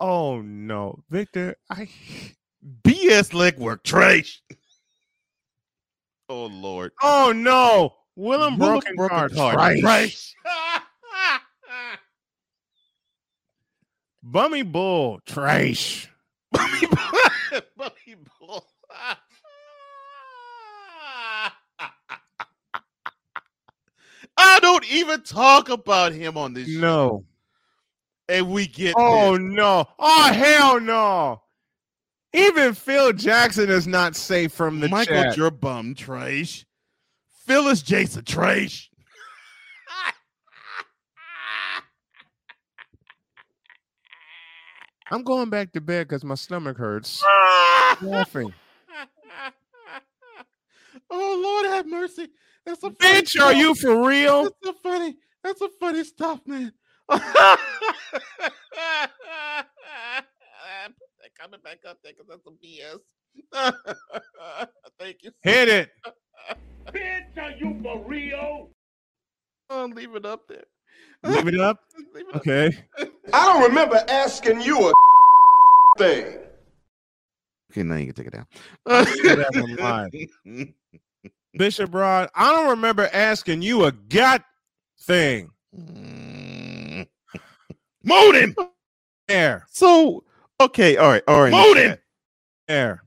Oh 0.02 0.42
no, 0.42 1.02
Victor. 1.10 1.56
I 1.70 1.88
BS 2.84 3.32
legwork, 3.32 3.84
Trace. 3.84 4.42
Oh 6.28 6.48
Lord. 6.48 6.92
oh 7.02 7.32
no, 7.34 7.94
Willem 8.16 8.58
Willem 8.58 8.58
broken, 8.58 8.96
broken 8.96 9.18
card. 9.18 9.34
card. 9.36 9.80
Trash. 9.80 9.80
Trash. 9.80 10.36
Bummy 14.24 14.62
bull. 14.62 15.20
Trash. 15.26 16.10
Bummy 16.52 18.16
Bull. 18.40 18.66
I 24.38 24.60
don't 24.60 24.90
even 24.92 25.22
talk 25.22 25.70
about 25.70 26.14
him 26.14 26.38
on 26.38 26.54
this 26.54 26.70
show. 26.70 27.26
And 28.32 28.50
we 28.50 28.66
get 28.66 28.96
Oh 28.98 29.38
this. 29.38 29.42
no. 29.42 29.86
Oh 30.00 30.32
hell 30.34 30.80
no. 30.80 31.42
Even 32.34 32.74
Phil 32.74 33.12
Jackson 33.12 33.70
is 33.70 33.88
not 33.88 34.16
safe 34.16 34.54
from 34.54 34.80
the 34.80 34.88
Michael 34.88 35.16
chat. 35.24 35.36
your 35.36 35.52
bum, 35.52 35.94
Trash. 35.96 36.66
Phyllis 37.46 37.82
Jason 37.82 38.24
Trash. 38.24 38.90
I'm 45.12 45.24
going 45.24 45.50
back 45.50 45.74
to 45.74 45.82
bed 45.82 46.08
because 46.08 46.24
my 46.24 46.36
stomach 46.36 46.78
hurts. 46.78 47.22
Laughing. 48.02 48.54
Oh 51.10 51.42
Lord 51.44 51.66
have 51.74 51.86
mercy. 51.86 52.30
That's 52.66 52.82
a 52.84 52.92
funny 52.92 53.22
Bitch, 53.22 53.42
are 53.42 53.52
you 53.52 53.76
for 53.76 54.08
real? 54.08 54.44
That's 54.44 54.56
a 54.68 54.74
funny. 54.82 55.18
That's 55.44 55.60
a 55.62 55.68
funny 55.82 56.06
stuff, 56.06 56.40
man. 56.46 56.72
Coming 61.40 61.60
back 61.64 61.80
up 61.90 61.98
there 62.04 62.14
because 62.14 62.28
that's 62.30 62.44
some 62.44 62.58
BS. 62.64 63.00
Thank 65.00 65.24
you. 65.24 65.32
Hit 65.42 65.70
it. 65.70 65.90
Bitch, 66.88 67.38
are 67.42 67.52
you 67.58 67.80
for 67.82 68.06
real? 68.06 68.70
Oh, 69.72 69.86
leave 69.86 70.14
it 70.16 70.26
up 70.26 70.48
there. 70.48 70.66
Leave 71.24 71.48
it 71.48 71.60
up. 71.60 71.80
Leave 72.14 72.28
it 72.28 72.36
up. 72.36 72.36
Okay. 72.36 72.78
I 73.34 73.46
don't 73.46 73.64
remember 73.64 74.00
asking 74.08 74.62
you 74.62 74.90
a 74.90 74.94
thing. 75.98 76.38
Okay, 77.72 77.84
now 77.84 77.96
you 77.96 78.14
can 78.14 78.16
take 78.16 78.28
it 78.28 78.34
down. 78.34 78.46
say 79.08 79.36
that 79.36 79.50
one 79.56 79.76
live. 79.78 80.12
Bishop 81.58 81.94
Rod, 81.94 82.30
I 82.36 82.52
don't 82.52 82.70
remember 82.70 83.10
asking 83.12 83.64
you 83.64 83.86
a 83.86 83.92
gut 83.92 84.44
thing. 85.00 85.50
Hmm. 85.76 86.21
Moden. 88.04 88.56
There. 89.28 89.66
So, 89.70 90.24
okay, 90.60 90.98
all 90.98 91.10
right, 91.10 91.24
all 91.28 91.42
right. 91.42 91.52
Moden. 91.52 91.98
There. 92.68 93.04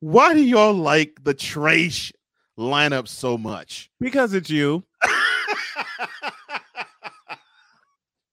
Why 0.00 0.34
do 0.34 0.40
y'all 0.42 0.74
like 0.74 1.18
the 1.24 1.34
Trash 1.34 2.12
lineup 2.58 3.08
so 3.08 3.38
much? 3.38 3.90
Because 4.00 4.34
it's 4.34 4.50
you. 4.50 4.84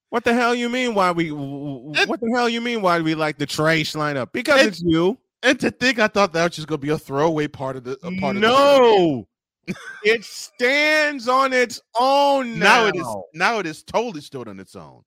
What 0.09 0.23
the 0.25 0.33
hell 0.35 0.53
you 0.53 0.69
mean 0.69 0.93
why 0.93 1.11
we 1.11 1.31
what 1.31 2.19
the 2.21 2.31
hell 2.35 2.47
you 2.47 2.61
mean 2.61 2.83
why 2.83 3.01
we 3.01 3.15
like 3.15 3.39
the 3.39 3.47
trash 3.47 3.93
lineup? 3.93 4.31
Because 4.31 4.61
It- 4.61 4.67
it's 4.67 4.81
you. 4.83 5.17
And 5.41 5.59
to 5.59 5.71
think 5.71 5.97
I 5.97 6.07
thought 6.07 6.33
that 6.33 6.43
was 6.43 6.55
just 6.55 6.67
gonna 6.67 6.77
be 6.77 6.89
a 6.89 6.99
throwaway 6.99 7.47
part 7.47 7.77
of 7.77 7.83
the 7.83 7.93
a 8.03 8.15
part 8.19 8.35
of 8.35 8.41
the. 8.43 8.47
No. 8.47 9.27
it 10.03 10.23
stands 10.23 11.27
on 11.27 11.51
its 11.51 11.81
own 11.99 12.59
now. 12.59 12.83
now 12.83 12.85
it 12.89 12.95
is 12.95 13.07
now 13.33 13.57
it 13.57 13.65
is 13.65 13.81
totally 13.81 14.21
stood 14.21 14.47
on 14.47 14.59
its 14.59 14.75
own. 14.75 15.01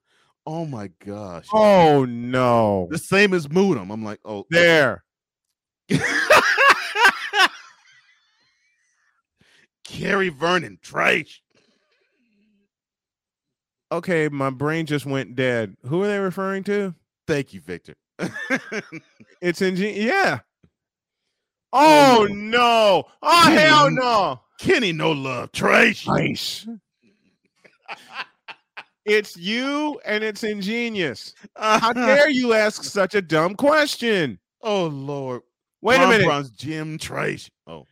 Oh 0.46 0.64
my 0.64 0.90
gosh. 1.04 1.46
Oh 1.52 2.04
no. 2.04 2.86
The 2.90 2.98
same 2.98 3.34
as 3.34 3.48
Moodum. 3.48 3.90
I'm 3.92 4.04
like, 4.04 4.20
oh, 4.24 4.38
oh. 4.38 4.46
There. 4.50 5.02
Kerry 9.84 10.28
Vernon, 10.28 10.78
trash. 10.82 11.42
Okay, 13.90 14.28
my 14.28 14.50
brain 14.50 14.86
just 14.86 15.06
went 15.06 15.36
dead. 15.36 15.76
Who 15.86 16.02
are 16.02 16.08
they 16.08 16.18
referring 16.18 16.64
to? 16.64 16.94
Thank 17.26 17.54
you, 17.54 17.60
Victor. 17.60 17.94
It's 19.42 19.60
in 19.60 19.76
yeah. 19.76 20.40
Oh, 21.72 22.22
oh 22.22 22.24
no! 22.32 23.04
Oh 23.22 23.50
hell 23.50 23.90
no! 23.90 24.40
Kenny, 24.58 24.92
no 24.92 25.12
love, 25.12 25.52
trash. 25.52 26.06
Nice. 26.06 26.66
It's 29.06 29.36
you 29.36 30.00
and 30.04 30.24
it's 30.24 30.42
ingenious. 30.42 31.32
How 31.56 31.92
dare 31.94 32.28
you 32.28 32.52
ask 32.52 32.82
such 32.84 33.14
a 33.14 33.22
dumb 33.22 33.54
question? 33.54 34.38
Oh 34.62 34.86
Lord. 34.86 35.42
Wait 35.80 36.00
a 36.00 36.08
minute. 36.08 36.24
Brown's 36.24 36.50
Jim 36.50 36.98
Trace. 36.98 37.48
Oh, 37.68 37.86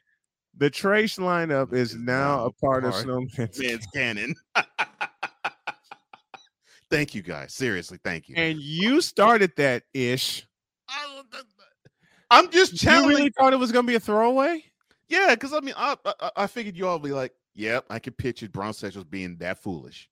The 0.56 0.68
trace 0.70 1.16
lineup 1.16 1.72
is 1.72 1.94
now 1.94 2.46
a 2.46 2.52
part 2.52 2.84
of 2.84 2.94
Snowman's. 2.94 3.60
man's 3.60 3.86
canon. 3.94 4.34
thank 6.90 7.14
you, 7.14 7.22
guys. 7.22 7.54
Seriously, 7.54 7.98
thank 8.02 8.28
you. 8.28 8.34
And 8.36 8.58
you 8.58 9.00
started 9.00 9.52
that 9.56 9.84
ish. 9.92 10.46
I'm 12.30 12.50
just 12.50 12.76
challenging. 12.76 13.10
You 13.10 13.16
really 13.18 13.32
thought 13.38 13.52
it 13.52 13.58
was 13.58 13.70
going 13.70 13.86
to 13.86 13.90
be 13.90 13.94
a 13.96 14.00
throwaway? 14.00 14.64
Yeah, 15.08 15.34
because 15.34 15.52
I 15.52 15.60
mean, 15.60 15.74
I, 15.76 15.96
I 16.04 16.30
I 16.36 16.46
figured 16.48 16.76
you 16.76 16.88
all 16.88 16.98
would 16.98 17.06
be 17.06 17.14
like, 17.14 17.32
"Yep, 17.54 17.84
I 17.90 17.98
could 17.98 18.16
picture 18.16 18.48
brown 18.48 18.72
sexuals 18.72 19.08
being 19.08 19.36
that 19.36 19.62
foolish," 19.62 20.08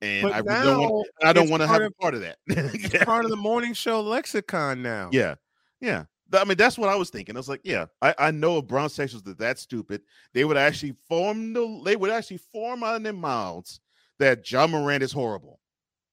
and 0.00 0.22
But 0.22 0.32
I 0.32 0.64
don't 0.64 0.80
want. 0.80 1.08
I 1.24 1.32
don't 1.32 1.50
want 1.50 1.62
to 1.62 1.66
have 1.66 1.80
of- 1.82 1.88
a 1.88 1.90
part 2.02 2.14
of 2.14 2.20
that. 2.20 2.36
It's 2.48 3.04
part 3.04 3.24
of 3.24 3.30
the 3.30 3.36
morning 3.36 3.72
show 3.74 4.00
lexicon 4.00 4.82
now. 4.82 5.10
yeah, 5.12 5.34
yeah. 5.80 6.04
I 6.32 6.44
mean, 6.44 6.58
that's 6.58 6.76
what 6.76 6.90
I 6.90 6.94
was 6.94 7.08
thinking. 7.08 7.36
I 7.36 7.38
was 7.38 7.48
like, 7.48 7.62
yeah, 7.64 7.86
I, 8.02 8.14
I 8.18 8.30
know 8.30 8.58
of 8.58 8.66
brown 8.68 8.88
sexuals 8.90 9.24
that 9.24 9.38
that 9.38 9.58
stupid. 9.58 10.02
They 10.34 10.44
would 10.44 10.58
actually 10.58 10.94
form 11.08 11.52
the. 11.54 11.80
They 11.84 11.96
would 11.96 12.10
actually 12.10 12.36
form 12.52 12.82
out 12.82 12.96
in 12.96 13.02
their 13.02 13.12
mouths 13.14 13.80
that 14.18 14.44
John 14.44 14.72
Moran 14.72 15.00
is 15.02 15.10
horrible. 15.12 15.58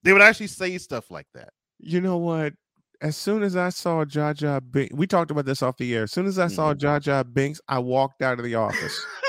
They 0.03 0.14
would 0.14 0.22
actually 0.22 0.48
say 0.48 0.78
stuff 0.78 1.12
like 1.12 1.28
that. 1.34 1.49
You 1.80 1.99
know 1.99 2.18
what? 2.18 2.53
As 3.02 3.18
soon 3.18 3.44
as 3.44 3.57
I 3.57 3.70
saw 3.70 4.06
Jaja 4.06 4.62
Binks, 4.72 4.95
we 4.95 5.06
talked 5.06 5.32
about 5.32 5.45
this 5.45 5.62
off 5.62 5.76
the 5.76 5.94
air. 5.94 6.03
As 6.03 6.12
soon 6.14 6.28
as 6.28 6.40
I 6.40 6.48
saw 6.48 6.74
Mm-hmm. 6.74 6.86
Jaja 7.10 7.34
Binks, 7.34 7.60
I 7.68 7.80
walked 7.80 8.22
out 8.22 8.40
of 8.40 8.45
the 8.45 8.56
office. 8.56 8.98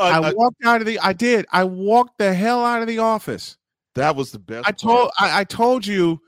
I 0.00 0.18
Uh, 0.18 0.32
walked 0.34 0.64
out 0.64 0.80
of 0.80 0.86
the. 0.86 0.98
I 1.00 1.12
did. 1.12 1.46
I 1.52 1.64
walked 1.64 2.18
the 2.18 2.32
hell 2.34 2.64
out 2.64 2.80
of 2.82 2.88
the 2.88 2.98
office. 2.98 3.56
that 3.94 4.14
was 4.16 4.32
the 4.32 4.38
best. 4.38 4.66
I 4.68 4.72
told. 4.72 5.10
I, 5.18 5.40
I 5.40 5.44
told 5.44 5.86
you. 5.86 6.20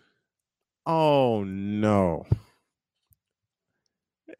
Oh 0.86 1.44
no. 1.44 2.26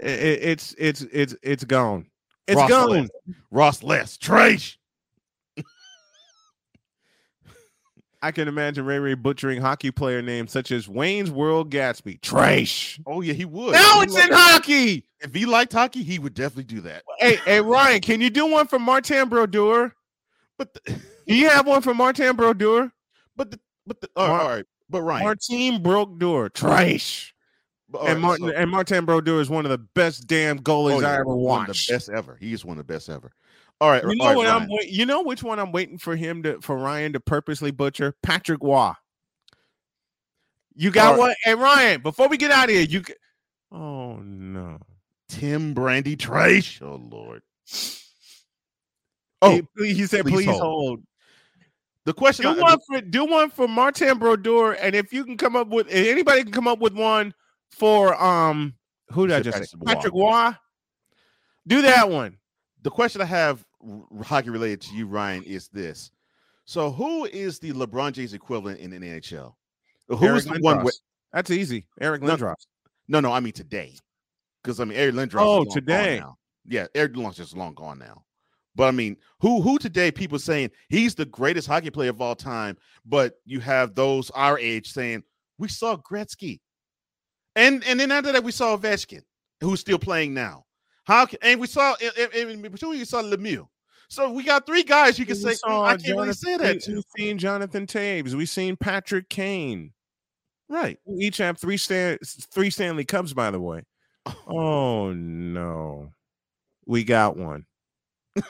I- 0.03 0.07
I- 0.07 0.09
it's 0.09 0.75
it's 0.79 1.03
it's 1.03 1.35
it's 1.43 1.65
gone. 1.65 2.07
It's 2.49 2.57
Ross 2.57 2.69
gone. 2.69 2.91
Les. 2.91 3.09
Ross 3.51 3.83
Les, 3.83 4.17
trash. 4.17 4.79
I 8.23 8.31
can 8.31 8.47
imagine 8.47 8.85
Ray 8.85 9.01
Ray 9.01 9.15
butchering 9.15 9.61
hockey 9.61 9.91
player 9.91 10.23
names 10.23 10.53
such 10.53 10.71
as 10.71 10.89
Wayne's 10.89 11.31
World 11.31 11.71
Gatsby. 11.71 12.21
Trash. 12.21 13.01
Oh 13.05 13.21
yeah, 13.21 13.33
he 13.33 13.45
would. 13.45 13.73
Now 13.73 14.01
If 14.01 14.05
it's 14.05 14.17
he 14.17 14.23
in 14.23 14.33
hockey. 14.33 15.05
If 15.21 15.35
he 15.35 15.45
liked 15.45 15.73
hockey, 15.73 16.05
he 16.05 16.21
would 16.21 16.35
definitely 16.35 16.65
do 16.65 16.81
that. 16.83 17.03
Hey, 17.19 17.37
hey, 17.45 17.61
Ryan, 17.61 18.01
can 18.01 18.21
you 18.21 18.31
do 18.31 18.47
one 18.47 18.69
for 18.69 18.79
Martin 18.79 19.29
Brodeur? 19.29 19.93
But 20.57 20.73
the, 20.75 20.81
Do 21.27 21.35
you 21.35 21.49
have 21.49 21.67
one 21.67 21.83
for 21.83 21.95
Martin 21.95 22.37
Brodeur? 22.37 22.93
but 23.37 23.51
the, 23.51 23.61
but 23.87 24.01
the, 24.01 24.09
all 24.17 24.29
right, 24.29 24.33
Mar- 24.33 24.41
all 24.41 24.49
right. 24.49 24.65
But 24.89 25.03
Ryan, 25.03 25.25
Martin 25.25 25.83
Brodeur. 25.83 26.49
Trash. 26.51 27.35
all 27.95 28.07
and 28.07 28.21
Martin 28.21 28.49
so- 28.49 28.55
and 28.55 28.71
Martin 28.71 29.05
Brodeur 29.05 29.41
is 29.41 29.51
one 29.51 29.65
of 29.65 29.71
the 29.71 29.79
best 29.79 30.27
damn 30.29 30.61
goalies 30.61 30.97
oh, 30.97 31.01
yeah, 31.01 31.11
I 31.11 31.15
ever 31.15 31.35
watched. 31.35 31.89
the 31.89 31.95
best 31.95 32.09
ever. 32.11 32.37
He 32.39 32.53
is 32.53 32.65
one 32.65 32.79
of 32.79 32.87
the 32.87 32.93
best 32.93 33.09
ever. 33.09 33.33
All 33.83 33.91
right, 33.91 34.05
You 34.05 34.15
know 34.15 34.27
right, 34.27 34.37
what 34.37 34.47
I'm 34.47 34.69
wait- 34.69 34.91
you 34.91 35.05
know 35.07 35.23
which 35.23 35.43
one 35.43 35.59
I'm 35.59 35.73
waiting 35.73 35.99
for 35.99 36.15
him 36.15 36.45
to 36.45 36.61
for 36.61 36.77
Ryan 36.79 37.15
to 37.15 37.21
purposely 37.21 37.73
butcher? 37.73 38.15
Patrick 38.23 38.63
Waugh. 38.63 38.95
You 40.77 40.93
got 40.93 41.11
right. 41.11 41.19
one? 41.19 41.35
Hey 41.43 41.57
Ryan, 41.57 42.01
before 42.01 42.29
we 42.29 42.37
get 42.37 42.53
out 42.53 42.67
of 42.69 42.71
here, 42.71 42.83
you 42.83 43.01
g- 43.01 43.13
Oh 43.73 44.19
no. 44.19 44.79
Tim 45.29 45.75
Brandy 45.75 46.15
trash. 46.15 46.81
Oh 46.81 46.95
Lord. 47.11 47.43
Oh, 49.43 49.51
Hey, 49.51 49.63
please- 49.77 49.97
he 49.97 50.07
said 50.07 50.27
please 50.27 50.45
please, 50.45 50.47
hold. 50.47 50.61
hold. 50.63 51.03
the 52.05 52.15
question. 52.15 52.45
Do 52.45 52.51
I, 52.61 52.63
one 52.63 52.79
for 52.87 53.01
do 53.01 53.25
one 53.25 53.51
for 53.51 53.67
Martin 53.67 54.17
Brodeur, 54.17 54.75
and 54.75 54.95
if 54.95 55.13
you 55.13 55.25
can 55.25 55.37
come 55.37 55.57
up 55.57 55.67
with 55.67 55.89
if 55.89 56.07
anybody 56.07 56.45
can 56.45 56.53
come 56.53 56.69
up 56.69 56.79
with 56.79 56.95
one 56.95 57.35
for 57.73 58.15
um 58.23 58.75
who 59.11 59.27
did 59.27 59.35
I 59.39 59.41
just? 59.41 59.75
Patrick 59.85 60.15
Waugh. 60.15 60.31
Waugh. 60.31 60.55
Do 61.67 61.83
that 61.83 62.09
one. 62.09 62.39
the 62.83 62.91
question 62.91 63.21
I 63.21 63.25
have 63.27 63.65
hockey 64.25 64.51
related 64.51 64.81
to 64.83 64.95
you, 64.95 65.07
Ryan, 65.07 65.43
is 65.45 65.69
this: 65.69 66.11
So, 66.65 66.91
who 66.91 67.25
is 67.27 67.59
the 67.59 67.73
LeBron 67.73 68.13
James 68.13 68.35
equivalent 68.35 68.81
in 68.81 68.91
the 68.91 68.99
NHL? 68.99 69.55
Who 70.09 70.25
Eric 70.25 70.39
is 70.39 70.45
the 70.47 70.59
one 70.61 70.85
with? 70.85 70.99
That's 71.33 71.51
easy. 71.51 71.87
Eric 72.01 72.23
Lindros. 72.23 72.55
No, 73.09 73.21
no, 73.21 73.33
I 73.33 73.41
mean 73.41 73.53
today, 73.53 73.95
because 74.63 74.81
I 74.81 74.85
mean 74.85 74.99
Eric 74.99 75.15
Lindros. 75.15 75.27
is 75.27 75.69
Oh, 75.69 75.75
today. 75.75 76.23
Yeah, 76.65 76.87
Eric 76.95 77.15
Lindros 77.15 77.41
is 77.41 77.57
long 77.57 77.75
gone 77.75 77.99
now. 77.99 78.25
But 78.75 78.89
I 78.89 78.91
mean, 78.91 79.17
who 79.41 79.61
who 79.61 79.79
today 79.79 80.11
people 80.11 80.39
saying 80.39 80.71
he's 80.89 81.15
the 81.15 81.27
greatest 81.27 81.69
hockey 81.69 81.91
player 81.91 82.11
of 82.11 82.21
all 82.21 82.35
time, 82.35 82.77
but 83.05 83.35
you 83.45 83.61
have 83.61 83.95
those 83.95 84.31
our 84.31 84.59
age 84.59 84.91
saying 84.93 85.25
we 85.59 85.69
saw 85.69 85.97
Gretzky, 85.97 86.61
and 87.55 87.85
and 87.85 88.01
then 88.01 88.11
after 88.11 88.33
that 88.33 88.45
we 88.45 88.53
saw 88.53 88.77
Ovechkin, 88.77 89.23
who's 89.61 89.81
still 89.81 89.99
playing 89.99 90.33
now. 90.33 90.65
How 91.05 91.27
can 91.27 91.39
and 91.43 91.61
we 91.61 91.67
saw 91.67 91.95
and, 92.03 92.33
and, 92.35 92.51
and 92.51 92.63
between 92.73 92.99
you 92.99 93.05
saw 93.05 93.23
Lemieux. 93.23 93.67
So 94.09 94.31
we 94.31 94.45
got 94.45 94.67
three 94.67 94.83
guys 94.83 95.19
you 95.19 95.25
can 95.27 95.37
We 95.37 95.41
say. 95.43 95.51
"Mm, 95.53 95.59
saw 95.59 95.85
I 95.85 95.97
can't 95.97 96.19
really 96.19 96.33
say 96.33 96.57
that 96.59 96.83
we-. 96.87 96.95
We've 96.95 97.05
seen 97.17 97.39
Jonathan 97.39 97.87
Toews. 97.87 98.35
We've 98.35 98.49
seen 98.49 98.77
Patrick 98.77 99.29
Kane. 99.29 99.93
Right. 100.69 100.99
We 101.05 101.25
Each 101.27 101.39
have 101.39 101.59
three 101.59 101.77
Stan- 101.77 102.19
three 102.23 102.71
Stanley 102.71 103.05
Cups, 103.05 103.33
by 103.33 103.51
the 103.51 103.61
way. 103.61 103.83
Oh 104.47 105.13
no. 105.13 106.13
We 106.87 107.05
got 107.05 107.37
one. 107.37 107.67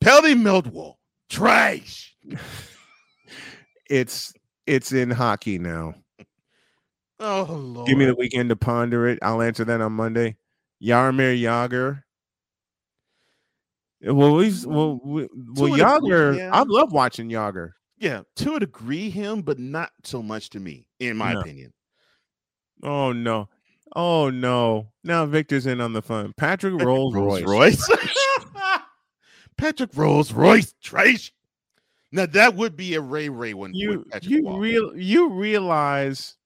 Pelly 0.00 0.34
Millwall, 0.34 0.94
trash. 1.28 2.16
It's 3.88 4.32
it's 4.68 4.92
in 4.92 5.10
hockey 5.10 5.58
now. 5.58 5.94
Oh 7.20 7.42
Lord. 7.44 7.86
Give 7.86 7.98
me 7.98 8.06
the 8.06 8.14
weekend 8.14 8.48
to 8.48 8.56
ponder 8.56 9.06
it. 9.06 9.18
I'll 9.22 9.42
answer 9.42 9.64
that 9.66 9.80
on 9.80 9.92
Monday. 9.92 10.36
Jaromir 10.82 11.38
Jagr. 11.38 12.02
Well, 14.02 14.34
we've 14.34 14.64
well, 14.64 14.98
we, 15.04 15.22
well, 15.22 15.28
mm, 15.36 15.76
degree, 15.76 15.80
Jagr. 15.82 16.36
yeah. 16.38 16.50
I 16.52 16.62
love 16.66 16.92
watching 16.92 17.28
Jagr. 17.28 17.72
Yeah, 17.98 18.22
to 18.36 18.54
a 18.54 18.60
degree, 18.60 19.10
him, 19.10 19.42
but 19.42 19.58
not 19.58 19.90
so 20.04 20.22
much 20.22 20.48
to 20.50 20.60
me, 20.60 20.86
in 20.98 21.18
my 21.18 21.34
No. 21.34 21.40
opinion. 21.40 21.74
Oh 22.82 23.12
no, 23.12 23.50
oh 23.94 24.30
no! 24.30 24.88
Now 25.04 25.26
Victor's 25.26 25.66
in 25.66 25.82
on 25.82 25.92
the 25.92 26.00
fun. 26.00 26.32
Patrick 26.38 26.72
Patrick 26.72 26.86
Rolls 26.86 27.14
Royce. 27.14 27.44
Royce. 27.44 27.90
Patrick 29.58 29.90
Rolls 29.94 30.32
Royce, 30.32 30.72
trash. 30.82 31.34
Now 32.10 32.24
that 32.24 32.54
would 32.56 32.74
be 32.76 32.94
a 32.94 33.02
Ray 33.02 33.28
Ray 33.28 33.52
one. 33.52 33.74
You 33.74 34.06
you 34.22 34.56
real 34.56 34.96
you 34.96 35.28
realize 35.28 36.36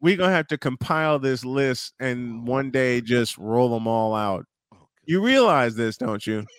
we're 0.00 0.16
gonna 0.16 0.32
have 0.32 0.48
to 0.48 0.58
compile 0.58 1.18
this 1.18 1.44
list 1.44 1.94
and 2.00 2.46
one 2.46 2.70
day 2.70 3.00
just 3.00 3.36
roll 3.38 3.70
them 3.70 3.86
all 3.86 4.14
out. 4.14 4.44
Oh, 4.72 4.86
You 5.04 5.24
realize 5.24 5.74
this, 5.74 5.96
don't 5.96 6.26
you? 6.26 6.44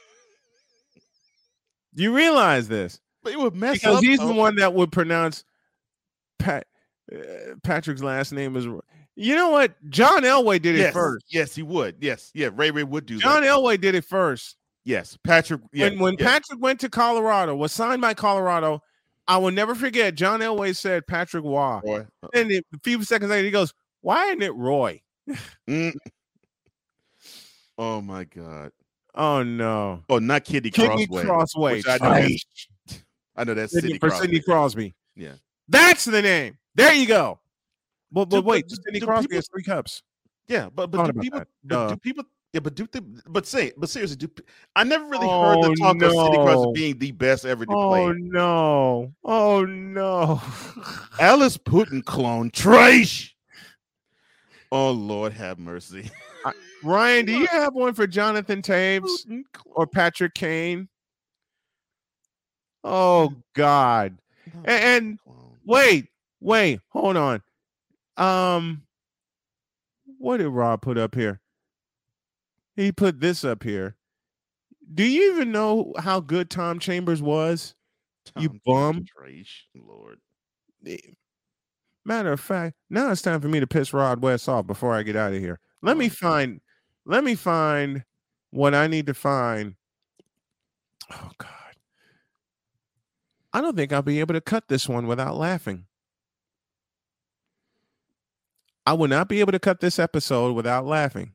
You 1.94 2.16
realize 2.16 2.68
this 2.68 3.00
But 3.24 3.34
it 3.34 3.40
would 3.40 3.56
mess 3.56 3.74
because 3.80 3.98
up. 3.98 4.04
he's 4.04 4.20
the 4.20 4.32
one 4.32 4.56
that 4.58 4.74
would 4.74 4.92
pronounce 4.92 5.44
Pat 6.38 6.66
uh, 7.12 7.56
Patrick's 7.64 8.04
last 8.04 8.32
name 8.32 8.56
is. 8.56 8.66
You 9.16 9.36
know 9.36 9.50
what? 9.50 9.74
John 9.90 10.22
Elway 10.22 10.62
did 10.62 10.76
it 10.78 10.94
first. 10.94 11.26
Yes, 11.30 11.56
he 11.56 11.64
would. 11.64 11.96
Yes, 12.00 12.32
yeah. 12.34 12.50
Ray 12.54 12.72
Ray 12.72 12.84
would 12.84 13.06
do 13.06 13.18
John 13.20 13.42
that. 13.42 13.50
Elway 13.50 13.82
did 13.82 13.96
it 13.96 14.06
first. 14.06 14.56
Yes, 14.86 15.18
Patrick. 15.26 15.62
Yeah, 15.74 15.90
when 15.90 16.00
when 16.00 16.16
yeah. 16.20 16.26
Patrick 16.26 16.62
went 16.62 16.80
to 16.82 16.90
Colorado, 16.90 17.56
was 17.56 17.74
signed 17.74 18.02
by 18.02 18.14
Colorado, 18.14 18.82
I 19.30 19.38
will 19.38 19.52
never 19.52 19.76
forget. 19.76 20.16
John 20.16 20.42
Elway 20.42 20.76
said 20.76 21.06
Patrick 21.08 21.44
Waugh, 21.46 21.82
Roy, 21.86 22.06
uh, 22.24 22.28
and 22.34 22.52
a 22.52 22.62
few 22.84 23.04
seconds 23.04 23.30
later 23.30 23.46
he 23.46 23.52
goes, 23.52 23.74
"Why 24.02 24.26
isn't 24.28 24.42
it 24.42 24.54
Roy?" 24.56 25.02
mm. 25.70 25.94
Oh 27.78 28.02
my 28.02 28.24
God. 28.26 28.72
Oh 29.16 29.44
no, 29.44 30.04
Oh, 30.10 30.20
not 30.20 30.44
Kitty 30.46 30.72
Sidney 30.72 31.08
Crossway. 31.08 31.24
Crossway. 31.26 31.82
I 31.88 31.98
know 31.98 32.28
I 33.36 33.44
know 33.44 33.54
that's 33.54 33.74
Sidney- 33.74 33.94
for 33.98 34.10
Crosby. 34.10 34.26
Sidney 34.26 34.40
Crosby. 34.42 34.96
Yeah. 35.16 35.34
That's 35.68 36.06
the 36.06 36.22
name. 36.22 36.58
There 36.76 36.94
you 36.94 37.08
go. 37.08 37.40
But, 38.12 38.26
but 38.26 38.42
Do- 38.42 38.48
wait, 38.48 38.68
do- 38.68 38.76
Sidney 38.84 39.00
do 39.00 39.06
Crosby 39.06 39.28
people- 39.28 39.38
has 39.38 39.48
three 39.48 39.64
cups. 39.64 40.04
Yeah, 40.48 40.70
but 40.74 40.90
but 40.90 41.14
do 41.14 41.20
people 41.22 41.44
but 41.64 41.90
do 41.90 41.98
people 41.98 42.24
yeah, 42.54 42.60
but 42.62 42.76
do 42.76 42.88
the 42.92 43.02
but 43.28 43.46
say 43.46 43.72
but 43.78 43.90
seriously, 43.90 44.18
do 44.18 44.30
I 44.76 44.84
never 44.84 45.06
really 45.06 45.28
heard 45.28 45.58
Oh, 45.60 45.70
the 45.70 45.76
talk 45.80 46.02
of 46.02 46.12
Sidney 46.12 46.38
no. 46.38 46.44
Crosby 46.44 46.72
being 46.74 46.98
the 46.98 47.12
best 47.12 47.46
ever 47.46 47.66
to 47.66 47.72
Oh 47.72 47.88
play. 47.88 48.02
Oh 48.06 48.12
no! 48.14 49.14
Oh 49.24 49.66
no! 49.66 50.42
Alice 51.20 51.58
Putin 51.58 52.04
clone 52.04 52.50
trash. 52.50 53.36
Oh 54.72 54.92
Lord, 54.92 55.34
have 55.34 55.60
mercy. 55.60 56.10
Ryan, 56.84 57.26
do 57.26 57.34
you 57.38 57.48
have 57.48 57.74
one 57.76 57.94
for 57.94 58.08
Jonathan 58.08 58.62
Toews 58.62 59.44
or 59.66 59.86
Patrick 59.86 60.34
Kane? 60.34 60.88
Oh 62.84 63.34
God. 63.54 64.18
A- 64.66 64.70
And, 64.72 65.20
wait, 65.66 66.08
wait, 66.40 66.80
hold 66.90 67.18
on. 67.18 67.42
Um 68.18 68.84
what 70.18 70.38
did 70.38 70.50
Rob 70.50 70.82
put 70.82 70.98
up 70.98 71.14
here? 71.16 71.40
He 72.80 72.94
put 72.94 73.20
this 73.20 73.44
up 73.44 73.64
here. 73.64 73.98
Do 74.94 75.04
you 75.04 75.34
even 75.34 75.52
know 75.52 75.94
how 76.00 76.22
good 76.22 76.50
Tom 76.50 76.80
Chambers 76.80 77.22
was? 77.22 77.76
you 78.38 78.58
bum. 78.66 79.04
Trash, 79.06 79.68
Lord. 79.76 80.20
Eh, 80.88 80.96
matter 82.06 82.32
of 82.32 82.40
fact, 82.40 82.78
now 82.90 83.12
it's 83.12 83.22
time 83.22 83.42
for 83.42 83.50
me 83.50 83.60
to 83.60 83.68
piss 83.68 83.92
Rod 83.92 84.22
West 84.22 84.48
off 84.48 84.66
before 84.66 84.96
I 84.96 85.04
get 85.04 85.18
out 85.18 85.34
of 85.34 85.40
here. 85.40 85.60
Let 85.82 85.98
me 85.98 86.06
oh, 86.06 86.10
find 86.10 86.62
let 87.06 87.26
me 87.26 87.36
find 87.36 88.06
what 88.52 88.74
I 88.74 88.88
need 88.88 89.08
to 89.08 89.14
find. 89.14 89.76
Oh 91.12 91.32
God. 91.38 91.50
I 93.52 93.60
don't 93.60 93.76
think 93.76 93.92
I'll 93.92 94.02
be 94.04 94.22
able 94.22 94.36
to 94.36 94.42
cut 94.42 94.70
this 94.70 94.88
one 94.88 95.06
without 95.06 95.36
laughing. 95.36 95.86
I 98.86 98.94
will 98.94 99.10
not 99.10 99.28
be 99.28 99.42
able 99.42 99.52
to 99.52 99.60
cut 99.60 99.82
this 99.82 100.00
episode 100.00 100.54
without 100.56 100.86
laughing. 100.86 101.34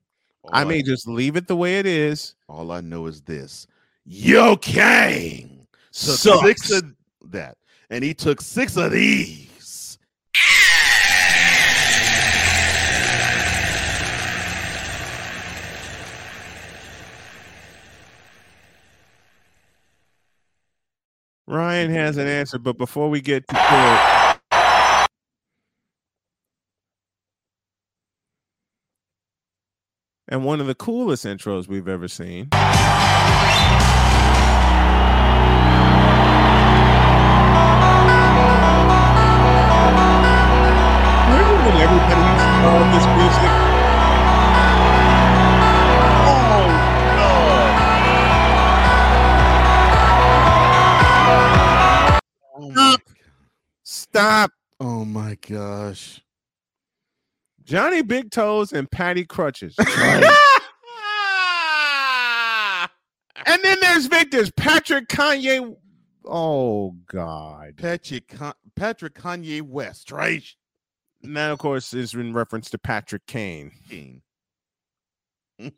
I 0.53 0.63
All 0.63 0.69
may 0.69 0.83
just 0.83 1.09
leave 1.09 1.37
it 1.37 1.49
the 1.49 1.57
way 1.57 1.79
it 1.79 1.87
is. 1.87 2.35
All 2.49 2.71
I 2.71 2.81
know 2.81 3.07
is 3.07 3.23
this: 3.23 3.67
Yo 4.05 4.57
Kang 4.57 5.67
took 5.93 6.17
Sucks. 6.17 6.41
six 6.43 6.71
of 6.71 6.95
that, 7.31 7.57
and 7.91 8.05
he 8.05 8.15
took 8.15 8.41
six 8.41 8.77
of 8.77 8.93
these. 8.93 9.99
Ryan 21.47 21.91
has 21.91 22.17
an 22.17 22.27
answer, 22.27 22.59
but 22.59 22.79
before 22.79 23.11
we 23.11 23.21
get 23.21 23.47
to 23.49 23.55
it, 23.57 24.24
and 30.35 30.45
one 30.45 30.61
of 30.61 30.67
the 30.67 30.75
coolest 30.75 31.25
intros 31.25 31.69
we've 31.69 31.87
ever 31.87 32.09
seen. 32.09 32.49
Remember 32.51 32.67
when 41.63 41.77
everybody 41.79 42.19
used 42.33 42.43
to 42.43 42.51
call 42.59 42.83
this 42.91 43.07
music? 43.15 43.53
Oh 52.57 52.71
Stop! 52.73 53.01
Stop! 53.85 54.51
Oh 54.81 55.05
my 55.05 55.39
gosh! 55.47 56.24
Johnny 57.65 58.03
Big 58.03 58.31
Toes 58.31 58.73
and 58.73 58.91
Patty 58.91 59.25
Crutches. 59.25 59.75
and 59.79 59.89
then 63.63 63.79
there's 63.81 64.07
Victor's 64.07 64.51
Patrick 64.53 65.09
Kanye. 65.09 65.75
Oh 66.27 66.95
God. 67.07 67.77
Patrick 67.77 68.29
Con- 68.29 68.55
Patrick 68.77 69.15
Kanye 69.15 69.63
West, 69.63 70.11
right? 70.11 70.45
And 71.23 71.37
that, 71.37 71.51
of 71.51 71.59
course, 71.59 71.95
is 71.95 72.15
in 72.15 72.35
reference 72.35 72.71
to 72.71 72.79
Patrick 72.79 73.27
Kane. 73.27 73.73
King. 73.89 74.23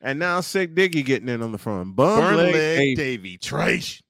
And 0.00 0.18
now 0.18 0.40
Sick 0.40 0.74
Diggy 0.74 1.04
getting 1.04 1.28
in 1.28 1.42
on 1.42 1.52
the 1.52 1.58
front. 1.58 1.96
Bum 1.96 2.20
Burn 2.20 2.36
leg, 2.36 2.54
leg. 2.54 2.96
Davy, 2.96 3.38
trash. 3.38 4.02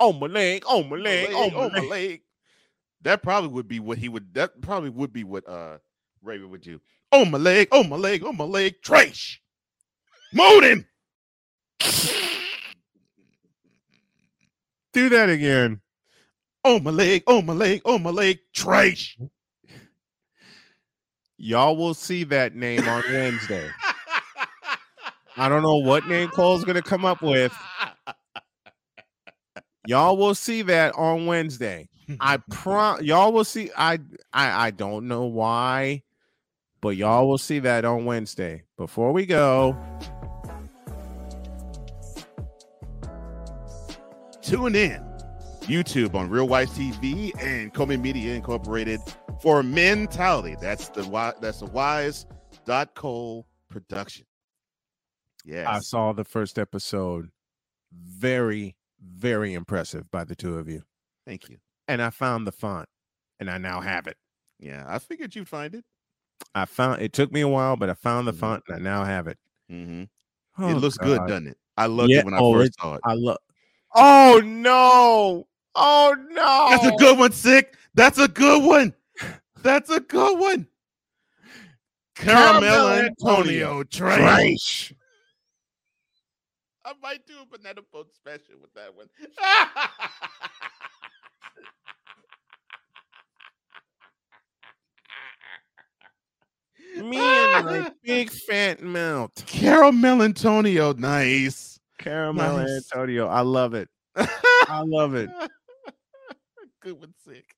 Oh 0.00 0.12
my 0.12 0.26
leg, 0.26 0.64
oh 0.66 0.82
my 0.82 0.96
leg, 0.96 1.30
oh 1.32 1.50
my 1.50 1.56
oh 1.56 1.70
my 1.70 1.78
leg. 1.80 2.22
That 3.02 3.22
probably 3.22 3.50
would 3.50 3.68
be 3.68 3.80
what 3.80 3.98
he 3.98 4.08
would. 4.08 4.34
That 4.34 4.60
probably 4.60 4.90
would 4.90 5.12
be 5.12 5.24
what 5.24 5.48
uh 5.48 5.78
Raven 6.22 6.50
would 6.50 6.62
do. 6.62 6.80
Oh 7.12 7.24
my 7.24 7.38
leg, 7.38 7.68
oh 7.72 7.84
my 7.84 7.96
leg, 7.96 8.22
oh 8.24 8.32
my 8.32 8.44
leg, 8.44 8.82
trash. 8.82 9.40
Mold 10.32 10.64
him. 10.64 10.86
Do 14.92 15.08
that 15.10 15.30
again. 15.30 15.80
Oh 16.64 16.80
my 16.80 16.90
leg, 16.90 17.22
oh 17.26 17.40
my 17.40 17.52
leg, 17.52 17.82
oh 17.84 17.98
my 17.98 18.10
leg, 18.10 18.40
trash. 18.52 19.16
Y'all 21.38 21.76
will 21.76 21.94
see 21.94 22.24
that 22.24 22.56
name 22.56 22.86
on 22.88 23.02
Wednesday. 23.10 23.70
I 25.36 25.48
don't 25.48 25.62
know 25.62 25.76
what 25.76 26.08
name 26.08 26.28
Cole's 26.30 26.64
gonna 26.64 26.82
come 26.82 27.04
up 27.04 27.22
with. 27.22 27.56
Y'all 29.86 30.16
will 30.16 30.34
see 30.34 30.62
that 30.62 30.94
on 30.96 31.26
Wednesday. 31.26 31.88
I 32.20 32.36
prom 32.50 33.02
y'all 33.02 33.32
will 33.32 33.44
see. 33.44 33.70
I 33.76 33.98
I 34.32 34.66
I 34.66 34.70
don't 34.70 35.08
know 35.08 35.24
why, 35.24 36.02
but 36.80 36.90
y'all 36.90 37.28
will 37.28 37.38
see 37.38 37.58
that 37.60 37.84
on 37.84 38.04
Wednesday. 38.04 38.64
Before 38.76 39.12
we 39.12 39.26
go, 39.26 39.76
Tune 44.48 44.74
in. 44.74 45.04
YouTube 45.60 46.14
on 46.14 46.30
Real 46.30 46.48
Wise 46.48 46.70
TV 46.70 47.38
and 47.38 47.74
Coleman 47.74 48.00
Media 48.00 48.32
Incorporated 48.34 48.98
for 49.42 49.62
Mentality. 49.62 50.56
That's 50.58 50.88
the. 50.88 51.02
That's 51.42 51.60
the 51.60 51.66
Wise 51.66 52.24
dot 52.64 52.94
Cole 52.94 53.46
production. 53.68 54.24
Yes. 55.44 55.66
I 55.68 55.80
saw 55.80 56.14
the 56.14 56.24
first 56.24 56.58
episode. 56.58 57.28
Very, 57.92 58.74
very 59.02 59.52
impressive 59.52 60.10
by 60.10 60.24
the 60.24 60.34
two 60.34 60.56
of 60.56 60.66
you. 60.66 60.82
Thank 61.26 61.50
you. 61.50 61.58
And 61.88 62.02
I 62.02 62.10
found 62.10 62.46
the 62.46 62.52
font, 62.52 62.88
and 63.40 63.50
I 63.50 63.58
now 63.58 63.80
have 63.80 64.06
it. 64.06 64.16
Yeah, 64.60 64.84
I 64.86 64.98
figured 64.98 65.34
you'd 65.34 65.48
find 65.48 65.74
it. 65.74 65.84
I 66.54 66.64
found 66.64 67.02
it 67.02 67.12
took 67.12 67.32
me 67.32 67.40
a 67.40 67.48
while, 67.48 67.76
but 67.76 67.90
I 67.90 67.94
found 67.94 68.28
the 68.28 68.32
font 68.32 68.62
and 68.68 68.76
I 68.76 68.78
now 68.78 69.04
have 69.04 69.26
it. 69.26 69.38
Mm-hmm. 69.70 70.04
Oh, 70.62 70.68
it 70.68 70.74
looks 70.74 70.98
good, 70.98 71.20
doesn't 71.26 71.48
it? 71.48 71.56
I 71.76 71.86
loved 71.86 72.10
Yeah, 72.10 72.20
it 72.20 72.24
when 72.24 72.34
I 72.34 72.38
oh, 72.38 72.54
first 72.54 72.78
saw 72.80 72.94
it. 72.94 73.00
I 73.04 73.14
love. 73.14 73.38
Oh 73.94 74.42
no! 74.44 75.46
Oh 75.74 76.16
no! 76.30 76.66
That's 76.70 76.86
a 76.86 76.96
good 76.98 77.18
one, 77.18 77.32
sick. 77.32 77.76
That's 77.94 78.18
a 78.18 78.28
good 78.28 78.64
one. 78.64 78.94
That's 79.62 79.90
a 79.90 80.00
good 80.00 80.38
one. 80.38 80.66
Caramel, 82.14 82.60
Caramel 82.60 82.88
Antonio, 82.88 83.10
Antonio, 83.36 83.82
trash. 83.84 84.18
trash. 84.18 84.94
I 86.84 86.92
might 87.02 87.26
do 87.26 87.34
a 87.42 87.46
banana 87.46 87.80
boat 87.92 88.12
special 88.14 88.56
with 88.60 88.74
that 88.74 88.94
one. 88.94 89.08
Me 96.96 97.18
and 97.18 97.66
my 97.66 97.92
big 98.02 98.30
fat 98.30 98.82
mouth. 98.82 99.30
Caramel 99.46 100.22
Antonio, 100.22 100.92
nice. 100.92 101.78
Caramel 101.98 102.58
Nice. 102.58 102.90
Antonio. 102.92 103.26
I 103.26 103.40
love 103.40 103.74
it. 103.74 103.88
I 104.16 104.82
love 104.84 105.14
it. 105.14 105.30
Good 106.80 106.98
one, 106.98 107.14
sick. 107.26 107.54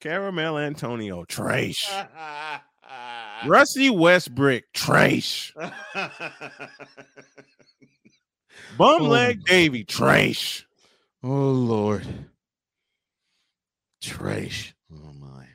Caramel 0.00 0.58
Antonio. 0.58 1.24
Trash. 1.24 1.90
Rusty 3.46 3.90
Westbrick. 3.90 4.62
Trash. 4.72 5.54
Bum 8.76 9.02
oh. 9.02 9.04
leg 9.04 9.44
Davy. 9.44 9.84
Trash. 9.84 10.66
Oh 11.22 11.50
Lord. 11.50 12.06
Trash. 14.00 14.74
Oh 14.92 15.12
my. 15.18 15.46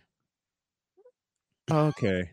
Okay. 1.74 2.30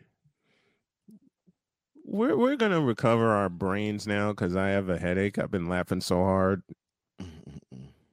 We're 2.05 2.37
we're 2.37 2.57
gonna 2.57 2.81
recover 2.81 3.31
our 3.31 3.49
brains 3.49 4.07
now 4.07 4.33
because 4.33 4.55
I 4.57 4.69
have 4.69 4.89
a 4.89 4.99
headache. 4.99 5.39
I've 5.39 5.51
been 5.51 5.69
laughing 5.69 6.01
so 6.01 6.17
hard. 6.17 6.63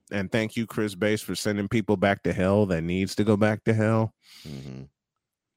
And 0.09 0.31
thank 0.31 0.55
you, 0.55 0.65
Chris 0.65 0.95
Base, 0.95 1.21
for 1.21 1.35
sending 1.35 1.67
people 1.67 1.97
back 1.97 2.23
to 2.23 2.31
hell 2.31 2.65
that 2.67 2.81
needs 2.83 3.13
to 3.15 3.25
go 3.25 3.35
back 3.35 3.63
to 3.65 3.73
hell. 3.73 4.13
Mhm. 4.47 4.87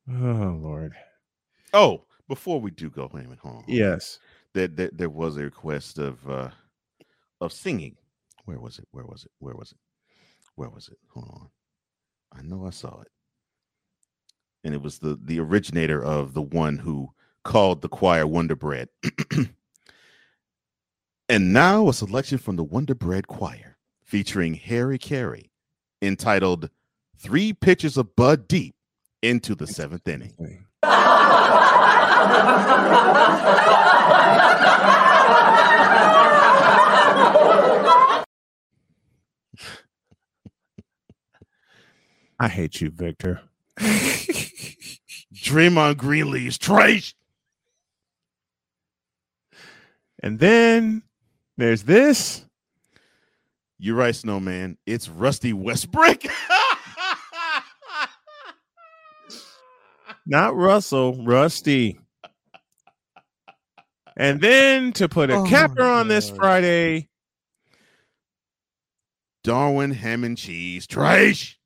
Oh 0.09 0.59
Lord. 0.60 0.94
Oh, 1.72 2.05
before 2.26 2.60
we 2.60 2.72
do 2.72 2.90
go, 2.90 3.09
wait 3.12 3.20
a 3.20 3.24
minute, 3.24 3.38
hold 3.38 3.56
on. 3.59 3.64
Yes. 3.68 4.18
There, 4.55 4.66
there, 4.66 4.90
there 4.92 5.10
was 5.10 5.36
a 5.36 5.42
request 5.42 5.98
of 5.98 6.28
uh 6.28 6.51
of 7.40 7.52
singing. 7.52 7.97
Where 8.47 8.59
was 8.59 8.78
it? 8.80 8.88
Where 8.90 9.06
was 9.06 9.24
it? 9.24 9.30
Where 9.38 9.55
was 9.55 9.70
it? 9.70 9.78
Where 10.56 10.70
was 10.70 10.88
it? 10.88 10.98
Hold 11.14 11.28
on. 11.30 11.48
I 12.32 12.42
know 12.42 12.66
I 12.66 12.70
saw 12.70 13.01
it. 13.02 13.09
And 14.62 14.74
it 14.74 14.82
was 14.82 14.99
the 14.99 15.19
the 15.23 15.41
originator 15.41 16.03
of 16.03 16.35
the 16.35 16.43
one 16.43 16.78
who 16.78 17.11
called 17.45 17.82
the 17.82 17.89
choir 17.89 18.27
Wonder 18.27 18.57
Bread. 18.57 18.89
and 21.28 21.53
now 21.53 21.89
a 21.89 21.95
selection 21.95 22.39
from 22.39 22.57
the 22.57 22.65
Wonder 22.65 22.95
Bread 22.95 23.27
Choir 23.27 23.78
featuring 24.03 24.55
Harry 24.55 24.99
Caray 24.99 25.51
entitled 26.03 26.70
Three 27.16 27.53
Pitches 27.53 27.97
of 27.97 28.15
Bud 28.16 28.49
Deep 28.49 28.74
into 29.23 29.55
the 29.55 29.66
seventh 29.66 30.09
inning. 30.09 30.66
I 42.43 42.49
hate 42.49 42.81
you, 42.81 42.91
Victor. 42.91 43.43
Draymond 45.51 45.97
Green 45.97 46.31
leaves 46.31 46.56
trash. 46.59 47.14
And 50.22 50.39
then 50.39 51.02
there's 51.56 51.82
this. 51.82 52.44
You're 53.78 53.97
right, 53.97 54.14
Snowman. 54.14 54.77
It's 54.86 55.09
Rusty 55.09 55.52
Westbrook. 55.52 56.22
Not 60.27 60.55
Russell, 60.55 61.24
Rusty. 61.24 61.98
And 64.16 64.40
then 64.40 64.93
to 64.93 65.09
put 65.09 65.31
a 65.31 65.36
Oh, 65.36 65.47
capper 65.47 65.82
on 65.82 66.09
this 66.09 66.28
Friday, 66.31 67.09
Darwin 69.43 69.90
ham 69.93 70.22
and 70.24 70.36
cheese 70.36 70.86
trash. 70.86 71.59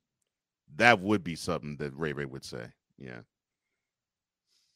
That 0.77 1.01
would 1.01 1.23
be 1.23 1.35
something 1.35 1.75
that 1.77 1.93
Ray 1.95 2.13
Ray 2.13 2.25
would 2.25 2.45
say. 2.45 2.67
Yeah. 2.97 3.19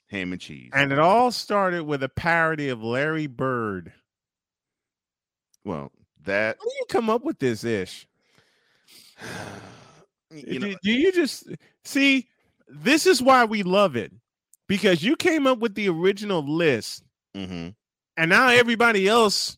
Ham 0.09 0.31
and 0.31 0.41
cheese. 0.41 0.71
and 0.73 0.91
it 0.91 0.99
all 0.99 1.31
started 1.31 1.83
with 1.83 2.01
a 2.01 2.09
parody 2.09 2.69
of 2.69 2.83
Larry 2.83 3.27
Bird. 3.27 3.93
Well, 5.63 5.91
that 6.25 6.57
How 6.59 6.65
do 6.65 6.71
you 6.79 6.85
come 6.89 7.09
up 7.09 7.23
with 7.23 7.39
this 7.39 7.63
ish? 7.63 8.07
you 10.31 10.59
know, 10.59 10.67
do, 10.67 10.75
do 10.83 10.91
you 10.91 11.11
just 11.11 11.47
see? 11.83 12.27
This 12.67 13.05
is 13.05 13.21
why 13.21 13.45
we 13.45 13.63
love 13.63 13.95
it 13.95 14.11
because 14.67 15.03
you 15.03 15.15
came 15.15 15.47
up 15.47 15.59
with 15.59 15.75
the 15.75 15.89
original 15.89 16.41
list, 16.41 17.03
mhm. 17.35 17.75
and 18.17 18.29
now 18.29 18.49
everybody 18.49 19.07
else. 19.07 19.57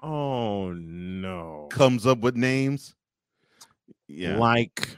Oh 0.00 0.72
no! 0.72 1.68
comes 1.70 2.06
up 2.06 2.20
with 2.20 2.36
names. 2.36 2.94
Yeah. 4.06 4.36
Like 4.38 4.96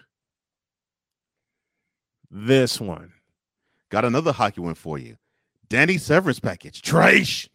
this 2.30 2.80
one. 2.80 3.12
Got 3.90 4.04
another 4.04 4.32
hockey 4.32 4.60
one 4.60 4.74
for 4.74 4.98
you. 4.98 5.16
Danny 5.68 5.98
Severance 5.98 6.40
package. 6.40 6.82
Trash. 6.82 7.48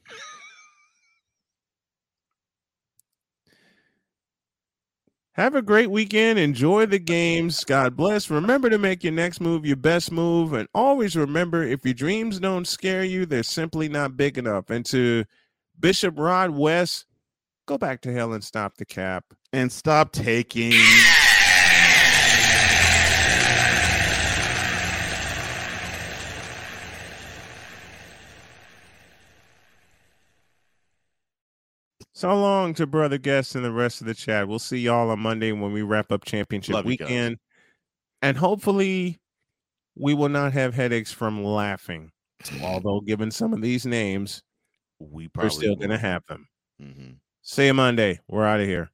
Have 5.34 5.54
a 5.54 5.62
great 5.62 5.92
weekend. 5.92 6.40
Enjoy 6.40 6.86
the 6.86 6.98
games. 7.00 7.66
God 7.66 7.98
bless. 7.98 8.30
Remember 8.30 8.70
to 8.70 8.78
make 8.78 9.04
your 9.04 9.12
next 9.12 9.42
move 9.42 9.66
your 9.66 9.76
best 9.76 10.10
move. 10.10 10.54
And 10.54 10.70
always 10.74 11.18
remember 11.18 11.62
if 11.64 11.84
your 11.84 11.94
dreams 11.94 12.40
don't 12.40 12.66
scare 12.66 13.04
you, 13.04 13.26
they're 13.26 13.44
simply 13.44 13.90
not 13.90 14.16
big 14.16 14.38
enough. 14.38 14.70
And 14.70 14.86
to 14.86 15.26
Bishop 15.78 16.18
Rod 16.18 16.52
West, 16.52 17.06
go 17.66 17.78
back 17.78 18.00
to 18.02 18.14
hell 18.14 18.32
and 18.32 18.44
stop 18.44 18.78
the 18.78 18.86
cap. 18.86 19.26
And 19.52 19.70
stop 19.70 20.14
taking. 20.14 20.72
So 32.16 32.34
long 32.34 32.74
to 32.76 32.88
brother 32.88 33.18
guests 33.18 33.56
and 33.56 33.66
the 33.66 33.74
rest 33.74 34.00
of 34.00 34.08
the 34.08 34.14
chat. 34.14 34.48
We'll 34.48 34.58
see 34.58 34.78
y'all 34.78 35.10
on 35.10 35.20
Monday 35.20 35.52
when 35.52 35.74
we 35.74 35.82
wrap 35.82 36.14
up 36.14 36.24
championship 36.24 36.76
Love 36.76 36.86
weekend. 36.86 37.38
And 38.22 38.38
hopefully 38.38 39.20
we 39.96 40.14
will 40.14 40.30
not 40.30 40.54
have 40.54 40.74
headaches 40.74 41.12
from 41.12 41.44
laughing. 41.44 42.12
Although 42.62 43.02
given 43.02 43.32
some 43.32 43.54
of 43.54 43.62
these 43.62 43.86
names, 43.86 44.42
We 45.00 45.26
we're 45.26 45.30
probably 45.34 45.50
still 45.50 45.76
gonna 45.76 45.98
have 45.98 46.26
them. 46.28 46.48
Mhm. 46.82 47.18
See 47.42 47.66
you 47.66 47.74
Monday. 47.74 48.22
We're 48.30 48.46
out 48.46 48.62
of 48.62 48.66
here. 48.66 48.90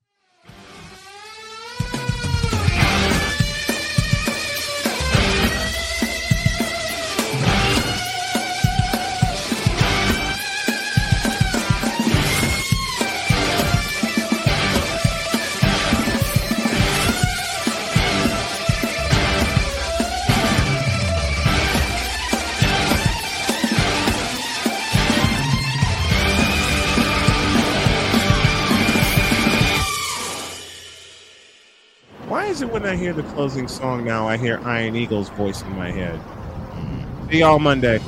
When 32.81 32.89
I 32.89 32.95
hear 32.95 33.13
the 33.13 33.21
closing 33.21 33.67
song 33.67 34.03
now, 34.03 34.27
I 34.27 34.37
hear 34.37 34.59
Iron 34.63 34.95
Eagle's 34.95 35.29
voice 35.29 35.61
in 35.61 35.75
my 35.75 35.91
head? 35.91 36.19
See 37.29 37.39
y'all 37.39 37.59
Monday. 37.59 37.99